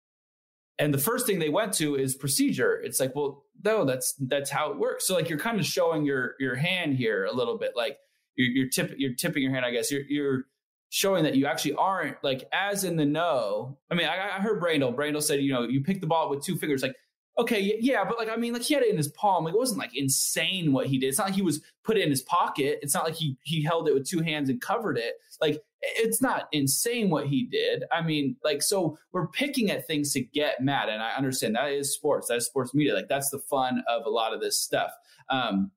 And 0.79 0.93
the 0.93 0.99
first 0.99 1.27
thing 1.27 1.39
they 1.39 1.49
went 1.49 1.73
to 1.75 1.97
is 1.97 2.15
procedure. 2.15 2.81
It's 2.81 2.99
like, 2.99 3.15
well, 3.15 3.45
no, 3.65 3.85
that's 3.85 4.15
that's 4.19 4.51
how 4.51 4.71
it 4.71 4.79
works. 4.79 5.07
So 5.07 5.15
like 5.15 5.29
you're 5.29 5.39
kind 5.39 5.61
of 5.61 5.67
showing 5.67 6.05
your 6.05 6.35
your 6.41 6.55
hand 6.55 6.97
here 6.97 7.25
a 7.25 7.33
little 7.33 7.59
bit, 7.59 7.73
like 7.77 7.99
you're 8.37 8.49
you're, 8.49 8.69
tip, 8.69 8.95
you're 8.97 9.15
tipping 9.15 9.43
your 9.43 9.53
hand. 9.53 9.65
I 9.65 9.71
guess 9.71 9.91
you're 9.91 10.03
you're 10.09 10.45
showing 10.89 11.25
that 11.25 11.37
you 11.37 11.47
actually 11.47 11.75
aren't 11.75 12.23
like 12.25 12.49
as 12.53 12.85
in 12.85 12.97
the 12.97 13.05
know. 13.05 13.79
I 13.91 13.95
mean, 13.95 14.09
I, 14.09 14.37
I 14.37 14.41
heard 14.41 14.61
Brandel. 14.61 14.95
Brandel 14.95 15.23
said, 15.23 15.41
you 15.41 15.53
know, 15.53 15.63
you 15.63 15.83
pick 15.83 16.01
the 16.01 16.07
ball 16.07 16.31
with 16.31 16.45
two 16.45 16.57
fingers. 16.57 16.83
Like 16.83 16.97
okay, 17.39 17.79
yeah, 17.81 18.05
but 18.05 18.19
like 18.19 18.29
I 18.29 18.37
mean, 18.37 18.53
like 18.53 18.63
he 18.63 18.75
had 18.75 18.83
it 18.83 18.91
in 18.91 18.97
his 18.97 19.09
palm. 19.09 19.45
Like, 19.45 19.55
it 19.55 19.59
wasn't 19.59 19.79
like 19.79 19.97
insane 19.97 20.73
what 20.73 20.87
he 20.87 20.99
did. 20.99 21.09
It's 21.09 21.19
not 21.19 21.29
like 21.29 21.35
he 21.35 21.43
was 21.43 21.61
put 21.85 21.97
it 21.97 22.03
in 22.03 22.11
his 22.11 22.23
pocket. 22.23 22.79
It's 22.83 22.95
not 22.95 23.05
like 23.05 23.15
he 23.15 23.37
he 23.43 23.63
held 23.63 23.89
it 23.89 23.95
with 23.95 24.09
two 24.09 24.21
hands 24.21 24.49
and 24.49 24.61
covered 24.61 24.99
it. 24.99 25.15
Like 25.41 25.63
it's 25.83 26.23
not 26.23 26.49
insane 26.53 27.11
what 27.11 27.27
he 27.27 27.45
did. 27.45 27.85
I 27.93 28.03
mean, 28.03 28.37
like 28.45 28.63
so 28.63 28.99
we're 29.13 29.27
picking 29.29 29.71
at 29.71 29.87
things 29.87 30.13
to 30.13 30.21
get 30.21 30.61
mad, 30.61 30.89
and 30.89 31.03
I 31.03 31.13
understand 31.17 31.57
that 31.57 31.71
is 31.73 31.93
sports. 31.93 32.29
That 32.29 32.37
is 32.37 32.47
sports 32.47 32.73
media. 32.73 32.95
Like 32.95 33.09
that's 33.09 33.31
the 33.31 33.41
fun 33.41 33.83
of 33.89 34.07
a 34.07 34.11
lot 34.11 34.33
of 34.33 34.41
this 34.41 34.59
stuff. 34.59 34.93
Um, 35.29 35.73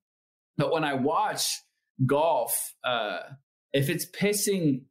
but 0.57 0.71
when 0.71 0.83
I 0.83 0.93
watch 0.93 1.61
golf, 2.05 2.75
uh, 2.83 3.19
if 3.73 3.89
it's 3.89 4.05
pissing 4.05 4.81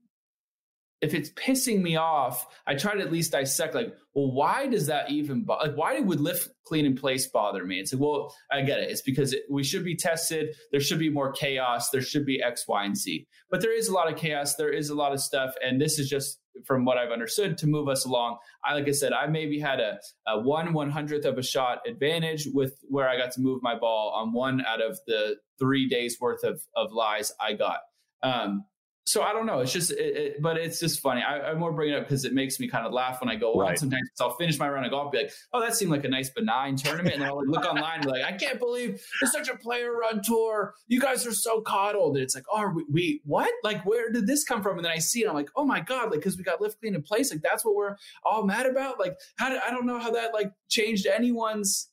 if 1.04 1.12
it's 1.12 1.28
pissing 1.32 1.82
me 1.82 1.96
off, 1.96 2.46
I 2.66 2.74
try 2.74 2.94
to 2.94 3.00
at 3.02 3.12
least 3.12 3.32
dissect 3.32 3.74
like, 3.74 3.94
well, 4.14 4.32
why 4.32 4.66
does 4.68 4.86
that 4.86 5.10
even 5.10 5.44
bo- 5.44 5.58
like 5.58 5.74
why 5.74 6.00
would 6.00 6.18
lift 6.18 6.48
clean 6.64 6.86
in 6.86 6.96
place 6.96 7.26
bother 7.26 7.62
me? 7.62 7.78
It's 7.78 7.92
like, 7.92 8.00
well, 8.00 8.34
I 8.50 8.62
get 8.62 8.80
it. 8.80 8.90
It's 8.90 9.02
because 9.02 9.34
it, 9.34 9.42
we 9.50 9.64
should 9.64 9.84
be 9.84 9.96
tested. 9.96 10.56
There 10.72 10.80
should 10.80 10.98
be 10.98 11.10
more 11.10 11.30
chaos. 11.30 11.90
There 11.90 12.00
should 12.00 12.24
be 12.24 12.42
X, 12.42 12.66
Y, 12.66 12.84
and 12.84 12.96
Z. 12.96 13.26
But 13.50 13.60
there 13.60 13.76
is 13.76 13.88
a 13.88 13.92
lot 13.92 14.10
of 14.10 14.18
chaos. 14.18 14.54
There 14.54 14.72
is 14.72 14.88
a 14.88 14.94
lot 14.94 15.12
of 15.12 15.20
stuff, 15.20 15.52
and 15.62 15.78
this 15.78 15.98
is 15.98 16.08
just 16.08 16.40
from 16.64 16.86
what 16.86 16.96
I've 16.96 17.10
understood 17.10 17.58
to 17.58 17.66
move 17.66 17.86
us 17.88 18.06
along. 18.06 18.38
I 18.64 18.72
like 18.72 18.88
I 18.88 18.92
said, 18.92 19.12
I 19.12 19.26
maybe 19.26 19.58
had 19.58 19.80
a, 19.80 19.98
a 20.26 20.40
one 20.40 20.72
one 20.72 20.90
hundredth 20.90 21.26
of 21.26 21.36
a 21.36 21.42
shot 21.42 21.80
advantage 21.86 22.48
with 22.50 22.78
where 22.88 23.10
I 23.10 23.18
got 23.18 23.32
to 23.32 23.42
move 23.42 23.60
my 23.62 23.78
ball 23.78 24.14
on 24.16 24.32
one 24.32 24.64
out 24.64 24.80
of 24.80 24.98
the 25.06 25.36
three 25.58 25.86
days 25.86 26.16
worth 26.18 26.44
of 26.44 26.62
of 26.74 26.92
lies 26.92 27.30
I 27.38 27.52
got. 27.52 27.80
Um, 28.22 28.64
so 29.06 29.22
I 29.22 29.34
don't 29.34 29.44
know. 29.44 29.60
It's 29.60 29.72
just, 29.72 29.90
it, 29.90 30.16
it, 30.16 30.42
but 30.42 30.56
it's 30.56 30.80
just 30.80 31.00
funny. 31.00 31.22
I, 31.22 31.50
am 31.50 31.58
more 31.58 31.72
bringing 31.72 31.94
it 31.94 31.98
up 31.98 32.04
because 32.04 32.24
it 32.24 32.32
makes 32.32 32.58
me 32.58 32.68
kind 32.68 32.86
of 32.86 32.92
laugh 32.92 33.20
when 33.20 33.28
I 33.28 33.36
go 33.36 33.54
right. 33.54 33.70
on. 33.70 33.76
Sometimes 33.76 34.08
I'll 34.18 34.34
finish 34.36 34.58
my 34.58 34.68
round 34.68 34.86
of 34.86 34.92
golf, 34.92 35.12
be 35.12 35.18
like, 35.18 35.32
"Oh, 35.52 35.60
that 35.60 35.76
seemed 35.76 35.90
like 35.90 36.04
a 36.04 36.08
nice 36.08 36.30
benign 36.30 36.76
tournament," 36.76 37.14
and 37.14 37.22
then 37.22 37.28
I'll 37.28 37.44
look 37.44 37.66
online 37.66 37.96
and 37.96 38.04
be 38.04 38.10
like, 38.10 38.24
"I 38.24 38.32
can't 38.32 38.58
believe 38.58 39.04
it's 39.20 39.32
such 39.32 39.48
a 39.48 39.56
player 39.56 39.92
run 39.92 40.22
tour. 40.22 40.74
You 40.86 41.00
guys 41.00 41.26
are 41.26 41.34
so 41.34 41.60
coddled." 41.60 42.16
And 42.16 42.24
it's 42.24 42.34
like, 42.34 42.44
"Oh, 42.50 42.72
we, 42.74 42.84
we 42.90 43.20
what? 43.24 43.50
Like, 43.62 43.84
where 43.84 44.10
did 44.10 44.26
this 44.26 44.42
come 44.42 44.62
from?" 44.62 44.76
And 44.78 44.84
then 44.86 44.92
I 44.92 44.98
see 44.98 45.22
it, 45.22 45.28
I'm 45.28 45.34
like, 45.34 45.50
"Oh 45.54 45.66
my 45.66 45.80
god!" 45.80 46.10
Like, 46.10 46.20
because 46.20 46.38
we 46.38 46.42
got 46.42 46.62
lift 46.62 46.80
clean 46.80 46.94
in 46.94 47.02
place. 47.02 47.30
Like, 47.30 47.42
that's 47.42 47.62
what 47.62 47.74
we're 47.74 47.96
all 48.24 48.44
mad 48.44 48.64
about. 48.64 48.98
Like, 48.98 49.18
how 49.36 49.50
did 49.50 49.60
I 49.66 49.70
don't 49.70 49.84
know 49.84 49.98
how 49.98 50.12
that 50.12 50.32
like 50.32 50.50
changed 50.68 51.06
anyone's, 51.06 51.90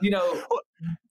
you 0.00 0.10
know. 0.10 0.42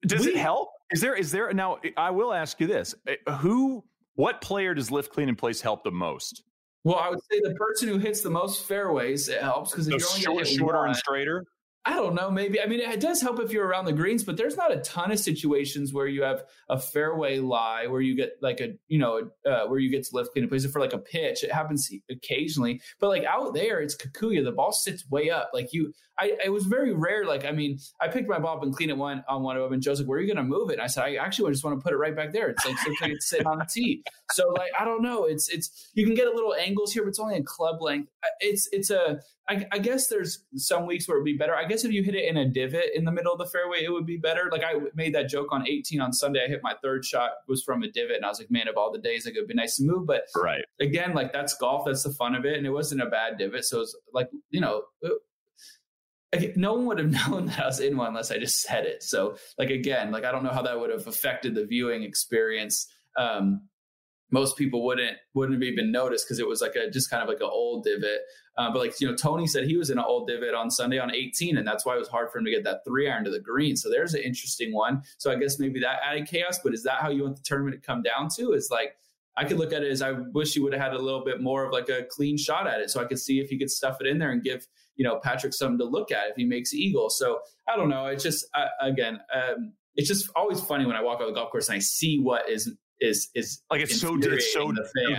Does 0.05 0.25
we, 0.25 0.33
it 0.33 0.37
help? 0.37 0.69
Is 0.91 1.01
there 1.01 1.15
is 1.15 1.31
there 1.31 1.51
now? 1.53 1.79
I 1.97 2.11
will 2.11 2.33
ask 2.33 2.59
you 2.59 2.67
this: 2.67 2.95
eh, 3.07 3.15
Who 3.39 3.83
what 4.17 4.41
player 4.41 4.73
does 4.73 4.91
lift 4.91 5.13
clean 5.13 5.29
in 5.29 5.35
place 5.35 5.61
help 5.61 5.83
the 5.83 5.91
most? 5.91 6.43
Well, 6.83 6.95
I 6.95 7.09
would 7.09 7.19
say 7.31 7.39
the 7.39 7.53
person 7.53 7.87
who 7.87 7.99
hits 7.99 8.21
the 8.21 8.29
most 8.29 8.65
fairways 8.65 9.29
it 9.29 9.41
helps 9.41 9.71
because 9.71 9.87
if 9.87 9.93
you're 10.21 10.31
only 10.31 10.43
short, 10.43 10.47
shorter 10.47 10.79
one, 10.79 10.87
and 10.87 10.97
straighter. 10.97 11.45
I 11.87 11.93
don't 11.93 12.15
know. 12.15 12.29
Maybe 12.29 12.59
I 12.59 12.65
mean 12.65 12.81
it 12.81 12.99
does 12.99 13.21
help 13.21 13.39
if 13.39 13.53
you're 13.53 13.65
around 13.65 13.85
the 13.85 13.93
greens, 13.93 14.21
but 14.25 14.35
there's 14.35 14.57
not 14.57 14.73
a 14.73 14.81
ton 14.81 15.09
of 15.09 15.19
situations 15.19 15.93
where 15.93 16.05
you 16.05 16.21
have 16.23 16.43
a 16.67 16.77
fairway 16.77 17.39
lie 17.39 17.87
where 17.87 18.01
you 18.01 18.13
get 18.13 18.33
like 18.41 18.59
a 18.59 18.73
you 18.89 18.99
know 18.99 19.29
uh, 19.49 19.67
where 19.67 19.79
you 19.79 19.89
get 19.89 20.03
to 20.03 20.09
lift 20.13 20.33
clean 20.33 20.43
in 20.43 20.49
place 20.49 20.65
it 20.65 20.71
for 20.71 20.81
like 20.81 20.91
a 20.91 20.97
pitch. 20.97 21.45
It 21.45 21.51
happens 21.53 21.89
occasionally, 22.11 22.81
but 22.99 23.07
like 23.07 23.23
out 23.23 23.53
there, 23.53 23.79
it's 23.79 23.95
Kikuyu. 23.95 24.43
The 24.43 24.51
ball 24.51 24.73
sits 24.73 25.09
way 25.09 25.29
up. 25.29 25.51
Like 25.53 25.71
you, 25.71 25.93
I 26.19 26.35
it 26.43 26.49
was 26.49 26.65
very 26.65 26.93
rare. 26.93 27.25
Like 27.25 27.45
I 27.45 27.51
mean, 27.51 27.79
I 28.01 28.09
picked 28.09 28.27
my 28.27 28.39
ball 28.39 28.57
up 28.57 28.63
and 28.63 28.75
cleaned 28.75 28.91
it 28.91 28.97
one 28.97 29.23
on 29.29 29.43
one 29.43 29.55
of 29.55 29.63
them, 29.63 29.71
and 29.71 29.81
Joe's 29.81 30.01
like, 30.01 30.09
"Where 30.09 30.17
are 30.17 30.21
you 30.21 30.27
going 30.27 30.43
to 30.43 30.43
move 30.43 30.69
it?" 30.71 30.73
And 30.73 30.81
I 30.81 30.87
said, 30.87 31.05
"I 31.05 31.15
actually 31.15 31.53
just 31.53 31.63
want 31.63 31.79
to 31.79 31.81
put 31.81 31.93
it 31.93 31.97
right 31.97 32.15
back 32.15 32.33
there. 32.33 32.49
It's 32.49 32.65
like 32.65 32.75
it's 33.03 33.29
sitting 33.29 33.47
on 33.47 33.59
the 33.59 33.65
tee." 33.65 34.03
So 34.31 34.49
like 34.49 34.71
I 34.77 34.83
don't 34.83 35.01
know. 35.01 35.23
It's 35.23 35.47
it's 35.47 35.89
you 35.93 36.05
can 36.05 36.15
get 36.15 36.27
a 36.27 36.31
little 36.31 36.53
angles 36.53 36.91
here, 36.91 37.03
but 37.03 37.09
it's 37.09 37.19
only 37.19 37.37
a 37.37 37.43
club 37.43 37.81
length. 37.81 38.09
It's 38.41 38.67
it's 38.73 38.89
a 38.89 39.21
I, 39.49 39.65
I, 39.71 39.79
guess 39.79 40.07
there's 40.07 40.43
some 40.55 40.85
weeks 40.85 41.07
where 41.07 41.17
it'd 41.17 41.25
be 41.25 41.37
better. 41.37 41.55
I 41.55 41.65
guess 41.65 41.85
if 41.85 41.91
you 41.91 42.03
hit 42.03 42.15
it 42.15 42.27
in 42.27 42.35
a 42.35 42.47
divot 42.47 42.89
in 42.93 43.05
the 43.05 43.11
middle 43.11 43.31
of 43.31 43.39
the 43.39 43.45
fairway, 43.45 43.83
it 43.83 43.91
would 43.91 44.05
be 44.05 44.17
better. 44.17 44.49
Like 44.51 44.63
I 44.63 44.73
made 44.93 45.15
that 45.15 45.29
joke 45.29 45.47
on 45.51 45.67
18 45.67 46.01
on 46.01 46.11
Sunday. 46.11 46.43
I 46.43 46.47
hit 46.47 46.59
my 46.63 46.75
third 46.81 47.05
shot 47.05 47.31
was 47.47 47.63
from 47.63 47.83
a 47.83 47.89
divot, 47.89 48.17
and 48.17 48.25
I 48.25 48.29
was 48.29 48.39
like, 48.39 48.51
man, 48.51 48.67
of 48.67 48.75
all 48.75 48.91
the 48.91 48.99
days, 48.99 49.25
like 49.25 49.35
it'd 49.35 49.47
be 49.47 49.53
nice 49.53 49.77
to 49.77 49.83
move. 49.83 50.05
But 50.05 50.23
right 50.35 50.63
again, 50.81 51.13
like 51.13 51.31
that's 51.31 51.55
golf. 51.55 51.85
That's 51.85 52.03
the 52.03 52.11
fun 52.11 52.35
of 52.35 52.45
it, 52.45 52.57
and 52.57 52.67
it 52.67 52.71
wasn't 52.71 53.01
a 53.01 53.05
bad 53.05 53.37
divot. 53.37 53.65
So 53.65 53.81
it's 53.81 53.95
like 54.13 54.29
you 54.49 54.61
know. 54.61 54.83
It, 56.33 56.57
no 56.57 56.73
one 56.73 56.85
would 56.87 56.99
have 56.99 57.11
known 57.29 57.45
that 57.45 57.59
I 57.61 57.65
was 57.67 57.79
in 57.79 57.95
one 57.95 58.09
unless 58.09 58.31
I 58.31 58.37
just 58.37 58.59
said 58.59 58.85
it. 58.85 59.01
So, 59.01 59.37
like 59.57 59.69
again, 59.69 60.11
like 60.11 60.25
I 60.25 60.31
don't 60.31 60.43
know 60.43 60.49
how 60.49 60.61
that 60.61 60.77
would 60.77 60.89
have 60.89 61.07
affected 61.07 61.55
the 61.55 61.65
viewing 61.65 62.03
experience. 62.03 62.85
Um, 63.17 63.61
most 64.31 64.57
people 64.57 64.83
wouldn't 64.85 65.17
wouldn't 65.33 65.55
have 65.55 65.63
even 65.63 65.91
noticed 65.91 66.25
because 66.25 66.39
it 66.39 66.47
was 66.47 66.61
like 66.61 66.75
a 66.75 66.89
just 66.89 67.09
kind 67.09 67.23
of 67.23 67.29
like 67.29 67.39
an 67.39 67.49
old 67.51 67.85
divot. 67.85 68.19
Uh, 68.57 68.71
but 68.71 68.79
like 68.79 68.99
you 68.99 69.07
know, 69.07 69.15
Tony 69.15 69.45
said 69.45 69.65
he 69.65 69.77
was 69.77 69.89
in 69.89 69.99
an 69.99 70.03
old 70.03 70.27
divot 70.27 70.55
on 70.55 70.71
Sunday 70.71 70.97
on 70.97 71.13
18, 71.13 71.57
and 71.57 71.67
that's 71.67 71.85
why 71.85 71.95
it 71.95 71.99
was 71.99 72.07
hard 72.07 72.31
for 72.31 72.39
him 72.39 72.45
to 72.45 72.51
get 72.51 72.63
that 72.63 72.83
three 72.85 73.09
iron 73.09 73.23
to 73.23 73.29
the 73.29 73.39
green. 73.39 73.75
So 73.75 73.89
there's 73.89 74.13
an 74.13 74.21
interesting 74.21 74.73
one. 74.73 75.03
So 75.17 75.31
I 75.31 75.35
guess 75.35 75.59
maybe 75.59 75.79
that 75.81 75.99
added 76.03 76.27
chaos. 76.27 76.59
But 76.63 76.73
is 76.73 76.83
that 76.83 77.01
how 77.01 77.09
you 77.09 77.23
want 77.23 77.37
the 77.37 77.43
tournament 77.43 77.81
to 77.81 77.85
come 77.85 78.01
down 78.01 78.29
to? 78.37 78.53
Is 78.53 78.69
like 78.71 78.95
I 79.35 79.45
could 79.45 79.59
look 79.59 79.73
at 79.73 79.83
it 79.83 79.91
as 79.91 80.01
I 80.01 80.11
wish 80.11 80.53
he 80.53 80.59
would 80.59 80.73
have 80.73 80.81
had 80.81 80.93
a 80.93 80.99
little 80.99 81.23
bit 81.23 81.39
more 81.39 81.63
of 81.65 81.71
like 81.71 81.89
a 81.89 82.03
clean 82.09 82.37
shot 82.37 82.67
at 82.67 82.81
it, 82.81 82.89
so 82.89 82.99
I 82.99 83.05
could 83.05 83.19
see 83.19 83.39
if 83.39 83.49
he 83.49 83.59
could 83.59 83.69
stuff 83.69 83.97
it 84.01 84.07
in 84.07 84.17
there 84.17 84.31
and 84.31 84.43
give 84.43 84.67
you 84.95 85.03
know 85.03 85.19
Patrick 85.19 85.53
something 85.53 85.77
to 85.77 85.85
look 85.85 86.11
at 86.11 86.29
if 86.29 86.35
he 86.35 86.45
makes 86.45 86.73
eagle. 86.73 87.11
So 87.11 87.41
I 87.67 87.75
don't 87.75 87.89
know. 87.89 88.07
It's 88.07 88.23
just 88.23 88.47
uh, 88.55 88.67
again. 88.81 89.19
Um, 89.33 89.73
it's 89.95 90.07
just 90.07 90.29
always 90.35 90.61
funny 90.61 90.85
when 90.85 90.95
I 90.95 91.01
walk 91.01 91.21
on 91.21 91.27
the 91.27 91.33
golf 91.33 91.51
course 91.51 91.69
and 91.69 91.75
I 91.75 91.79
see 91.79 92.19
what 92.19 92.47
is 92.47 92.71
is 92.99 93.29
is 93.35 93.61
like 93.69 93.81
it's 93.81 93.99
so 93.99 94.17
it's 94.19 94.53
so 94.53 94.71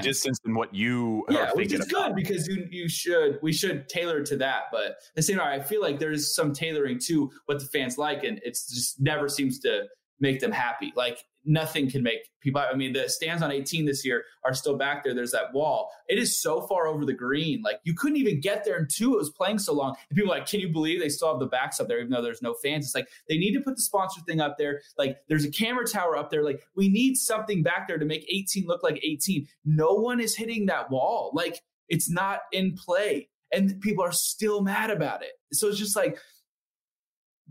distanced 0.02 0.42
in 0.46 0.54
what 0.54 0.74
you 0.74 1.24
yeah, 1.30 1.50
which 1.52 1.72
is 1.72 1.86
good 1.86 2.14
because 2.14 2.48
you 2.48 2.66
you 2.70 2.88
should 2.88 3.38
we 3.42 3.52
should 3.52 3.88
tailor 3.88 4.22
to 4.24 4.36
that. 4.36 4.64
But 4.72 4.96
the 5.14 5.22
same 5.22 5.38
time, 5.38 5.60
I 5.60 5.62
feel 5.62 5.80
like 5.80 5.98
there's 5.98 6.34
some 6.34 6.52
tailoring 6.52 6.98
to 7.06 7.30
what 7.46 7.58
the 7.60 7.66
fans 7.66 7.98
like, 7.98 8.24
and 8.24 8.40
it's 8.44 8.68
just 8.68 9.00
never 9.00 9.28
seems 9.28 9.58
to 9.60 9.84
make 10.20 10.40
them 10.40 10.52
happy. 10.52 10.92
Like 10.96 11.24
nothing 11.48 11.90
can 11.90 12.02
make 12.02 12.30
people. 12.40 12.60
I 12.60 12.76
mean, 12.76 12.92
the 12.92 13.08
stands 13.08 13.42
on 13.42 13.50
18 13.50 13.86
this 13.86 14.04
year 14.04 14.24
are 14.44 14.54
still 14.54 14.76
back 14.76 15.02
there. 15.02 15.14
There's 15.14 15.32
that 15.32 15.52
wall. 15.54 15.90
It 16.06 16.18
is 16.18 16.40
so 16.40 16.60
far 16.60 16.86
over 16.86 17.04
the 17.04 17.14
green. 17.14 17.62
Like 17.62 17.80
you 17.84 17.94
couldn't 17.94 18.18
even 18.18 18.40
get 18.40 18.64
there 18.64 18.78
in 18.78 18.86
two. 18.86 19.14
It 19.14 19.18
was 19.18 19.30
playing 19.30 19.58
so 19.58 19.72
long. 19.72 19.96
And 20.10 20.16
people 20.16 20.30
like, 20.30 20.46
can 20.46 20.60
you 20.60 20.68
believe 20.68 21.00
they 21.00 21.08
still 21.08 21.28
have 21.28 21.40
the 21.40 21.46
backs 21.46 21.80
up 21.80 21.88
there, 21.88 21.98
even 21.98 22.10
though 22.10 22.22
there's 22.22 22.42
no 22.42 22.54
fans? 22.62 22.84
It's 22.84 22.94
like 22.94 23.08
they 23.28 23.38
need 23.38 23.54
to 23.54 23.60
put 23.60 23.76
the 23.76 23.82
sponsor 23.82 24.20
thing 24.20 24.40
up 24.40 24.58
there. 24.58 24.82
Like 24.96 25.18
there's 25.28 25.44
a 25.44 25.50
camera 25.50 25.86
tower 25.86 26.16
up 26.16 26.30
there. 26.30 26.44
Like 26.44 26.62
we 26.76 26.88
need 26.88 27.16
something 27.16 27.62
back 27.62 27.88
there 27.88 27.98
to 27.98 28.04
make 28.04 28.26
18 28.28 28.66
look 28.66 28.82
like 28.82 29.00
18. 29.02 29.48
No 29.64 29.94
one 29.94 30.20
is 30.20 30.36
hitting 30.36 30.66
that 30.66 30.90
wall. 30.90 31.32
Like 31.34 31.62
it's 31.88 32.10
not 32.10 32.40
in 32.52 32.76
play. 32.76 33.30
And 33.50 33.80
people 33.80 34.04
are 34.04 34.12
still 34.12 34.60
mad 34.60 34.90
about 34.90 35.22
it. 35.22 35.32
So 35.52 35.68
it's 35.68 35.78
just 35.78 35.96
like, 35.96 36.18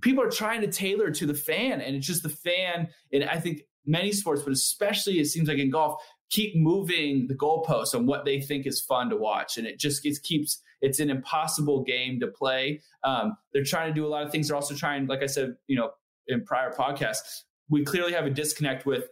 people 0.01 0.23
are 0.23 0.29
trying 0.29 0.61
to 0.61 0.67
tailor 0.67 1.09
to 1.11 1.25
the 1.25 1.33
fan, 1.33 1.81
and 1.81 1.95
it's 1.95 2.05
just 2.05 2.23
the 2.23 2.29
fan. 2.29 2.89
And 3.11 3.23
I 3.23 3.39
think 3.39 3.61
many 3.87 4.11
sports, 4.11 4.41
but 4.43 4.53
especially 4.53 5.19
it 5.19 5.25
seems 5.25 5.47
like 5.47 5.57
in 5.57 5.71
golf, 5.71 6.01
keep 6.29 6.55
moving 6.55 7.27
the 7.27 7.35
goalposts 7.35 7.95
on 7.95 8.05
what 8.05 8.25
they 8.25 8.41
think 8.41 8.67
is 8.67 8.81
fun 8.81 9.09
to 9.09 9.17
watch, 9.17 9.57
and 9.57 9.65
it 9.65 9.79
just 9.79 10.03
gets, 10.03 10.19
keeps 10.19 10.61
it's 10.81 10.99
an 10.99 11.09
impossible 11.09 11.83
game 11.83 12.19
to 12.19 12.27
play. 12.27 12.81
Um, 13.03 13.35
they're 13.51 13.63
trying 13.63 13.89
to 13.89 13.93
do 13.93 14.05
a 14.05 14.09
lot 14.09 14.23
of 14.23 14.31
things. 14.31 14.47
They're 14.47 14.55
also 14.55 14.75
trying, 14.75 15.07
like 15.07 15.23
I 15.23 15.25
said, 15.25 15.55
you 15.67 15.75
know, 15.75 15.91
in 16.27 16.43
prior 16.43 16.71
podcasts, 16.71 17.43
we 17.69 17.83
clearly 17.83 18.13
have 18.13 18.25
a 18.25 18.29
disconnect 18.29 18.85
with 18.85 19.07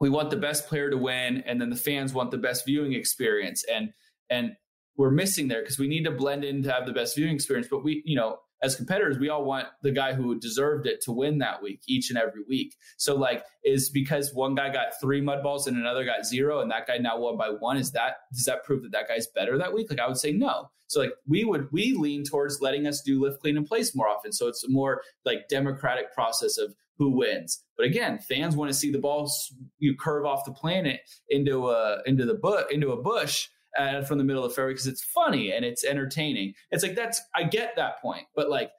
we 0.00 0.10
want 0.10 0.30
the 0.30 0.36
best 0.36 0.66
player 0.66 0.90
to 0.90 0.96
win, 0.96 1.44
and 1.46 1.60
then 1.60 1.70
the 1.70 1.76
fans 1.76 2.12
want 2.12 2.32
the 2.32 2.38
best 2.38 2.66
viewing 2.66 2.92
experience, 2.92 3.64
and 3.72 3.92
and 4.30 4.52
we're 4.96 5.10
missing 5.10 5.48
there 5.48 5.60
because 5.60 5.78
we 5.78 5.88
need 5.88 6.04
to 6.04 6.10
blend 6.10 6.44
in 6.44 6.62
to 6.64 6.72
have 6.72 6.86
the 6.86 6.92
best 6.92 7.16
viewing 7.16 7.34
experience. 7.34 7.68
But 7.70 7.84
we, 7.84 8.02
you 8.04 8.16
know, 8.16 8.38
as 8.62 8.76
competitors, 8.76 9.18
we 9.18 9.28
all 9.28 9.44
want 9.44 9.66
the 9.82 9.90
guy 9.90 10.14
who 10.14 10.38
deserved 10.38 10.86
it 10.86 11.00
to 11.02 11.12
win 11.12 11.38
that 11.38 11.62
week, 11.62 11.80
each 11.88 12.10
and 12.10 12.18
every 12.18 12.42
week. 12.48 12.76
So, 12.96 13.16
like, 13.16 13.44
is 13.64 13.90
because 13.90 14.32
one 14.32 14.54
guy 14.54 14.72
got 14.72 15.00
three 15.00 15.20
mud 15.20 15.42
balls 15.42 15.66
and 15.66 15.76
another 15.76 16.04
got 16.04 16.24
zero, 16.24 16.60
and 16.60 16.70
that 16.70 16.86
guy 16.86 16.98
now 16.98 17.18
won 17.18 17.36
by 17.36 17.50
one. 17.50 17.76
Is 17.76 17.92
that 17.92 18.16
does 18.32 18.44
that 18.44 18.64
prove 18.64 18.82
that 18.82 18.92
that 18.92 19.08
guy's 19.08 19.26
better 19.26 19.58
that 19.58 19.74
week? 19.74 19.90
Like, 19.90 20.00
I 20.00 20.06
would 20.06 20.18
say 20.18 20.32
no. 20.32 20.70
So, 20.86 21.00
like, 21.00 21.12
we 21.26 21.44
would 21.44 21.72
we 21.72 21.94
lean 21.94 22.24
towards 22.24 22.60
letting 22.60 22.86
us 22.86 23.02
do 23.02 23.20
lift, 23.20 23.40
clean, 23.40 23.56
and 23.56 23.66
place 23.66 23.94
more 23.94 24.08
often. 24.08 24.32
So 24.32 24.46
it's 24.46 24.64
a 24.64 24.70
more 24.70 25.02
like 25.24 25.48
democratic 25.48 26.12
process 26.12 26.58
of 26.58 26.74
who 26.98 27.10
wins. 27.10 27.64
But 27.76 27.86
again, 27.86 28.18
fans 28.18 28.54
want 28.54 28.70
to 28.70 28.76
see 28.76 28.92
the 28.92 28.98
ball 28.98 29.30
you 29.78 29.96
curve 29.96 30.24
off 30.24 30.44
the 30.44 30.52
planet 30.52 31.00
into 31.28 31.68
a 31.68 32.02
into 32.06 32.24
the 32.24 32.34
bush 32.34 32.64
into 32.70 32.92
a 32.92 33.02
bush 33.02 33.48
uh, 33.78 34.02
from 34.02 34.18
the 34.18 34.24
middle 34.24 34.44
of 34.44 34.50
the 34.50 34.54
fairway 34.54 34.72
because 34.72 34.86
it's 34.86 35.02
funny 35.02 35.52
and 35.52 35.64
it's 35.64 35.84
entertaining. 35.84 36.54
It's 36.70 36.82
like 36.82 36.94
that's 36.94 37.20
I 37.34 37.44
get 37.44 37.76
that 37.76 38.00
point, 38.00 38.26
but 38.34 38.50
like 38.50 38.70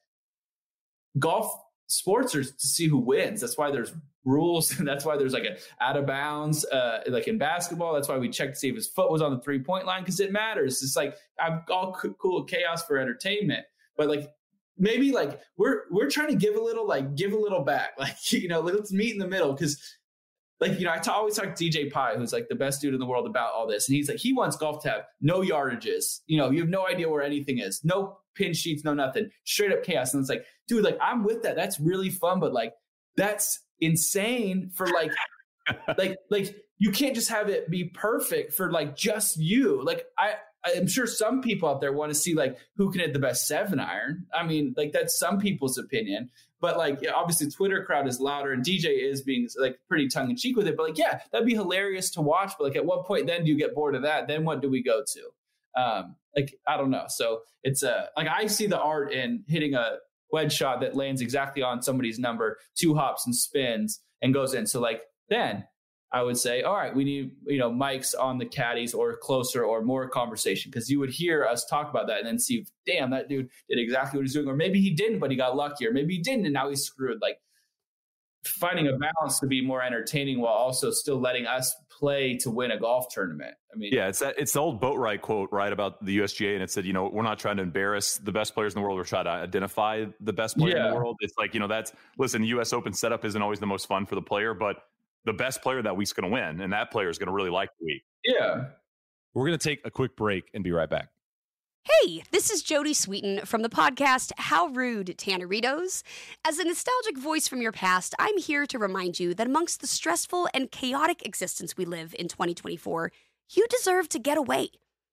golf 1.20 1.54
sports 1.88 2.36
are 2.36 2.44
to 2.44 2.54
see 2.58 2.88
who 2.88 2.98
wins. 2.98 3.42
That's 3.42 3.58
why 3.58 3.72
there's 3.72 3.94
rules, 4.26 4.78
and 4.78 4.88
that's 4.88 5.06
why 5.06 5.18
there's 5.18 5.34
like 5.34 5.46
a 5.46 5.58
out 5.84 5.98
of 5.98 6.06
bounds. 6.06 6.66
Uh, 6.66 7.02
like 7.08 7.28
in 7.28 7.38
basketball, 7.38 7.94
that's 7.94 8.08
why 8.08 8.18
we 8.18 8.30
check 8.30 8.50
to 8.50 8.56
see 8.56 8.70
if 8.70 8.76
his 8.76 8.88
foot 8.88 9.12
was 9.12 9.22
on 9.22 9.34
the 9.34 9.40
three 9.42 9.60
point 9.60 9.86
line 9.86 10.02
because 10.02 10.20
it 10.20 10.32
matters. 10.32 10.82
It's 10.84 10.96
like 10.96 11.16
I'm 11.40 11.62
all 11.70 11.94
cool 11.94 12.44
chaos 12.44 12.86
for 12.86 12.98
entertainment, 12.98 13.66
but 13.98 14.08
like 14.08 14.30
maybe 14.78 15.12
like 15.12 15.40
we're 15.58 15.84
we're 15.92 16.10
trying 16.10 16.30
to 16.30 16.36
give 16.36 16.56
a 16.56 16.62
little 16.62 16.88
like 16.88 17.16
give 17.16 17.34
a 17.34 17.38
little 17.38 17.64
back 17.64 17.92
like 18.00 18.32
you 18.32 18.48
know 18.48 18.60
let's 18.60 18.92
meet 18.92 19.14
in 19.14 19.20
the 19.20 19.28
middle 19.28 19.54
because 19.54 19.82
like 20.64 20.80
you 20.80 20.86
know 20.86 20.94
I 20.94 20.98
t- 20.98 21.12
always 21.12 21.36
talk 21.36 21.54
to 21.56 21.64
dj 21.64 21.92
pie 21.92 22.16
who's 22.16 22.34
like 22.34 22.48
the 22.48 22.56
best 22.56 22.82
dude 22.82 22.94
in 22.94 23.00
the 23.00 23.06
world 23.06 23.28
about 23.28 23.54
all 23.54 23.68
this 23.68 23.88
and 23.88 23.96
he's 23.96 24.08
like 24.10 24.18
he 24.18 24.34
wants 24.34 24.56
golf 24.56 24.82
to 24.84 24.90
have 24.90 25.02
no 25.22 25.42
yardages. 25.42 26.22
You 26.26 26.38
know 26.38 26.50
you 26.50 26.62
have 26.62 26.70
no 26.70 26.88
idea 26.88 27.10
where 27.10 27.22
anything 27.22 27.60
is. 27.60 27.82
No 27.84 28.18
pin 28.36 28.54
sheets 28.54 28.84
no 28.84 28.94
nothing. 28.94 29.30
Straight 29.46 29.72
up 29.72 29.84
chaos. 29.84 30.14
And 30.14 30.22
it's 30.22 30.30
like 30.30 30.46
dude 30.68 30.84
like 30.84 30.98
i'm 31.02 31.24
with 31.24 31.44
that. 31.44 31.56
That's 31.56 31.80
really 31.80 32.10
fun 32.10 32.40
but 32.40 32.54
like 32.54 32.74
that's 33.16 33.60
insane 33.80 34.72
for 34.74 34.88
like 34.88 35.12
like 35.98 36.18
like 36.32 36.56
you 36.80 36.92
can't 36.92 37.16
just 37.16 37.30
have 37.30 37.50
it 37.50 37.70
be 37.70 37.86
perfect 37.86 38.54
for 38.54 38.72
like 38.72 38.96
just 38.96 39.38
you. 39.38 39.84
Like 39.84 40.06
i 40.18 40.36
I'm 40.66 40.88
sure 40.88 41.06
some 41.06 41.42
people 41.42 41.68
out 41.68 41.82
there 41.82 41.92
want 41.92 42.12
to 42.12 42.16
see 42.18 42.36
like 42.36 42.58
who 42.78 42.90
can 42.92 43.02
hit 43.02 43.12
the 43.14 43.20
best 43.20 43.48
seven 43.48 43.80
iron. 43.80 44.26
I 44.34 44.46
mean, 44.46 44.74
like 44.78 44.94
that's 44.94 45.20
some 45.20 45.40
people's 45.40 45.78
opinion, 45.78 46.30
but 46.64 46.78
like 46.78 47.06
obviously 47.14 47.52
Twitter 47.52 47.84
crowd 47.84 48.08
is 48.08 48.22
louder 48.22 48.54
and 48.54 48.64
DJ 48.64 49.04
is 49.04 49.22
being 49.22 49.50
like 49.60 49.78
pretty 49.90 50.08
tongue 50.08 50.30
in 50.30 50.38
cheek 50.38 50.56
with 50.56 50.66
it. 50.66 50.78
But 50.78 50.88
like, 50.88 50.98
yeah, 50.98 51.20
that'd 51.30 51.46
be 51.46 51.56
hilarious 51.56 52.10
to 52.12 52.22
watch. 52.22 52.54
But 52.58 52.70
like, 52.70 52.78
at 52.78 52.86
what 52.86 53.06
point 53.06 53.28
then 53.28 53.44
do 53.44 53.52
you 53.52 53.58
get 53.58 53.76
bored 53.76 53.96
of 53.96 54.04
that? 54.04 54.30
Then 54.30 54.46
what 54.46 54.62
do 54.62 54.70
we 54.70 54.82
go 54.82 55.04
to? 55.06 55.82
Um, 55.82 56.16
like 56.34 56.56
I 56.66 56.78
don't 56.78 56.90
know. 56.90 57.04
So 57.10 57.42
it's 57.64 57.84
a 57.84 58.08
like 58.16 58.30
I 58.30 58.48
see 58.48 58.68
the 58.68 58.80
art 58.80 59.12
in 59.12 59.44
hitting 59.46 59.74
a 59.74 59.98
wedge 60.32 60.54
shot 60.54 60.80
that 60.80 60.96
lands 60.96 61.20
exactly 61.20 61.62
on 61.62 61.82
somebody's 61.82 62.18
number, 62.18 62.58
two 62.76 62.96
hops 62.96 63.26
and 63.26 63.36
spins 63.36 64.00
and 64.22 64.34
goes 64.34 64.54
in. 64.54 64.66
So 64.66 64.80
like 64.80 65.02
then 65.28 65.66
I 66.14 66.22
would 66.22 66.38
say, 66.38 66.62
all 66.62 66.76
right, 66.76 66.96
we 66.96 67.04
need, 67.04 67.32
you 67.48 67.58
know, 67.58 67.72
mics 67.72 68.14
on 68.18 68.38
the 68.38 68.46
caddies 68.46 68.94
or 68.94 69.18
closer 69.18 69.66
or 69.66 69.82
more 69.82 70.08
conversation 70.08 70.70
because 70.70 70.88
you 70.88 71.00
would 71.00 71.10
hear 71.10 71.44
us 71.44 71.66
talk 71.66 71.90
about 71.90 72.06
that 72.08 72.20
and 72.20 72.28
then 72.28 72.38
see, 72.38 72.68
damn, 72.86 73.10
that 73.10 73.28
dude 73.28 73.50
did 73.68 73.80
exactly 73.80 74.20
what 74.20 74.24
he's 74.24 74.34
doing. 74.34 74.48
Or 74.48 74.56
maybe 74.56 74.80
he 74.80 74.92
didn't, 74.92 75.18
but 75.18 75.32
he 75.32 75.38
got 75.38 75.56
lucky. 75.56 75.88
Or 75.88 75.92
maybe 75.92 76.16
he 76.16 76.22
didn't 76.22 76.46
and 76.46 76.54
now 76.54 76.70
he's 76.70 76.84
screwed. 76.84 77.20
Like 77.20 77.40
finding 78.46 78.88
a 78.88 78.92
balance 78.92 79.40
to 79.40 79.48
be 79.48 79.66
more 79.66 79.82
entertaining 79.82 80.40
while 80.40 80.54
also 80.54 80.92
still 80.92 81.20
letting 81.20 81.48
us 81.48 81.76
play 81.90 82.38
to 82.38 82.52
win 82.52 82.70
a 82.70 82.80
golf 82.80 83.08
tournament. 83.10 83.56
I 83.74 83.78
mean, 83.78 83.92
yeah, 83.92 84.08
it's 84.10 84.20
that, 84.20 84.36
it's 84.38 84.54
the 84.54 84.60
old 84.60 84.82
Boatwright 84.82 85.22
quote, 85.22 85.50
right, 85.52 85.74
about 85.74 86.04
the 86.06 86.20
USGA. 86.20 86.54
And 86.54 86.62
it 86.62 86.70
said, 86.70 86.86
you 86.86 86.94
know, 86.94 87.10
we're 87.12 87.24
not 87.24 87.40
trying 87.40 87.58
to 87.58 87.64
embarrass 87.64 88.18
the 88.18 88.32
best 88.32 88.54
players 88.54 88.76
in 88.76 88.82
the 88.82 88.86
world. 88.86 88.98
We're 88.98 89.06
trying 89.06 89.26
to 89.26 89.32
identify 89.32 90.06
the 90.20 90.34
best 90.34 90.58
player 90.58 90.76
yeah. 90.76 90.86
in 90.86 90.92
the 90.92 90.96
world. 90.96 91.18
It's 91.22 91.34
like, 91.40 91.56
you 91.56 91.60
know, 91.60 91.68
that's, 91.68 91.92
listen, 92.20 92.44
US 92.44 92.72
Open 92.74 92.94
setup 92.94 93.26
isn't 93.26 93.42
always 93.42 93.60
the 93.60 93.66
most 93.66 93.88
fun 93.88 94.06
for 94.06 94.16
the 94.16 94.22
player, 94.22 94.54
but 94.54 94.78
the 95.26 95.34
best 95.34 95.62
player 95.62 95.82
that 95.82 95.96
week's 95.96 96.14
going 96.14 96.30
to 96.30 96.34
win, 96.34 96.62
and 96.62 96.74
that 96.74 96.92
player 96.92 97.10
is 97.10 97.18
going 97.18 97.28
to 97.28 97.34
really 97.34 97.50
like 97.50 97.70
the 97.80 97.86
week. 97.86 98.04
Yeah. 98.24 98.66
We're 99.34 99.48
going 99.48 99.58
to 99.58 99.70
take 99.70 99.82
a 99.86 99.92
quick 99.92 100.16
break 100.16 100.50
and 100.54 100.64
be 100.64 100.72
right 100.72 100.90
back. 100.90 101.10
Hey, 101.84 102.24
this 102.32 102.50
is 102.50 102.64
Jodie 102.64 102.92
Sweetin 102.92 103.46
from 103.46 103.62
the 103.62 103.70
podcast 103.70 104.32
How 104.38 104.68
Rude 104.68 105.16
Tanneritos. 105.18 106.02
As 106.46 106.58
a 106.58 106.64
nostalgic 106.64 107.18
voice 107.18 107.48
from 107.48 107.62
your 107.62 107.74
past, 107.74 108.16
I'm 108.18 108.38
here 108.38 108.66
to 108.68 108.80
remind 108.80 109.20
you 109.20 109.34
that 109.34 109.48
amongst 109.48 109.82
the 109.82 109.88
stressful 109.88 110.48
and 110.54 110.72
chaotic 110.72 111.26
existence 111.26 111.76
we 111.76 111.84
live 111.84 112.16
in 112.18 112.30
2024, 112.30 113.12
you 113.50 113.68
deserve 113.68 114.08
to 114.10 114.20
get 114.20 114.38
away. 114.38 114.70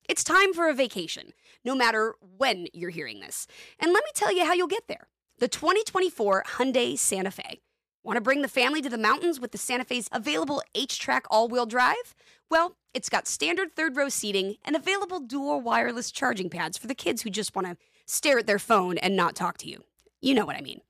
It's 0.08 0.22
time 0.22 0.52
for 0.52 0.68
a 0.68 0.74
vacation, 0.74 1.32
no 1.64 1.74
matter 1.74 2.14
when 2.36 2.68
you're 2.72 2.90
hearing 2.90 3.18
this. 3.18 3.48
And 3.80 3.92
let 3.92 4.04
me 4.04 4.10
tell 4.14 4.32
you 4.32 4.44
how 4.44 4.52
you'll 4.52 4.68
get 4.68 4.86
there. 4.86 5.08
The 5.38 5.48
2024 5.48 6.44
Hyundai 6.56 6.96
Santa 6.96 7.32
Fe. 7.32 7.62
Want 8.02 8.16
to 8.16 8.22
bring 8.22 8.40
the 8.40 8.48
family 8.48 8.80
to 8.80 8.88
the 8.88 8.96
mountains 8.96 9.38
with 9.38 9.52
the 9.52 9.58
Santa 9.58 9.84
Fe's 9.84 10.08
available 10.10 10.62
HTRAC 10.74 11.22
all 11.30 11.48
wheel 11.48 11.66
drive? 11.66 12.14
Well, 12.50 12.76
it's 12.94 13.10
got 13.10 13.26
standard 13.26 13.76
third 13.76 13.94
row 13.94 14.08
seating 14.08 14.56
and 14.64 14.74
available 14.74 15.20
dual 15.20 15.60
wireless 15.60 16.10
charging 16.10 16.48
pads 16.48 16.78
for 16.78 16.86
the 16.86 16.94
kids 16.94 17.22
who 17.22 17.30
just 17.30 17.54
want 17.54 17.66
to 17.66 17.76
stare 18.06 18.38
at 18.38 18.46
their 18.46 18.58
phone 18.58 18.96
and 18.98 19.16
not 19.16 19.36
talk 19.36 19.58
to 19.58 19.68
you. 19.68 19.84
You 20.22 20.34
know 20.34 20.46
what 20.46 20.56
I 20.56 20.62
mean. 20.62 20.80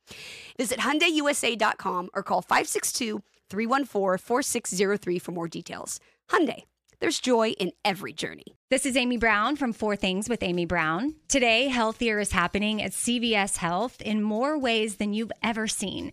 Visit 0.56 0.78
HyundaiUSA.com 0.78 2.10
or 2.14 2.22
call 2.22 2.42
562 2.42 3.22
314 3.48 4.18
4603 4.18 5.18
for 5.18 5.32
more 5.32 5.48
details. 5.48 5.98
Hyundai. 6.30 6.62
There's 7.00 7.18
joy 7.18 7.52
in 7.52 7.72
every 7.82 8.12
journey. 8.12 8.44
This 8.68 8.84
is 8.84 8.94
Amy 8.94 9.16
Brown 9.16 9.56
from 9.56 9.72
Four 9.72 9.96
Things 9.96 10.28
with 10.28 10.42
Amy 10.42 10.66
Brown. 10.66 11.14
Today, 11.28 11.68
healthier 11.68 12.20
is 12.20 12.32
happening 12.32 12.82
at 12.82 12.92
CVS 12.92 13.56
Health 13.56 14.02
in 14.02 14.22
more 14.22 14.58
ways 14.58 14.96
than 14.96 15.14
you've 15.14 15.32
ever 15.42 15.66
seen. 15.66 16.12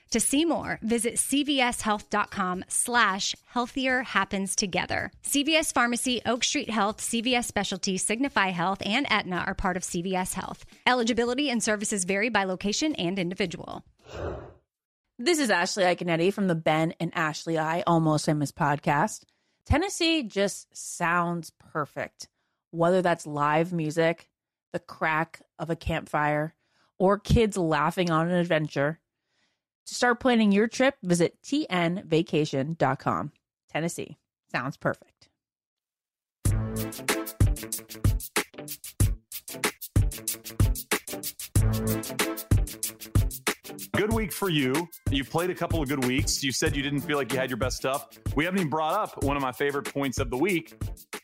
To 0.11 0.19
see 0.19 0.43
more, 0.43 0.77
visit 0.81 1.15
cvshealth.com 1.15 2.65
slash 2.67 3.33
healthier 3.45 4.03
happens 4.03 4.57
together. 4.57 5.09
CVS 5.23 5.73
Pharmacy, 5.73 6.21
Oak 6.25 6.43
Street 6.43 6.69
Health, 6.69 6.97
CVS 6.97 7.45
Specialty, 7.45 7.97
Signify 7.97 8.47
Health, 8.49 8.81
and 8.85 9.09
Aetna 9.09 9.45
are 9.47 9.55
part 9.55 9.77
of 9.77 9.83
CVS 9.83 10.33
Health. 10.33 10.65
Eligibility 10.85 11.49
and 11.49 11.63
services 11.63 12.03
vary 12.03 12.27
by 12.27 12.43
location 12.43 12.93
and 12.95 13.17
individual. 13.17 13.85
This 15.17 15.39
is 15.39 15.49
Ashley 15.49 15.83
Iaconetti 15.83 16.33
from 16.33 16.47
the 16.47 16.55
Ben 16.55 16.93
and 16.99 17.11
Ashley 17.15 17.57
I 17.57 17.83
Almost 17.87 18.25
Famous 18.25 18.51
podcast. 18.51 19.23
Tennessee 19.65 20.23
just 20.23 20.75
sounds 20.75 21.53
perfect, 21.71 22.27
whether 22.71 23.01
that's 23.01 23.25
live 23.25 23.71
music, 23.71 24.27
the 24.73 24.79
crack 24.79 25.41
of 25.57 25.69
a 25.69 25.75
campfire, 25.77 26.53
or 26.97 27.17
kids 27.17 27.55
laughing 27.55 28.09
on 28.11 28.29
an 28.29 28.35
adventure. 28.35 28.99
To 29.87 29.95
start 29.95 30.19
planning 30.19 30.51
your 30.51 30.67
trip, 30.67 30.95
visit 31.03 31.37
tnvacation.com. 31.43 33.31
Tennessee 33.69 34.17
sounds 34.51 34.77
perfect. 34.77 35.29
Good 43.93 44.13
week 44.13 44.31
for 44.31 44.49
you. 44.49 44.89
You 45.09 45.23
played 45.23 45.49
a 45.49 45.55
couple 45.55 45.81
of 45.81 45.89
good 45.89 46.05
weeks. 46.05 46.43
You 46.43 46.51
said 46.51 46.75
you 46.75 46.81
didn't 46.81 47.01
feel 47.01 47.17
like 47.17 47.31
you 47.31 47.37
had 47.37 47.49
your 47.49 47.57
best 47.57 47.77
stuff. 47.77 48.07
We 48.35 48.45
haven't 48.45 48.59
even 48.59 48.69
brought 48.69 48.93
up 48.93 49.23
one 49.23 49.35
of 49.35 49.43
my 49.43 49.51
favorite 49.51 49.93
points 49.93 50.17
of 50.19 50.29
the 50.29 50.37
week, 50.37 50.73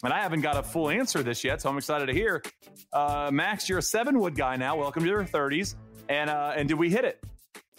and 0.03 0.13
I 0.13 0.21
haven't 0.21 0.41
got 0.41 0.57
a 0.57 0.63
full 0.63 0.89
answer 0.89 1.23
this 1.23 1.43
yet, 1.43 1.61
so 1.61 1.69
I'm 1.69 1.77
excited 1.77 2.05
to 2.07 2.13
hear. 2.13 2.43
Uh, 2.93 3.29
Max, 3.33 3.67
you're 3.67 3.79
a 3.79 3.83
seven 3.83 4.19
wood 4.19 4.35
guy 4.35 4.57
now. 4.57 4.77
Welcome 4.77 5.03
to 5.03 5.09
your 5.09 5.23
30s. 5.23 5.75
And 6.09 6.29
uh, 6.29 6.53
and 6.55 6.67
did 6.67 6.77
we 6.77 6.89
hit 6.89 7.03
it? 7.03 7.23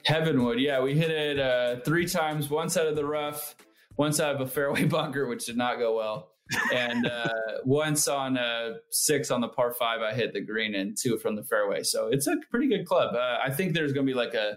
Heavenwood, 0.05 0.59
yeah, 0.59 0.81
we 0.81 0.95
hit 0.95 1.11
it 1.11 1.39
uh, 1.39 1.81
three 1.81 2.07
times. 2.07 2.49
Once 2.49 2.77
out 2.77 2.87
of 2.87 2.97
the 2.97 3.05
rough, 3.05 3.57
once 3.97 4.21
out 4.21 4.35
of 4.35 4.41
a 4.41 4.47
fairway 4.47 4.85
bunker, 4.87 5.27
which 5.27 5.47
did 5.47 5.57
not 5.57 5.79
go 5.79 5.97
well. 5.97 6.33
and 6.73 7.07
uh, 7.07 7.29
once 7.65 8.09
on 8.09 8.39
uh, 8.39 8.75
six 8.91 9.31
on 9.31 9.41
the 9.41 9.49
par 9.49 9.73
five, 9.73 10.01
I 10.01 10.15
hit 10.15 10.33
the 10.33 10.41
green 10.41 10.75
and 10.75 10.97
two 10.97 11.19
from 11.19 11.37
the 11.37 11.43
fairway. 11.43 11.83
So 11.83 12.09
it's 12.09 12.27
a 12.27 12.37
pretty 12.51 12.69
good 12.69 12.87
club. 12.87 13.15
Uh, 13.15 13.39
I 13.45 13.51
think 13.51 13.75
there's 13.75 13.93
going 13.93 14.07
to 14.07 14.11
be 14.11 14.17
like 14.17 14.35
a 14.35 14.57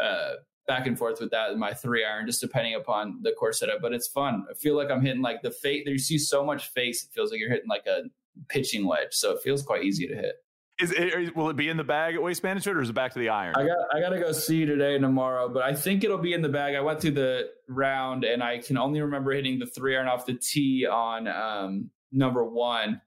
uh, 0.00 0.34
back 0.66 0.86
and 0.86 0.98
forth 0.98 1.20
with 1.20 1.30
that 1.30 1.50
in 1.50 1.58
my 1.58 1.72
three 1.72 2.04
iron, 2.04 2.26
just 2.26 2.40
depending 2.40 2.74
upon 2.74 3.20
the 3.22 3.32
course 3.32 3.60
setup. 3.60 3.80
But 3.80 3.92
it's 3.92 4.06
fun. 4.06 4.44
I 4.50 4.54
feel 4.54 4.76
like 4.76 4.90
I'm 4.90 5.02
hitting 5.02 5.22
like 5.22 5.42
the 5.42 5.50
face. 5.50 5.84
You 5.86 5.98
see 5.98 6.18
so 6.18 6.44
much 6.44 6.68
face. 6.72 7.04
It 7.04 7.10
feels 7.12 7.30
like 7.30 7.40
you're 7.40 7.50
hitting 7.50 7.68
like 7.68 7.86
a 7.86 8.02
pitching 8.48 8.86
wedge. 8.86 9.12
So 9.12 9.32
it 9.32 9.42
feels 9.42 9.62
quite 9.62 9.84
easy 9.84 10.06
to 10.06 10.14
hit. 10.14 10.36
Is 10.78 10.92
it, 10.92 11.34
will 11.34 11.48
it 11.48 11.56
be 11.56 11.70
in 11.70 11.78
the 11.78 11.84
bag 11.84 12.16
at 12.16 12.22
Waste 12.22 12.42
Management, 12.42 12.76
or 12.76 12.82
is 12.82 12.90
it 12.90 12.92
back 12.92 13.14
to 13.14 13.18
the 13.18 13.30
iron? 13.30 13.54
I 13.56 13.66
got 13.66 13.78
I 13.94 14.00
got 14.00 14.10
to 14.10 14.18
go 14.18 14.32
see 14.32 14.66
today 14.66 14.94
and 14.94 15.02
tomorrow, 15.02 15.48
but 15.48 15.62
I 15.62 15.74
think 15.74 16.04
it'll 16.04 16.18
be 16.18 16.34
in 16.34 16.42
the 16.42 16.50
bag. 16.50 16.74
I 16.74 16.82
went 16.82 17.00
through 17.00 17.12
the 17.12 17.48
round, 17.66 18.24
and 18.24 18.42
I 18.42 18.58
can 18.58 18.76
only 18.76 19.00
remember 19.00 19.32
hitting 19.32 19.58
the 19.58 19.64
three 19.64 19.96
iron 19.96 20.06
off 20.06 20.26
the 20.26 20.34
tee 20.34 20.86
on 20.86 21.28
um, 21.28 21.90
number 22.12 22.44
one, 22.44 23.00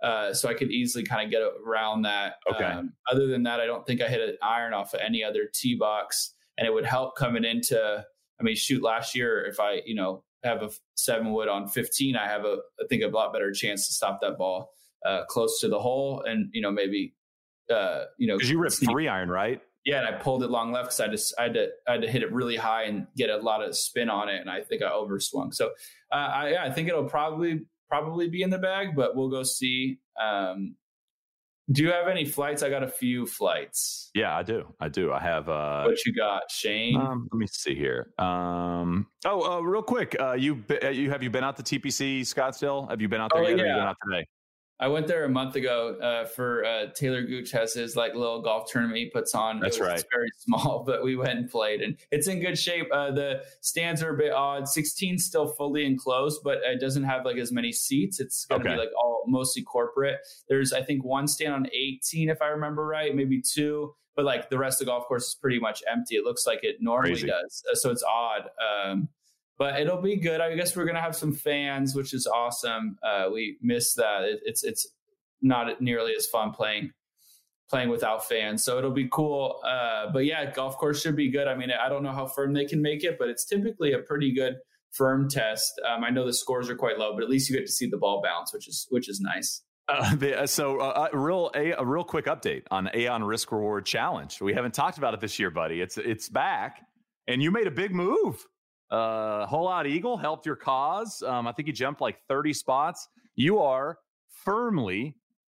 uh, 0.00 0.32
so 0.32 0.48
I 0.48 0.54
could 0.54 0.70
easily 0.70 1.02
kind 1.02 1.24
of 1.24 1.32
get 1.32 1.42
around 1.66 2.02
that. 2.02 2.34
Okay. 2.54 2.62
Um, 2.62 2.92
other 3.10 3.26
than 3.26 3.42
that, 3.42 3.58
I 3.58 3.66
don't 3.66 3.84
think 3.84 4.00
I 4.00 4.06
hit 4.06 4.20
an 4.20 4.36
iron 4.40 4.72
off 4.72 4.94
of 4.94 5.00
any 5.04 5.24
other 5.24 5.48
tee 5.52 5.74
box, 5.74 6.34
and 6.56 6.68
it 6.68 6.72
would 6.72 6.86
help 6.86 7.16
coming 7.16 7.44
into. 7.44 8.04
I 8.40 8.44
mean, 8.44 8.54
shoot, 8.54 8.80
last 8.80 9.16
year 9.16 9.44
if 9.44 9.58
I 9.58 9.82
you 9.84 9.96
know 9.96 10.22
have 10.44 10.62
a 10.62 10.70
seven 10.94 11.32
wood 11.32 11.48
on 11.48 11.66
fifteen, 11.66 12.14
I 12.14 12.28
have 12.28 12.44
a 12.44 12.58
I 12.80 12.86
think 12.88 13.02
a 13.02 13.08
lot 13.08 13.32
better 13.32 13.50
chance 13.50 13.88
to 13.88 13.92
stop 13.92 14.20
that 14.20 14.38
ball 14.38 14.70
uh, 15.04 15.24
close 15.28 15.60
to 15.60 15.68
the 15.68 15.78
hole 15.78 16.22
and 16.26 16.48
you 16.52 16.60
know 16.60 16.70
maybe 16.70 17.14
uh, 17.70 18.04
you 18.18 18.26
know 18.26 18.36
because 18.36 18.50
you 18.50 18.58
ripped 18.58 18.76
three 18.84 19.08
iron 19.08 19.28
right? 19.28 19.60
Yeah 19.84 19.98
and 19.98 20.14
i 20.14 20.18
pulled 20.18 20.42
it 20.42 20.50
long 20.50 20.72
left 20.72 20.86
because 20.86 21.00
i 21.00 21.08
just 21.08 21.34
I 21.38 21.44
had, 21.44 21.54
to, 21.54 21.68
I 21.86 21.92
had 21.92 22.02
to 22.02 22.10
hit 22.10 22.22
it 22.22 22.32
really 22.32 22.56
high 22.56 22.84
and 22.84 23.06
get 23.16 23.30
a 23.30 23.36
lot 23.36 23.62
of 23.62 23.76
spin 23.76 24.10
on 24.10 24.28
it 24.28 24.40
and 24.40 24.50
i 24.50 24.60
think 24.60 24.82
i 24.82 24.90
overswung. 24.90 25.54
So 25.54 25.68
uh, 26.12 26.14
I, 26.14 26.50
yeah, 26.50 26.64
I 26.64 26.70
think 26.70 26.88
it'll 26.88 27.04
probably 27.04 27.62
probably 27.88 28.28
be 28.28 28.42
in 28.42 28.50
the 28.50 28.58
bag 28.58 28.94
but 28.96 29.16
we'll 29.16 29.30
go 29.30 29.42
see 29.42 29.98
um, 30.22 30.74
do 31.70 31.82
you 31.82 31.92
have 31.92 32.08
any 32.08 32.24
flights? 32.24 32.62
I 32.62 32.70
got 32.70 32.82
a 32.82 32.88
few 32.88 33.26
flights. 33.26 34.10
Yeah 34.14 34.36
i 34.36 34.42
do 34.42 34.74
i 34.80 34.88
do. 34.88 35.12
I 35.12 35.20
have 35.20 35.48
uh 35.48 35.84
what 35.84 36.04
you 36.04 36.14
got 36.14 36.50
shane? 36.50 36.96
um, 36.96 37.28
let 37.32 37.38
me 37.38 37.46
see 37.46 37.74
here. 37.74 38.10
Um 38.18 39.06
oh 39.24 39.58
uh, 39.58 39.60
real 39.60 39.82
quick 39.82 40.16
uh 40.18 40.32
you 40.32 40.64
uh, 40.82 40.88
you 40.88 41.10
have 41.10 41.22
you 41.22 41.30
been 41.30 41.44
out 41.44 41.56
to 41.58 41.62
tpc 41.62 42.20
scottsdale? 42.22 42.90
Have 42.90 43.00
you 43.00 43.08
been 43.08 43.20
out 43.20 43.30
there 43.34 43.44
oh, 43.44 43.48
yet 43.48 43.58
yeah. 43.58 43.64
have 43.64 43.68
you 43.68 43.74
been 43.74 43.88
out 43.88 43.96
today 44.10 44.26
I 44.80 44.86
went 44.88 45.08
there 45.08 45.24
a 45.24 45.28
month 45.28 45.56
ago 45.56 45.96
uh, 46.00 46.24
for 46.26 46.64
uh, 46.64 46.86
Taylor 46.94 47.22
Gooch 47.22 47.50
has 47.50 47.74
his 47.74 47.96
like 47.96 48.14
little 48.14 48.40
golf 48.42 48.70
tournament 48.70 48.96
he 48.98 49.10
puts 49.10 49.34
on. 49.34 49.58
That's 49.58 49.80
right. 49.80 49.98
It's 49.98 50.04
very 50.12 50.28
small, 50.38 50.84
but 50.86 51.02
we 51.02 51.16
went 51.16 51.38
and 51.38 51.50
played, 51.50 51.80
and 51.80 51.96
it's 52.12 52.28
in 52.28 52.38
good 52.40 52.56
shape. 52.58 52.86
Uh, 52.92 53.10
the 53.10 53.42
stands 53.60 54.02
are 54.02 54.14
a 54.14 54.16
bit 54.16 54.32
odd. 54.32 54.68
16 54.68 55.18
still 55.18 55.48
fully 55.54 55.84
enclosed, 55.84 56.40
but 56.44 56.58
it 56.64 56.80
doesn't 56.80 57.04
have 57.04 57.24
like 57.24 57.38
as 57.38 57.50
many 57.50 57.72
seats. 57.72 58.20
It's 58.20 58.44
going 58.46 58.62
to 58.62 58.68
Okay. 58.68 58.76
be 58.76 58.80
like 58.80 58.90
all 58.96 59.24
mostly 59.26 59.62
corporate. 59.62 60.18
There's 60.48 60.72
I 60.72 60.82
think 60.82 61.04
one 61.04 61.26
stand 61.26 61.54
on 61.54 61.66
18 61.66 62.28
if 62.28 62.40
I 62.40 62.46
remember 62.48 62.86
right, 62.86 63.14
maybe 63.14 63.42
two. 63.42 63.94
But 64.14 64.24
like 64.24 64.48
the 64.50 64.58
rest 64.58 64.80
of 64.80 64.86
the 64.86 64.90
golf 64.92 65.06
course 65.06 65.28
is 65.28 65.34
pretty 65.40 65.60
much 65.60 65.82
empty. 65.90 66.16
It 66.16 66.24
looks 66.24 66.44
like 66.46 66.60
it 66.62 66.76
normally 66.80 67.12
Crazy. 67.12 67.28
does, 67.28 67.62
Uh, 67.70 67.74
so 67.76 67.90
it's 67.90 68.02
odd. 68.02 68.48
Um, 68.60 69.08
but 69.58 69.80
it'll 69.80 70.00
be 70.00 70.16
good. 70.16 70.40
I 70.40 70.54
guess 70.54 70.76
we're 70.76 70.86
gonna 70.86 71.00
have 71.00 71.16
some 71.16 71.32
fans, 71.32 71.94
which 71.94 72.14
is 72.14 72.26
awesome. 72.26 72.98
Uh, 73.02 73.28
we 73.32 73.58
miss 73.60 73.94
that. 73.94 74.22
It, 74.22 74.40
it's 74.44 74.64
it's 74.64 74.86
not 75.42 75.80
nearly 75.80 76.14
as 76.16 76.26
fun 76.26 76.52
playing 76.52 76.92
playing 77.68 77.90
without 77.90 78.26
fans. 78.26 78.64
So 78.64 78.78
it'll 78.78 78.90
be 78.90 79.08
cool. 79.10 79.60
Uh, 79.62 80.06
but 80.12 80.24
yeah, 80.24 80.50
golf 80.50 80.78
course 80.78 81.02
should 81.02 81.16
be 81.16 81.30
good. 81.30 81.46
I 81.46 81.54
mean, 81.54 81.68
I 81.70 81.88
don't 81.88 82.02
know 82.02 82.12
how 82.12 82.26
firm 82.26 82.54
they 82.54 82.64
can 82.64 82.80
make 82.80 83.04
it, 83.04 83.18
but 83.18 83.28
it's 83.28 83.44
typically 83.44 83.92
a 83.92 83.98
pretty 83.98 84.32
good 84.32 84.56
firm 84.92 85.28
test. 85.28 85.80
Um, 85.86 86.02
I 86.02 86.10
know 86.10 86.24
the 86.24 86.32
scores 86.32 86.70
are 86.70 86.76
quite 86.76 86.98
low, 86.98 87.14
but 87.14 87.22
at 87.22 87.28
least 87.28 87.50
you 87.50 87.56
get 87.56 87.66
to 87.66 87.72
see 87.72 87.88
the 87.88 87.98
ball 87.98 88.22
bounce, 88.22 88.52
which 88.52 88.68
is 88.68 88.86
which 88.90 89.08
is 89.08 89.20
nice. 89.20 89.62
Uh, 89.88 90.14
the, 90.16 90.40
uh, 90.40 90.46
so 90.46 90.80
uh, 90.80 91.08
a 91.12 91.18
real 91.18 91.50
a, 91.54 91.72
a 91.72 91.84
real 91.84 92.04
quick 92.04 92.26
update 92.26 92.62
on 92.70 92.88
Aon 92.94 93.24
Risk 93.24 93.52
Reward 93.52 93.84
Challenge. 93.84 94.40
We 94.40 94.54
haven't 94.54 94.74
talked 94.74 94.98
about 94.98 95.14
it 95.14 95.20
this 95.20 95.38
year, 95.38 95.50
buddy. 95.50 95.80
It's 95.80 95.98
it's 95.98 96.28
back, 96.28 96.80
and 97.26 97.42
you 97.42 97.50
made 97.50 97.66
a 97.66 97.72
big 97.72 97.94
move. 97.94 98.46
Uh, 98.90 99.46
Whole 99.46 99.64
Lot 99.64 99.86
Eagle 99.86 100.16
helped 100.16 100.46
your 100.46 100.56
cause. 100.56 101.22
Um, 101.22 101.46
I 101.46 101.52
think 101.52 101.68
you 101.68 101.74
jumped 101.74 102.00
like 102.00 102.18
thirty 102.28 102.52
spots. 102.52 103.08
You 103.34 103.58
are 103.58 103.98
firmly 104.44 105.14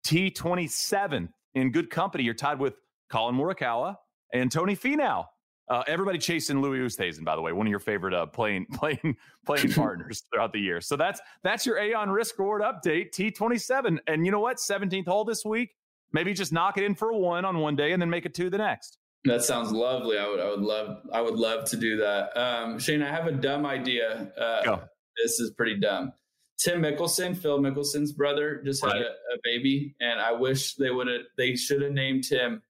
T27 0.06 1.30
in 1.56 1.72
good 1.72 1.90
company. 1.90 2.24
You're 2.24 2.34
tied 2.34 2.60
with 2.60 2.76
Collin 3.10 3.36
Morikawa 3.36 3.96
and 4.34 4.52
Tony 4.52 4.76
Finau. 4.76 5.26
Uh, 5.70 5.84
everybody 5.86 6.18
chasing 6.18 6.62
Louis 6.62 6.80
Oosthuizen, 6.80 7.24
by 7.24 7.36
the 7.36 7.42
way, 7.42 7.52
one 7.52 7.68
of 7.68 7.70
your 7.70 7.80
favorite 7.80 8.14
uh, 8.14 8.26
playing 8.26 8.66
playing 8.74 9.16
playing 9.46 9.72
partners 9.74 10.24
throughout 10.32 10.52
the 10.52 10.60
year. 10.60 10.82
So 10.82 10.96
that's 10.96 11.22
that's 11.44 11.66
your 11.66 11.78
Aon 11.78 12.10
Risk 12.10 12.40
Reward 12.40 12.64
update, 12.64 13.12
T27. 13.12 14.00
And 14.08 14.26
you 14.26 14.32
know 14.32 14.40
what? 14.40 14.58
17th 14.58 15.08
hole 15.08 15.26
this 15.26 15.46
week. 15.46 15.70
Maybe 16.12 16.34
just 16.34 16.52
knock 16.52 16.78
it 16.80 16.84
in 16.84 16.96
for 16.96 17.12
a 17.12 17.18
one 17.18 17.46
on 17.46 17.60
one 17.60 17.76
day 17.76 17.92
and 17.92 18.02
then 18.02 18.10
make 18.10 18.26
it 18.26 18.34
two 18.34 18.50
the 18.50 18.58
next. 18.58 18.98
That 19.26 19.44
sounds 19.44 19.72
lovely. 19.72 20.18
I 20.18 20.28
would 20.28 20.40
I 20.40 20.50
would 20.50 20.62
love 20.62 20.98
I 21.12 21.22
would 21.22 21.36
love 21.36 21.66
to 21.70 21.78
do 21.78 21.98
that. 21.98 22.38
Um, 22.38 22.80
Shane, 22.80 23.02
I 23.02 23.12
have 23.12 23.28
a 23.28 23.32
dumb 23.32 23.66
idea. 23.66 24.32
Uh, 24.38 24.64
Go. 24.64 24.82
This 25.22 25.40
is 25.40 25.52
pretty 25.52 25.78
dumb. 25.80 26.14
Tim 26.58 26.82
Mickelson, 26.82 27.38
Phil 27.38 27.60
Mickelson's 27.60 28.12
brother, 28.12 28.62
just 28.66 28.84
had 28.84 28.98
a, 28.98 29.06
a 29.06 29.38
baby, 29.44 29.96
and 30.02 30.20
I 30.20 30.34
wish 30.34 30.76
they 30.76 30.90
would 30.90 31.08
have. 31.08 31.22
They 31.38 31.56
should 31.56 31.82
have 31.82 31.94
named 31.94 32.26
him 32.26 32.62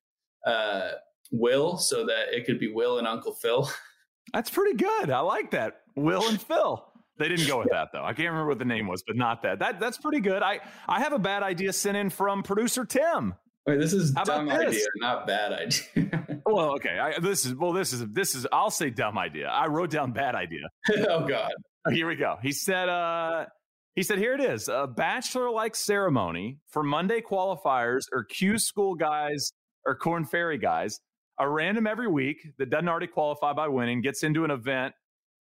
uh, 0.46 0.92
Will, 1.32 1.78
so 1.78 2.06
that 2.06 2.36
it 2.36 2.46
could 2.46 2.60
be 2.60 2.72
Will 2.72 3.00
and 3.00 3.08
Uncle 3.08 3.34
Phil. 3.34 3.70
That's 4.34 4.50
pretty 4.50 4.78
good. 4.78 5.10
I 5.10 5.22
like 5.22 5.52
that. 5.52 5.82
Will 5.96 6.28
and 6.28 6.42
Phil. 6.42 6.86
They 7.18 7.28
didn't 7.28 7.48
go 7.48 7.60
with 7.60 7.70
that 7.72 7.90
though. 7.92 8.04
I 8.04 8.14
can't 8.14 8.30
remember 8.30 8.48
what 8.48 8.60
the 8.60 8.66
name 8.66 8.88
was, 8.88 9.04
but 9.06 9.18
not 9.18 9.42
that. 9.42 9.60
That 9.60 9.80
that's 9.80 9.98
pretty 9.98 10.22
good. 10.22 10.42
I 10.42 10.60
I 10.88 11.00
have 11.00 11.12
a 11.12 11.20
bad 11.20 11.44
idea 11.44 11.74
sent 11.74 11.98
in 11.98 12.10
from 12.10 12.44
producer 12.44 12.86
Tim. 12.86 13.34
Wait, 13.70 13.80
this 13.80 13.94
is 13.94 14.14
How 14.16 14.24
dumb 14.24 14.48
this? 14.48 14.58
idea, 14.58 14.86
not 14.96 15.28
bad 15.28 15.54
idea. 15.54 16.26
Well, 16.46 16.72
okay. 16.72 16.98
I, 16.98 17.20
this 17.20 17.46
is 17.46 17.54
well. 17.54 17.74
This 17.74 17.94
is 17.94 18.04
this 18.08 18.34
is. 18.34 18.48
I'll 18.52 18.72
say 18.72 18.90
dumb 18.90 19.20
idea. 19.20 19.50
I 19.50 19.68
wrote 19.68 19.92
down 19.92 20.14
bad 20.14 20.34
idea. 20.34 20.62
oh 21.08 21.28
God. 21.28 21.52
Oh, 21.86 21.92
Here 21.92 22.08
we 22.08 22.16
go. 22.16 22.38
He 22.42 22.52
said, 22.54 22.90
uh, 22.90 23.46
he 23.94 24.02
said, 24.02 24.18
here 24.18 24.34
it 24.34 24.42
is. 24.42 24.68
A 24.68 24.88
bachelor 24.88 25.52
like 25.52 25.76
ceremony 25.76 26.58
for 26.72 26.82
Monday 26.82 27.22
qualifiers 27.22 28.06
or 28.12 28.24
Q 28.24 28.58
school 28.58 28.96
guys 28.96 29.52
or 29.86 29.96
Korn 29.96 30.26
Ferry 30.26 30.58
guys. 30.58 31.00
A 31.40 31.48
random 31.48 31.86
every 31.86 32.08
week 32.08 32.38
that 32.58 32.72
doesn't 32.72 32.90
already 32.90 33.08
qualify 33.08 33.54
by 33.54 33.68
winning 33.68 34.02
gets 34.02 34.24
into 34.24 34.44
an 34.44 34.50
event. 34.50 34.96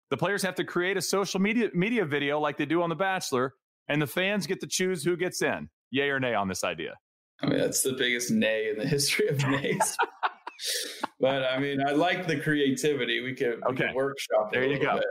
The 0.10 0.18
players 0.18 0.44
have 0.44 0.56
to 0.56 0.66
create 0.66 0.98
a 0.98 1.02
social 1.02 1.40
media 1.40 1.70
media 1.74 2.04
video 2.04 2.42
like 2.42 2.58
they 2.58 2.66
do 2.66 2.82
on 2.82 2.90
The 2.90 2.96
Bachelor, 2.96 3.54
and 3.88 4.02
the 4.02 4.08
fans 4.08 4.46
get 4.46 4.60
to 4.60 4.68
choose 4.68 5.06
who 5.06 5.16
gets 5.16 5.42
in. 5.42 5.70
Yay 5.92 6.10
or 6.10 6.20
nay 6.20 6.34
on 6.34 6.50
this 6.50 6.66
idea? 6.66 6.96
I 7.42 7.48
mean, 7.48 7.60
that's 7.60 7.82
the 7.82 7.94
biggest 7.94 8.32
nay 8.32 8.70
in 8.70 8.78
the 8.78 8.88
history 8.88 9.28
of 9.28 9.38
nays. 9.48 9.96
but 11.20 11.44
I 11.44 11.60
mean, 11.60 11.80
I 11.88 11.92
like 11.92 12.28
the 12.28 12.40
creativity. 12.40 13.22
We 13.22 13.34
could, 13.36 13.58
we 13.68 13.74
Okay. 13.74 13.88
could 13.88 13.96
workshop. 13.96 14.50
it 14.50 14.54
There 14.54 14.64
you 14.66 14.80
go. 14.80 14.96
bit. 14.96 15.04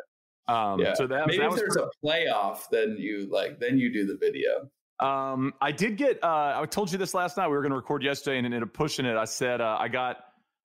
Um, 0.49 0.81
Yeah. 0.81 0.95
So 0.95 1.07
that, 1.07 1.27
Maybe 1.27 1.39
that 1.39 1.47
if 1.47 1.51
was 1.53 1.61
there's 1.61 1.77
a 1.77 1.89
playoff, 2.05 2.69
then 2.71 2.97
you 2.99 3.29
like 3.31 3.59
then 3.61 3.79
you 3.79 3.93
do 3.93 4.07
the 4.07 4.17
video. 4.17 4.69
Um, 4.99 5.53
I 5.61 5.73
did 5.73 5.97
get. 5.99 6.23
Uh, 6.25 6.61
I 6.61 6.67
told 6.67 6.91
you 6.91 6.99
this 6.99 7.13
last 7.15 7.37
night. 7.37 7.49
We 7.49 7.55
were 7.55 7.63
going 7.63 7.71
to 7.71 7.77
record 7.77 8.03
yesterday, 8.03 8.39
and 8.39 8.47
ended 8.47 8.63
up 8.63 8.73
pushing 8.73 9.05
it. 9.05 9.17
I 9.17 9.27
said 9.27 9.61
uh, 9.61 9.77
I 9.79 9.89
got 9.89 10.17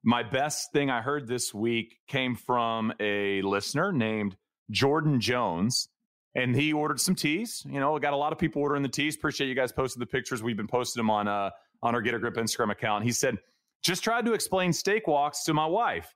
my 0.03 0.23
best 0.23 0.71
thing 0.71 0.89
I 0.89 1.01
heard 1.01 1.27
this 1.27 1.53
week 1.53 1.97
came 2.07 2.35
from 2.35 2.93
a 2.99 3.41
listener 3.41 3.91
named 3.91 4.37
Jordan 4.71 5.19
Jones, 5.19 5.89
and 6.33 6.55
he 6.55 6.71
ordered 6.71 7.01
some 7.01 7.13
teas. 7.13 7.61
You 7.65 7.79
know, 7.81 7.91
we 7.91 7.99
got 7.99 8.13
a 8.13 8.17
lot 8.17 8.31
of 8.31 8.39
people 8.39 8.61
ordering 8.61 8.83
the 8.83 8.89
teas. 8.89 9.15
Appreciate 9.17 9.47
you 9.47 9.55
guys 9.55 9.71
posted 9.73 10.01
the 10.01 10.05
pictures. 10.05 10.41
We've 10.41 10.55
been 10.57 10.67
posting 10.67 11.01
them 11.01 11.09
on 11.09 11.27
uh 11.27 11.49
on 11.83 11.95
our 11.95 12.01
Get 12.01 12.13
a 12.13 12.19
Grip 12.19 12.35
Instagram 12.35 12.71
account. 12.71 13.03
He 13.03 13.11
said 13.11 13.37
just 13.83 14.03
tried 14.03 14.25
to 14.25 14.33
explain 14.33 14.73
steak 14.73 15.07
walks 15.07 15.43
to 15.45 15.53
my 15.53 15.65
wife 15.65 16.13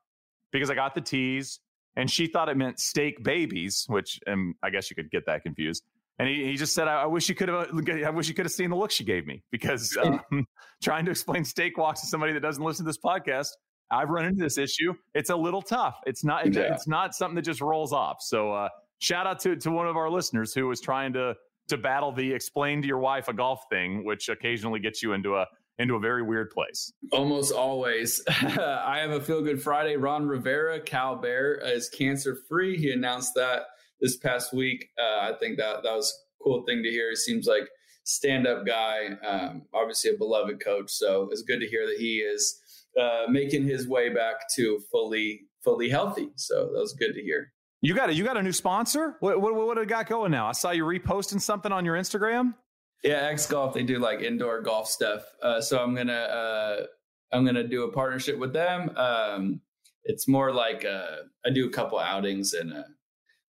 because 0.52 0.70
I 0.70 0.76
got 0.76 0.94
the 0.96 1.02
teas, 1.02 1.60
and 1.96 2.10
she 2.10 2.28
thought 2.28 2.48
it 2.50 2.58
meant 2.58 2.80
steak 2.80 3.24
babies, 3.24 3.86
which 3.88 4.20
um, 4.28 4.56
I 4.62 4.70
guess 4.70 4.90
you 4.90 4.96
could 4.96 5.10
get 5.10 5.26
that 5.26 5.44
confused. 5.44 5.84
And 6.20 6.30
he, 6.30 6.46
he 6.46 6.56
just 6.56 6.74
said, 6.74 6.88
I, 6.88 7.02
I 7.02 7.06
wish 7.08 7.28
you 7.28 7.36
could 7.36 7.50
have, 7.50 7.68
I 8.06 8.10
wish 8.10 8.30
you 8.30 8.34
could 8.36 8.46
have 8.46 8.54
seen 8.54 8.70
the 8.70 8.76
look 8.76 8.92
she 8.92 9.04
gave 9.04 9.26
me 9.28 9.44
because 9.52 9.98
um, 10.04 10.22
trying 10.84 11.06
to 11.06 11.12
explain 11.12 11.44
steak 11.44 11.78
walks 11.78 12.02
to 12.02 12.08
somebody 12.08 12.32
that 12.34 12.40
doesn't 12.42 12.64
listen 12.64 12.86
to 12.86 12.90
this 12.90 12.98
podcast, 12.98 13.50
I've 13.92 14.10
run 14.10 14.26
into 14.26 14.42
this 14.42 14.58
issue. 14.58 14.94
It's 15.14 15.30
a 15.30 15.36
little 15.36 15.62
tough. 15.62 16.00
It's 16.06 16.24
not, 16.24 16.54
Yeah. 16.54 16.74
it's 16.74 16.88
not 16.88 17.16
something 17.16 17.36
that 17.36 17.42
just 17.42 17.62
rolls 17.62 17.92
off. 17.92 18.18
So 18.22 18.52
uh, 18.54 18.70
shout 19.00 19.28
out 19.28 19.40
to, 19.42 19.56
to 19.58 19.72
one 19.72 19.88
of 19.88 19.98
our 19.98 20.10
listeners 20.10 20.54
who 20.54 20.68
was 20.68 20.80
trying 20.80 21.14
to, 21.14 21.36
to 21.68 21.78
battle 21.78 22.12
the 22.12 22.32
explain 22.32 22.82
to 22.82 22.88
your 22.88 23.00
wife 23.00 23.28
a 23.28 23.34
golf 23.34 23.62
thing, 23.70 24.04
which 24.04 24.30
occasionally 24.30 24.80
gets 24.80 25.02
you 25.02 25.14
into 25.14 25.36
a, 25.36 25.46
into 25.78 25.96
a 25.96 26.00
very 26.00 26.22
weird 26.22 26.52
place. 26.52 26.92
Almost 27.12 27.54
always. 27.54 28.22
I 28.30 29.00
have 29.00 29.12
a 29.12 29.22
feel 29.22 29.42
good 29.42 29.62
Friday. 29.62 29.96
Ron 29.98 30.28
Rivera, 30.28 30.80
Cal 30.80 31.16
Bear, 31.16 31.56
is 31.56 31.90
cancer 31.90 32.38
free. 32.48 32.78
He 32.78 32.92
announced 32.92 33.34
that 33.36 33.64
this 34.00 34.18
past 34.18 34.54
week. 34.54 34.90
Uh, 34.98 35.32
I 35.32 35.34
think 35.40 35.58
that 35.58 35.84
that 35.84 35.94
was 35.94 36.14
a 36.40 36.44
cool 36.44 36.64
thing 36.64 36.84
to 36.84 36.90
hear. 36.90 37.10
He 37.10 37.16
seems 37.16 37.48
like 37.48 37.68
stand 38.04 38.48
up 38.48 38.66
guy, 38.66 39.10
um, 39.28 39.64
obviously 39.74 40.12
a 40.12 40.18
beloved 40.18 40.64
coach. 40.64 40.92
So 40.92 41.30
it's 41.32 41.42
good 41.42 41.60
to 41.60 41.68
hear 41.68 41.86
that 41.88 41.98
he 41.98 42.20
is 42.20 42.60
uh, 43.00 43.24
making 43.30 43.64
his 43.64 43.88
way 43.88 44.10
back 44.14 44.48
to 44.56 44.80
fully 44.92 45.42
fully 45.64 45.90
healthy. 45.90 46.30
So 46.36 46.70
that 46.74 46.80
was 46.80 46.94
good 46.94 47.14
to 47.14 47.22
hear. 47.22 47.52
You 47.86 47.94
got 47.94 48.10
a 48.10 48.14
you 48.16 48.24
got 48.24 48.36
a 48.36 48.42
new 48.42 48.52
sponsor? 48.52 49.16
What 49.20 49.40
what 49.40 49.54
what 49.54 49.78
we 49.78 49.86
got 49.86 50.10
going 50.10 50.32
now? 50.32 50.48
I 50.48 50.54
saw 50.54 50.72
you 50.72 50.84
reposting 50.86 51.40
something 51.40 51.72
on 51.72 51.86
your 51.86 51.96
Instagram. 51.96 52.56
Yeah, 53.04 53.18
X 53.18 53.46
Golf. 53.46 53.76
They 53.76 53.84
do 53.84 54.00
like 54.00 54.22
indoor 54.22 54.60
golf 54.62 54.90
stuff. 54.90 55.22
Uh, 55.44 55.62
so 55.62 55.78
I'm 55.78 55.94
gonna 55.94 56.14
uh, 56.14 56.86
I'm 57.32 57.46
gonna 57.46 57.68
do 57.68 57.84
a 57.84 57.92
partnership 57.92 58.40
with 58.40 58.54
them. 58.54 58.90
Um, 58.98 59.62
it's 60.04 60.28
more 60.28 60.52
like 60.52 60.84
uh, 60.84 61.18
I 61.46 61.52
do 61.52 61.68
a 61.68 61.70
couple 61.70 62.00
outings 62.00 62.54
and 62.54 62.74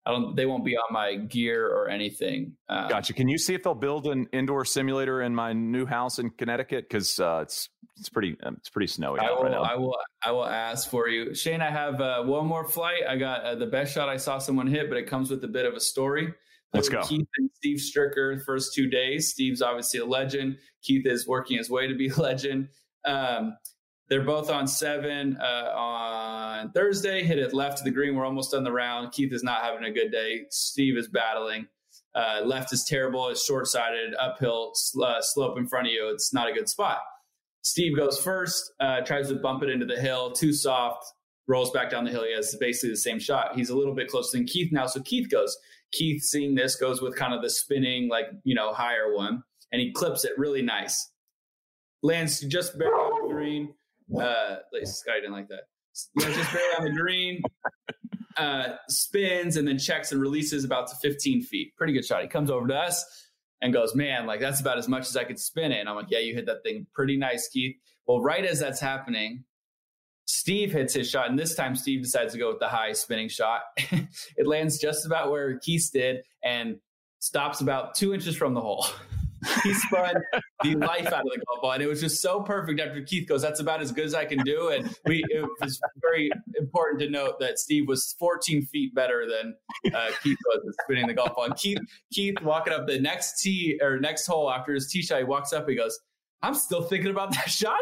I 0.05 0.11
don't. 0.11 0.35
They 0.35 0.45
won't 0.45 0.63
be 0.63 0.77
on 0.77 0.91
my 0.91 1.15
gear 1.15 1.67
or 1.67 1.89
anything. 1.89 2.53
Um, 2.69 2.89
gotcha. 2.89 3.13
Can 3.13 3.27
you 3.27 3.37
see 3.37 3.55
if 3.55 3.63
they'll 3.63 3.73
build 3.73 4.05
an 4.05 4.27
indoor 4.31 4.63
simulator 4.63 5.21
in 5.21 5.33
my 5.33 5.53
new 5.53 5.85
house 5.85 6.19
in 6.19 6.29
Connecticut? 6.29 6.87
Because 6.87 7.19
uh, 7.19 7.39
it's 7.41 7.69
it's 7.97 8.09
pretty 8.09 8.37
um, 8.43 8.55
it's 8.59 8.69
pretty 8.69 8.87
snowy. 8.87 9.19
I 9.19 9.31
will. 9.31 9.43
Right 9.43 9.53
I 9.53 9.75
will. 9.75 9.97
I 10.23 10.31
will 10.31 10.45
ask 10.45 10.89
for 10.89 11.07
you, 11.07 11.33
Shane. 11.33 11.61
I 11.61 11.71
have 11.71 11.99
uh, 12.01 12.23
one 12.23 12.45
more 12.45 12.67
flight. 12.67 13.01
I 13.07 13.17
got 13.17 13.41
uh, 13.41 13.55
the 13.55 13.65
best 13.65 13.93
shot 13.93 14.07
I 14.07 14.17
saw 14.17 14.37
someone 14.37 14.67
hit, 14.67 14.89
but 14.89 14.97
it 14.97 15.07
comes 15.07 15.31
with 15.31 15.43
a 15.43 15.47
bit 15.47 15.65
of 15.65 15.73
a 15.73 15.79
story. 15.79 16.33
Let's 16.73 16.89
go. 16.89 17.01
Keith 17.03 17.27
and 17.37 17.49
Steve 17.55 17.77
Stricker 17.77 18.43
first 18.43 18.73
two 18.73 18.89
days. 18.89 19.29
Steve's 19.29 19.61
obviously 19.61 20.01
a 20.01 20.05
legend. 20.05 20.57
Keith 20.83 21.05
is 21.05 21.27
working 21.27 21.57
his 21.57 21.69
way 21.69 21.87
to 21.87 21.95
be 21.95 22.09
a 22.15 22.15
legend. 22.15 22.69
Um, 23.05 23.57
they're 24.09 24.23
both 24.23 24.49
on 24.49 24.67
seven 24.67 25.37
uh, 25.37 25.71
on 25.75 26.71
Thursday. 26.71 27.23
Hit 27.23 27.39
it 27.39 27.53
left 27.53 27.79
to 27.79 27.83
the 27.83 27.91
green. 27.91 28.15
We're 28.15 28.25
almost 28.25 28.51
done 28.51 28.63
the 28.63 28.71
round. 28.71 29.11
Keith 29.11 29.33
is 29.33 29.43
not 29.43 29.63
having 29.63 29.83
a 29.83 29.91
good 29.91 30.11
day. 30.11 30.45
Steve 30.49 30.97
is 30.97 31.07
battling. 31.07 31.67
Uh, 32.13 32.41
left 32.45 32.71
is 32.71 32.85
terrible. 32.87 33.27
It's 33.29 33.43
short 33.43 33.67
sided, 33.67 34.13
uphill 34.19 34.73
uh, 35.03 35.21
slope 35.21 35.57
in 35.57 35.67
front 35.67 35.87
of 35.87 35.93
you. 35.93 36.09
It's 36.13 36.33
not 36.33 36.49
a 36.49 36.53
good 36.53 36.69
spot. 36.69 36.99
Steve 37.61 37.97
goes 37.97 38.19
first, 38.21 38.73
uh, 38.79 39.01
tries 39.01 39.29
to 39.29 39.35
bump 39.35 39.63
it 39.63 39.69
into 39.69 39.87
the 39.87 39.99
hill, 39.99 40.31
too 40.31 40.53
soft, 40.53 41.03
rolls 41.47 41.71
back 41.71 41.89
down 41.89 42.05
the 42.05 42.11
hill. 42.11 42.23
He 42.23 42.33
has 42.35 42.55
basically 42.59 42.91
the 42.91 42.97
same 42.97 43.19
shot. 43.19 43.55
He's 43.55 43.71
a 43.71 43.75
little 43.75 43.95
bit 43.95 44.07
closer 44.07 44.37
than 44.37 44.45
Keith 44.45 44.71
now. 44.71 44.85
So 44.85 45.01
Keith 45.01 45.29
goes. 45.31 45.57
Keith, 45.91 46.21
seeing 46.21 46.55
this, 46.55 46.75
goes 46.75 47.01
with 47.01 47.15
kind 47.15 47.33
of 47.33 47.41
the 47.41 47.49
spinning, 47.49 48.07
like, 48.07 48.25
you 48.43 48.53
know, 48.53 48.73
higher 48.73 49.13
one, 49.13 49.43
and 49.71 49.81
he 49.81 49.91
clips 49.91 50.25
it 50.25 50.33
really 50.37 50.61
nice. 50.61 51.09
Lands 52.03 52.39
just 52.41 52.77
barely 52.77 52.93
on 52.93 53.27
the 53.27 53.33
green 53.33 53.73
uh, 54.19 54.57
like 54.73 54.85
Sky 54.85 55.15
didn't 55.15 55.33
like 55.33 55.47
that. 55.49 55.63
just 55.93 56.53
barely 56.53 56.75
on 56.77 56.83
the 56.85 56.99
green. 56.99 57.41
Uh, 58.37 58.75
spins 58.89 59.55
and 59.55 59.65
then 59.65 59.77
checks 59.77 60.11
and 60.11 60.19
releases 60.19 60.65
about 60.65 60.89
to 60.89 60.95
15 61.01 61.41
feet. 61.41 61.73
Pretty 61.77 61.93
good 61.93 62.03
shot. 62.03 62.21
He 62.21 62.27
comes 62.27 62.51
over 62.51 62.67
to 62.67 62.75
us 62.75 63.05
and 63.61 63.71
goes, 63.71 63.95
"Man, 63.95 64.25
like 64.25 64.41
that's 64.41 64.59
about 64.59 64.77
as 64.77 64.89
much 64.89 65.07
as 65.07 65.15
I 65.15 65.23
could 65.23 65.39
spin 65.39 65.71
it." 65.71 65.79
And 65.79 65.87
I'm 65.87 65.95
like, 65.95 66.09
"Yeah, 66.09 66.19
you 66.19 66.33
hit 66.33 66.45
that 66.47 66.61
thing 66.61 66.85
pretty 66.93 67.15
nice, 67.15 67.47
Keith." 67.47 67.77
Well, 68.05 68.21
right 68.21 68.43
as 68.43 68.59
that's 68.59 68.81
happening, 68.81 69.45
Steve 70.25 70.71
hits 70.71 70.93
his 70.93 71.09
shot, 71.09 71.29
and 71.29 71.39
this 71.39 71.55
time 71.55 71.75
Steve 71.75 72.03
decides 72.03 72.33
to 72.33 72.39
go 72.39 72.49
with 72.49 72.59
the 72.59 72.67
high 72.67 72.91
spinning 72.91 73.29
shot. 73.29 73.61
it 73.77 74.45
lands 74.45 74.79
just 74.79 75.05
about 75.05 75.31
where 75.31 75.57
Keith 75.59 75.89
did 75.93 76.17
and 76.43 76.77
stops 77.19 77.61
about 77.61 77.95
two 77.95 78.13
inches 78.13 78.35
from 78.35 78.53
the 78.53 78.61
hole. 78.61 78.85
he 79.63 79.73
spun 79.73 80.15
the 80.63 80.75
life 80.75 81.07
out 81.07 81.21
of 81.21 81.31
the 81.31 81.41
golf 81.47 81.61
ball, 81.61 81.71
and 81.71 81.83
it 81.83 81.87
was 81.87 82.01
just 82.01 82.21
so 82.21 82.41
perfect. 82.41 82.79
After 82.79 83.01
Keith 83.01 83.27
goes, 83.27 83.41
"That's 83.41 83.59
about 83.59 83.81
as 83.81 83.91
good 83.91 84.05
as 84.05 84.13
I 84.13 84.25
can 84.25 84.39
do," 84.39 84.69
and 84.69 84.95
we 85.05 85.23
it 85.29 85.47
was 85.61 85.79
very 86.01 86.29
important 86.57 86.99
to 87.01 87.09
note 87.09 87.39
that 87.39 87.59
Steve 87.59 87.87
was 87.87 88.15
14 88.19 88.65
feet 88.65 88.93
better 88.95 89.27
than 89.27 89.55
uh, 89.93 90.11
Keith 90.23 90.37
was 90.45 90.75
spinning 90.83 91.07
the 91.07 91.13
golf 91.13 91.35
ball. 91.35 91.45
And 91.45 91.55
Keith, 91.55 91.79
Keith 92.11 92.41
walking 92.41 92.73
up 92.73 92.87
the 92.87 92.99
next 92.99 93.41
tee 93.41 93.79
or 93.81 93.99
next 93.99 94.25
hole 94.25 94.51
after 94.51 94.73
his 94.73 94.87
tee 94.87 95.01
shot, 95.01 95.19
he 95.19 95.23
walks 95.23 95.53
up, 95.53 95.67
he 95.67 95.75
goes, 95.75 95.99
"I'm 96.41 96.55
still 96.55 96.83
thinking 96.83 97.11
about 97.11 97.33
that 97.33 97.49
shot." 97.49 97.79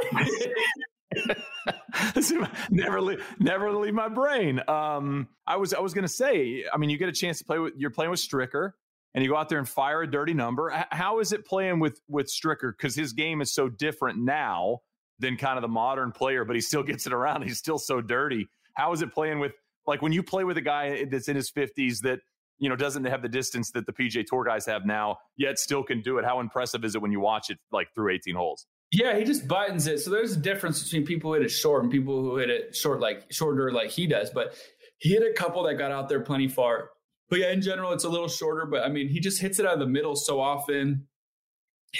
never 2.72 3.02
leave, 3.02 3.24
never 3.40 3.72
leave 3.72 3.94
my 3.94 4.10
brain. 4.10 4.62
Um, 4.68 5.28
I 5.46 5.58
was, 5.58 5.74
I 5.74 5.80
was 5.80 5.94
to 5.94 6.08
say, 6.08 6.66
I 6.74 6.78
mean, 6.78 6.90
you 6.90 6.98
get 6.98 7.10
a 7.10 7.14
chance 7.14 7.40
to 7.40 7.46
play 7.46 7.60
with, 7.60 7.74
you're 7.78 7.92
playing 7.92 8.12
with 8.12 8.20
Stricker 8.20 8.72
and 9.14 9.24
you 9.24 9.30
go 9.30 9.38
out 9.38 9.50
there 9.50 9.60
and 9.60 9.70
fire 9.70 10.02
a 10.02 10.10
dirty 10.10 10.34
number. 10.34 10.86
How 10.92 11.20
is 11.20 11.32
it 11.32 11.46
playing 11.46 11.80
with 11.80 12.00
with 12.08 12.28
Stricker? 12.28 12.72
Because 12.76 12.96
his 12.96 13.14
game 13.14 13.42
is 13.42 13.54
so 13.54 13.70
different 13.70 14.20
now 14.20 14.80
than 15.20 15.38
kind 15.38 15.58
of 15.58 15.62
the 15.62 15.68
modern 15.68 16.12
player, 16.12 16.46
but 16.46 16.56
he 16.56 16.62
still 16.62 16.84
gets 16.92 17.06
it 17.06 17.14
around. 17.14 17.44
He's 17.44 17.58
still 17.58 17.80
so 17.80 18.02
dirty. 18.02 18.48
How 18.76 18.92
is 18.94 19.02
it 19.02 19.14
playing 19.14 19.40
with 19.40 19.54
like 19.86 20.02
when 20.02 20.12
you 20.12 20.24
play 20.24 20.44
with 20.44 20.58
a 20.58 20.62
guy 20.62 21.06
that's 21.06 21.28
in 21.28 21.36
his 21.36 21.50
fifties 21.50 22.02
that 22.02 22.20
you 22.60 22.70
know 22.70 22.76
doesn't 22.76 23.06
have 23.06 23.22
the 23.22 23.30
distance 23.30 23.72
that 23.72 23.86
the 23.86 23.94
PGA 23.94 24.26
Tour 24.26 24.44
guys 24.44 24.66
have 24.66 24.86
now, 24.86 25.18
yet 25.38 25.60
still 25.60 25.84
can 25.84 26.02
do 26.02 26.18
it? 26.18 26.26
How 26.26 26.40
impressive 26.40 26.84
is 26.84 26.96
it 26.96 27.02
when 27.02 27.12
you 27.12 27.20
watch 27.20 27.50
it 27.50 27.60
like 27.72 27.88
through 27.94 28.14
eighteen 28.14 28.36
holes? 28.36 28.66
Yeah, 28.92 29.18
he 29.18 29.24
just 29.24 29.48
buttons 29.48 29.88
it. 29.88 30.02
So 30.02 30.12
there's 30.12 30.38
a 30.38 30.40
difference 30.40 30.84
between 30.84 31.04
people 31.04 31.32
who 31.32 31.40
hit 31.40 31.46
it 31.46 31.50
short 31.50 31.82
and 31.82 31.92
people 31.92 32.22
who 32.22 32.38
hit 32.38 32.52
it 32.52 32.76
short, 32.76 33.00
like 33.00 33.26
shorter, 33.32 33.72
like 33.72 33.90
he 33.90 34.06
does. 34.06 34.30
But 34.30 34.54
he 35.00 35.10
hit 35.10 35.24
a 35.24 35.34
couple 35.34 35.64
that 35.64 35.76
got 35.76 35.92
out 35.92 36.10
there 36.10 36.20
plenty 36.20 36.48
far 36.48 36.92
but 37.34 37.40
yeah, 37.40 37.52
in 37.52 37.62
general, 37.62 37.92
it's 37.94 38.04
a 38.04 38.10
little 38.10 38.28
shorter. 38.28 38.68
But 38.68 38.84
I 38.84 38.90
mean, 38.90 39.08
he 39.08 39.20
just 39.20 39.42
hits 39.42 39.58
it 39.58 39.66
out 39.66 39.74
of 39.74 39.80
the 39.80 39.88
middle 39.88 40.16
so 40.16 40.40
often. 40.40 41.08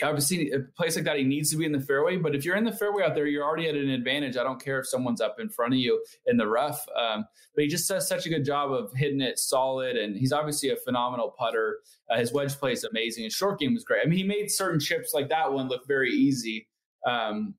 Obviously, 0.04 0.52
a 0.52 0.60
place 0.78 0.96
like 0.96 1.06
that, 1.06 1.18
he 1.18 1.24
needs 1.24 1.50
to 1.50 1.58
be 1.58 1.66
in 1.66 1.72
the 1.72 1.80
fairway. 1.80 2.18
But 2.18 2.36
if 2.36 2.46
you're 2.46 2.56
in 2.56 2.66
the 2.66 2.72
fairway 2.72 3.02
out 3.02 3.16
there, 3.16 3.26
you're 3.26 3.44
already 3.44 3.68
at 3.68 3.74
an 3.74 3.90
advantage. 3.90 4.38
I 4.38 4.44
don't 4.44 4.64
care 4.64 4.80
if 4.80 4.88
someone's 4.88 5.22
up 5.22 5.38
in 5.40 5.50
front 5.50 5.74
of 5.74 5.80
you 5.80 6.04
in 6.28 6.38
the 6.38 6.46
rough. 6.46 6.86
Um, 6.96 7.26
but 7.56 7.64
he 7.64 7.68
just 7.68 7.90
does 7.90 8.08
such 8.08 8.28
a 8.28 8.30
good 8.30 8.46
job 8.46 8.72
of 8.72 8.94
hitting 8.94 9.22
it 9.22 9.40
solid. 9.40 9.98
And 9.98 10.16
he's 10.16 10.32
obviously 10.32 10.70
a 10.70 10.76
phenomenal 10.76 11.34
putter. 11.36 11.80
Uh, 12.12 12.20
his 12.20 12.32
wedge 12.32 12.54
play 12.54 12.74
is 12.74 12.84
amazing. 12.84 13.24
His 13.24 13.34
short 13.34 13.60
game 13.60 13.74
was 13.74 13.84
great. 13.84 14.02
I 14.06 14.08
mean, 14.08 14.20
he 14.20 14.24
made 14.24 14.52
certain 14.52 14.80
chips 14.80 15.16
like 15.16 15.30
that 15.30 15.52
one 15.52 15.68
look 15.68 15.88
very 15.88 16.12
easy. 16.12 16.68
Um, 17.08 17.56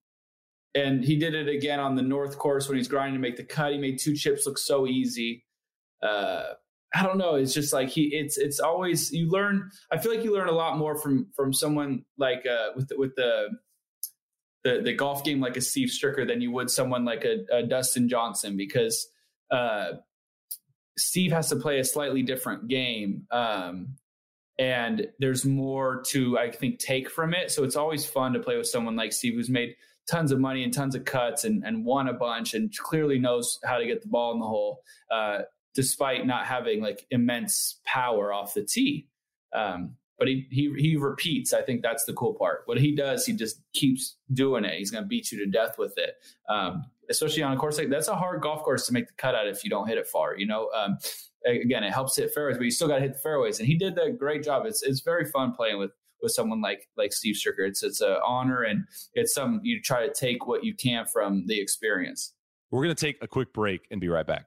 and 0.76 1.04
he 1.04 1.16
did 1.16 1.34
it 1.34 1.48
again 1.48 1.80
on 1.80 1.96
the 1.96 2.02
North 2.02 2.38
course 2.38 2.68
when 2.68 2.76
he's 2.76 2.86
grinding 2.86 3.14
to 3.14 3.20
make 3.20 3.36
the 3.36 3.42
cut. 3.42 3.72
He 3.72 3.78
made 3.78 3.98
two 3.98 4.14
chips 4.14 4.46
look 4.46 4.58
so 4.58 4.86
easy. 4.86 5.44
Uh, 6.00 6.52
I 6.94 7.02
don't 7.02 7.18
know. 7.18 7.34
It's 7.34 7.52
just 7.52 7.72
like 7.72 7.88
he. 7.88 8.04
It's 8.14 8.38
it's 8.38 8.60
always 8.60 9.12
you 9.12 9.28
learn. 9.28 9.70
I 9.90 9.98
feel 9.98 10.14
like 10.14 10.24
you 10.24 10.32
learn 10.32 10.48
a 10.48 10.52
lot 10.52 10.78
more 10.78 10.96
from 10.96 11.28
from 11.34 11.52
someone 11.52 12.04
like 12.18 12.46
uh, 12.46 12.68
with 12.76 12.88
the, 12.88 12.96
with 12.96 13.14
the 13.16 13.48
the 14.62 14.80
the 14.82 14.92
golf 14.92 15.24
game 15.24 15.40
like 15.40 15.56
a 15.56 15.60
Steve 15.60 15.88
Stricker 15.88 16.26
than 16.26 16.40
you 16.40 16.52
would 16.52 16.70
someone 16.70 17.04
like 17.04 17.24
a, 17.24 17.44
a 17.52 17.62
Dustin 17.62 18.08
Johnson 18.08 18.56
because 18.56 19.08
uh, 19.50 19.92
Steve 20.96 21.32
has 21.32 21.48
to 21.48 21.56
play 21.56 21.80
a 21.80 21.84
slightly 21.84 22.22
different 22.22 22.68
game. 22.68 23.26
Um, 23.30 23.96
and 24.58 25.08
there's 25.18 25.44
more 25.44 26.02
to 26.10 26.38
I 26.38 26.50
think 26.50 26.78
take 26.78 27.10
from 27.10 27.34
it. 27.34 27.50
So 27.50 27.64
it's 27.64 27.76
always 27.76 28.06
fun 28.06 28.34
to 28.34 28.40
play 28.40 28.56
with 28.56 28.68
someone 28.68 28.94
like 28.94 29.12
Steve 29.12 29.34
who's 29.34 29.50
made 29.50 29.74
tons 30.08 30.32
of 30.32 30.38
money 30.38 30.62
and 30.62 30.72
tons 30.72 30.94
of 30.94 31.04
cuts 31.04 31.44
and, 31.44 31.64
and 31.64 31.84
won 31.84 32.08
a 32.08 32.12
bunch 32.12 32.54
and 32.54 32.76
clearly 32.76 33.18
knows 33.18 33.58
how 33.64 33.78
to 33.78 33.86
get 33.86 34.02
the 34.02 34.08
ball 34.08 34.32
in 34.32 34.38
the 34.38 34.46
hole. 34.46 34.82
Uh, 35.10 35.38
despite 35.74 36.26
not 36.26 36.46
having 36.46 36.80
like 36.80 37.06
immense 37.10 37.80
power 37.84 38.32
off 38.32 38.54
the 38.54 38.64
tee. 38.64 39.08
Um, 39.54 39.96
but 40.18 40.28
he, 40.28 40.46
he 40.50 40.72
he 40.76 40.96
repeats. 40.96 41.52
I 41.52 41.62
think 41.62 41.82
that's 41.82 42.04
the 42.04 42.12
cool 42.12 42.34
part. 42.34 42.62
What 42.66 42.78
he 42.78 42.94
does, 42.94 43.26
he 43.26 43.32
just 43.32 43.60
keeps 43.72 44.16
doing 44.32 44.64
it. 44.64 44.74
He's 44.74 44.90
going 44.90 45.02
to 45.02 45.08
beat 45.08 45.32
you 45.32 45.38
to 45.44 45.50
death 45.50 45.76
with 45.76 45.94
it. 45.96 46.14
Um, 46.48 46.84
especially 47.10 47.42
on 47.42 47.52
a 47.52 47.56
course 47.56 47.78
like 47.78 47.90
that's 47.90 48.08
a 48.08 48.14
hard 48.14 48.40
golf 48.40 48.62
course 48.62 48.86
to 48.86 48.92
make 48.92 49.06
the 49.06 49.12
cut 49.14 49.34
out 49.34 49.46
if 49.46 49.64
you 49.64 49.70
don't 49.70 49.88
hit 49.88 49.98
it 49.98 50.06
far. 50.06 50.36
You 50.36 50.46
know, 50.46 50.70
um, 50.74 50.98
again, 51.44 51.84
it 51.84 51.92
helps 51.92 52.16
hit 52.16 52.32
fairways, 52.32 52.56
but 52.56 52.64
you 52.64 52.70
still 52.70 52.88
got 52.88 52.96
to 52.96 53.02
hit 53.02 53.14
the 53.14 53.18
fairways. 53.18 53.58
And 53.58 53.66
he 53.66 53.76
did 53.76 53.94
that 53.96 54.18
great 54.18 54.44
job. 54.44 54.66
It's 54.66 54.82
it's 54.82 55.00
very 55.00 55.24
fun 55.24 55.52
playing 55.52 55.78
with 55.78 55.90
with 56.22 56.32
someone 56.32 56.60
like 56.60 56.88
like 56.96 57.12
Steve 57.12 57.34
Stricker. 57.34 57.66
It's 57.66 57.82
it's 57.82 58.00
an 58.00 58.16
honor 58.24 58.62
and 58.62 58.84
it's 59.14 59.34
some 59.34 59.60
you 59.62 59.80
try 59.80 60.06
to 60.06 60.12
take 60.12 60.46
what 60.46 60.64
you 60.64 60.74
can 60.74 61.06
from 61.06 61.46
the 61.46 61.60
experience. 61.60 62.32
We're 62.70 62.84
going 62.84 62.94
to 62.94 63.06
take 63.06 63.18
a 63.22 63.28
quick 63.28 63.52
break 63.52 63.86
and 63.90 64.00
be 64.00 64.08
right 64.08 64.26
back. 64.26 64.46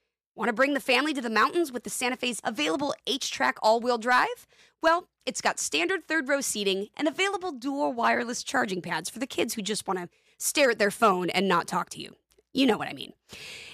Want 0.41 0.49
to 0.49 0.53
bring 0.53 0.73
the 0.73 0.79
family 0.79 1.13
to 1.13 1.21
the 1.21 1.29
mountains 1.29 1.71
with 1.71 1.83
the 1.83 1.91
Santa 1.91 2.17
Fe's 2.17 2.41
available 2.43 2.95
HTRAC 3.05 3.53
all-wheel 3.61 3.99
drive? 3.99 4.47
Well, 4.81 5.07
it's 5.23 5.39
got 5.39 5.59
standard 5.59 6.07
third 6.07 6.27
row 6.27 6.41
seating 6.41 6.87
and 6.97 7.07
available 7.07 7.51
dual 7.51 7.93
wireless 7.93 8.41
charging 8.41 8.81
pads 8.81 9.07
for 9.07 9.19
the 9.19 9.27
kids 9.27 9.53
who 9.53 9.61
just 9.61 9.87
want 9.87 9.99
to 9.99 10.09
stare 10.39 10.71
at 10.71 10.79
their 10.79 10.89
phone 10.89 11.29
and 11.29 11.47
not 11.47 11.67
talk 11.67 11.91
to 11.91 12.01
you. 12.01 12.15
You 12.53 12.65
know 12.65 12.75
what 12.75 12.87
I 12.87 12.93
mean. 12.93 13.13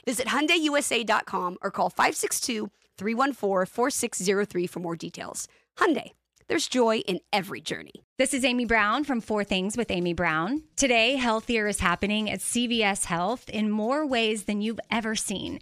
Visit 0.06 0.28
HyundaiUSA.com 0.28 1.58
or 1.62 1.72
call 1.72 1.90
562-314-4603 1.90 4.70
for 4.70 4.80
more 4.82 4.98
details. 4.98 5.48
Hyundai, 5.78 6.12
There's 6.50 6.68
joy 6.68 6.98
in 6.98 7.22
every 7.32 7.62
journey. 7.62 8.04
This 8.18 8.34
is 8.34 8.44
Amy 8.44 8.66
Brown 8.66 9.06
from 9.06 9.22
Four 9.22 9.46
Things 9.46 9.78
with 9.78 9.90
Amy 9.90 10.14
Brown. 10.14 10.64
Today, 10.76 11.16
healthier 11.16 11.68
is 11.68 11.80
happening 11.80 12.30
at 12.30 12.42
CVS 12.42 13.06
Health 13.06 13.50
in 13.50 13.72
more 13.72 14.06
ways 14.06 14.44
than 14.44 14.62
you've 14.62 14.82
ever 14.92 15.16
seen. 15.16 15.62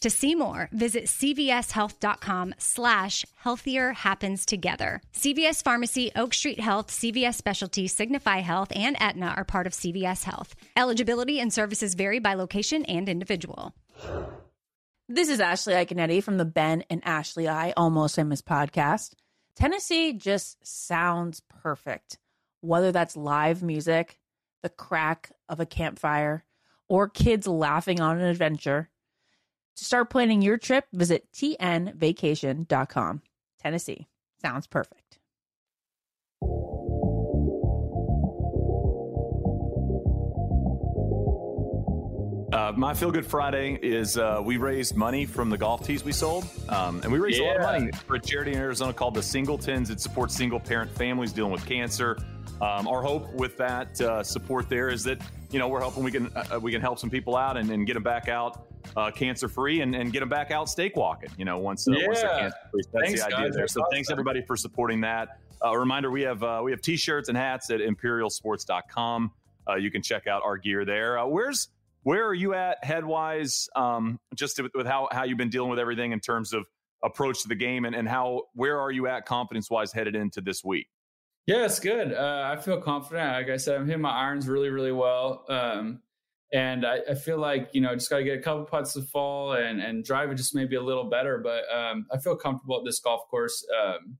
To 0.00 0.08
see 0.08 0.34
more, 0.34 0.70
visit 0.72 1.04
cvshealth.com 1.04 2.54
slash 2.56 3.26
healthier 3.36 3.92
happens 3.92 4.46
together. 4.46 5.02
CVS 5.12 5.62
Pharmacy, 5.62 6.10
Oak 6.16 6.32
Street 6.32 6.58
Health, 6.58 6.88
CVS 6.88 7.34
Specialty, 7.34 7.86
Signify 7.86 8.38
Health, 8.38 8.72
and 8.74 8.96
Aetna 8.98 9.34
are 9.36 9.44
part 9.44 9.66
of 9.66 9.74
CVS 9.74 10.24
Health. 10.24 10.54
Eligibility 10.74 11.38
and 11.38 11.52
services 11.52 11.94
vary 11.94 12.18
by 12.18 12.32
location 12.32 12.84
and 12.86 13.10
individual. 13.10 13.74
This 15.06 15.28
is 15.28 15.40
Ashley 15.40 15.74
Iaconetti 15.74 16.22
from 16.22 16.38
the 16.38 16.44
Ben 16.44 16.84
and 16.88 17.02
Ashley 17.04 17.46
I 17.46 17.72
Almost 17.76 18.16
Famous 18.16 18.40
podcast. 18.40 19.14
Tennessee 19.54 20.14
just 20.14 20.56
sounds 20.66 21.42
perfect, 21.62 22.16
whether 22.60 22.90
that's 22.92 23.16
live 23.16 23.62
music, 23.62 24.18
the 24.62 24.68
crack 24.70 25.32
of 25.48 25.60
a 25.60 25.66
campfire, 25.66 26.44
or 26.88 27.08
kids 27.08 27.46
laughing 27.46 28.00
on 28.00 28.18
an 28.18 28.24
adventure. 28.24 28.88
To 29.76 29.84
start 29.84 30.10
planning 30.10 30.42
your 30.42 30.58
trip, 30.58 30.86
visit 30.92 31.26
tnvacation.com. 31.32 33.22
Tennessee 33.58 34.08
sounds 34.40 34.66
perfect. 34.66 35.10
Uh, 42.52 42.72
my 42.76 42.92
Feel 42.92 43.12
Good 43.12 43.26
Friday 43.26 43.78
is 43.80 44.18
uh, 44.18 44.40
we 44.44 44.56
raised 44.56 44.96
money 44.96 45.24
from 45.24 45.50
the 45.50 45.56
golf 45.56 45.86
tees 45.86 46.04
we 46.04 46.12
sold. 46.12 46.46
Um, 46.68 47.00
and 47.02 47.12
we 47.12 47.18
raised 47.18 47.38
yeah. 47.38 47.44
a 47.44 47.48
lot 47.48 47.56
of 47.56 47.62
money 47.62 47.92
for 48.06 48.16
a 48.16 48.20
charity 48.20 48.52
in 48.52 48.58
Arizona 48.58 48.92
called 48.92 49.14
the 49.14 49.22
Singletons. 49.22 49.88
It 49.88 50.00
supports 50.00 50.34
single 50.34 50.58
parent 50.58 50.90
families 50.90 51.32
dealing 51.32 51.52
with 51.52 51.64
cancer. 51.64 52.18
Um, 52.60 52.88
our 52.88 53.02
hope 53.02 53.32
with 53.32 53.56
that 53.58 54.00
uh, 54.00 54.22
support 54.22 54.68
there 54.68 54.88
is 54.88 55.04
that 55.04 55.20
you 55.50 55.58
know 55.58 55.68
we're 55.68 55.80
hoping 55.80 56.02
we 56.02 56.10
can 56.10 56.30
uh, 56.34 56.58
we 56.60 56.72
can 56.72 56.80
help 56.80 56.98
some 56.98 57.08
people 57.08 57.36
out 57.36 57.56
and, 57.56 57.70
and 57.70 57.86
get 57.86 57.94
them 57.94 58.02
back 58.02 58.28
out 58.28 58.69
uh, 58.96 59.10
cancer 59.10 59.48
free 59.48 59.80
and, 59.80 59.94
and 59.94 60.12
get 60.12 60.20
them 60.20 60.28
back 60.28 60.50
out 60.50 60.68
steak 60.68 60.96
walking. 60.96 61.30
You 61.36 61.44
know 61.44 61.58
once, 61.58 61.86
uh, 61.88 61.92
yeah. 61.92 62.06
once 62.06 62.20
they're 62.20 62.38
cancer 62.38 62.56
free. 62.70 62.82
That's 62.92 63.04
thanks, 63.04 63.20
the 63.20 63.26
idea 63.26 63.46
guys. 63.46 63.54
there. 63.54 63.68
So 63.68 63.80
awesome. 63.80 63.90
thanks 63.92 64.10
everybody 64.10 64.42
for 64.42 64.56
supporting 64.56 65.00
that. 65.02 65.38
a 65.62 65.78
reminder: 65.78 66.10
we 66.10 66.22
have 66.22 66.42
uh 66.42 66.60
we 66.62 66.70
have 66.70 66.80
t-shirts 66.80 67.28
and 67.28 67.36
hats 67.36 67.70
at 67.70 67.80
imperialsports.com. 67.80 69.32
Uh, 69.68 69.74
you 69.76 69.90
can 69.90 70.02
check 70.02 70.26
out 70.26 70.42
our 70.44 70.56
gear 70.56 70.84
there. 70.84 71.22
where's 71.26 71.68
where 72.02 72.26
are 72.26 72.34
you 72.34 72.54
at 72.54 72.82
headwise 72.82 73.68
um, 73.76 74.18
just 74.34 74.60
with, 74.60 74.72
with 74.74 74.86
how, 74.86 75.08
how 75.12 75.24
you've 75.24 75.38
been 75.38 75.50
dealing 75.50 75.70
with 75.70 75.78
everything 75.78 76.12
in 76.12 76.20
terms 76.20 76.52
of 76.52 76.66
approach 77.02 77.42
to 77.42 77.48
the 77.48 77.54
game 77.54 77.84
and, 77.84 77.94
and 77.94 78.08
how 78.08 78.42
where 78.54 78.78
are 78.78 78.90
you 78.90 79.06
at 79.06 79.24
confidence 79.24 79.70
wise 79.70 79.92
headed 79.92 80.14
into 80.14 80.42
this 80.42 80.62
week 80.62 80.86
yeah 81.46 81.64
it's 81.64 81.80
good 81.80 82.12
uh, 82.12 82.50
i 82.52 82.60
feel 82.60 82.78
confident 82.78 83.32
like 83.32 83.48
i 83.48 83.56
said 83.56 83.76
i'm 83.80 83.86
hitting 83.86 84.02
my 84.02 84.10
irons 84.10 84.46
really 84.46 84.68
really 84.68 84.92
well 84.92 85.44
um, 85.48 86.00
and 86.52 86.84
I, 86.84 86.98
I, 87.10 87.14
feel 87.14 87.38
like 87.38 87.70
you 87.72 87.80
know 87.80 87.94
just 87.94 88.10
got 88.10 88.18
to 88.18 88.24
get 88.24 88.38
a 88.38 88.42
couple 88.42 88.64
putts 88.64 88.94
to 88.94 89.02
fall 89.02 89.52
and 89.52 89.80
and 89.80 90.04
drive 90.04 90.30
it 90.30 90.34
just 90.34 90.54
maybe 90.54 90.76
a 90.76 90.82
little 90.82 91.08
better. 91.08 91.38
But 91.38 91.64
um, 91.74 92.06
i 92.12 92.18
feel 92.18 92.36
comfortable 92.36 92.78
at 92.78 92.84
this 92.84 93.00
golf 93.00 93.28
course. 93.30 93.64
Um, 93.82 94.18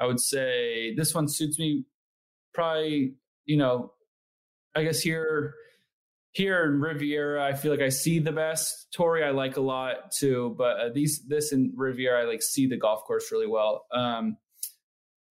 i 0.00 0.06
would 0.06 0.20
say 0.20 0.94
this 0.94 1.14
one 1.14 1.28
suits 1.28 1.58
me 1.58 1.84
probably 2.54 3.14
you 3.46 3.56
know 3.56 3.92
i 4.76 4.84
guess 4.84 5.00
here 5.00 5.54
here 6.32 6.64
in 6.64 6.80
Riviera, 6.80 7.44
I 7.44 7.54
feel 7.54 7.72
like 7.72 7.80
I 7.80 7.88
see 7.88 8.18
the 8.18 8.32
best. 8.32 8.92
Torrey, 8.92 9.24
I 9.24 9.30
like 9.30 9.56
a 9.56 9.60
lot 9.60 10.12
too, 10.12 10.54
but 10.56 10.78
uh, 10.78 10.88
these 10.94 11.22
this 11.26 11.52
in 11.52 11.72
Riviera, 11.74 12.22
I 12.22 12.24
like 12.26 12.42
see 12.42 12.66
the 12.66 12.76
golf 12.76 13.02
course 13.04 13.32
really 13.32 13.46
well, 13.46 13.86
um, 13.92 14.36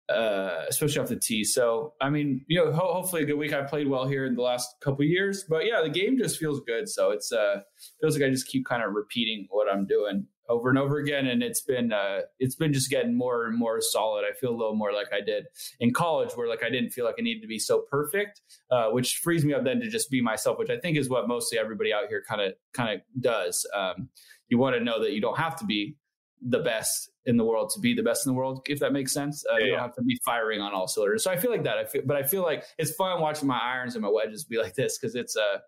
uh, 0.09 0.63
especially 0.69 1.01
off 1.01 1.09
the 1.09 1.15
tee. 1.15 1.43
So, 1.43 1.93
I 2.01 2.09
mean, 2.09 2.45
you 2.47 2.63
know, 2.63 2.71
ho- 2.71 2.93
hopefully 2.93 3.23
a 3.23 3.25
good 3.25 3.37
week. 3.37 3.53
I 3.53 3.63
played 3.63 3.87
well 3.87 4.07
here 4.07 4.25
in 4.25 4.35
the 4.35 4.41
last 4.41 4.75
couple 4.81 5.03
years, 5.05 5.45
but 5.47 5.65
yeah, 5.65 5.81
the 5.81 5.89
game 5.89 6.17
just 6.17 6.39
feels 6.39 6.61
good. 6.61 6.87
So 6.89 7.11
it's 7.11 7.31
uh, 7.31 7.61
feels 8.01 8.17
like 8.17 8.27
I 8.27 8.31
just 8.31 8.47
keep 8.47 8.65
kind 8.65 8.83
of 8.83 8.93
repeating 8.93 9.47
what 9.49 9.67
I'm 9.71 9.85
doing 9.85 10.27
over 10.49 10.69
and 10.69 10.77
over 10.77 10.97
again 10.97 11.27
and 11.27 11.43
it's 11.43 11.61
been 11.61 11.91
uh, 11.91 12.21
it's 12.39 12.55
been 12.55 12.73
just 12.73 12.89
getting 12.89 13.17
more 13.17 13.45
and 13.45 13.57
more 13.57 13.81
solid 13.81 14.23
i 14.23 14.33
feel 14.39 14.51
a 14.51 14.55
little 14.55 14.75
more 14.75 14.93
like 14.93 15.07
i 15.13 15.19
did 15.19 15.45
in 15.79 15.93
college 15.93 16.31
where 16.35 16.47
like 16.47 16.63
i 16.63 16.69
didn't 16.69 16.91
feel 16.91 17.05
like 17.05 17.15
i 17.19 17.21
needed 17.21 17.41
to 17.41 17.47
be 17.47 17.59
so 17.59 17.83
perfect 17.89 18.41
uh, 18.71 18.87
which 18.89 19.17
frees 19.17 19.43
me 19.43 19.53
up 19.53 19.63
then 19.63 19.79
to 19.79 19.89
just 19.89 20.09
be 20.09 20.21
myself 20.21 20.57
which 20.57 20.69
i 20.69 20.77
think 20.77 20.97
is 20.97 21.09
what 21.09 21.27
mostly 21.27 21.57
everybody 21.57 21.93
out 21.93 22.07
here 22.07 22.23
kind 22.27 22.41
of 22.41 22.53
kind 22.73 22.95
of 22.95 23.21
does 23.21 23.65
um, 23.75 24.09
you 24.49 24.57
want 24.57 24.75
to 24.75 24.83
know 24.83 25.01
that 25.01 25.11
you 25.11 25.21
don't 25.21 25.37
have 25.37 25.55
to 25.55 25.65
be 25.65 25.97
the 26.41 26.59
best 26.59 27.09
in 27.27 27.37
the 27.37 27.43
world 27.43 27.69
to 27.69 27.79
be 27.79 27.93
the 27.93 28.01
best 28.01 28.25
in 28.25 28.31
the 28.31 28.37
world 28.37 28.61
if 28.65 28.79
that 28.79 28.91
makes 28.91 29.13
sense 29.13 29.45
uh, 29.51 29.57
yeah. 29.57 29.65
you 29.65 29.71
don't 29.71 29.81
have 29.81 29.95
to 29.95 30.01
be 30.01 30.19
firing 30.25 30.59
on 30.59 30.73
all 30.73 30.87
cylinders 30.87 31.23
so 31.23 31.29
i 31.29 31.37
feel 31.37 31.51
like 31.51 31.63
that 31.63 31.77
i 31.77 31.85
feel 31.85 32.01
but 32.05 32.17
i 32.17 32.23
feel 32.23 32.41
like 32.41 32.63
it's 32.79 32.91
fun 32.91 33.21
watching 33.21 33.47
my 33.47 33.59
irons 33.59 33.95
and 33.95 34.01
my 34.01 34.09
wedges 34.09 34.43
be 34.43 34.57
like 34.57 34.73
this 34.73 34.97
because 34.97 35.13
it's 35.13 35.35
uh 35.37 35.59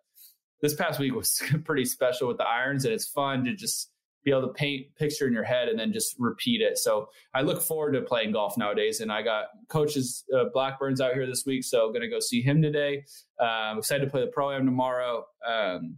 this 0.61 0.73
past 0.73 0.99
week 0.99 1.13
was 1.13 1.41
pretty 1.65 1.85
special 1.85 2.27
with 2.27 2.37
the 2.37 2.47
irons 2.47 2.85
and 2.85 2.93
it's 2.93 3.07
fun 3.07 3.45
to 3.45 3.55
just 3.55 3.91
be 4.23 4.31
able 4.31 4.41
to 4.41 4.53
paint 4.53 4.87
picture 4.97 5.27
in 5.27 5.33
your 5.33 5.43
head 5.43 5.69
and 5.69 5.79
then 5.79 5.93
just 5.93 6.15
repeat 6.19 6.61
it. 6.61 6.77
So 6.77 7.07
I 7.33 7.41
look 7.41 7.61
forward 7.61 7.93
to 7.93 8.01
playing 8.01 8.33
golf 8.33 8.57
nowadays. 8.57 8.99
And 8.99 9.11
I 9.11 9.21
got 9.21 9.45
coaches 9.69 10.25
uh, 10.35 10.45
Blackburn's 10.53 10.99
out 10.99 11.13
here 11.13 11.25
this 11.25 11.45
week, 11.45 11.63
so 11.63 11.89
going 11.89 12.01
to 12.01 12.09
go 12.09 12.19
see 12.19 12.41
him 12.41 12.61
today. 12.61 13.05
Uh, 13.39 13.75
excited 13.77 14.05
to 14.05 14.11
play 14.11 14.21
the 14.21 14.27
pro 14.27 14.51
am 14.51 14.65
tomorrow 14.65 15.25
um, 15.47 15.97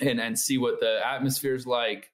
and 0.00 0.20
and 0.20 0.38
see 0.38 0.58
what 0.58 0.80
the 0.80 1.00
atmosphere 1.04 1.54
is 1.54 1.66
like 1.66 2.10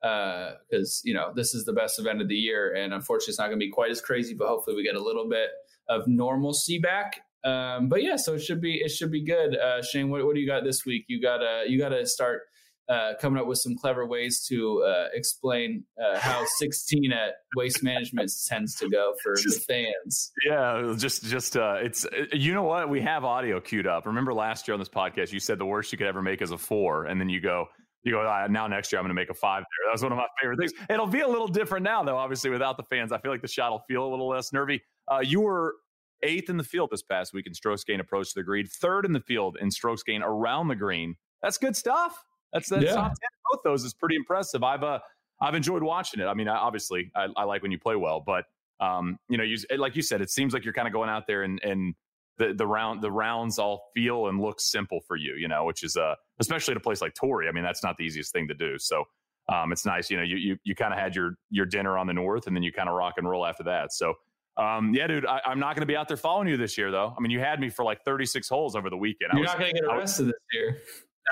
because 0.00 1.02
uh, 1.04 1.04
you 1.04 1.14
know 1.14 1.32
this 1.34 1.54
is 1.54 1.64
the 1.64 1.72
best 1.72 1.98
event 1.98 2.20
of 2.20 2.28
the 2.28 2.34
year, 2.34 2.74
and 2.74 2.92
unfortunately 2.92 3.32
it's 3.32 3.38
not 3.38 3.46
going 3.46 3.58
to 3.58 3.64
be 3.66 3.70
quite 3.70 3.90
as 3.90 4.00
crazy, 4.00 4.34
but 4.34 4.48
hopefully 4.48 4.76
we 4.76 4.82
get 4.82 4.94
a 4.94 5.02
little 5.02 5.28
bit 5.28 5.50
of 5.88 6.06
normalcy 6.06 6.78
back. 6.78 7.20
Um, 7.44 7.88
but 7.88 8.02
yeah, 8.02 8.16
so 8.16 8.34
it 8.34 8.40
should 8.40 8.60
be 8.60 8.74
it 8.74 8.90
should 8.90 9.10
be 9.10 9.24
good. 9.24 9.56
Uh, 9.56 9.82
Shane, 9.82 10.10
what, 10.10 10.24
what 10.24 10.34
do 10.34 10.40
you 10.40 10.46
got 10.46 10.64
this 10.64 10.84
week? 10.84 11.04
You 11.08 11.20
got 11.20 11.38
to 11.38 11.64
you 11.66 11.78
got 11.78 11.90
to 11.90 12.04
start 12.06 12.42
uh, 12.88 13.12
coming 13.20 13.40
up 13.40 13.46
with 13.46 13.58
some 13.58 13.76
clever 13.76 14.06
ways 14.06 14.46
to 14.48 14.82
uh, 14.82 15.06
explain 15.12 15.84
uh, 16.00 16.18
how 16.18 16.44
16 16.56 17.12
at 17.12 17.34
waste 17.56 17.82
management 17.82 18.30
tends 18.46 18.76
to 18.76 18.88
go 18.88 19.14
for 19.22 19.34
just, 19.34 19.66
the 19.66 19.74
fans. 19.74 20.32
Yeah, 20.46 20.94
just 20.96 21.24
just 21.24 21.56
uh, 21.56 21.76
it's 21.80 22.04
uh, 22.04 22.26
you 22.32 22.54
know 22.54 22.62
what 22.62 22.88
we 22.88 23.00
have 23.00 23.24
audio 23.24 23.60
queued 23.60 23.86
up. 23.86 24.06
Remember 24.06 24.32
last 24.32 24.68
year 24.68 24.74
on 24.74 24.80
this 24.80 24.88
podcast, 24.88 25.32
you 25.32 25.40
said 25.40 25.58
the 25.58 25.66
worst 25.66 25.92
you 25.92 25.98
could 25.98 26.06
ever 26.06 26.22
make 26.22 26.42
is 26.42 26.52
a 26.52 26.58
four, 26.58 27.06
and 27.06 27.20
then 27.20 27.28
you 27.28 27.40
go. 27.40 27.66
You 28.06 28.12
go 28.12 28.24
ah, 28.24 28.46
now. 28.48 28.68
Next 28.68 28.92
year, 28.92 29.00
I'm 29.00 29.04
going 29.04 29.08
to 29.08 29.20
make 29.20 29.30
a 29.30 29.34
five. 29.34 29.64
There, 29.64 29.88
that 29.88 29.92
was 29.92 30.02
one 30.04 30.12
of 30.12 30.18
my 30.18 30.26
favorite 30.40 30.60
things. 30.60 30.72
It'll 30.88 31.08
be 31.08 31.22
a 31.22 31.28
little 31.28 31.48
different 31.48 31.82
now, 31.82 32.04
though. 32.04 32.16
Obviously, 32.16 32.50
without 32.50 32.76
the 32.76 32.84
fans, 32.84 33.10
I 33.10 33.18
feel 33.18 33.32
like 33.32 33.42
the 33.42 33.48
shot 33.48 33.72
will 33.72 33.82
feel 33.88 34.06
a 34.06 34.08
little 34.08 34.28
less 34.28 34.52
nervy. 34.52 34.80
Uh, 35.10 35.18
you 35.18 35.40
were 35.40 35.74
eighth 36.22 36.48
in 36.48 36.56
the 36.56 36.62
field 36.62 36.90
this 36.92 37.02
past 37.02 37.34
week 37.34 37.48
in 37.48 37.52
strokes 37.52 37.82
gain 37.82 37.98
approach 37.98 38.28
to 38.28 38.38
the 38.38 38.44
green, 38.44 38.64
third 38.64 39.06
in 39.06 39.12
the 39.12 39.20
field 39.20 39.58
in 39.60 39.72
strokes 39.72 40.04
gain 40.04 40.22
around 40.22 40.68
the 40.68 40.76
green. 40.76 41.16
That's 41.42 41.58
good 41.58 41.74
stuff. 41.74 42.22
That's 42.52 42.68
that's 42.68 42.84
yeah. 42.84 42.94
top 42.94 43.08
ten. 43.08 43.28
Both 43.50 43.62
those 43.64 43.82
is 43.82 43.92
pretty 43.92 44.14
impressive. 44.14 44.62
I've 44.62 44.84
uh, 44.84 45.00
I've 45.40 45.56
enjoyed 45.56 45.82
watching 45.82 46.20
it. 46.20 46.26
I 46.26 46.34
mean, 46.34 46.46
obviously, 46.46 47.10
I, 47.16 47.26
I 47.36 47.42
like 47.42 47.62
when 47.62 47.72
you 47.72 47.78
play 47.80 47.96
well, 47.96 48.22
but 48.24 48.44
um, 48.78 49.18
you 49.28 49.36
know, 49.36 49.42
you 49.42 49.58
like 49.78 49.96
you 49.96 50.02
said, 50.02 50.20
it 50.20 50.30
seems 50.30 50.54
like 50.54 50.64
you're 50.64 50.74
kind 50.74 50.86
of 50.86 50.92
going 50.92 51.10
out 51.10 51.26
there 51.26 51.42
and 51.42 51.60
and 51.64 51.96
the 52.38 52.54
the 52.54 52.66
round 52.66 53.02
the 53.02 53.10
rounds 53.10 53.58
all 53.58 53.90
feel 53.94 54.28
and 54.28 54.40
look 54.40 54.60
simple 54.60 55.00
for 55.00 55.16
you, 55.16 55.34
you 55.36 55.48
know, 55.48 55.64
which 55.64 55.82
is 55.82 55.96
uh 55.96 56.14
especially 56.40 56.72
at 56.72 56.76
a 56.76 56.80
place 56.80 57.00
like 57.00 57.14
Torrey. 57.14 57.48
I 57.48 57.52
mean, 57.52 57.64
that's 57.64 57.82
not 57.82 57.96
the 57.96 58.04
easiest 58.04 58.32
thing 58.32 58.48
to 58.48 58.54
do. 58.54 58.78
So 58.78 59.04
um, 59.48 59.72
it's 59.72 59.86
nice, 59.86 60.10
you 60.10 60.16
know, 60.16 60.22
you 60.22 60.36
you 60.36 60.56
you 60.64 60.74
kind 60.74 60.92
of 60.92 60.98
had 60.98 61.14
your 61.14 61.36
your 61.50 61.66
dinner 61.66 61.98
on 61.98 62.06
the 62.06 62.14
north, 62.14 62.46
and 62.46 62.56
then 62.56 62.62
you 62.62 62.72
kind 62.72 62.88
of 62.88 62.94
rock 62.94 63.14
and 63.16 63.28
roll 63.28 63.46
after 63.46 63.64
that. 63.64 63.92
So. 63.92 64.14
Um, 64.58 64.94
yeah, 64.94 65.06
dude, 65.06 65.26
I, 65.26 65.42
am 65.44 65.58
not 65.58 65.74
going 65.74 65.82
to 65.82 65.86
be 65.86 65.96
out 65.96 66.08
there 66.08 66.16
following 66.16 66.48
you 66.48 66.56
this 66.56 66.78
year, 66.78 66.90
though. 66.90 67.14
I 67.14 67.20
mean, 67.20 67.30
you 67.30 67.40
had 67.40 67.60
me 67.60 67.68
for 67.68 67.84
like 67.84 68.02
36 68.06 68.48
holes 68.48 68.74
over 68.74 68.88
the 68.88 68.96
weekend. 68.96 69.32
You're 69.34 69.42
was, 69.42 69.48
not 69.48 69.58
going 69.58 69.74
to 69.74 69.80
get 69.82 69.84
arrested 69.84 70.28
was, 70.28 70.32
this 70.32 70.42
year. 70.54 70.78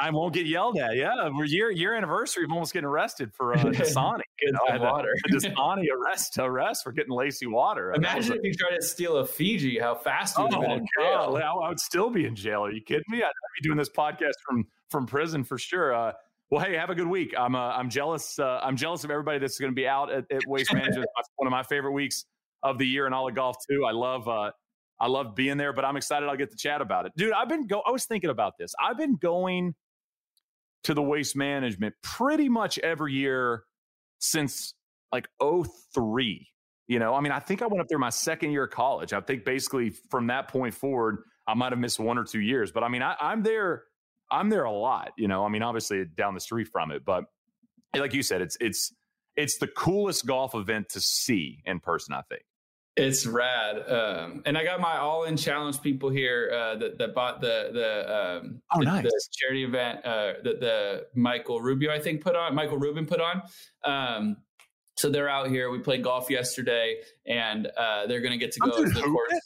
I 0.00 0.10
won't 0.10 0.34
get 0.34 0.46
yelled 0.46 0.78
at. 0.78 0.96
Yeah, 0.96 1.28
we're 1.32 1.44
year 1.44 1.70
year 1.70 1.94
anniversary 1.94 2.44
of 2.44 2.50
almost 2.50 2.72
getting 2.72 2.86
arrested 2.86 3.32
for 3.34 3.54
uh, 3.54 3.58
Dasani. 3.64 4.20
you 4.40 4.52
know, 4.52 4.78
water. 4.80 5.08
The, 5.28 5.38
the 5.38 5.48
Dasani 5.48 5.86
arrest 5.92 6.38
arrest 6.38 6.84
for 6.84 6.92
getting 6.92 7.12
lacy 7.12 7.46
water. 7.46 7.92
Imagine 7.94 8.34
if 8.34 8.40
a, 8.40 8.46
you 8.46 8.54
tried 8.54 8.76
to 8.76 8.82
steal 8.82 9.16
a 9.18 9.26
Fiji. 9.26 9.78
How 9.78 9.94
fast 9.94 10.36
you 10.36 10.44
would 10.44 10.54
oh, 10.54 10.60
have 10.60 10.68
been 10.68 10.78
in 10.78 10.86
jail. 10.98 11.36
I, 11.36 11.40
I, 11.40 11.68
would 11.68 11.80
still 11.80 12.10
be 12.10 12.24
in 12.24 12.34
jail. 12.34 12.64
Are 12.64 12.72
you 12.72 12.82
kidding 12.82 13.04
me? 13.08 13.22
I'd 13.22 13.30
be 13.60 13.68
doing 13.68 13.78
this 13.78 13.90
podcast 13.90 14.34
from 14.46 14.66
from 14.90 15.06
prison 15.06 15.44
for 15.44 15.58
sure. 15.58 15.94
Uh, 15.94 16.12
well, 16.50 16.64
hey, 16.64 16.74
have 16.74 16.90
a 16.90 16.94
good 16.94 17.08
week. 17.08 17.34
I'm 17.36 17.54
uh, 17.54 17.70
I'm 17.70 17.88
jealous. 17.88 18.38
Uh, 18.38 18.60
I'm 18.62 18.76
jealous 18.76 19.04
of 19.04 19.10
everybody 19.10 19.38
that's 19.38 19.58
going 19.58 19.72
to 19.72 19.76
be 19.76 19.86
out 19.86 20.12
at, 20.12 20.24
at 20.30 20.42
Waste 20.46 20.72
Management. 20.74 21.06
one 21.36 21.46
of 21.46 21.52
my 21.52 21.62
favorite 21.62 21.92
weeks 21.92 22.24
of 22.62 22.78
the 22.78 22.86
year 22.86 23.06
in 23.06 23.12
all 23.12 23.28
of 23.28 23.34
golf 23.34 23.56
too. 23.68 23.84
I 23.84 23.92
love. 23.92 24.28
Uh, 24.28 24.50
I 25.00 25.08
love 25.08 25.34
being 25.34 25.56
there, 25.56 25.72
but 25.72 25.84
I'm 25.84 25.96
excited 25.96 26.28
I'll 26.28 26.36
get 26.36 26.50
to 26.52 26.56
chat 26.56 26.80
about 26.80 27.06
it. 27.06 27.12
Dude, 27.16 27.32
I've 27.32 27.48
been 27.48 27.66
go 27.66 27.82
I 27.86 27.90
was 27.90 28.04
thinking 28.04 28.30
about 28.30 28.54
this. 28.58 28.72
I've 28.82 28.96
been 28.96 29.16
going 29.16 29.74
to 30.84 30.94
the 30.94 31.02
waste 31.02 31.36
management 31.36 31.94
pretty 32.02 32.48
much 32.48 32.78
every 32.78 33.12
year 33.12 33.64
since 34.18 34.74
like 35.12 35.28
03. 35.40 36.48
You 36.86 36.98
know, 36.98 37.14
I 37.14 37.20
mean, 37.20 37.32
I 37.32 37.38
think 37.38 37.62
I 37.62 37.66
went 37.66 37.80
up 37.80 37.88
there 37.88 37.98
my 37.98 38.10
second 38.10 38.50
year 38.50 38.64
of 38.64 38.70
college. 38.70 39.12
I 39.12 39.20
think 39.20 39.44
basically 39.44 39.90
from 40.10 40.26
that 40.26 40.48
point 40.48 40.74
forward, 40.74 41.22
I 41.46 41.54
might 41.54 41.72
have 41.72 41.78
missed 41.78 41.98
one 41.98 42.18
or 42.18 42.24
two 42.24 42.40
years. 42.40 42.72
But 42.72 42.82
I 42.82 42.88
mean, 42.88 43.02
I, 43.02 43.16
I'm 43.20 43.42
there. 43.42 43.84
I'm 44.30 44.50
there 44.50 44.64
a 44.64 44.72
lot. 44.72 45.12
You 45.16 45.28
know, 45.28 45.44
I 45.44 45.48
mean, 45.48 45.62
obviously 45.62 46.04
down 46.04 46.34
the 46.34 46.40
street 46.40 46.68
from 46.68 46.90
it, 46.90 47.04
but 47.04 47.24
like 47.96 48.12
you 48.12 48.22
said, 48.22 48.42
it's 48.42 48.56
it's 48.60 48.92
it's 49.36 49.58
the 49.58 49.66
coolest 49.66 50.26
golf 50.26 50.54
event 50.54 50.90
to 50.90 51.00
see 51.00 51.62
in 51.64 51.80
person. 51.80 52.14
I 52.14 52.22
think. 52.28 52.42
It's 52.96 53.26
rad, 53.26 53.90
um, 53.90 54.42
and 54.46 54.56
I 54.56 54.62
got 54.62 54.80
my 54.80 54.98
all-in 54.98 55.36
challenge 55.36 55.82
people 55.82 56.10
here 56.10 56.52
uh, 56.54 56.76
that, 56.76 56.98
that 56.98 57.12
bought 57.12 57.40
the 57.40 57.70
the 57.72 58.16
um, 58.16 58.62
oh 58.72 58.78
the, 58.78 58.84
nice 58.84 59.02
the 59.02 59.28
charity 59.32 59.64
event 59.64 60.04
uh, 60.04 60.34
that 60.44 60.60
the 60.60 61.06
Michael 61.12 61.60
Rubio 61.60 61.90
I 61.90 61.98
think 61.98 62.22
put 62.22 62.36
on 62.36 62.54
Michael 62.54 62.78
Rubin 62.78 63.04
put 63.04 63.20
on. 63.20 63.42
Um, 63.82 64.36
so 64.96 65.10
they're 65.10 65.28
out 65.28 65.48
here. 65.48 65.70
We 65.70 65.80
played 65.80 66.04
golf 66.04 66.30
yesterday, 66.30 67.00
and 67.26 67.66
uh, 67.76 68.06
they're 68.06 68.20
going 68.20 68.32
to 68.32 68.38
get 68.38 68.52
to 68.52 68.60
go 68.60 68.84
to 68.84 68.88
the 68.88 69.02
course 69.02 69.40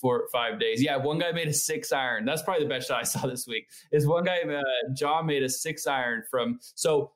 for 0.00 0.26
five 0.32 0.58
days. 0.58 0.82
Yeah, 0.82 0.96
one 0.96 1.18
guy 1.18 1.32
made 1.32 1.48
a 1.48 1.52
six 1.52 1.92
iron. 1.92 2.24
That's 2.24 2.42
probably 2.42 2.64
the 2.64 2.68
best 2.68 2.88
shot 2.88 3.00
I 3.00 3.04
saw 3.04 3.26
this 3.26 3.46
week. 3.46 3.68
Is 3.92 4.06
one 4.06 4.24
guy, 4.24 4.40
uh, 4.40 4.62
John, 4.94 5.26
made 5.26 5.42
a 5.42 5.48
six 5.48 5.86
iron 5.86 6.24
from. 6.28 6.58
So 6.74 7.12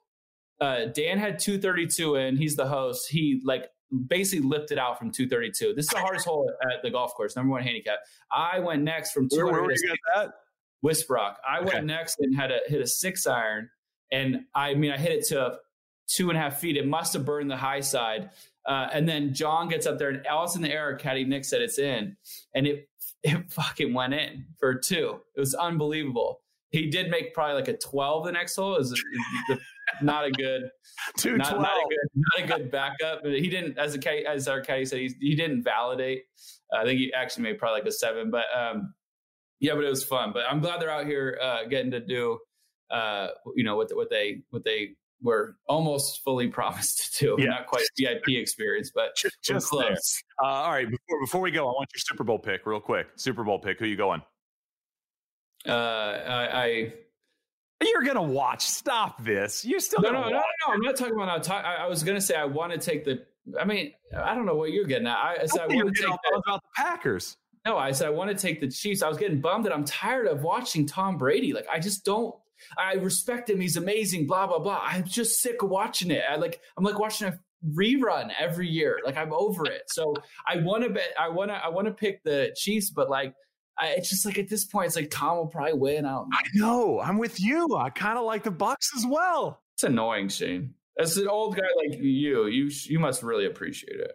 uh, 0.60 0.86
Dan 0.86 1.18
had 1.18 1.38
two 1.38 1.59
thirty 1.59 1.86
two 1.86 2.14
in. 2.14 2.36
He's 2.36 2.56
the 2.56 2.66
host. 2.66 3.09
He 3.10 3.42
like 3.44 3.68
basically 3.98 4.46
lifted 4.46 4.78
out 4.78 4.98
from 4.98 5.10
232. 5.10 5.74
This 5.74 5.84
is 5.84 5.90
the 5.90 5.98
hardest 5.98 6.26
hole 6.26 6.50
at 6.62 6.82
the 6.82 6.90
golf 6.90 7.14
course, 7.14 7.36
number 7.36 7.52
one 7.52 7.62
handicap. 7.62 7.98
I 8.32 8.58
went 8.58 8.82
next 8.82 9.12
from 9.12 9.28
200. 9.28 9.52
Where, 9.52 9.62
where 9.62 9.72
you 9.72 9.94
that? 10.14 10.32
Wisbrock. 10.84 11.36
I 11.48 11.60
okay. 11.60 11.74
went 11.74 11.86
next 11.86 12.16
and 12.20 12.36
had 12.36 12.50
a 12.50 12.60
hit 12.66 12.80
a 12.80 12.86
six 12.86 13.26
iron, 13.26 13.70
and 14.12 14.44
I 14.54 14.74
mean 14.74 14.90
I 14.90 14.98
hit 14.98 15.12
it 15.12 15.24
to 15.28 15.58
two 16.06 16.28
and 16.28 16.38
a 16.38 16.40
half 16.40 16.60
feet. 16.60 16.76
It 16.76 16.86
must 16.86 17.14
have 17.14 17.24
burned 17.24 17.50
the 17.50 17.56
high 17.56 17.80
side. 17.80 18.30
Uh, 18.66 18.88
and 18.92 19.08
then 19.08 19.34
John 19.34 19.68
gets 19.68 19.86
up 19.86 19.98
there, 19.98 20.10
and 20.10 20.26
Alice 20.26 20.56
in 20.56 20.62
the 20.62 20.70
air. 20.70 20.96
Caddy 20.96 21.24
Nick 21.24 21.44
said 21.44 21.62
it's 21.62 21.78
in, 21.78 22.16
and 22.54 22.66
it 22.66 22.88
it 23.22 23.50
fucking 23.50 23.94
went 23.94 24.14
in 24.14 24.46
for 24.58 24.74
two. 24.74 25.20
It 25.34 25.40
was 25.40 25.54
unbelievable. 25.54 26.40
He 26.74 26.90
did 26.90 27.09
make 27.09 27.34
probably 27.34 27.55
like 27.55 27.68
a 27.68 27.76
twelve 27.76 28.24
the 28.24 28.32
next 28.32 28.56
hole. 28.56 28.76
is 28.76 29.01
not 30.02 30.24
a 30.24 30.30
good, 30.32 30.62
Two 31.16 31.36
not, 31.36 31.60
not, 31.60 31.76
a 31.76 31.88
good, 31.88 32.09
not 32.14 32.44
a 32.44 32.59
good 32.59 32.70
backup. 32.72 33.24
He 33.24 33.48
didn't, 33.48 33.78
as 33.78 33.96
a 33.96 34.28
as 34.28 34.48
our 34.48 34.60
caddy 34.60 34.84
said, 34.84 34.98
he, 34.98 35.14
he 35.20 35.34
didn't 35.36 35.62
validate. 35.62 36.24
Uh, 36.72 36.80
I 36.80 36.84
think 36.84 36.98
he 36.98 37.12
actually 37.12 37.44
made 37.44 37.59
probably 37.59 37.80
like 37.80 37.88
a 37.88 37.92
seven, 37.92 38.28
but 38.28 38.46
um, 38.56 38.92
yeah, 39.60 39.74
but 39.74 39.84
it 39.84 39.88
was 39.88 40.02
fun. 40.02 40.32
But 40.34 40.46
I'm 40.51 40.59
glad 40.59 40.80
they're 40.80 40.90
out 40.90 41.06
here 41.06 41.38
uh, 41.40 41.64
getting 41.70 41.92
to 41.92 42.01
do, 42.01 42.40
uh, 42.90 43.28
you 43.55 43.62
know, 43.62 43.76
what 43.76 43.94
what 43.94 44.10
they 44.10 44.42
what 44.51 44.64
they 44.64 44.96
were 45.22 45.56
almost 45.68 46.24
fully 46.24 46.48
promised 46.59 47.18
to 47.18 47.24
do. 47.24 47.36
Yeah. 47.38 47.51
Not 47.51 47.68
quite 47.68 47.84
VIP 47.96 48.30
experience, 48.30 48.90
but 48.92 49.14
just, 49.14 49.36
just 49.44 49.68
close. 49.68 50.22
Uh, 50.42 50.46
all 50.46 50.72
right, 50.72 50.90
before 50.90 51.20
before 51.20 51.40
we 51.40 51.52
go, 51.52 51.68
I 51.68 51.72
want 51.72 51.88
your 51.94 52.01
Super 52.01 52.24
Bowl 52.24 52.40
pick 52.40 52.66
real 52.66 52.80
quick. 52.80 53.06
Super 53.14 53.44
Bowl 53.44 53.60
pick. 53.60 53.78
Who 53.78 53.86
you 53.86 53.96
going? 53.96 54.22
Uh, 55.66 55.73
I, 55.73 56.65
I 56.65 56.93
you're 57.82 58.03
gonna 58.03 58.23
watch. 58.23 58.66
Stop 58.66 59.23
this. 59.23 59.65
You're 59.65 59.81
still 59.81 60.01
no, 60.01 60.11
no, 60.11 60.23
no, 60.23 60.28
no, 60.28 60.36
no, 60.36 60.73
I'm 60.73 60.81
not 60.81 60.97
talking 60.97 61.15
about. 61.15 61.43
Talk, 61.43 61.65
I, 61.65 61.77
I 61.77 61.86
was 61.86 62.03
gonna 62.03 62.20
say 62.20 62.35
I 62.35 62.45
want 62.45 62.73
to 62.73 62.78
take 62.78 63.05
the. 63.05 63.24
I 63.59 63.65
mean, 63.65 63.93
I 64.16 64.35
don't 64.35 64.47
know 64.47 64.55
what 64.55 64.73
you're 64.73 64.86
getting 64.86 65.07
at. 65.07 65.16
I, 65.16 65.39
I 65.43 65.47
said 65.47 65.62
I 65.62 65.66
want 65.66 65.95
to 65.95 66.03
take 66.03 66.11
the, 66.11 66.43
about 66.47 66.62
the 66.62 66.82
Packers. 66.82 67.36
No, 67.66 67.77
I 67.77 67.93
said 67.93 68.09
I 68.09 68.11
want 68.11 68.31
to 68.31 68.36
take 68.36 68.61
the 68.61 68.69
Chiefs. 68.69 69.03
I 69.03 69.09
was 69.09 69.19
getting 69.19 69.41
bummed 69.41 69.65
that 69.66 69.73
I'm 69.73 69.85
tired 69.85 70.27
of 70.27 70.43
watching 70.43 70.86
Tom 70.86 71.19
Brady. 71.19 71.53
Like 71.53 71.66
I 71.73 71.78
just 71.78 72.05
don't. 72.05 72.35
I 72.78 72.95
respect 72.95 73.51
him. 73.51 73.61
He's 73.61 73.77
amazing. 73.77 74.27
Blah 74.27 74.47
blah 74.47 74.61
blah. 74.61 74.81
I'm 74.82 75.05
just 75.05 75.41
sick 75.41 75.62
of 75.62 75.70
watching 75.70 76.11
it. 76.11 76.23
I 76.28 76.36
like. 76.36 76.61
I'm 76.77 76.85
like 76.85 76.99
watching 76.99 77.28
a 77.28 77.39
rerun 77.74 78.31
every 78.39 78.69
year. 78.69 79.01
Like 79.05 79.16
I'm 79.16 79.32
over 79.32 79.66
it. 79.66 79.82
So 79.89 80.15
I 80.47 80.59
want 80.59 80.85
to 80.85 80.91
bet. 80.91 81.12
I 81.19 81.28
want 81.28 81.51
to. 81.51 81.55
I 81.55 81.69
want 81.69 81.86
to 81.86 81.93
pick 81.93 82.23
the 82.23 82.55
Chiefs, 82.57 82.91
but 82.91 83.11
like 83.11 83.35
I, 83.78 83.88
it's 83.96 84.09
just 84.09 84.24
like 84.24 84.38
at 84.38 84.48
this 84.48 84.64
point, 84.64 84.86
it's 84.86 84.96
like 84.96 85.10
Tom 85.10 85.36
will 85.36 85.46
probably 85.46 85.74
win 85.74 86.06
out. 86.06 86.26
I 86.32 86.42
know. 86.55 87.01
I'm 87.01 87.18
with 87.18 87.40
you. 87.40 87.76
I 87.76 87.90
kind 87.90 88.18
of 88.18 88.24
like 88.24 88.44
the 88.44 88.52
Bucs 88.52 88.94
as 88.96 89.05
well. 89.06 89.60
It's 89.74 89.84
annoying, 89.84 90.28
Shane. 90.28 90.74
As 90.98 91.16
an 91.16 91.26
old 91.26 91.56
guy 91.56 91.62
like 91.76 91.98
you, 91.98 92.46
you 92.46 92.70
you 92.84 93.01
must 93.01 93.24
really 93.24 93.46
appreciate 93.46 93.98
it. 93.98 94.12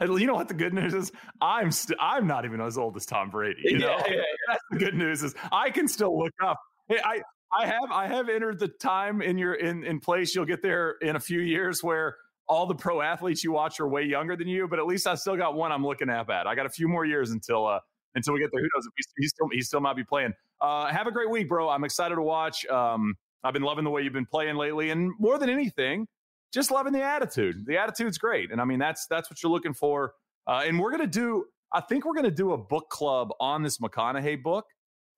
you 0.00 0.26
know 0.26 0.34
what 0.34 0.48
the 0.48 0.54
good 0.54 0.72
news 0.72 0.94
is? 0.94 1.12
I'm 1.42 1.70
st- 1.70 1.98
I'm 2.00 2.26
not 2.26 2.46
even 2.46 2.60
as 2.62 2.78
old 2.78 2.96
as 2.96 3.04
Tom 3.04 3.28
Brady. 3.28 3.60
You 3.64 3.78
know, 3.78 3.98
yeah, 4.06 4.14
yeah, 4.14 4.22
that's 4.48 4.62
the 4.70 4.78
good 4.78 4.94
news 4.94 5.22
is 5.22 5.34
I 5.52 5.70
can 5.70 5.86
still 5.88 6.18
look 6.18 6.32
up. 6.42 6.58
Hey, 6.88 7.00
I 7.04 7.20
I 7.52 7.66
have 7.66 7.90
I 7.92 8.06
have 8.06 8.30
entered 8.30 8.58
the 8.58 8.68
time 8.68 9.20
in 9.20 9.36
your 9.36 9.54
in 9.54 9.84
in 9.84 10.00
place. 10.00 10.34
You'll 10.34 10.46
get 10.46 10.62
there 10.62 10.92
in 11.02 11.16
a 11.16 11.20
few 11.20 11.40
years 11.40 11.82
where 11.82 12.16
all 12.48 12.66
the 12.66 12.74
pro 12.74 13.02
athletes 13.02 13.44
you 13.44 13.52
watch 13.52 13.78
are 13.78 13.86
way 13.86 14.02
younger 14.02 14.36
than 14.36 14.48
you, 14.48 14.66
but 14.66 14.78
at 14.78 14.86
least 14.86 15.06
I 15.06 15.14
still 15.16 15.36
got 15.36 15.54
one 15.54 15.70
I'm 15.70 15.84
looking 15.84 16.08
at. 16.08 16.30
I 16.30 16.54
got 16.54 16.66
a 16.66 16.70
few 16.70 16.88
more 16.88 17.04
years 17.04 17.30
until 17.30 17.66
uh, 17.66 17.78
until 18.14 18.34
we 18.34 18.40
get 18.40 18.50
there. 18.52 18.60
Who 18.60 18.68
knows? 18.74 18.86
If 18.86 19.06
he, 19.16 19.28
still 19.28 19.48
he 19.52 19.62
still 19.62 19.80
might 19.80 19.96
be 19.96 20.04
playing. 20.04 20.32
Uh, 20.60 20.86
have 20.86 21.06
a 21.06 21.12
great 21.12 21.30
week, 21.30 21.48
bro. 21.48 21.68
I'm 21.68 21.84
excited 21.84 22.14
to 22.14 22.22
watch. 22.22 22.66
Um, 22.66 23.14
I've 23.42 23.54
been 23.54 23.62
loving 23.62 23.84
the 23.84 23.90
way 23.90 24.02
you've 24.02 24.12
been 24.12 24.26
playing 24.26 24.56
lately, 24.56 24.90
and 24.90 25.12
more 25.18 25.38
than 25.38 25.48
anything, 25.48 26.06
just 26.52 26.70
loving 26.70 26.92
the 26.92 27.02
attitude. 27.02 27.64
The 27.66 27.78
attitude's 27.78 28.18
great, 28.18 28.50
and 28.50 28.60
I 28.60 28.64
mean 28.64 28.78
that's 28.78 29.06
that's 29.06 29.30
what 29.30 29.42
you're 29.42 29.52
looking 29.52 29.74
for. 29.74 30.14
Uh, 30.46 30.62
and 30.66 30.78
we're 30.78 30.90
gonna 30.90 31.06
do. 31.06 31.44
I 31.72 31.80
think 31.80 32.04
we're 32.04 32.14
gonna 32.14 32.30
do 32.30 32.52
a 32.52 32.58
book 32.58 32.90
club 32.90 33.30
on 33.40 33.62
this 33.62 33.78
McConaughey 33.78 34.42
book 34.42 34.66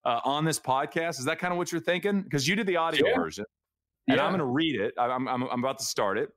uh, 0.04 0.20
on 0.24 0.44
this 0.44 0.60
podcast. 0.60 1.18
Is 1.18 1.24
that 1.24 1.38
kind 1.38 1.52
of 1.52 1.58
what 1.58 1.72
you're 1.72 1.80
thinking? 1.80 2.22
Because 2.22 2.46
you 2.46 2.54
did 2.54 2.66
the 2.66 2.76
audio 2.76 3.14
version, 3.14 3.44
and 4.08 4.18
yeah. 4.18 4.24
I'm 4.24 4.30
gonna 4.30 4.44
read 4.44 4.80
it. 4.80 4.94
I'm, 4.98 5.26
I'm 5.26 5.42
I'm 5.44 5.58
about 5.58 5.78
to 5.78 5.84
start 5.84 6.18
it, 6.18 6.30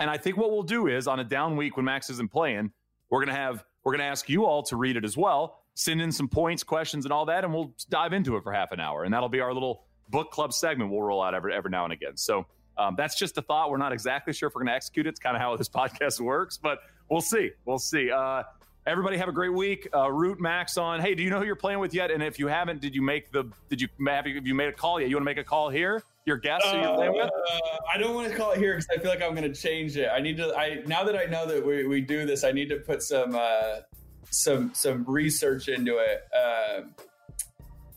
and 0.00 0.10
I 0.10 0.18
think 0.18 0.36
what 0.36 0.50
we'll 0.50 0.62
do 0.62 0.88
is 0.88 1.08
on 1.08 1.20
a 1.20 1.24
down 1.24 1.56
week 1.56 1.76
when 1.76 1.86
Max 1.86 2.10
isn't 2.10 2.30
playing, 2.30 2.72
we're 3.08 3.24
gonna 3.24 3.38
have 3.38 3.64
we're 3.84 3.92
gonna 3.92 4.04
ask 4.04 4.28
you 4.28 4.44
all 4.44 4.62
to 4.64 4.76
read 4.76 4.96
it 4.96 5.04
as 5.04 5.16
well 5.16 5.62
send 5.76 6.00
in 6.00 6.10
some 6.10 6.26
points, 6.26 6.64
questions, 6.64 7.04
and 7.04 7.12
all 7.12 7.26
that, 7.26 7.44
and 7.44 7.52
we'll 7.52 7.72
dive 7.90 8.12
into 8.12 8.36
it 8.36 8.42
for 8.42 8.52
half 8.52 8.72
an 8.72 8.80
hour. 8.80 9.04
And 9.04 9.14
that'll 9.14 9.28
be 9.28 9.40
our 9.40 9.52
little 9.52 9.84
book 10.08 10.30
club 10.30 10.52
segment 10.52 10.90
we'll 10.90 11.02
roll 11.02 11.22
out 11.22 11.34
every, 11.34 11.52
every 11.52 11.70
now 11.70 11.84
and 11.84 11.92
again. 11.92 12.16
So 12.16 12.46
um, 12.78 12.94
that's 12.96 13.16
just 13.16 13.36
a 13.38 13.42
thought. 13.42 13.70
We're 13.70 13.76
not 13.76 13.92
exactly 13.92 14.32
sure 14.32 14.48
if 14.48 14.54
we're 14.54 14.62
going 14.62 14.68
to 14.68 14.74
execute 14.74 15.06
it. 15.06 15.10
It's 15.10 15.20
kind 15.20 15.36
of 15.36 15.42
how 15.42 15.54
this 15.56 15.68
podcast 15.80 16.20
works, 16.20 16.56
but 16.56 16.78
we'll 17.10 17.20
see. 17.20 17.50
We'll 17.66 17.78
see. 17.78 18.10
Uh, 18.10 18.42
everybody 18.86 19.18
have 19.18 19.28
a 19.28 19.32
great 19.32 19.52
week. 19.52 19.86
Uh, 19.94 20.10
Root 20.10 20.40
Max 20.40 20.78
on. 20.78 20.98
Hey, 21.00 21.14
do 21.14 21.22
you 21.22 21.28
know 21.28 21.38
who 21.38 21.44
you're 21.44 21.56
playing 21.56 21.78
with 21.78 21.92
yet? 21.92 22.10
And 22.10 22.22
if 22.22 22.38
you 22.38 22.46
haven't, 22.46 22.80
did 22.80 22.94
you 22.94 23.02
make 23.02 23.30
the? 23.30 23.44
Did 23.68 23.82
you 23.82 23.88
have 24.06 24.26
you, 24.26 24.54
made 24.54 24.68
a 24.68 24.72
call 24.72 24.98
yet? 24.98 25.10
You 25.10 25.16
want 25.16 25.22
to 25.22 25.30
make 25.30 25.38
a 25.38 25.44
call 25.44 25.68
here? 25.68 26.02
Your 26.24 26.38
guest 26.38 26.64
uh, 26.66 26.72
you're 26.76 27.30
I 27.92 27.98
don't 27.98 28.14
want 28.14 28.28
to 28.28 28.36
call 28.36 28.52
it 28.52 28.58
here 28.58 28.72
because 28.74 28.88
I 28.90 29.00
feel 29.00 29.10
like 29.10 29.22
I'm 29.22 29.34
going 29.34 29.52
to 29.52 29.60
change 29.60 29.96
it. 29.96 30.08
I 30.12 30.20
need 30.20 30.38
to. 30.38 30.56
I 30.56 30.82
now 30.86 31.04
that 31.04 31.16
I 31.16 31.26
know 31.26 31.46
that 31.46 31.64
we, 31.64 31.86
we 31.86 32.00
do 32.00 32.26
this, 32.26 32.42
I 32.42 32.50
need 32.50 32.68
to 32.70 32.76
put 32.76 33.02
some 33.02 33.36
uh, 33.36 33.80
some 34.30 34.72
some 34.74 35.04
research 35.06 35.68
into 35.68 35.98
it. 35.98 36.22
Uh, 36.34 36.82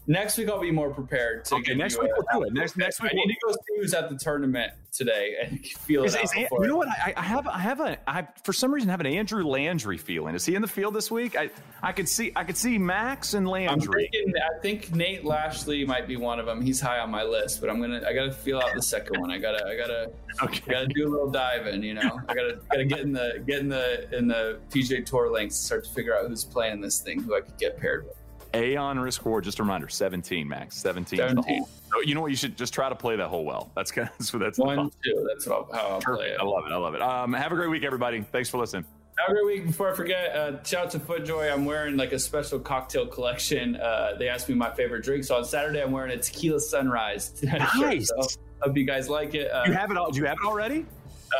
next 0.10 0.38
week 0.38 0.50
I'll 0.50 0.60
be 0.60 0.72
more 0.72 0.90
prepared 0.90 1.46
to. 1.46 1.56
Okay, 1.56 1.76
next 1.76 1.98
week 2.00 2.10
we'll 2.12 2.42
do 2.42 2.48
it. 2.48 2.54
Next 2.54 2.76
next 2.76 3.02
week 3.02 3.12
I 3.14 3.16
need 3.16 3.28
to 3.28 3.48
go 3.48 3.52
see 3.54 3.80
who's 3.80 3.94
at 3.94 4.10
the 4.10 4.18
tournament 4.18 4.74
today 4.92 5.36
and 5.42 5.66
feel 5.66 6.04
is, 6.04 6.16
it. 6.16 6.24
Is, 6.24 6.34
you 6.36 6.68
know 6.68 6.76
what? 6.76 6.90
I, 6.90 7.14
I, 7.16 7.22
have 7.22 7.48
I 7.48 7.60
have 7.60 7.80
a 7.80 7.98
I 8.10 8.28
for 8.44 8.52
some 8.52 8.74
reason 8.74 8.90
have 8.90 9.00
an 9.00 9.06
Andrew 9.06 9.46
Landry 9.46 9.98
feeling. 9.98 10.36
Is 10.36 10.46
he 10.46 10.56
in 10.56 10.62
the 10.62 10.68
field 10.68 10.96
this 10.96 11.10
week? 11.10 11.38
I 11.38 11.52
I 11.82 11.92
could 11.92 12.10
see 12.10 12.32
I 12.36 12.44
could 12.44 12.58
see 12.58 12.78
Max 12.78 13.36
and 13.36 13.48
Landry. 13.48 14.10
Thinking, 14.12 14.34
i 14.38 14.60
think 14.60 14.94
Nate 14.94 15.24
Lashley 15.24 15.86
might 15.86 16.08
be 16.08 16.18
one 16.18 16.40
of 16.40 16.46
them. 16.46 16.62
He's 16.62 16.82
high 16.82 17.00
on 17.00 17.12
my 17.12 17.24
list, 17.24 17.62
but 17.62 17.70
I'm 17.70 17.80
gonna 17.80 18.02
I 18.06 18.14
gotta 18.14 18.34
feel 18.34 18.60
out 18.60 18.74
the 18.76 18.82
second 18.82 19.22
one. 19.22 19.32
I 19.32 19.38
gotta 19.38 19.66
I 19.66 19.78
gotta 19.78 20.12
okay. 20.44 20.62
I 20.68 20.72
gotta 20.72 20.88
do 20.88 21.08
a 21.08 21.10
little 21.10 21.30
diving. 21.30 21.84
You 21.84 21.94
know, 21.94 22.20
I 22.28 22.34
gotta 22.34 22.60
gotta 22.70 22.86
get 22.86 23.02
in 23.02 23.14
the 23.14 23.44
get 23.46 23.60
in 23.60 23.70
the 23.70 24.18
in 24.18 24.28
the 24.28 24.60
PGA 24.72 25.06
Tour 25.06 25.32
links, 25.32 25.56
start 25.56 25.86
to 25.86 25.92
figure 25.92 26.18
out 26.18 26.28
who's 26.28 26.44
playing 26.44 26.82
this 26.82 27.00
thing, 27.00 27.22
who 27.22 27.36
I 27.36 27.42
could 27.42 27.58
get 27.58 27.78
paired 27.78 28.06
with. 28.06 28.19
Aon 28.54 29.00
risk 29.00 29.26
reward, 29.26 29.44
just 29.44 29.60
a 29.60 29.64
reminder, 29.64 29.88
17 29.88 30.48
max. 30.48 30.78
17. 30.78 31.18
17. 31.18 31.66
So 31.66 32.02
you 32.02 32.16
know 32.16 32.22
what? 32.22 32.32
You 32.32 32.38
should 32.38 32.58
just 32.58 32.74
try 32.74 32.90
to 32.90 32.96
play 32.96 33.16
that 33.16 33.28
whole 33.28 33.46
well. 33.46 33.72
That's 33.76 33.92
kind 33.92 34.10
of 34.10 34.18
that's, 34.18 34.32
that's 34.32 34.60
one, 34.60 34.92
two. 35.04 35.28
That's 35.28 35.46
how 35.46 35.68
I'll 35.74 36.02
play 36.02 36.28
it. 36.28 36.38
I 36.40 36.44
love 36.44 36.66
it. 36.66 36.72
I 36.72 36.78
love 36.78 36.96
it. 36.96 37.02
Um, 37.02 37.34
have 37.34 37.52
a 37.52 37.56
great 37.56 37.70
week, 37.70 37.84
everybody. 37.84 38.22
Thanks 38.22 38.50
for 38.50 38.58
listening. 38.58 38.86
Have 39.18 39.30
a 39.30 39.34
great 39.34 39.46
week. 39.46 39.68
Before 39.68 39.92
I 39.92 39.96
forget, 39.96 40.36
uh, 40.36 40.64
shout 40.64 40.86
out 40.86 40.92
to 40.92 41.00
FootJoy. 41.00 41.52
I'm 41.52 41.66
wearing 41.66 41.98
like 41.98 42.14
a 42.14 42.20
special 42.20 42.60
cocktail 42.60 43.06
collection. 43.06 43.76
Uh, 43.76 44.14
they 44.18 44.30
asked 44.30 44.48
me 44.48 44.56
my 44.56 44.72
favorite 44.72 45.04
drink. 45.04 45.26
So 45.26 45.36
on 45.36 45.44
Saturday, 45.44 45.82
I'm 45.82 45.92
wearing 45.92 46.12
a 46.12 46.22
tequila 46.22 46.60
sunrise. 46.60 47.34
Nice. 47.80 48.08
so, 48.08 48.28
hope 48.62 48.78
you 48.78 48.86
guys 48.86 49.10
like 49.10 49.36
it. 49.36 49.52
Uh, 49.52 49.64
you 49.66 49.74
have 49.74 49.92
it 49.92 49.98
all. 49.98 50.12
Do 50.12 50.20
you 50.20 50.26
have 50.26 50.38
it 50.42 50.48
already? 50.48 50.86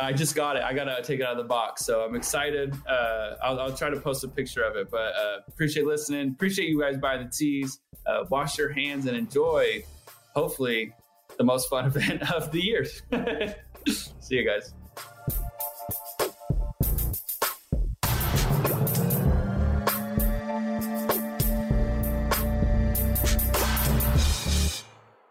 Uh, 0.00 0.04
I 0.04 0.12
just 0.12 0.34
got 0.34 0.56
it. 0.56 0.62
I 0.62 0.72
gotta 0.72 1.02
take 1.02 1.20
it 1.20 1.22
out 1.24 1.32
of 1.32 1.38
the 1.38 1.48
box, 1.48 1.84
so 1.84 2.02
I'm 2.02 2.14
excited. 2.14 2.74
Uh, 2.86 3.34
I'll, 3.42 3.60
I'll, 3.60 3.76
try 3.76 3.90
to 3.90 4.00
post 4.00 4.24
a 4.24 4.28
picture 4.28 4.62
of 4.62 4.76
it. 4.76 4.90
But 4.90 5.14
uh, 5.16 5.38
appreciate 5.48 5.86
listening. 5.86 6.30
Appreciate 6.30 6.68
you 6.68 6.80
guys 6.80 6.96
buying 6.98 7.24
the 7.24 7.30
teas. 7.30 7.80
Uh, 8.06 8.24
wash 8.30 8.58
your 8.58 8.72
hands 8.72 9.06
and 9.06 9.16
enjoy. 9.16 9.84
Hopefully, 10.34 10.92
the 11.38 11.44
most 11.44 11.68
fun 11.68 11.84
event 11.94 12.30
of 12.32 12.50
the 12.52 12.60
year. 12.60 12.84
See 13.86 14.36
you 14.36 14.46
guys. 14.46 14.74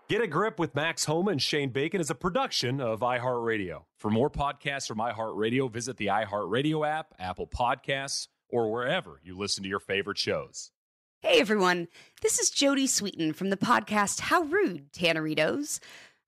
Get 0.10 0.22
a 0.24 0.28
Grip 0.28 0.58
with 0.58 0.74
Max 0.74 1.06
Homa 1.06 1.30
and 1.30 1.40
Shane 1.40 1.70
Bacon 1.70 2.02
is 2.02 2.10
a 2.10 2.16
production 2.16 2.82
of 2.82 3.02
iHeartRadio. 3.02 3.84
For 4.00 4.10
more 4.10 4.32
podcasts 4.32 4.88
from 4.88 4.98
iHeartRadio, 4.98 5.72
visit 5.72 5.98
the 5.98 6.08
iHeartRadio 6.08 6.90
app, 6.90 7.14
Apple 7.20 7.46
Podcasts, 7.46 8.28
or 8.50 8.72
wherever 8.72 9.22
you 9.24 9.38
listen 9.38 9.62
to 9.62 9.70
your 9.70 9.80
favorite 9.80 10.18
shows. 10.18 10.72
Hey 11.22 11.40
everyone, 11.40 11.90
this 12.24 12.40
is 12.40 12.50
Jodie 12.50 12.86
Sweetin 12.86 13.36
from 13.36 13.52
the 13.52 13.58
podcast 13.58 14.22
How 14.22 14.42
Rude, 14.42 14.92
Tanneritos. 14.94 15.80